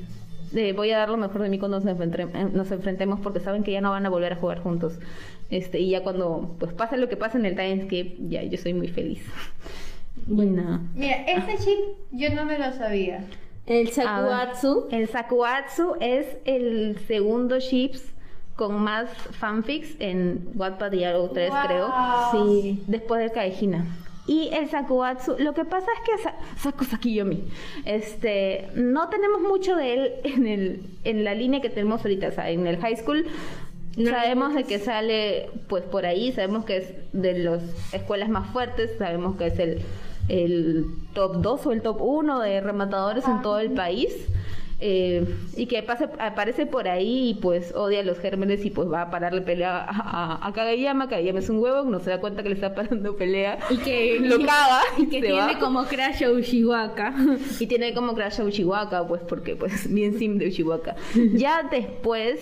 eh, 0.55 0.73
voy 0.73 0.91
a 0.91 0.99
dar 0.99 1.09
lo 1.11 1.17
mejor 1.17 1.43
de 1.43 1.49
mí 1.49 1.59
cuando 1.59 1.81
nos, 1.81 1.87
enfrente- 1.89 2.29
eh, 2.35 2.49
nos 2.53 2.71
enfrentemos 2.71 3.21
porque 3.21 3.41
saben 3.41 3.63
que 3.63 3.73
ya 3.73 3.81
no 3.81 3.91
van 3.91 4.07
a 4.07 4.09
volver 4.11 4.33
a 4.33 4.37
jugar 4.37 4.61
juntos. 4.61 4.99
Este, 5.51 5.79
y 5.81 5.91
ya 5.91 6.03
cuando 6.03 6.55
pues 6.59 6.73
pase 6.73 6.97
lo 6.97 7.09
que 7.09 7.17
pase 7.17 7.39
en 7.39 7.47
el 7.47 7.57
timeskip, 7.57 8.17
ya 8.29 8.43
yo 8.43 8.57
soy 8.59 8.75
muy 8.75 8.89
feliz. 8.89 9.23
Bueno, 10.27 10.81
Mira, 10.95 11.17
este 11.27 11.57
chip 11.65 11.79
yo 12.13 12.31
no 12.35 12.45
me 12.45 12.59
lo 12.59 12.73
sabía. 12.73 13.25
El. 13.67 13.89
Sakuatsu. 13.91 14.87
El 14.91 15.09
Sakuatsu 15.09 15.95
es 16.01 16.27
el 16.45 16.99
segundo 17.09 17.59
ships 17.59 18.13
con 18.55 18.75
más 18.83 19.09
fanfics 19.11 19.97
en 19.99 20.47
Wattpad 20.55 20.93
y 20.93 21.05
Arrow 21.05 21.31
3, 21.33 21.51
Wow. 21.51 21.59
creo. 21.67 21.89
Sí. 22.33 22.83
Después 22.87 23.23
de 23.23 23.31
Kaijina. 23.33 23.87
Y 24.31 24.49
el 24.55 24.69
Sakuatsu, 24.69 25.35
lo 25.39 25.53
que 25.55 25.65
pasa 25.65 25.87
es 25.97 26.01
que 26.09 26.23
Sa- 26.23 26.37
Saku 26.57 26.85
Sakiyomi, 26.85 27.43
este, 27.85 28.69
no 28.77 29.09
tenemos 29.09 29.41
mucho 29.43 29.75
de 29.75 29.95
él 29.95 30.13
en 30.23 30.47
el 30.47 30.83
en 31.03 31.25
la 31.25 31.35
línea 31.35 31.61
que 31.61 31.69
tenemos 31.71 32.03
ahorita, 32.03 32.29
o 32.29 32.33
sea, 32.33 32.49
en 32.51 32.65
el 32.67 32.77
high 32.79 32.97
school. 32.97 33.27
No 33.97 34.05
sabemos 34.11 34.55
de 34.55 34.63
que 34.65 34.79
sale 34.79 35.51
pues 35.69 35.83
por 35.83 36.07
ahí, 36.07 36.31
sabemos 36.31 36.65
que 36.65 36.77
es 36.77 36.93
de 37.13 37.39
las 37.41 37.61
escuelas 37.93 38.29
más 38.29 38.49
fuertes, 38.53 38.93
sabemos 38.99 39.37
que 39.37 39.47
es 39.49 39.59
el, 39.59 39.81
el 40.29 40.85
top 41.13 41.39
2 41.43 41.67
o 41.67 41.73
el 41.73 41.83
top 41.83 42.01
1 42.01 42.39
de 42.41 42.61
rematadores 42.61 43.25
en 43.27 43.43
todo 43.43 43.59
el 43.59 43.73
país. 43.73 44.15
Eh, 44.81 45.27
y 45.57 45.67
que 45.67 45.83
pase, 45.83 46.09
aparece 46.19 46.67
por 46.67 46.89
ahí 46.89 47.31
y 47.31 47.35
pues 47.35 47.75
odia 47.75 48.01
a 48.01 48.03
los 48.03 48.19
gérmenes 48.19 48.65
y 48.65 48.71
pues 48.71 48.91
va 48.91 49.03
a 49.03 49.11
pararle 49.11 49.43
pelea 49.43 49.79
a, 49.79 50.37
a, 50.39 50.47
a 50.49 50.53
Kageyama. 50.53 51.09
Kageyama 51.09 51.41
es 51.41 51.51
un 51.51 51.59
huevo, 51.59 51.85
no 51.85 52.01
se 52.01 52.11
da 52.11 52.21
cuenta 52.21 52.43
que 52.43 52.49
le 52.49 52.55
está 52.55 52.75
parando 52.75 53.17
pelea. 53.17 53.59
Y 53.69 53.77
que, 53.79 54.19
lo 54.21 54.39
caga 54.39 54.81
y 54.97 55.09
que 55.09 55.21
tiene 55.21 55.37
va. 55.55 55.59
como 55.59 55.85
crash 55.85 56.25
a 56.25 56.31
Ushiwaka. 56.31 57.15
Y 57.59 57.67
tiene 57.67 57.93
como 57.95 58.15
crash 58.15 58.41
a 58.41 58.45
Uchiwaka, 58.45 59.07
pues 59.07 59.23
porque 59.29 59.55
pues 59.57 59.93
bien 59.93 60.19
sim 60.19 60.39
de 60.39 60.49
Uchiwaka. 60.49 60.97
Ya 61.35 61.63
después, 61.71 62.41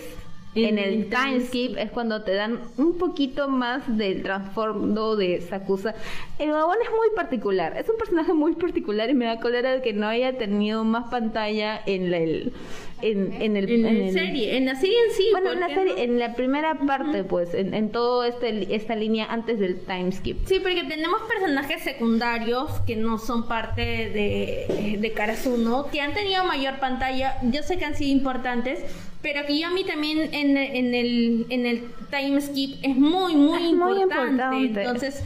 en 0.55 0.77
En 0.77 0.79
el 0.79 1.09
time 1.09 1.41
skip, 1.41 1.77
es 1.77 1.91
cuando 1.91 2.23
te 2.23 2.33
dan 2.33 2.59
un 2.77 2.97
poquito 2.97 3.49
más 3.49 3.97
del 3.97 4.23
trasfondo 4.23 5.15
de 5.15 5.41
Sakusa. 5.41 5.93
El 6.39 6.51
babón 6.51 6.77
es 6.83 6.89
muy 6.89 7.15
particular, 7.15 7.77
es 7.77 7.87
un 7.89 7.97
personaje 7.97 8.33
muy 8.33 8.55
particular 8.55 9.09
y 9.09 9.13
me 9.13 9.25
da 9.25 9.39
cólera 9.39 9.73
de 9.73 9.81
que 9.81 9.93
no 9.93 10.07
haya 10.07 10.37
tenido 10.37 10.83
más 10.83 11.09
pantalla 11.09 11.79
en 11.85 12.11
la, 12.11 12.17
el, 12.17 12.53
en, 13.01 13.33
en 13.41 13.57
el, 13.57 13.69
En, 13.69 13.85
en 13.85 13.99
la 13.99 14.05
el- 14.05 14.13
serie, 14.13 14.57
en 14.57 14.65
la 14.65 14.75
serie 14.75 14.95
en 15.07 15.15
sí. 15.15 15.23
Bueno, 15.31 15.51
en 15.51 15.59
la 15.59 15.67
¿por 15.67 15.75
qué 15.75 15.81
serie, 15.89 16.07
no? 16.07 16.13
en 16.13 16.19
la 16.19 16.35
primera 16.35 16.75
parte, 16.75 17.23
pues, 17.23 17.53
en, 17.53 17.73
en 17.73 17.91
todo 17.91 18.23
este, 18.23 18.75
esta 18.75 18.95
línea 18.95 19.25
antes 19.29 19.59
del 19.59 19.79
time 19.81 20.11
skip. 20.11 20.37
Sí, 20.45 20.59
porque 20.61 20.83
tenemos 20.87 21.21
personajes 21.29 21.81
secundarios 21.83 22.69
que 22.87 22.95
no 22.95 23.17
son 23.17 23.47
parte 23.47 23.81
de, 23.81 24.97
de 24.99 25.11
Karasuno, 25.13 25.87
que 25.91 26.01
han 26.01 26.13
tenido 26.13 26.43
mayor 26.45 26.79
pantalla. 26.79 27.35
Yo 27.43 27.63
sé 27.63 27.77
que 27.77 27.85
han 27.85 27.95
sido 27.95 28.11
importantes, 28.11 28.79
pero 29.21 29.45
que 29.45 29.59
yo 29.59 29.67
a 29.67 29.71
mí 29.71 29.83
también 29.83 30.33
en, 30.33 30.55
en 30.57 30.93
el, 30.95 31.45
en 31.49 31.65
el 31.65 31.83
time 32.09 32.39
skip 32.41 32.77
es 32.83 32.95
muy, 32.95 33.35
muy, 33.35 33.57
Es 33.57 33.73
muy 33.73 34.01
importante. 34.01 34.23
importante. 34.57 34.81
Entonces, 34.81 35.23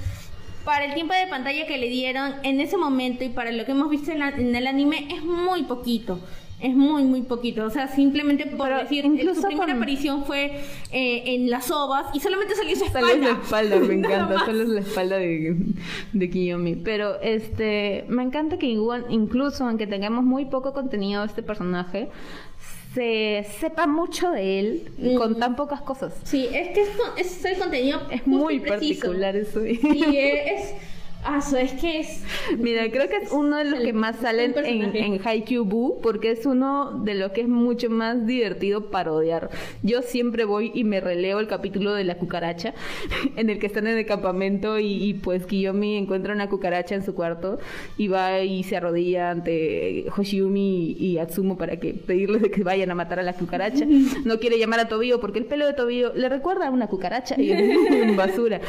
para 0.65 0.85
el 0.85 0.93
tiempo 0.93 1.13
de 1.13 1.27
pantalla 1.27 1.67
que 1.67 1.77
le 1.77 1.89
dieron 1.89 2.35
en 2.43 2.61
ese 2.61 2.77
momento 2.77 3.23
y 3.25 3.29
para 3.29 3.51
lo 3.51 3.65
que 3.65 3.71
hemos 3.71 3.89
visto 3.89 4.11
en, 4.11 4.19
la- 4.19 4.29
en 4.29 4.55
el 4.55 4.65
anime, 4.65 5.07
es 5.13 5.21
muy 5.23 5.63
poquito. 5.63 6.19
Es 6.63 6.73
muy, 6.73 7.03
muy 7.03 7.21
poquito. 7.23 7.65
O 7.65 7.69
sea, 7.69 7.87
simplemente 7.89 8.45
por 8.47 8.67
Pero 8.69 8.79
decir, 8.79 9.03
incluso 9.05 9.41
su 9.41 9.47
primera 9.47 9.67
con- 9.67 9.75
aparición 9.77 10.23
fue 10.23 10.45
eh, 10.91 11.23
en 11.25 11.49
las 11.49 11.69
ovas 11.69 12.05
y 12.15 12.19
solamente 12.21 12.55
salió 12.55 12.75
su 12.75 12.85
espalda. 12.85 13.09
Solo 13.09 13.21
es 13.21 13.29
la 13.29 13.41
espalda, 13.43 13.79
me 13.79 13.93
encanta, 13.99 14.45
solo 14.45 14.61
es 14.63 14.69
la 14.69 14.79
espalda 14.79 15.17
de, 15.17 15.55
de 16.13 16.29
Kiyomi. 16.29 16.75
Pero 16.77 17.19
este, 17.21 18.05
me 18.07 18.23
encanta 18.23 18.57
que 18.57 18.67
igual, 18.67 19.05
incluso 19.09 19.65
aunque 19.65 19.87
tengamos 19.87 20.23
muy 20.23 20.45
poco 20.45 20.71
contenido 20.73 21.21
de 21.21 21.27
este 21.27 21.43
personaje, 21.43 22.07
se 22.93 23.45
sepa 23.59 23.87
mucho 23.87 24.29
de 24.31 24.59
él 24.59 24.89
Mm. 24.97 25.15
con 25.15 25.39
tan 25.39 25.55
pocas 25.55 25.81
cosas. 25.81 26.13
Sí, 26.23 26.47
es 26.53 26.69
que 26.69 26.81
es, 26.83 26.89
es 27.17 27.45
el 27.45 27.57
contenido 27.57 27.99
Es 28.11 28.25
muy 28.27 28.59
preciso. 28.59 29.01
particular 29.07 29.35
eso. 29.35 29.65
Y 29.65 29.79
es... 30.17 30.75
Ah, 31.25 31.41
so, 31.41 31.57
es 31.57 31.73
que 31.73 31.99
es... 31.99 32.23
Mira, 32.57 32.89
creo 32.91 33.07
que 33.09 33.17
es 33.17 33.31
uno 33.31 33.57
de 33.57 33.65
los 33.65 33.79
que 33.79 33.93
más 33.93 34.17
salen 34.17 34.53
en, 34.57 34.95
en 34.95 35.21
Haikyuu 35.25 35.65
Buu, 35.65 36.01
porque 36.01 36.31
es 36.31 36.45
uno 36.45 36.91
de 37.03 37.15
los 37.15 37.31
que 37.31 37.41
es 37.41 37.47
mucho 37.47 37.89
más 37.89 38.25
divertido 38.25 38.89
parodiar. 38.89 39.49
Yo 39.83 40.01
siempre 40.01 40.45
voy 40.45 40.71
y 40.73 40.83
me 40.83 40.99
releo 40.99 41.39
el 41.39 41.47
capítulo 41.47 41.93
de 41.93 42.03
la 42.03 42.15
cucaracha, 42.15 42.73
en 43.37 43.49
el 43.49 43.59
que 43.59 43.67
están 43.67 43.87
en 43.87 43.97
el 43.97 44.05
campamento 44.05 44.79
y, 44.79 45.03
y, 45.03 45.13
pues 45.13 45.45
Kiyomi 45.45 45.97
encuentra 45.97 46.33
una 46.33 46.49
cucaracha 46.49 46.95
en 46.95 47.03
su 47.03 47.15
cuarto 47.15 47.59
y 47.97 48.07
va 48.07 48.41
y 48.41 48.63
se 48.63 48.77
arrodilla 48.77 49.31
ante 49.31 50.05
Hoshiumi 50.15 50.95
y 50.99 51.17
Atsumo 51.17 51.57
para 51.57 51.77
que 51.77 51.93
pedirles 51.93 52.41
de 52.41 52.51
que 52.51 52.63
vayan 52.63 52.91
a 52.91 52.95
matar 52.95 53.19
a 53.19 53.23
la 53.23 53.33
cucaracha. 53.33 53.85
No 54.25 54.39
quiere 54.39 54.57
llamar 54.57 54.79
a 54.79 54.87
Tobio 54.87 55.19
porque 55.19 55.39
el 55.39 55.45
pelo 55.45 55.65
de 55.65 55.73
Tobio 55.73 56.13
le 56.13 56.29
recuerda 56.29 56.67
a 56.67 56.71
una 56.71 56.87
cucaracha 56.87 57.39
y 57.39 57.51
es 57.51 58.15
basura. 58.15 58.61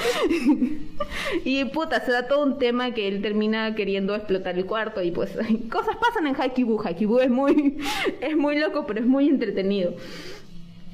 Y 1.45 1.65
puta, 1.67 2.05
se 2.05 2.13
da 2.13 2.27
todo 2.27 2.44
un 2.45 2.59
tema 2.59 2.93
que 2.93 3.09
él 3.09 3.23
termina 3.23 3.75
queriendo 3.75 4.15
explotar 4.15 4.57
el 4.57 4.67
cuarto 4.67 5.03
y 5.03 5.11
pues 5.11 5.33
cosas 5.71 5.97
pasan 5.97 6.27
en 6.27 6.41
Haikyuu. 6.41 6.81
Haikyuu 6.81 7.19
es 7.19 7.31
muy, 7.31 7.79
es 8.21 8.37
muy 8.37 8.59
loco, 8.59 8.87
pero 8.87 9.01
es 9.01 9.07
muy 9.07 9.29
entretenido. 9.29 9.95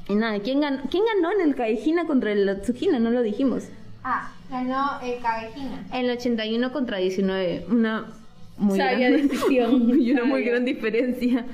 Y 0.08 0.14
nada, 0.14 0.40
¿quién 0.40 0.60
ganó, 0.60 0.82
¿quién 0.90 1.04
ganó 1.14 1.30
en 1.32 1.48
el 1.48 1.54
Kaijina 1.54 2.06
contra 2.06 2.32
el 2.32 2.60
Tsujina? 2.62 2.98
No 2.98 3.10
lo 3.10 3.22
dijimos. 3.22 3.68
Ah, 4.02 4.32
ganó 4.50 5.00
el 5.02 5.20
Cabejina. 5.20 5.86
El 5.92 6.10
81 6.10 6.72
contra 6.72 6.98
19. 6.98 7.66
Una 7.70 8.06
muy 8.56 8.78
Sabia 8.78 9.10
gran, 9.10 9.28
decisión. 9.28 10.00
y 10.00 10.12
una 10.12 10.24
muy 10.24 10.40
Sabia. 10.40 10.52
gran 10.52 10.64
diferencia. 10.64 11.46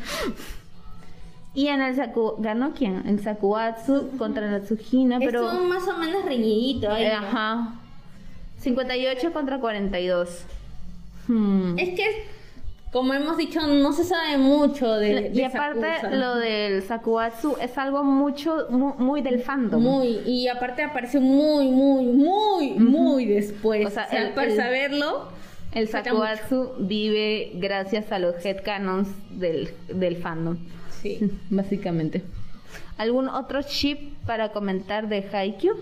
Y 1.54 1.68
en 1.68 1.80
el 1.80 1.96
Saku, 1.96 2.34
¿ganó 2.38 2.72
quién? 2.74 3.02
El 3.06 3.20
Sakuatsu 3.20 4.16
contra 4.18 4.54
el 4.54 4.62
Tsujina, 4.62 5.18
pero... 5.18 5.50
Estuvo 5.50 5.64
más 5.64 5.88
o 5.88 5.96
menos 5.98 6.24
reñidito 6.24 6.90
ahí. 6.90 7.06
Ajá. 7.06 7.80
58 8.58 9.32
contra 9.32 9.58
42. 9.60 10.44
Hmm. 11.28 11.78
Es 11.78 11.90
que, 11.90 12.04
como 12.92 13.12
hemos 13.14 13.36
dicho, 13.36 13.60
no 13.66 13.92
se 13.92 14.04
sabe 14.04 14.38
mucho 14.38 14.92
de, 14.94 15.30
y 15.32 15.36
de 15.36 15.44
aparte 15.46 15.80
Sakusa. 16.00 16.10
lo 16.16 16.34
del 16.36 16.82
Sakuatsu 16.82 17.56
es 17.60 17.76
algo 17.78 18.04
mucho 18.04 18.66
mu- 18.70 18.94
muy, 18.98 19.22
del 19.22 19.40
fandom. 19.42 19.82
Muy, 19.82 20.20
y 20.26 20.48
aparte 20.48 20.82
aparece 20.82 21.18
muy, 21.20 21.68
muy, 21.68 22.04
muy, 22.06 22.70
muy 22.70 23.26
después. 23.26 23.84
O 23.84 23.88
O 23.88 23.90
sea, 23.90 24.04
el- 24.04 24.30
para 24.34 24.50
el- 24.50 24.56
saberlo, 24.56 25.28
El 25.72 25.88
Sakuatsu 25.88 26.72
vive 26.78 27.50
gracias 27.56 28.10
a 28.12 28.18
los 28.18 28.42
headcanons 28.44 29.08
del, 29.30 29.70
del 29.88 30.16
fandom, 30.16 30.56
Sí. 31.02 31.18
básicamente. 31.50 32.22
¿Algún 32.98 33.28
otro 33.28 33.60
chip 33.62 34.14
para 34.24 34.52
comentar 34.52 35.06
de 35.08 35.28
Haikyuu? 35.30 35.76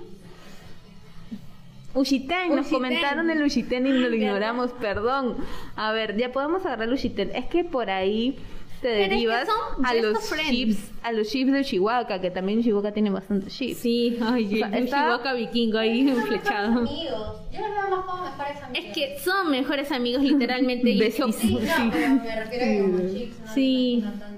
Ushiten, 1.95 2.55
nos 2.57 2.67
comentaron 2.69 3.31
el 3.31 3.43
Ushiten 3.43 3.87
y 3.87 3.93
lo 3.93 4.13
ignoramos, 4.15 4.73
perdón. 4.73 5.37
A 5.77 5.93
ver, 5.93 6.17
ya 6.17 6.33
podemos 6.33 6.65
agarrar 6.67 6.89
el 6.89 6.95
Ushiten. 6.95 7.31
Es 7.35 7.47
que 7.47 7.65
por 7.65 7.89
ahí 7.91 8.37
te 8.83 8.89
Pero 8.89 9.01
es 9.03 9.09
que 9.09 9.15
derivas 9.15 9.49
a 9.83 9.95
los 9.95 10.29
friends. 10.29 10.51
chips, 10.51 10.91
a 11.03 11.13
los 11.13 11.29
chips 11.31 11.53
de 11.53 11.65
Chihuahua, 11.65 12.21
que 12.21 12.31
también 12.31 12.63
Chihuahua 12.63 12.93
tiene 12.93 13.09
bastantes 13.11 13.57
chips. 13.57 13.79
Sí, 13.79 14.19
ay, 14.21 14.45
O 14.45 14.49
sea, 14.59 14.69
está- 14.79 15.03
Yoshiwaka 15.05 15.33
vikingo 15.35 15.79
ahí 15.79 16.07
flechado. 16.27 16.81
Amigos. 16.81 17.41
Yo 17.53 17.61
los 17.61 17.71
veo 17.71 17.91
más 17.97 18.05
como 18.05 18.25
mejores 18.25 18.63
amigos. 18.63 18.85
Es 18.89 18.93
que 18.95 19.19
son 19.21 19.51
mejores 19.51 19.91
amigos 19.93 20.23
literalmente. 20.23 20.91
y 20.91 21.01
Sí, 21.13 21.21
no, 21.23 21.91
pero 21.93 22.09
me 22.17 22.37
refiero 22.41 22.45
a 22.45 22.51
que 22.51 22.81
como 22.83 22.99
chicos, 23.09 23.39
no, 23.47 23.55
Sí. 23.55 24.05
no. 24.05 24.34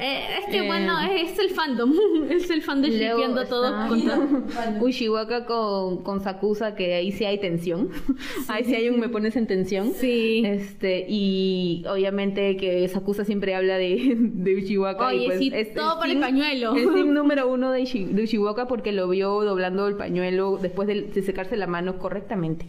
Eh, 0.00 0.24
es 0.40 0.46
que 0.50 0.58
Eh, 0.58 0.66
bueno, 0.66 0.98
es 1.00 1.38
el 1.38 1.50
fandom. 1.50 1.92
es 2.30 2.48
el 2.50 2.62
fandom 2.62 2.90
shipeando 2.90 3.44
todo 3.46 3.66
está 3.68 3.88
con 3.88 4.02
todo. 4.02 4.80
Ushiwaka 4.84 5.44
con, 5.46 6.02
con 6.02 6.20
Sakusa, 6.20 6.74
que 6.74 6.94
ahí 6.94 7.12
sí 7.12 7.24
hay 7.24 7.38
tensión. 7.38 7.90
ahí 8.48 8.64
sí 8.64 8.74
hay 8.74 8.88
un 8.88 8.98
me 9.00 9.08
pones 9.08 9.36
en 9.36 9.46
tensión. 9.46 9.92
Sí. 9.94 10.42
Este, 10.46 11.04
y 11.08 11.84
obviamente 11.88 12.56
que 12.56 12.86
Sakusa 12.88 13.24
siempre 13.24 13.54
habla 13.54 13.76
de, 13.76 14.14
de 14.16 14.56
Ushiwaka. 14.56 15.08
Oye, 15.08 15.24
y 15.24 15.26
pues 15.26 15.38
sí, 15.38 15.50
es 15.54 15.74
todo 15.74 15.98
por 15.98 16.08
el 16.08 16.18
pañuelo. 16.20 16.74
El 16.74 16.92
team 16.94 17.12
número 17.12 17.48
uno 17.48 17.70
de, 17.72 17.80
Ishi- 17.82 18.08
de 18.08 18.22
Ushiwaka 18.24 18.66
porque 18.68 18.92
lo 18.92 19.08
vio 19.08 19.42
doblando 19.44 19.86
el 19.86 19.96
pañuelo 19.96 20.58
después 20.60 20.88
de, 20.88 21.02
de 21.02 21.22
secarse 21.22 21.56
la 21.56 21.66
mano 21.66 21.98
correctamente 21.98 22.66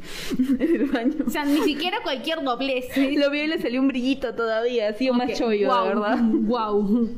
el 0.60 0.86
baño. 0.86 1.14
O 1.26 1.30
sea, 1.30 1.46
ni 1.46 1.60
siquiera 1.62 1.98
cualquier 2.04 2.44
doblez. 2.44 2.86
Lo 2.98 3.30
vio 3.30 3.44
y 3.44 3.48
le 3.48 3.60
salió 3.62 3.80
un 3.82 3.88
brillito 3.88 4.34
todavía, 4.36 4.90
ha 4.90 4.94
sido 4.94 5.14
más 5.14 5.32
chollo, 5.38 5.68
guau, 5.68 5.84
de 5.84 5.90
verdad. 5.90 6.20
Wow. 6.24 7.10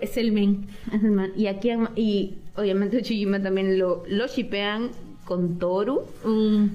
Es 0.00 0.16
el 0.16 0.32
men. 0.32 0.66
Es 0.92 1.02
el 1.02 1.10
man. 1.10 1.32
Y 1.36 1.46
aquí, 1.46 1.70
y 1.96 2.38
obviamente 2.56 2.98
Uchijima 2.98 3.42
también 3.42 3.78
lo, 3.78 4.04
lo 4.06 4.26
shipean 4.26 4.90
con 5.24 5.58
Toru. 5.58 6.02
Mm, 6.24 6.66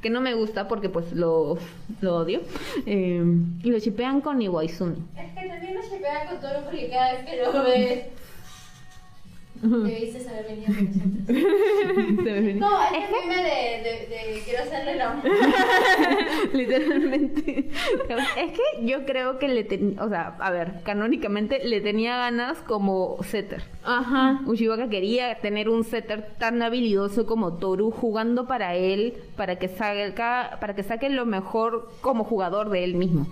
que 0.00 0.10
no 0.10 0.20
me 0.20 0.34
gusta 0.34 0.68
porque 0.68 0.88
pues 0.88 1.12
lo, 1.12 1.58
lo 2.00 2.16
odio. 2.16 2.40
Eh, 2.86 3.24
y 3.62 3.70
lo 3.70 3.80
chipean 3.80 4.20
con 4.20 4.40
Iwaizumi. 4.40 4.96
Es 5.16 5.32
que 5.32 5.48
también 5.48 5.76
se 5.82 5.96
pega 5.96 6.26
con 6.28 6.40
todo 6.40 6.64
porque 6.64 6.88
cada 6.90 7.12
vez 7.12 7.24
que 7.24 7.36
lo 7.36 7.62
ves. 7.64 8.04
Debiste 9.62 10.20
saber 10.20 10.46
venido 10.48 10.66
con 10.66 10.84
nosotros. 10.86 11.16
No, 12.56 12.82
es 12.82 13.04
el 13.04 13.28
meme 13.28 13.42
de, 13.42 13.82
de, 13.82 14.06
de 14.08 14.42
quiero 14.44 14.62
hacerle 14.62 14.92
el 14.92 15.00
amor. 15.00 15.24
Literalmente. 16.52 17.70
Es 18.36 18.52
que 18.52 18.86
yo 18.86 19.04
creo 19.04 19.38
que 19.38 19.48
le 19.48 19.64
tenía, 19.64 20.02
o 20.02 20.08
sea, 20.08 20.36
a 20.38 20.50
ver, 20.50 20.82
canónicamente 20.84 21.64
le 21.64 21.80
tenía 21.80 22.16
ganas 22.16 22.58
como 22.58 23.18
setter. 23.22 23.62
Ajá. 23.84 24.40
Uchiwaka 24.46 24.88
quería 24.88 25.38
tener 25.38 25.68
un 25.68 25.84
setter 25.84 26.34
tan 26.38 26.62
habilidoso 26.62 27.26
como 27.26 27.54
Toru 27.54 27.90
jugando 27.90 28.46
para 28.46 28.74
él, 28.74 29.14
para 29.36 29.56
que 29.56 29.68
saque, 29.68 30.12
para 30.16 30.74
que 30.74 30.82
saque 30.82 31.10
lo 31.10 31.26
mejor 31.26 31.90
como 32.00 32.24
jugador 32.24 32.70
de 32.70 32.84
él 32.84 32.94
mismo. 32.94 33.26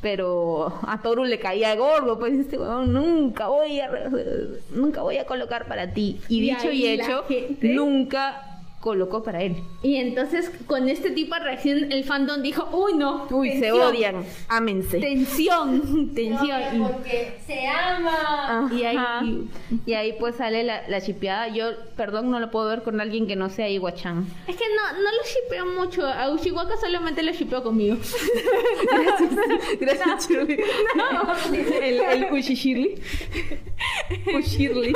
Pero 0.00 0.72
a 0.86 1.02
Toru 1.02 1.24
le 1.24 1.40
caía 1.40 1.74
gordo, 1.74 2.18
pues 2.20 2.32
este 2.34 2.56
weón, 2.56 2.92
nunca 2.92 3.48
voy 3.48 3.80
a 3.80 3.90
nunca 4.70 5.02
voy 5.02 5.18
a 5.18 5.26
colocar 5.26 5.66
para 5.66 5.92
ti. 5.92 6.20
Y, 6.28 6.38
Y 6.38 6.40
dicho 6.50 6.70
y 6.70 6.86
hecho, 6.86 7.24
gente- 7.26 7.68
nunca 7.74 8.47
colocó 8.80 9.22
para 9.24 9.42
él. 9.42 9.56
Y 9.82 9.96
entonces 9.96 10.50
con 10.66 10.88
este 10.88 11.10
tipo 11.10 11.34
de 11.34 11.40
reacción 11.40 11.90
el 11.90 12.04
fandom 12.04 12.42
dijo, 12.42 12.68
uy 12.72 12.94
no, 12.94 13.26
Uy, 13.30 13.58
se 13.58 13.72
odian, 13.72 14.24
ámense. 14.48 15.00
Tensión, 15.00 16.10
tensión. 16.14 16.60
Y- 16.76 16.78
Porque 16.80 17.38
se 17.46 17.66
ama. 17.66 18.70
Y 18.72 18.84
ahí- 18.84 19.48
y 19.84 19.94
ahí 19.94 20.14
pues 20.18 20.36
sale 20.36 20.62
la, 20.62 20.86
la 20.88 21.00
chipeada. 21.00 21.48
Yo, 21.48 21.70
perdón, 21.96 22.30
no 22.30 22.38
lo 22.38 22.50
puedo 22.50 22.68
ver 22.68 22.82
con 22.82 23.00
alguien 23.00 23.26
que 23.26 23.34
no 23.36 23.48
sea 23.50 23.68
Iwachan. 23.68 24.26
Es 24.46 24.56
que 24.56 24.64
no, 24.76 24.92
no 25.02 25.10
lo 25.10 25.24
shipeo 25.24 25.66
mucho. 25.66 26.06
A 26.06 26.30
Ushiwaka 26.30 26.76
solamente 26.76 27.22
lo 27.22 27.32
shipeo 27.32 27.62
conmigo. 27.62 27.96
Gracias, 29.80 30.28
Shirley. 30.28 30.60
El, 31.82 32.00
el 32.00 32.32
Ushishirli. 32.32 33.00
Ushirli. 34.38 34.92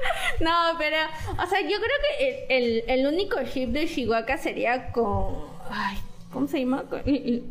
No, 0.40 0.52
pero, 0.78 0.96
o 1.42 1.46
sea, 1.46 1.60
yo 1.62 1.76
creo 1.76 1.98
que 2.18 2.46
el, 2.48 2.64
el, 2.88 3.00
el 3.00 3.06
único 3.06 3.40
ship 3.42 3.68
de 3.68 3.84
Ushiwaka 3.84 4.38
sería 4.38 4.92
con. 4.92 5.36
Ay, 5.70 5.98
¿cómo 6.32 6.46
se 6.46 6.60
llama? 6.60 6.84
Con- 6.84 7.02
El. 7.04 7.42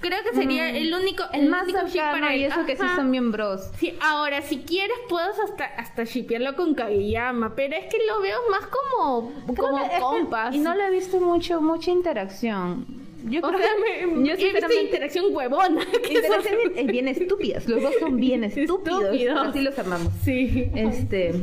Creo 0.00 0.22
que 0.22 0.34
sería 0.36 0.68
el 0.68 0.92
único. 0.92 1.24
El 1.32 1.48
más 1.48 1.62
único 1.64 1.86
ship 1.86 1.98
para 2.00 2.36
y 2.36 2.44
eso 2.44 2.66
que 2.66 2.76
sí 2.76 2.82
son 2.94 3.10
bien 3.10 3.32
bros. 3.32 3.70
Sí, 3.78 3.96
ahora, 4.02 4.42
si 4.42 4.58
quieres, 4.58 4.96
puedes 5.08 5.38
hasta, 5.38 5.64
hasta 5.64 6.04
shipearlo 6.04 6.54
con 6.56 6.74
Kageyama, 6.74 7.54
pero 7.54 7.74
es 7.74 7.86
que 7.86 7.96
lo 8.06 8.20
veo 8.20 8.38
más 8.50 8.66
como, 8.66 9.32
como 9.56 9.88
Creo 9.88 10.00
compas. 10.00 10.54
Y 10.54 10.58
no 10.58 10.74
le 10.74 10.88
he 10.88 10.90
visto 10.90 11.20
mucho, 11.20 11.62
mucha 11.62 11.90
interacción. 11.90 13.03
Yo 13.24 13.40
o 13.40 13.48
creo 13.48 13.58
sea, 13.58 13.70
que 13.98 14.06
me, 14.06 14.28
yo 14.28 14.36
sinceramente 14.36 14.82
interacción 14.84 15.24
huevona. 15.34 15.82
interacción 16.10 16.56
bien, 16.56 16.72
eh, 16.88 16.92
bien 16.92 17.08
estúpidas. 17.08 17.66
Los 17.68 17.82
dos 17.82 17.94
son 17.98 18.16
bien 18.16 18.44
estúpidos. 18.44 19.16
Pero 19.16 19.38
Así 19.40 19.60
los 19.60 19.78
amamos. 19.78 20.12
Sí. 20.24 20.70
Este. 20.74 21.34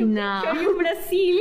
No. 0.00 0.42
Hay 0.42 0.64
un 0.64 0.78
Brasil. 0.78 1.40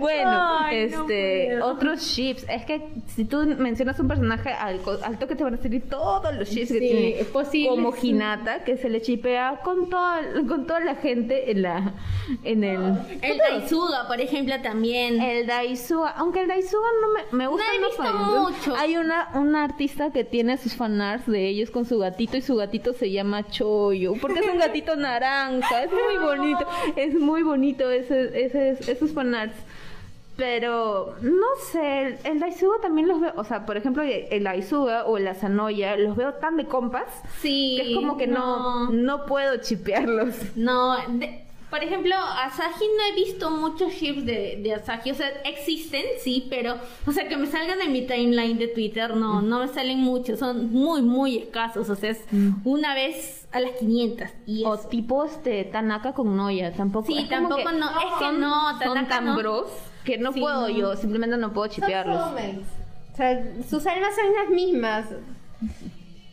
Bueno, 0.00 0.58
Ay, 0.60 0.78
este, 0.78 1.62
otros 1.62 2.00
ships. 2.02 2.44
Es 2.48 2.64
que 2.64 2.88
si 3.06 3.24
tú 3.24 3.44
mencionas 3.58 3.98
un 3.98 4.08
personaje 4.08 4.50
al, 4.50 4.80
al 5.02 5.18
toque 5.18 5.34
te 5.34 5.44
van 5.44 5.54
a 5.54 5.56
salir 5.56 5.88
todos 5.88 6.34
los 6.34 6.48
ships 6.48 6.72
que 6.72 6.78
tiene. 6.78 7.20
es 7.20 7.26
posible, 7.28 7.70
Como 7.70 7.92
sí. 7.92 8.10
Hinata, 8.10 8.64
que 8.64 8.76
se 8.76 8.88
le 8.88 9.00
chipea 9.00 9.60
con 9.64 9.88
toda, 9.88 10.20
con 10.46 10.66
toda 10.66 10.80
la 10.80 10.96
gente 10.96 11.50
en 11.50 11.62
la, 11.62 11.94
en 12.42 12.64
el. 12.64 12.80
El 13.22 13.38
Daisuga, 13.38 14.06
por 14.06 14.20
ejemplo, 14.20 14.54
también. 14.62 15.20
El 15.20 15.46
Daisuga, 15.46 16.10
aunque 16.10 16.42
el 16.42 16.48
Daisuga 16.48 16.88
no 17.00 17.12
me, 17.12 17.38
me 17.38 17.46
gusta 17.46 17.64
No 17.66 17.86
he 17.86 17.88
visto 17.88 18.12
mucho. 18.12 18.76
Hay 18.76 18.96
una, 18.96 19.30
una 19.34 19.64
artista 19.64 20.10
que 20.10 20.24
tiene 20.24 20.56
sus 20.58 20.74
fanarts 20.74 21.26
de 21.26 21.48
ellos 21.48 21.70
con 21.70 21.84
su 21.84 21.98
gatito 21.98 22.36
y 22.36 22.42
su 22.42 22.56
gatito 22.56 22.92
se 22.92 23.10
llama 23.10 23.46
Choyo, 23.48 24.14
porque 24.20 24.40
es 24.40 24.46
un 24.46 24.58
gatito 24.58 24.96
naranja, 25.04 25.84
es 25.84 25.90
muy 25.90 26.18
bonito, 26.18 26.66
es 26.96 27.14
muy 27.14 27.42
bonito 27.42 27.90
ese, 27.90 28.44
ese, 28.44 28.93
esos 28.94 29.12
fanarts. 29.12 29.54
Pero 30.36 31.14
no 31.22 31.46
sé, 31.70 32.18
el, 32.24 32.40
Daisuga 32.40 32.78
también 32.82 33.06
los 33.06 33.20
veo, 33.20 33.32
o 33.36 33.44
sea, 33.44 33.64
por 33.64 33.76
ejemplo, 33.76 34.02
el, 34.02 34.42
Daisuga 34.42 35.04
o 35.04 35.16
el 35.16 35.28
Asanoya, 35.28 35.96
los 35.96 36.16
veo 36.16 36.34
tan 36.34 36.56
de 36.56 36.64
compas 36.66 37.04
Sí. 37.40 37.76
que 37.80 37.90
es 37.90 37.94
como 37.94 38.16
que 38.16 38.26
no, 38.26 38.90
no 38.90 39.26
puedo 39.26 39.58
chipearlos. 39.58 40.34
No, 40.56 40.96
de- 41.08 41.43
por 41.74 41.82
ejemplo, 41.82 42.14
Asahi 42.16 42.84
no 42.96 43.02
he 43.10 43.14
visto 43.16 43.50
muchos 43.50 43.92
ships 43.94 44.24
de, 44.24 44.60
de 44.62 44.74
Asahi. 44.74 45.10
O 45.10 45.14
sea, 45.16 45.26
existen, 45.44 46.04
sí, 46.20 46.46
pero, 46.48 46.76
o 47.04 47.10
sea, 47.10 47.26
que 47.26 47.36
me 47.36 47.46
salgan 47.48 47.80
en 47.80 47.90
mi 47.92 48.06
timeline 48.06 48.56
de 48.58 48.68
Twitter, 48.68 49.16
no, 49.16 49.42
no 49.42 49.58
me 49.58 49.66
salen 49.66 49.98
muchos. 49.98 50.38
Son 50.38 50.70
muy, 50.72 51.02
muy 51.02 51.36
escasos. 51.38 51.90
O 51.90 51.96
sea, 51.96 52.10
es 52.10 52.24
una 52.64 52.94
vez 52.94 53.48
a 53.50 53.58
las 53.58 53.72
500. 53.72 54.28
Y 54.46 54.64
O 54.64 54.74
es- 54.76 54.88
tipo 54.88 55.24
este 55.24 55.64
Tanaka 55.64 56.12
con 56.12 56.36
Noya, 56.36 56.72
tampoco. 56.72 57.08
Sí, 57.08 57.26
tampoco 57.28 57.56
que 57.56 57.64
no, 57.64 57.90
es 57.90 57.96
que 58.20 58.24
son- 58.24 58.38
no, 58.40 58.70
son 58.70 58.78
Tanaka 58.78 59.08
tan 59.08 59.24
no. 59.24 59.36
bros 59.36 59.66
que 60.04 60.16
no 60.16 60.32
Sí, 60.32 60.40
puedo 60.40 60.68
no. 60.68 60.68
yo, 60.68 60.94
simplemente 60.94 61.36
no 61.38 61.52
puedo 61.52 61.66
Son 61.72 61.74
chipearlos. 61.74 62.20
soulmates. 62.22 62.66
O 63.14 63.16
sea, 63.16 63.52
sus 63.68 63.84
almas 63.88 64.14
son 64.14 64.32
las 64.32 64.48
mismas. 64.50 65.06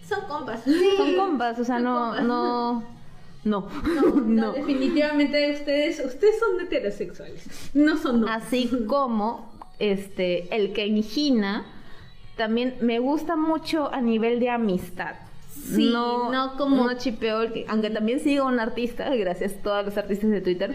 son 0.08 0.20
compas. 0.28 0.62
Son 0.98 1.16
compas, 1.16 1.58
o 1.60 1.64
sea, 1.64 1.80
no, 1.80 2.22
no, 2.22 2.84
no, 3.44 3.68
No, 3.96 4.12
no, 4.26 4.52
definitivamente 4.54 5.52
ustedes, 5.54 6.04
ustedes 6.06 6.40
son 6.40 6.60
heterosexuales. 6.62 7.72
No 7.74 7.98
son 7.98 8.22
no. 8.22 8.28
Así 8.28 8.70
como 8.88 9.52
este 9.80 10.56
el 10.56 10.74
Kenjina 10.74 11.66
también 12.38 12.76
me 12.82 13.00
gusta 13.00 13.36
mucho 13.36 13.92
a 13.94 14.02
nivel 14.02 14.40
de 14.40 14.50
amistad. 14.50 15.16
Sí, 15.54 15.92
no 15.92 16.56
como- 16.58 16.86
no 16.88 16.94
chipeo, 16.98 17.42
aunque 17.68 17.90
también 17.90 18.20
sigo 18.20 18.46
un 18.46 18.60
artista, 18.60 19.14
gracias 19.16 19.54
a 19.54 19.58
todos 19.64 19.86
los 19.86 19.98
artistas 19.98 20.30
de 20.30 20.42
Twitter, 20.42 20.74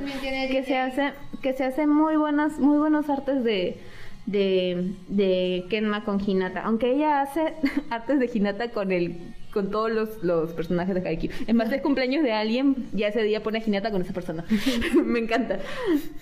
que 0.50 0.62
se 0.64 0.76
hace 0.76 1.12
que 1.42 1.54
se 1.54 1.64
hace 1.64 1.86
muy 1.86 2.16
buenas 2.16 2.58
muy 2.58 2.78
buenos 2.78 3.08
artes 3.08 3.42
de 3.42 3.78
de, 4.26 4.92
de 5.08 5.64
Kenma 5.70 6.04
con 6.04 6.20
Hinata, 6.20 6.62
aunque 6.62 6.90
ella 6.92 7.22
hace 7.22 7.54
artes 7.90 8.18
de 8.18 8.30
Hinata 8.32 8.70
con 8.70 8.90
el 8.92 9.16
con 9.56 9.70
todos 9.70 9.90
los, 9.90 10.22
los 10.22 10.52
personajes 10.52 10.94
de 10.94 11.08
Haikyuu. 11.08 11.32
En 11.46 11.56
más 11.56 11.70
de 11.70 11.80
cumpleaños 11.80 12.22
de 12.22 12.32
alguien, 12.32 12.88
ya 12.92 13.08
ese 13.08 13.22
día 13.22 13.42
pone 13.42 13.58
a 13.58 13.62
Hinata 13.66 13.90
con 13.90 14.02
esa 14.02 14.12
persona. 14.12 14.44
me 15.04 15.18
encanta. 15.18 15.58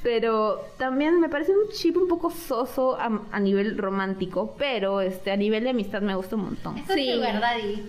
Pero 0.02 0.60
también 0.78 1.20
me 1.20 1.28
parece 1.28 1.50
un 1.52 1.70
chip 1.72 1.96
un 1.96 2.06
poco 2.08 2.30
soso 2.30 2.96
a, 2.98 3.22
a 3.32 3.40
nivel 3.40 3.76
romántico, 3.76 4.54
pero 4.58 5.00
este 5.00 5.32
a 5.32 5.36
nivel 5.36 5.64
de 5.64 5.70
amistad 5.70 6.00
me 6.02 6.14
gusta 6.14 6.36
un 6.36 6.44
montón. 6.44 6.78
Eso 6.78 6.94
Sí. 6.94 7.08
es 7.10 7.14
sugar 7.16 7.40
daddy. 7.40 7.82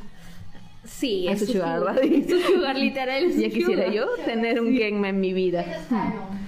Sí, 0.84 1.28
Es 1.28 1.34
es 1.34 1.40
su 1.40 1.46
su 1.48 1.52
sugar 1.60 1.80
sugar, 1.80 1.96
daddy. 1.96 2.16
es 2.16 2.30
su 2.30 2.40
sugar 2.42 2.78
literal. 2.78 3.24
es 3.24 3.38
Ya 3.38 3.50
quisiera 3.50 3.86
sugar. 3.88 3.92
yo 3.94 4.06
tener 4.26 4.60
un 4.62 4.76
Kenma 4.76 5.10
en 5.10 5.20
mi 5.20 5.34
vida. 5.34 5.62
Eso 5.62 5.72
es 5.80 5.86
canon. 5.88 6.46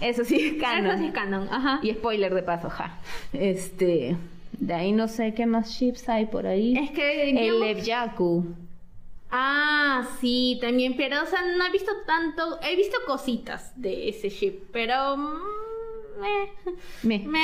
Eso 0.00 0.24
sí 0.24 0.34
es 0.36 0.54
canon. 0.62 0.86
Eso 0.90 0.98
sí 0.98 1.06
es 1.06 1.12
canon, 1.12 1.48
ajá. 1.50 1.80
Y 1.82 1.92
spoiler 1.92 2.34
de 2.34 2.42
paso, 2.42 2.70
ja. 2.70 2.98
Este, 3.32 4.16
de 4.60 4.74
ahí 4.74 4.92
no 4.92 5.08
sé 5.08 5.34
qué 5.34 5.46
más 5.46 5.76
chips 5.76 6.08
hay 6.08 6.26
por 6.26 6.46
ahí. 6.46 6.76
Es 6.76 6.90
que 6.90 7.30
el 7.30 7.62
Evyaku. 7.62 8.44
Ah, 9.30 10.08
sí, 10.20 10.58
también, 10.60 10.96
pero 10.96 11.22
o 11.22 11.26
sea, 11.26 11.40
no 11.56 11.64
he 11.64 11.70
visto 11.70 11.92
tanto, 12.06 12.58
he 12.62 12.76
visto 12.76 12.98
cositas 13.06 13.72
de 13.80 14.08
ese 14.08 14.28
ship, 14.28 14.64
pero 14.72 15.16
mm, 15.16 15.36
eh, 16.24 16.72
Me. 17.02 17.18
me, 17.26 17.40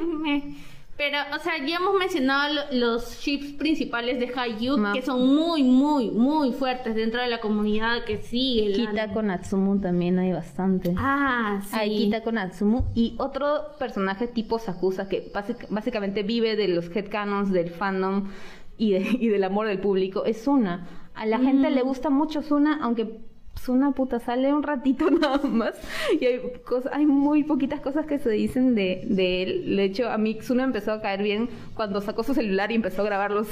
me. 0.00 0.56
Pero, 0.96 1.18
o 1.34 1.38
sea, 1.40 1.52
ya 1.58 1.76
hemos 1.76 1.94
mencionado 1.98 2.54
lo- 2.54 2.78
los 2.78 3.18
ships 3.20 3.52
principales 3.52 4.18
de 4.18 4.32
Haikyuu, 4.34 4.78
Ma- 4.78 4.92
que 4.94 5.02
son 5.02 5.34
muy, 5.36 5.62
muy, 5.62 6.10
muy 6.10 6.52
fuertes 6.52 6.94
dentro 6.94 7.20
de 7.20 7.28
la 7.28 7.38
comunidad 7.40 8.04
que 8.04 8.16
sigue. 8.22 8.72
Kita 8.72 9.12
con 9.12 9.26
Natsumu 9.26 9.78
también 9.78 10.18
hay 10.18 10.32
bastante. 10.32 10.94
Ah, 10.96 11.60
sí. 11.64 11.76
Hay 11.76 11.96
Kita 11.96 12.22
con 12.22 12.36
Natsumu 12.36 12.84
y 12.94 13.14
otro 13.18 13.76
personaje 13.78 14.26
tipo 14.26 14.58
Sakusa 14.58 15.06
que 15.08 15.30
básic- 15.34 15.66
básicamente 15.68 16.22
vive 16.22 16.56
de 16.56 16.68
los 16.68 16.86
headcanons 16.94 17.52
del 17.52 17.68
fandom 17.68 18.30
y, 18.78 18.92
de- 18.92 19.00
y 19.20 19.28
del 19.28 19.44
amor 19.44 19.66
del 19.66 19.80
público 19.80 20.24
es 20.24 20.42
Suna. 20.42 20.86
A 21.14 21.26
la 21.26 21.38
gente 21.38 21.68
Mm. 21.70 21.74
le 21.74 21.82
gusta 21.82 22.08
mucho 22.08 22.40
Suna, 22.42 22.78
aunque 22.82 23.20
Suna 23.66 23.90
puta 23.90 24.20
sale 24.20 24.54
un 24.54 24.62
ratito 24.62 25.10
nada 25.10 25.40
más 25.48 25.74
y 26.20 26.24
hay 26.24 26.40
cosas, 26.64 26.92
hay 26.94 27.04
muy 27.04 27.42
poquitas 27.42 27.80
cosas 27.80 28.06
que 28.06 28.18
se 28.20 28.30
dicen 28.30 28.74
de, 28.76 29.02
de 29.08 29.42
él. 29.42 29.76
De 29.76 29.84
hecho, 29.84 30.08
a 30.08 30.16
mí 30.18 30.38
Suna 30.40 30.62
empezó 30.64 30.92
a 30.92 31.02
caer 31.02 31.22
bien 31.22 31.48
cuando 31.74 32.00
sacó 32.00 32.22
su 32.22 32.32
celular 32.32 32.70
y 32.70 32.76
empezó 32.76 33.02
a 33.02 33.04
grabarlos. 33.04 33.48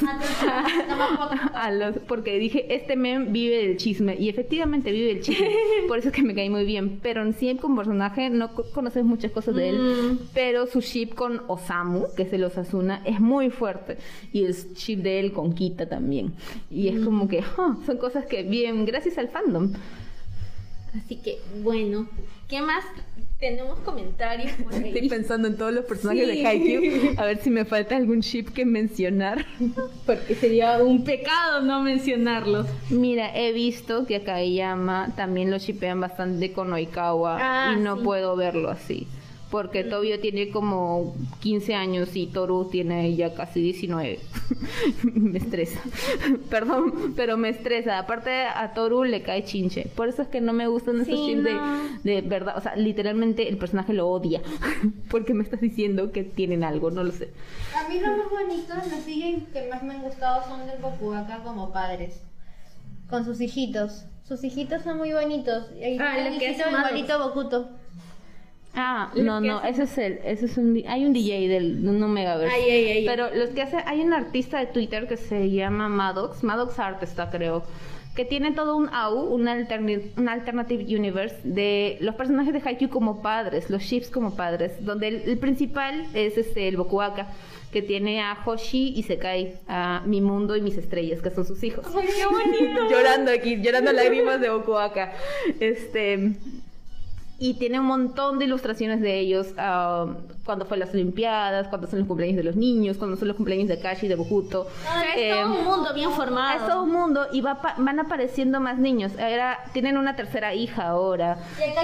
Ah, 0.46 1.50
a 1.54 1.70
los, 1.72 1.98
porque 2.06 2.38
dije, 2.38 2.72
este 2.74 2.96
meme 2.96 3.26
vive 3.30 3.56
del 3.66 3.76
chisme. 3.76 4.16
Y 4.18 4.28
efectivamente 4.28 4.92
vive 4.92 5.14
del 5.14 5.20
chisme. 5.20 5.50
Por 5.88 5.98
eso 5.98 6.08
es 6.08 6.14
que 6.14 6.22
me 6.22 6.34
cae 6.34 6.48
muy 6.48 6.64
bien. 6.64 7.00
Pero 7.02 7.22
en 7.22 7.34
sí, 7.34 7.54
como 7.60 7.76
personaje, 7.76 8.30
no 8.30 8.54
co- 8.54 8.64
conoces 8.72 9.04
muchas 9.04 9.32
cosas 9.32 9.54
de 9.56 9.70
él. 9.70 9.78
Mm. 9.78 10.18
Pero 10.32 10.66
su 10.66 10.80
ship 10.80 11.14
con 11.14 11.42
Osamu, 11.48 12.06
que 12.16 12.22
es 12.22 12.32
el 12.32 12.44
Osasuna, 12.44 13.02
es 13.04 13.20
muy 13.20 13.50
fuerte. 13.50 13.98
Y 14.32 14.44
el 14.44 14.54
ship 14.54 14.98
de 14.98 15.20
él 15.20 15.32
con 15.32 15.54
Kita 15.54 15.88
también. 15.88 16.34
Y 16.70 16.88
es 16.88 17.00
como 17.04 17.28
que, 17.28 17.42
ah, 17.58 17.76
son 17.84 17.98
cosas 17.98 18.26
que 18.26 18.42
bien, 18.44 18.84
gracias 18.84 19.18
al 19.18 19.28
fandom. 19.28 19.72
Así 20.96 21.16
que, 21.16 21.38
bueno, 21.62 22.08
¿qué 22.48 22.60
más 22.60 22.84
tenemos 23.40 23.78
comentarios 23.80 24.52
por 24.62 24.72
ahí. 24.74 24.88
Estoy 24.92 25.08
pensando 25.08 25.48
en 25.48 25.56
todos 25.56 25.72
los 25.72 25.84
personajes 25.84 26.28
Sí. 26.30 26.36
de 26.40 26.46
Haikyuu, 26.46 27.14
a 27.18 27.24
ver 27.26 27.38
si 27.38 27.50
me 27.50 27.64
falta 27.64 27.96
algún 27.96 28.20
ship 28.20 28.46
que 28.54 28.64
mencionar. 28.64 29.44
Porque 30.06 30.34
sería 30.34 30.82
un 30.82 31.04
pecado 31.04 31.60
no 31.62 31.82
mencionarlos. 31.82 32.66
Mira, 32.90 33.36
he 33.36 33.52
visto 33.52 34.06
que 34.06 34.16
a 34.16 34.24
Kageyama 34.24 35.12
también 35.16 35.50
lo 35.50 35.58
shipean 35.58 36.00
bastante 36.00 36.52
con 36.52 36.72
Oikawa 36.72 37.38
Ah, 37.40 37.74
y 37.76 37.80
no 37.80 37.96
sí. 37.96 38.02
puedo 38.04 38.36
verlo 38.36 38.70
así. 38.70 39.06
Porque 39.54 39.84
Tobio 39.84 40.18
tiene 40.18 40.50
como 40.50 41.14
15 41.38 41.76
años 41.76 42.16
y 42.16 42.26
Toru 42.26 42.64
tiene 42.64 43.14
ya 43.14 43.34
casi 43.34 43.60
19. 43.60 44.18
me 45.14 45.38
estresa. 45.38 45.78
Perdón, 46.50 47.14
pero 47.14 47.36
me 47.36 47.50
estresa. 47.50 48.00
Aparte 48.00 48.46
a 48.46 48.74
Toru 48.74 49.04
le 49.04 49.22
cae 49.22 49.44
chinche. 49.44 49.86
Por 49.94 50.08
eso 50.08 50.22
es 50.22 50.28
que 50.28 50.40
no 50.40 50.52
me 50.52 50.66
gustan 50.66 51.02
estos 51.02 51.24
Sí, 51.24 51.36
no. 51.36 51.42
de, 51.42 51.56
de 52.02 52.20
verdad. 52.22 52.58
O 52.58 52.60
sea, 52.60 52.74
literalmente 52.74 53.48
el 53.48 53.56
personaje 53.56 53.92
lo 53.92 54.08
odia. 54.08 54.42
Porque 55.08 55.34
me 55.34 55.44
estás 55.44 55.60
diciendo 55.60 56.10
que 56.10 56.24
tienen 56.24 56.64
algo, 56.64 56.90
no 56.90 57.04
lo 57.04 57.12
sé. 57.12 57.32
A 57.76 57.88
mí 57.88 58.00
los 58.00 58.18
más 58.18 58.28
bonitos, 58.28 58.76
los 58.90 59.04
siguen 59.04 59.46
que 59.52 59.68
más 59.68 59.84
me 59.84 59.94
han 59.94 60.02
gustado 60.02 60.42
son 60.48 60.66
del 60.66 60.80
Bokuaka 60.82 61.44
como 61.44 61.72
padres. 61.72 62.20
Con 63.08 63.24
sus 63.24 63.40
hijitos. 63.40 64.02
Sus 64.26 64.42
hijitos 64.42 64.82
son 64.82 64.98
muy 64.98 65.12
bonitos. 65.12 65.68
Ah, 66.00 66.16
un 66.28 66.38
que 66.40 66.56
Maddox. 66.56 66.90
igualito 66.90 67.18
Bokuto. 67.20 67.68
Ah, 68.76 69.12
no, 69.14 69.40
no, 69.40 69.62
ese 69.62 69.84
es 69.84 69.98
el, 69.98 70.18
ese 70.24 70.46
es 70.46 70.56
un, 70.58 70.82
hay 70.88 71.04
un 71.06 71.12
DJ 71.12 71.48
del 71.48 71.86
un 71.88 72.12
Megaverse. 72.12 72.54
Ay, 72.54 72.70
ay, 72.70 72.86
ay. 72.88 73.06
Pero 73.06 73.32
los 73.34 73.50
que 73.50 73.62
hace, 73.62 73.76
hay 73.86 74.00
un 74.00 74.12
artista 74.12 74.58
de 74.58 74.66
Twitter 74.66 75.06
que 75.06 75.16
se 75.16 75.50
llama 75.50 75.88
Maddox, 75.88 76.42
Maddox 76.42 76.78
Art 76.78 77.02
está 77.02 77.30
creo, 77.30 77.62
que 78.16 78.24
tiene 78.24 78.52
todo 78.52 78.76
un 78.76 78.88
AU, 78.92 79.32
un, 79.32 79.46
alterni- 79.46 80.10
un 80.16 80.28
alternative 80.28 80.84
universe 80.96 81.36
de 81.44 81.98
los 82.00 82.14
personajes 82.16 82.52
de 82.52 82.60
Haikyuu 82.64 82.88
como 82.90 83.22
padres, 83.22 83.70
los 83.70 83.82
ships 83.82 84.10
como 84.10 84.34
padres, 84.36 84.72
donde 84.84 85.08
el, 85.08 85.22
el 85.26 85.38
principal 85.38 86.06
es 86.14 86.36
este 86.38 86.66
el 86.68 86.76
Bokuaka 86.76 87.28
que 87.72 87.82
tiene 87.82 88.22
a 88.22 88.38
Hoshi 88.44 88.92
y 88.96 89.02
Sekai, 89.02 89.54
a 89.66 90.02
Mi 90.06 90.20
Mundo 90.20 90.54
y 90.56 90.60
Mis 90.60 90.76
Estrellas, 90.76 91.20
que 91.22 91.30
son 91.30 91.44
sus 91.44 91.62
hijos. 91.64 91.84
¡Ay, 91.96 92.06
qué 92.06 92.24
bonito! 92.26 92.88
llorando 92.90 93.32
aquí, 93.32 93.56
llorando 93.60 93.92
lágrimas 93.92 94.40
de 94.40 94.48
Bokuaka. 94.50 95.12
Este 95.58 96.34
y 97.38 97.54
tiene 97.54 97.80
un 97.80 97.86
montón 97.86 98.38
de 98.38 98.44
ilustraciones 98.46 99.00
de 99.00 99.18
ellos 99.18 99.54
ah, 99.58 100.06
cuando 100.44 100.66
fue 100.66 100.76
las 100.76 100.92
Olimpiadas, 100.92 101.68
cuando 101.68 101.86
son 101.86 102.00
los 102.00 102.08
cumpleaños 102.08 102.36
de 102.36 102.44
los 102.44 102.56
niños, 102.56 102.96
cuando 102.98 103.16
son 103.16 103.28
los 103.28 103.36
cumpleaños 103.36 103.68
de 103.68 103.78
Kashi, 103.78 104.08
de 104.08 104.14
Bokuto. 104.14 104.66
Ah, 104.86 105.02
es 105.16 105.22
Eh, 105.22 105.30
todo 105.42 105.52
un 105.54 105.64
mundo 105.64 105.94
bien 105.94 106.10
formado. 106.10 106.60
es 106.60 106.66
todo 106.70 106.82
un 106.82 106.92
mundo 106.92 107.26
y 107.32 107.40
va 107.40 107.62
pa- 107.62 107.74
van 107.78 107.98
apareciendo 108.00 108.60
más 108.60 108.78
niños. 108.78 109.12
Ahora 109.18 109.58
tienen 109.72 109.96
una 109.96 110.16
tercera 110.16 110.54
hija 110.54 110.88
ahora 110.88 111.38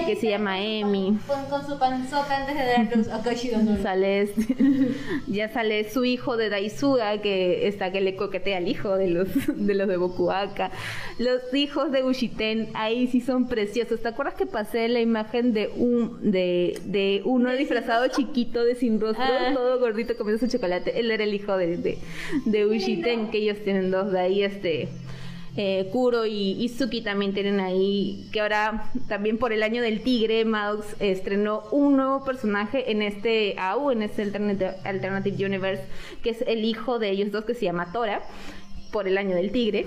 que 0.06 0.16
se 0.16 0.28
llama 0.28 0.60
Emi. 0.62 1.18
Con, 1.26 1.44
con 1.46 1.66
su 1.66 1.78
panzota 1.78 2.36
antes 2.36 2.54
de 2.58 2.64
dar 2.64 2.96
luz. 2.96 3.08
Akashi 3.08 3.48
Donori. 3.50 3.82
Sale 3.82 4.22
este- 4.22 4.56
ya 5.26 5.48
sale 5.48 5.88
su 5.90 6.04
hijo 6.04 6.36
de 6.36 6.50
Daisuga 6.50 7.18
que 7.22 7.66
está 7.66 7.90
que 7.92 8.00
le 8.02 8.14
coquetea 8.16 8.58
al 8.58 8.68
hijo 8.68 8.96
de 8.96 9.08
los 9.08 9.28
de 9.48 9.74
los 9.74 9.88
de 9.88 9.96
Bokuaka. 9.96 10.70
Los 11.18 11.40
hijos 11.54 11.90
de 11.92 12.02
Ushiten 12.04 12.68
ahí 12.74 13.06
sí 13.06 13.20
son 13.20 13.48
preciosos. 13.48 14.00
¿Te 14.00 14.08
acuerdas 14.08 14.34
que 14.34 14.46
pasé 14.46 14.88
la 14.88 15.00
imagen 15.00 15.52
de 15.54 15.68
un 15.76 16.30
de, 16.30 16.78
de 16.84 17.22
uno 17.24 17.50
disfrazado 17.52 18.06
chiquito 18.08 18.49
de 18.52 18.74
sin 18.74 19.00
rostro, 19.00 19.24
Ah. 19.24 19.52
todo 19.54 19.78
gordito 19.78 20.16
comiendo 20.16 20.44
su 20.44 20.50
chocolate? 20.50 20.98
Él 20.98 21.10
era 21.10 21.24
el 21.24 21.34
hijo 21.34 21.56
de 21.56 21.76
de, 21.76 21.98
de 22.44 22.66
Ushiten 22.66 23.30
que 23.30 23.38
ellos 23.38 23.58
tienen 23.64 23.90
dos 23.90 24.12
de 24.12 24.20
ahí 24.20 24.42
este 24.42 24.88
eh, 25.56 25.88
Kuro 25.92 26.26
y 26.26 26.52
Izuki 26.62 27.02
también 27.02 27.34
tienen 27.34 27.58
ahí, 27.58 28.28
que 28.32 28.40
ahora 28.40 28.90
también 29.08 29.36
por 29.36 29.52
el 29.52 29.62
año 29.64 29.82
del 29.82 30.00
tigre, 30.02 30.44
Maddox 30.44 30.94
estrenó 31.00 31.64
un 31.72 31.96
nuevo 31.96 32.24
personaje 32.24 32.90
en 32.92 33.02
este 33.02 33.56
AU, 33.58 33.90
en 33.90 34.02
este 34.02 34.22
Alternative, 34.22 34.74
Alternative 34.84 35.44
Universe, 35.46 35.82
que 36.22 36.30
es 36.30 36.42
el 36.46 36.64
hijo 36.64 37.00
de 37.00 37.10
ellos 37.10 37.32
dos 37.32 37.44
que 37.44 37.54
se 37.54 37.64
llama 37.64 37.90
Tora, 37.92 38.22
por 38.92 39.08
el 39.08 39.18
año 39.18 39.34
del 39.34 39.50
tigre. 39.50 39.86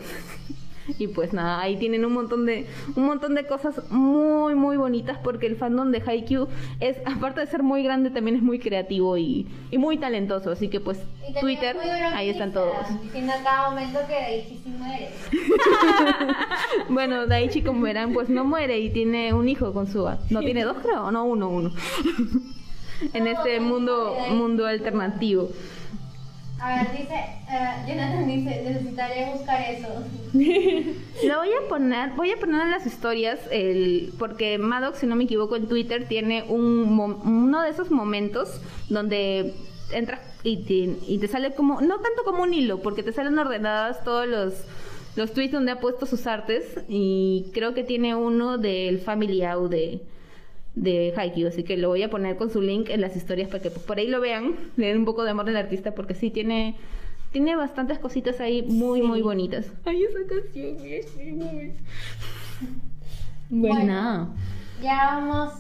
Y 0.98 1.08
pues 1.08 1.34
nada, 1.34 1.62
ahí 1.62 1.78
tienen 1.78 2.06
un 2.06 2.14
montón 2.14 2.46
de 2.46 2.68
un 2.96 3.06
montón 3.06 3.36
de 3.36 3.46
cosas 3.46 3.90
muy 3.90 4.56
muy 4.56 4.78
bonitas 4.78 5.18
porque 5.24 5.48
el 5.48 5.56
fandom 5.56 5.92
de 5.92 6.02
Haikyuu 6.06 6.48
es 6.80 6.98
aparte 7.06 7.42
de 7.42 7.48
ser 7.48 7.64
muy 7.64 7.84
grande 7.84 8.10
también 8.10 8.36
es 8.38 8.44
muy 8.44 8.60
creativo 8.60 9.18
y, 9.18 9.48
y 9.72 9.78
muy 9.78 9.98
talentoso, 9.98 10.52
así 10.52 10.68
que 10.70 10.80
pues 10.80 11.00
Twitter, 11.40 11.78
ahí 12.14 12.30
están 12.30 12.52
todos. 12.52 12.74
Diciendo 13.02 13.34
a 13.34 13.44
cada 13.44 13.70
momento 13.70 14.00
que 14.08 14.14
Daichi 14.14 14.62
sí 14.64 14.70
muere. 14.70 15.10
Bueno, 16.90 17.28
Daichi, 17.28 17.62
como 17.62 17.82
verán, 17.82 18.14
pues 18.14 18.30
no 18.30 18.44
muere 18.44 18.80
y 18.80 18.90
tiene 18.90 19.34
un 19.34 19.48
hijo 19.48 19.74
con 19.74 19.88
Suba. 19.88 20.20
No 20.30 20.42
tiene 20.42 20.64
dos, 20.64 20.78
creo, 20.82 21.12
no, 21.12 21.26
uno, 21.26 21.50
uno. 21.50 21.72
en 23.14 23.28
este 23.28 23.60
mundo, 23.60 24.16
mundo 24.32 24.66
alternativo. 24.66 25.50
A 26.64 26.76
ver, 26.78 26.92
dice, 26.94 27.14
eh, 27.14 27.86
Jonathan 27.90 28.26
dice, 28.26 28.64
necesitaré 28.64 29.34
buscar 29.34 29.62
eso. 29.70 29.90
Lo 31.28 31.38
voy 31.40 31.50
a 31.50 31.68
poner, 31.68 32.12
voy 32.12 32.32
a 32.32 32.38
poner 32.38 32.62
en 32.62 32.72
las 32.72 32.86
historias, 32.86 33.38
el, 33.52 34.14
porque 34.18 34.58
Maddox, 34.58 35.00
si 35.00 35.06
no 35.06 35.18
me 35.18 35.26
equivoco, 35.26 35.58
en 35.58 35.68
Twitter 35.68 36.08
tiene 36.08 36.44
un, 36.44 36.98
uno 37.26 37.62
de 37.62 37.70
esos 37.70 37.92
momentos 37.92 38.62
donde 38.88 39.54
entras 39.92 40.22
y 40.44 40.64
te, 40.64 40.96
y 41.06 41.18
te 41.18 41.28
sale 41.28 41.54
como, 41.54 41.82
no 41.82 42.00
tanto 42.00 42.24
como 42.24 42.44
un 42.44 42.54
hilo, 42.54 42.82
porque 42.82 43.04
te 43.04 43.12
salen 43.12 43.38
ordenadas 43.38 44.02
todos 44.06 44.26
los, 44.26 44.54
los 45.18 45.34
tweets 45.34 45.52
donde 45.52 45.74
ha 45.74 45.82
puesto 45.82 46.06
sus 46.06 46.28
artes 46.28 46.64
y 46.88 47.48
creo 47.54 47.74
que 47.74 47.84
tiene 47.84 48.16
uno 48.16 48.58
del 48.58 49.00
Family 49.00 49.44
Out 49.44 49.70
de, 49.70 50.02
de 50.76 51.14
Haikyuu, 51.16 51.48
así 51.48 51.64
que 51.64 51.78
lo 51.78 51.90
voy 51.90 52.04
a 52.04 52.10
poner 52.10 52.36
con 52.36 52.50
su 52.50 52.62
link 52.62 52.90
en 52.90 53.02
las 53.02 53.16
historias 53.16 53.48
para 53.50 53.62
que 53.62 53.70
pues, 53.70 53.86
por 53.86 53.98
ahí 53.98 54.08
lo 54.08 54.20
vean, 54.20 54.56
le 54.76 54.88
den 54.88 55.00
un 55.00 55.06
poco 55.06 55.24
de 55.24 55.32
amor 55.32 55.48
al 55.48 55.58
artista 55.58 55.94
porque 55.94 56.16
sí 56.16 56.32
tiene 56.32 56.76
tiene 57.32 57.56
bastantes 57.56 57.98
cositas 58.00 58.40
ahí 58.40 58.62
muy 58.64 59.02
muy 59.02 59.22
bonitas. 59.22 59.72
Ay, 59.86 60.04
esa 60.04 60.20
canción 60.28 60.78
es 60.86 61.16
muy 61.42 61.74
buena. 63.50 64.30
Ya 64.82 65.16
vamos 65.16 65.54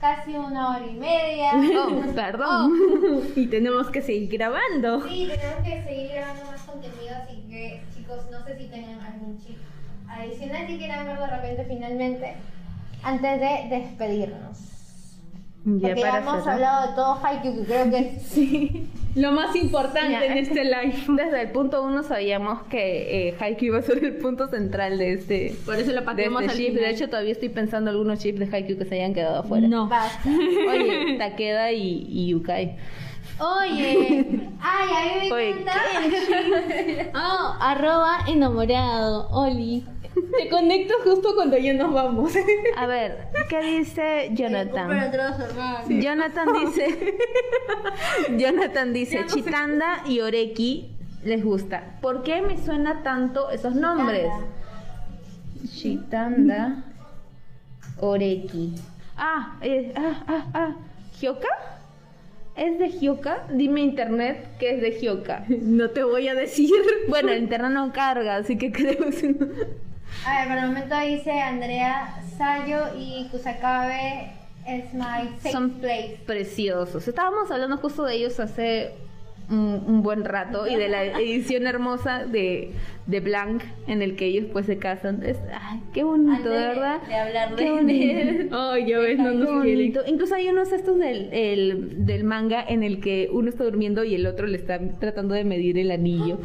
casi 0.00 0.34
una 0.34 0.70
hora 0.70 0.86
y 0.86 0.94
media. 0.94 1.52
Oh, 1.78 2.14
perdón. 2.14 2.72
y 3.36 3.46
tenemos 3.46 3.90
que 3.90 4.02
seguir 4.02 4.30
grabando. 4.30 5.02
Sí, 5.08 5.28
tenemos 5.28 5.64
que 5.64 5.82
seguir 5.82 6.10
grabando 6.12 6.44
más 6.46 6.62
contenido, 6.62 7.14
así 7.22 7.42
que 7.48 7.82
chicos, 7.94 8.30
no 8.30 8.44
sé 8.44 8.58
si 8.58 8.66
tengan 8.68 9.00
algún 9.00 9.38
chip 9.38 9.56
adicional 10.08 10.66
que 10.66 10.78
quieran 10.78 11.06
ver 11.06 11.18
de 11.18 11.26
repente 11.26 11.64
finalmente, 11.68 12.34
antes 13.02 13.40
de 13.40 13.76
despedirnos. 13.76 14.58
Ya 15.64 15.88
Porque 15.88 16.00
ya 16.00 16.18
hemos 16.18 16.38
cerrar. 16.44 16.54
hablado 16.54 16.88
de 16.88 16.94
todo 16.94 17.18
Haikyuu, 17.22 17.56
que 17.56 17.64
creo 17.64 17.90
que 17.90 17.98
es... 17.98 18.22
Sí. 18.28 18.88
Lo 19.16 19.32
más 19.32 19.54
importante 19.56 20.12
Ya, 20.12 20.24
en 20.24 20.38
es 20.38 20.48
este 20.48 20.64
live. 20.64 20.94
Desde 21.08 21.42
el 21.42 21.50
punto 21.50 21.82
uno 21.82 22.02
sabíamos 22.02 22.62
que 22.70 23.28
eh, 23.28 23.36
Haikyuu 23.38 23.68
iba 23.68 23.78
a 23.78 23.82
ser 23.82 24.02
el 24.04 24.16
punto 24.16 24.48
central 24.48 24.96
de 24.98 25.14
este, 25.14 25.54
Por 25.66 25.74
eso 25.74 25.92
lo 25.92 26.04
pateamos 26.04 26.42
este 26.42 26.52
al 26.52 26.58
final. 26.58 26.82
De 26.82 26.90
hecho, 26.90 27.08
todavía 27.08 27.32
estoy 27.32 27.48
pensando 27.48 27.90
algunos 27.90 28.18
chips 28.20 28.38
de 28.38 28.48
Haikyuu 28.56 28.78
que 28.78 28.84
se 28.84 28.94
hayan 28.94 29.14
quedado 29.14 29.40
afuera. 29.40 29.66
No. 29.66 29.88
Basta. 29.88 30.28
Oye, 30.28 31.16
Takeda 31.18 31.72
y, 31.72 32.06
y 32.08 32.28
Yukai. 32.28 32.76
Oye, 33.40 34.26
ay, 34.60 34.88
a 34.90 35.22
mí 35.24 35.30
me 35.30 35.48
encanta. 35.50 35.72
Oh, 37.14 37.56
arroba 37.60 38.18
enamorado, 38.26 39.28
Oli. 39.30 39.84
Te 40.36 40.48
conecto 40.48 40.94
justo 41.04 41.34
cuando 41.34 41.56
ya 41.56 41.74
nos 41.74 41.92
vamos. 41.92 42.32
A 42.76 42.86
ver, 42.86 43.28
¿qué 43.48 43.60
dice 43.60 44.30
Jonathan? 44.32 44.88
Jonathan. 44.88 46.00
Jonathan 46.00 46.48
dice, 46.52 47.16
Jonathan 48.36 48.92
dice, 48.92 49.26
Chitanda 49.26 50.02
y 50.06 50.20
Oreki 50.20 50.96
les 51.24 51.44
gusta. 51.44 51.98
¿Por 52.00 52.22
qué 52.22 52.42
me 52.42 52.56
suena 52.58 53.02
tanto 53.02 53.50
esos 53.50 53.74
nombres? 53.74 54.30
Chitanda, 55.74 56.84
Oreki. 58.00 58.74
Ah, 59.16 59.58
eh, 59.62 59.92
ah, 59.96 60.24
ah, 60.28 60.46
ah, 60.54 60.76
¿Hyoka? 61.20 61.48
¿Es 62.56 62.78
de 62.78 62.88
Hyoka? 62.88 63.46
Dime 63.52 63.80
internet 63.80 64.48
que 64.58 64.74
es 64.74 64.80
de 64.80 64.90
Hyoka. 65.00 65.44
No 65.48 65.90
te 65.90 66.04
voy 66.04 66.28
a 66.28 66.34
decir. 66.34 66.70
Bueno, 67.08 67.30
el 67.30 67.42
internet 67.42 67.72
no 67.72 67.92
carga, 67.92 68.36
así 68.36 68.56
que 68.56 68.70
creo 68.72 69.10
que. 69.10 69.34
A 70.26 70.40
ver, 70.40 70.48
por 70.48 70.58
el 70.58 70.66
momento 70.66 70.98
dice 71.00 71.40
Andrea 71.40 72.22
Sayo 72.36 72.88
y 72.98 73.28
Kusakabe 73.30 74.32
es 74.66 74.92
my 74.92 75.28
safe 75.38 75.52
Son 75.52 75.70
place. 75.70 76.20
preciosos. 76.26 77.08
Estábamos 77.08 77.50
hablando 77.50 77.76
justo 77.78 78.04
de 78.04 78.14
ellos 78.16 78.38
hace 78.40 78.92
un, 79.50 79.82
un 79.86 80.02
buen 80.02 80.24
rato 80.24 80.66
y 80.66 80.76
de 80.76 80.88
la 80.88 81.04
edición 81.20 81.66
hermosa 81.66 82.24
de, 82.26 82.72
de 83.06 83.20
Blanc 83.20 83.62
en 83.86 84.02
el 84.02 84.14
que 84.16 84.26
ellos 84.26 84.46
pues 84.52 84.66
se 84.66 84.78
casan. 84.78 85.22
Es, 85.24 85.38
ay, 85.52 85.80
qué 85.94 86.04
bonito, 86.04 86.48
de 86.48 86.58
verdad. 86.58 87.00
de 87.06 87.14
hablar 87.14 87.54
Qué 87.56 87.64
de- 87.64 87.70
bonito. 87.70 88.56
Ay, 88.70 88.86
ya 88.86 88.98
ves, 88.98 89.18
no 89.18 89.30
nos 89.32 89.48
bonito. 89.54 90.00
Incluso 90.06 90.34
hay 90.34 90.48
unos 90.48 90.72
estos 90.72 90.98
del, 90.98 91.28
el- 91.32 92.04
del 92.06 92.24
manga 92.24 92.62
en 92.66 92.82
el 92.82 93.00
que 93.00 93.28
uno 93.32 93.48
está 93.48 93.64
durmiendo 93.64 94.04
y 94.04 94.14
el 94.14 94.26
otro 94.26 94.46
le 94.46 94.56
está 94.58 94.78
tratando 95.00 95.34
de 95.34 95.44
medir 95.44 95.78
el 95.78 95.90
anillo. 95.90 96.38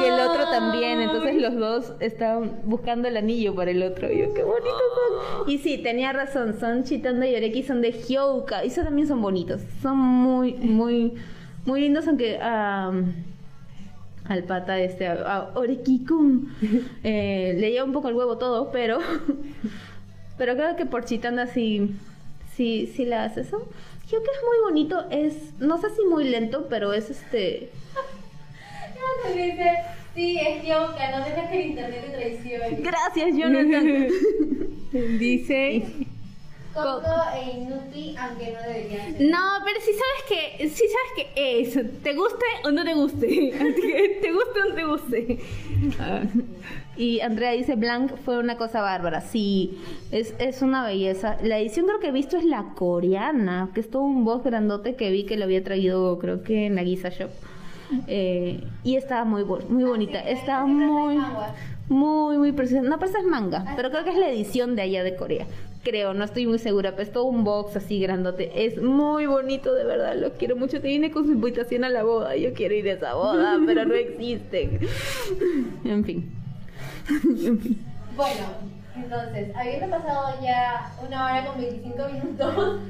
Y 0.00 0.04
el 0.06 0.20
otro 0.20 0.44
también. 0.50 1.00
Entonces 1.00 1.40
los 1.40 1.56
dos 1.56 1.94
están 2.00 2.60
buscando 2.64 3.08
el 3.08 3.16
anillo 3.16 3.54
para 3.54 3.70
el 3.70 3.82
otro. 3.82 4.12
Y 4.12 4.18
yo, 4.18 4.34
qué 4.34 4.42
bonitos 4.42 4.72
son. 5.44 5.50
Y 5.50 5.58
sí, 5.58 5.78
tenía 5.78 6.12
razón. 6.12 6.54
Son 6.60 6.84
Chitando 6.84 7.24
y 7.26 7.34
Oreki, 7.34 7.62
son 7.62 7.80
de 7.80 7.92
Hyouka. 7.92 8.64
Y 8.64 8.68
esos 8.68 8.84
también 8.84 9.08
son 9.08 9.22
bonitos. 9.22 9.62
Son 9.82 9.96
muy, 9.96 10.52
muy, 10.54 11.14
muy 11.64 11.80
lindos, 11.80 12.06
aunque... 12.08 12.38
al 12.40 13.14
pata 14.46 14.78
este, 14.78 15.08
a, 15.08 15.14
a 15.14 15.54
Oreki-kun, 15.54 16.54
eh, 17.02 17.56
le 17.58 17.72
lleva 17.72 17.84
un 17.84 17.92
poco 17.92 18.08
el 18.08 18.14
huevo 18.14 18.38
todo, 18.38 18.70
pero 18.70 19.00
pero 20.40 20.54
creo 20.54 20.74
que 20.74 20.86
por 20.86 21.04
Chitanda 21.04 21.46
sí, 21.46 21.94
sí, 22.56 22.90
sí 22.96 23.04
la 23.04 23.24
hace 23.24 23.42
eso. 23.42 23.68
Creo 24.08 24.22
que 24.22 24.30
es 24.30 24.38
muy 24.42 24.58
bonito, 24.64 25.04
es, 25.10 25.34
no 25.58 25.78
sé 25.78 25.90
si 25.90 26.02
muy 26.04 26.24
lento, 26.24 26.66
pero 26.70 26.94
es 26.94 27.10
este... 27.10 27.68
sí, 30.14 30.40
es 30.40 30.66
Yoka, 30.66 31.10
no 31.10 31.18
dejes 31.26 31.50
que 31.50 31.60
el 31.60 31.70
internet 31.72 32.06
te 32.06 32.12
traicione. 32.12 32.80
Gracias, 32.80 33.36
Jonathan. 33.36 34.08
Dice. 35.18 35.84
Coco 36.74 37.02
e 37.34 37.58
Inuti, 37.58 38.14
aunque 38.16 38.52
no 38.52 38.60
debería 38.62 39.04
ser. 39.04 39.20
No, 39.22 39.38
pero 39.64 39.80
si 39.80 39.92
sabes 39.92 40.22
que, 40.28 40.68
si 40.68 40.84
sabes 40.88 41.12
que 41.16 41.60
es, 41.60 42.02
te 42.02 42.14
guste 42.14 42.44
o 42.64 42.70
no 42.70 42.84
te 42.84 42.94
guste, 42.94 43.26
te 44.22 44.32
guste 44.32 44.60
o 44.60 44.68
no 44.68 44.74
te 44.74 44.84
guste. 44.84 45.38
Ah, 45.98 46.22
y 46.96 47.20
Andrea 47.20 47.52
dice, 47.52 47.74
Blanc 47.74 48.12
fue 48.24 48.38
una 48.38 48.56
cosa 48.56 48.82
bárbara. 48.82 49.20
Sí, 49.20 49.78
es, 50.12 50.34
es 50.38 50.62
una 50.62 50.84
belleza. 50.84 51.38
La 51.42 51.58
edición 51.58 51.86
creo 51.86 51.98
que 51.98 52.08
he 52.08 52.12
visto 52.12 52.36
es 52.36 52.44
la 52.44 52.74
coreana, 52.74 53.70
que 53.74 53.80
es 53.80 53.90
todo 53.90 54.02
un 54.02 54.24
boss 54.24 54.44
grandote 54.44 54.94
que 54.94 55.10
vi 55.10 55.24
que 55.24 55.36
lo 55.36 55.44
había 55.44 55.64
traído 55.64 56.18
creo 56.18 56.42
que 56.42 56.66
en 56.66 56.76
la 56.76 56.82
Giza 56.82 57.08
Shop. 57.08 57.30
Eh, 58.06 58.62
y 58.84 58.96
estaba 58.96 59.24
muy, 59.24 59.44
muy 59.44 59.84
bonita. 59.84 60.20
Está 60.20 60.64
sí, 60.64 60.70
sí, 60.70 60.74
muy, 60.76 61.18
muy, 61.88 62.38
muy 62.38 62.52
preciosa. 62.52 62.88
No, 62.88 62.98
pero 62.98 63.18
es 63.18 63.24
manga, 63.24 63.64
pero 63.76 63.90
creo 63.90 64.04
que 64.04 64.10
es 64.10 64.18
la 64.18 64.28
edición 64.28 64.76
de 64.76 64.82
allá 64.82 65.02
de 65.02 65.16
Corea. 65.16 65.46
Creo, 65.82 66.12
no 66.12 66.24
estoy 66.24 66.46
muy 66.46 66.58
segura, 66.58 66.90
pero 66.90 67.02
es 67.02 67.12
todo 67.12 67.24
un 67.24 67.42
box 67.42 67.76
así 67.76 68.00
grandote. 68.00 68.66
Es 68.66 68.82
muy 68.82 69.24
bonito, 69.26 69.72
de 69.74 69.84
verdad, 69.84 70.14
lo 70.14 70.32
quiero 70.34 70.56
mucho. 70.56 70.80
Te 70.80 70.88
viene 70.88 71.10
con 71.10 71.24
su 71.24 71.32
invitación 71.32 71.84
a 71.84 71.88
la 71.88 72.02
boda. 72.02 72.36
Yo 72.36 72.52
quiero 72.52 72.74
ir 72.74 72.88
a 72.90 72.92
esa 72.92 73.14
boda, 73.14 73.58
pero 73.66 73.86
no 73.86 73.94
existe. 73.94 74.80
En 75.84 76.04
fin. 76.04 76.36
En 77.08 77.58
fin. 77.58 77.84
Bueno, 78.14 78.46
entonces, 78.94 79.54
habiendo 79.56 79.88
pasado 79.88 80.38
ya 80.42 80.92
una 81.06 81.24
hora 81.24 81.46
con 81.46 81.58
25 81.58 82.08
minutos 82.12 82.80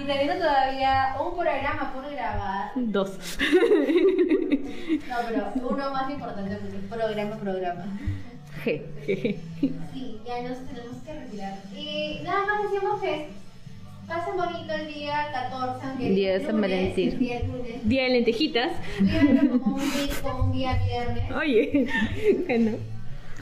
y 0.00 0.04
teniendo 0.04 0.34
todavía 0.34 1.16
un 1.20 1.36
programa 1.36 1.92
por 1.92 2.10
grabar, 2.10 2.70
Dos. 2.74 3.18
no, 5.08 5.16
pero 5.28 5.52
uno 5.68 5.90
más 5.90 6.10
importante 6.10 6.56
porque 6.56 6.76
es 6.76 6.84
programa, 6.84 7.36
programa. 7.36 7.84
Sí, 9.06 10.16
ya 10.26 10.48
nos 10.48 10.58
tenemos 10.66 10.96
que 11.04 11.12
retirar. 11.14 11.58
Y 11.76 12.20
nada 12.24 12.40
más 12.46 12.62
decíamos 12.70 13.00
que 13.00 13.26
pasen 14.06 14.36
bonito 14.36 14.72
el 14.74 14.94
día 14.94 15.14
14, 15.32 15.86
aunque 15.86 16.10
Día 16.10 16.38
de 16.38 16.44
San 16.46 16.60
Valentín. 16.60 17.18
día 17.18 17.40
lunes. 17.40 17.88
Día 17.88 18.02
de 18.04 18.08
lentejitas. 18.10 18.72
Vívanlo 19.00 19.60
como 19.60 19.76
un 19.76 19.80
día, 19.82 20.14
como 20.22 20.44
un 20.44 20.52
día 20.52 20.82
viernes. 20.84 21.30
Oye, 21.32 21.86
que 22.46 22.58
no. 22.58 22.72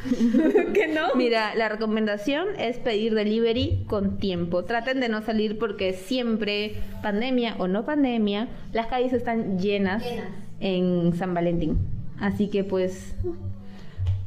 que 0.73 0.86
no. 0.89 1.15
Mira, 1.16 1.55
la 1.57 1.69
recomendación 1.69 2.47
es 2.59 2.77
pedir 2.78 3.15
delivery 3.15 3.85
con 3.89 4.19
tiempo. 4.19 4.65
Traten 4.65 5.01
de 5.01 5.09
no 5.09 5.23
salir 5.23 5.59
porque 5.59 5.93
siempre, 5.94 6.77
pandemia 7.03 7.57
o 7.59 7.66
no 7.66 7.85
pandemia, 7.85 8.48
las 8.73 8.86
calles 8.86 9.12
están 9.12 9.59
llenas, 9.59 10.05
Llenas. 10.05 10.28
en 10.61 11.12
San 11.16 11.35
Valentín. 11.35 11.78
Así 12.20 12.48
que 12.48 12.62
pues 12.65 13.15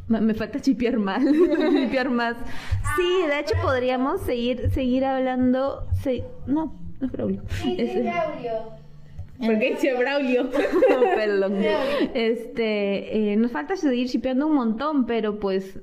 me 0.10 0.34
falta 0.34 0.60
chipear 0.60 0.98
más, 0.98 1.24
chipear 1.74 2.10
más. 2.10 2.36
Sí, 2.98 3.28
de 3.28 3.40
hecho 3.40 3.56
podríamos 3.62 4.22
seguir 4.22 4.70
seguir 4.72 5.06
hablando. 5.06 5.88
se- 6.02 6.24
no, 6.48 6.76
no 7.00 7.06
es 7.06 7.12
Braulio. 7.12 7.42
Sí, 7.62 7.76
sí, 7.76 7.82
Es- 7.82 8.04
Braulio. 8.04 8.52
Porque 9.40 9.70
dice 9.72 9.94
Braulio. 9.94 10.50
Perdón. 11.16 11.54
Este, 12.14 13.32
eh, 13.32 13.36
nos 13.38 13.52
falta 13.52 13.78
seguir 13.78 14.10
chipeando 14.10 14.48
un 14.48 14.56
montón, 14.56 15.06
pero 15.06 15.40
pues 15.40 15.80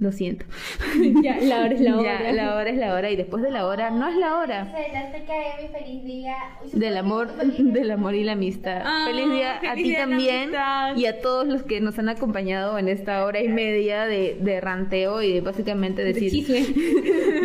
lo 0.00 0.12
siento. 0.12 0.44
ya, 1.22 1.36
la 1.40 1.60
hora 1.62 1.74
es 1.74 1.80
la 1.80 1.96
hora. 1.98 2.22
Ya, 2.22 2.32
la 2.32 2.54
hora 2.54 2.70
es 2.70 2.76
la 2.78 2.94
hora 2.94 3.10
y 3.10 3.16
después 3.16 3.42
de 3.42 3.50
la 3.50 3.66
hora 3.66 3.90
no 3.90 4.06
es 4.08 4.16
la 4.16 4.38
hora. 4.38 4.64
TKM, 4.72 5.72
feliz 5.72 6.04
día. 6.04 6.36
Uy, 6.64 6.70
Del 6.78 6.96
amor, 6.96 7.28
feliz- 7.36 7.56
del 7.72 7.90
amor 7.90 8.14
y 8.14 8.24
la 8.24 8.32
amistad. 8.32 8.82
Ah, 8.84 9.06
feliz 9.08 9.30
día 9.32 9.56
a 9.68 9.74
ti 9.74 9.90
de 9.90 9.96
también 9.96 10.52
y 10.96 11.06
a 11.06 11.20
todos 11.20 11.46
los 11.48 11.62
que 11.62 11.80
nos 11.80 11.98
han 11.98 12.08
acompañado 12.08 12.78
en 12.78 12.88
esta 12.88 13.24
hora 13.24 13.40
y 13.42 13.48
media 13.48 14.04
de, 14.06 14.36
de 14.40 14.60
ranteo 14.60 15.22
y 15.22 15.32
de 15.34 15.40
básicamente 15.40 16.02
De 16.04 16.12
decir 16.12 16.30
chisme. 16.30 16.64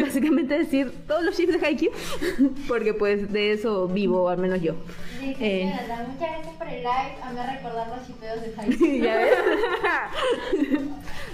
básicamente 0.02 0.58
decir 0.58 0.92
todos 1.08 1.24
los 1.24 1.36
chips 1.36 1.60
de 1.60 1.66
Haikyuu 1.66 1.92
porque 2.68 2.94
pues 2.94 3.32
de 3.32 3.52
eso 3.54 3.88
vivo 3.88 4.30
al 4.30 4.38
menos 4.38 4.62
yo. 4.62 4.76
Dice, 5.22 5.62
Eh. 5.62 5.66
Muchas 5.66 5.88
gracias 6.20 6.56
por 6.58 6.68
el 6.68 6.78
live. 6.82 7.16
A 7.24 7.32
me 7.32 7.56
recordar 7.56 7.88
los 7.88 8.06
chipeos 8.06 8.42
de 8.42 8.52
Jaime. 8.54 9.00
¿Ya 9.00 9.16
ves? 9.18 9.34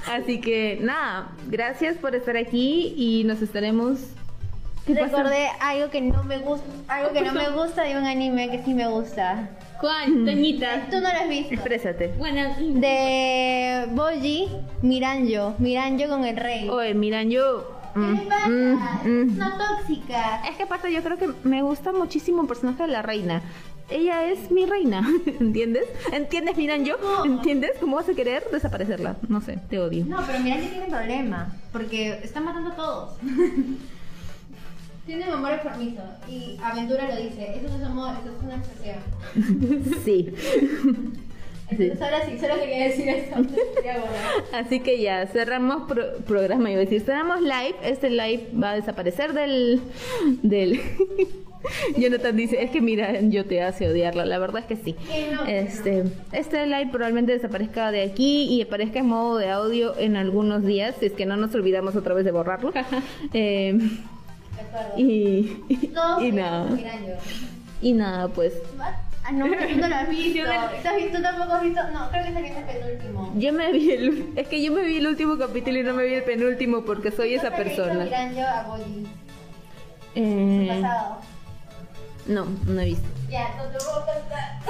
Así 0.10 0.42
que 0.42 0.80
nada, 0.82 1.32
gracias 1.48 1.98
por 1.98 2.16
estar 2.16 2.36
aquí 2.36 2.94
y 2.98 3.24
nos 3.26 3.42
estaremos. 3.42 4.00
Recordé 4.88 5.50
algo 5.60 5.92
que 5.92 6.02
no 6.02 6.24
me 6.24 6.40
gusta, 6.40 6.66
algo 6.88 7.14
que 7.14 7.22
no 7.22 7.34
me 7.34 7.50
gusta 7.50 7.84
de 7.84 7.96
un 7.96 8.06
anime 8.06 8.50
que 8.50 8.64
sí 8.64 8.74
me 8.74 8.88
gusta. 8.88 9.50
¿Cuál? 9.80 10.26
Toñita. 10.26 10.88
Tú 10.90 10.96
no 10.96 11.02
lo 11.02 11.08
has 11.08 11.30
visto. 11.30 11.54
Exprésate. 11.54 12.08
Bueno, 12.18 12.56
De 12.58 13.86
Boji, 13.92 14.50
Miranjo, 14.82 15.56
Miranjo 15.60 16.08
con 16.10 16.26
el 16.26 16.36
rey. 16.36 16.68
Oye, 16.70 16.94
miran, 16.96 17.30
yo. 17.30 17.78
¿Qué 17.94 18.00
mm, 18.00 18.28
pasa? 18.28 18.48
mm, 18.50 19.08
mm. 19.08 19.30
Es 19.30 19.36
una 19.36 19.58
tóxica. 19.58 20.42
Es 20.50 20.58
que 20.58 20.64
aparte 20.64 20.92
yo 20.92 21.02
creo 21.02 21.18
que 21.18 21.30
me 21.44 21.62
gusta 21.62 21.92
muchísimo 21.92 22.42
el 22.42 22.48
personaje 22.48 22.84
de 22.84 22.90
la 22.90 23.02
reina. 23.02 23.42
Ella 23.92 24.26
es 24.32 24.52
mi 24.52 24.66
reina, 24.66 25.02
¿entiendes? 25.40 25.86
¿Entiendes, 26.14 26.56
miran 26.58 26.86
yo? 26.86 26.96
¿Entiendes? 27.26 27.72
¿Cómo 27.80 27.96
vas 27.96 28.08
a 28.10 28.14
querer 28.14 28.44
desaparecerla? 28.52 29.16
No 29.28 29.42
sé, 29.42 29.58
te 29.70 29.80
odio. 29.80 30.06
No, 30.06 30.20
pero 30.28 30.40
Miranjo 30.40 30.68
tiene 30.70 30.86
problema, 30.88 31.56
porque 31.72 32.20
está 32.24 32.40
matando 32.40 32.70
a 32.72 32.76
todos. 32.76 33.18
tiene 35.08 35.28
un 35.28 35.34
amor 35.34 35.54
enfermizo 35.54 36.04
y 36.28 36.58
Aventura 36.64 37.08
lo 37.08 37.16
dice, 37.22 37.52
eso 37.56 37.68
no 37.68 37.76
es 37.78 37.84
amor, 37.84 38.12
eso 38.22 38.36
es 38.38 38.44
una 38.44 38.56
obsesión. 38.56 39.94
Sí. 40.06 40.34
Entonces 41.72 42.02
ahora 42.02 42.26
sí, 42.26 42.38
solo 42.40 42.56
quería 42.60 42.86
decir 42.86 43.08
eso. 43.10 43.36
Así 44.54 44.80
que 44.80 45.00
ya, 45.02 45.28
cerramos 45.28 45.84
pro- 45.88 46.18
programa, 46.28 46.72
iba 46.72 46.82
a 46.82 46.84
decir, 46.84 47.02
cerramos 47.02 47.42
live. 47.42 47.76
Este 47.84 48.10
live 48.10 48.50
va 48.62 48.72
a 48.72 48.76
desaparecer 48.76 49.34
del... 49.34 49.80
del... 50.42 50.80
Jonathan 51.98 52.36
dice, 52.36 52.64
es 52.64 52.72
que 52.72 52.82
mira, 52.82 53.20
yo 53.22 53.46
te 53.46 53.62
hace 53.62 53.90
odiarla. 53.90 54.26
La 54.26 54.38
verdad 54.40 54.62
es 54.62 54.66
que 54.68 54.76
sí. 54.84 54.96
Este, 55.48 56.04
este 56.32 56.66
live 56.66 56.88
probablemente 56.92 57.32
desaparezca 57.34 57.92
de 57.92 58.04
aquí 58.04 58.44
y 58.46 58.62
aparezca 58.62 59.00
en 59.00 59.08
modo 59.08 59.38
de 59.38 59.50
audio 59.50 59.98
en 59.98 60.16
algunos 60.16 60.64
días, 60.66 60.96
si 61.00 61.08
es 61.08 61.12
que 61.14 61.26
no 61.26 61.36
nos 61.38 61.54
olvidamos 61.56 61.96
otra 61.96 62.14
vez 62.14 62.26
de 62.26 62.32
borrarlo. 62.32 62.72
Eh, 63.34 63.78
y, 64.98 65.04
y, 65.70 65.92
y 66.22 66.32
nada. 66.32 66.70
Y 67.82 67.94
nada, 67.94 68.28
pues 68.28 68.54
Ah, 69.24 69.32
no, 69.32 69.46
no 69.48 69.54
lo 69.88 69.96
has 69.96 70.10
visto. 70.10 70.44
¿Tú, 70.44 70.88
has 70.88 70.96
visto? 70.96 71.18
¿Tú 71.18 71.22
tampoco 71.22 71.54
has 71.54 71.64
visto? 71.64 71.82
No, 71.94 72.10
creo 72.10 72.24
que 72.24 72.30
es 72.48 72.58
el 72.58 72.64
penúltimo. 72.64 73.34
yo 73.38 73.54
me 73.54 73.72
vi 73.72 73.92
el... 73.92 74.30
Es 74.36 74.48
que 74.48 74.64
yo 74.64 74.72
me 74.72 74.82
vi 74.84 74.98
el 74.98 75.08
último 75.08 75.38
capítulo 75.38 75.78
y 75.78 75.84
no 75.84 75.94
me 75.94 76.04
vi 76.06 76.14
el 76.16 76.24
penúltimo 76.24 76.84
porque 76.84 77.12
soy 77.12 77.36
esa 77.36 77.50
¿Tú 77.50 77.56
has 77.56 77.64
visto 77.66 77.84
persona. 77.84 78.06
Miranjo 78.06 78.42
a 78.42 78.64
Boji, 78.64 79.08
Eh, 80.16 80.68
pasado. 80.82 81.18
No, 82.30 82.46
no 82.66 82.82
he 82.82 82.86
visto. 82.86 83.08
Ya, 83.30 83.50
no 83.58 83.64
te 83.66 83.78
voy 83.84 83.94
a 83.94 84.06
contar. 84.06 84.60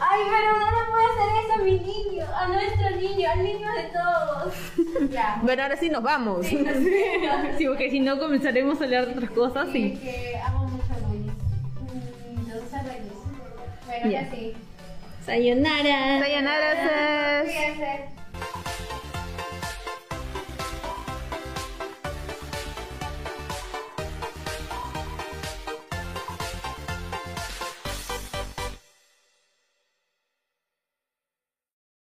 Ay, 0.00 0.20
pero 0.30 0.58
no 0.58 0.66
le 0.66 0.90
puede 0.90 1.04
hacer 1.06 1.44
eso 1.44 1.52
a 1.54 1.64
mi 1.64 1.78
niño, 1.80 2.26
a 2.36 2.46
nuestro 2.48 2.90
niño, 2.96 3.30
al 3.30 3.42
niño 3.42 3.68
de 3.72 3.82
todos. 3.84 4.54
Ya. 5.10 5.38
Bueno, 5.42 5.62
ahora 5.62 5.76
sí 5.76 5.88
nos 5.88 6.02
vamos. 6.02 6.46
sí, 7.58 7.66
porque 7.66 7.90
si 7.90 8.00
no 8.00 8.18
comenzaremos 8.18 8.80
a 8.80 8.84
hablar 8.84 9.06
de 9.06 9.12
otras 9.14 9.30
cosas 9.30 9.68
Sí, 9.72 9.78
y. 9.78 9.96
que 9.96 10.38
amo 10.46 10.66
mucho 10.68 10.84
a 10.92 10.98
Boji. 11.08 11.18
Mm, 11.18 12.48
Los 12.48 12.72
reyes. 12.84 13.12
Bueno, 13.86 14.10
Ya. 14.10 14.30
sí. 14.30 14.52
Sayonara. 15.26 16.18
Sayonara. 16.20 17.42
Cuídense. 17.44 18.19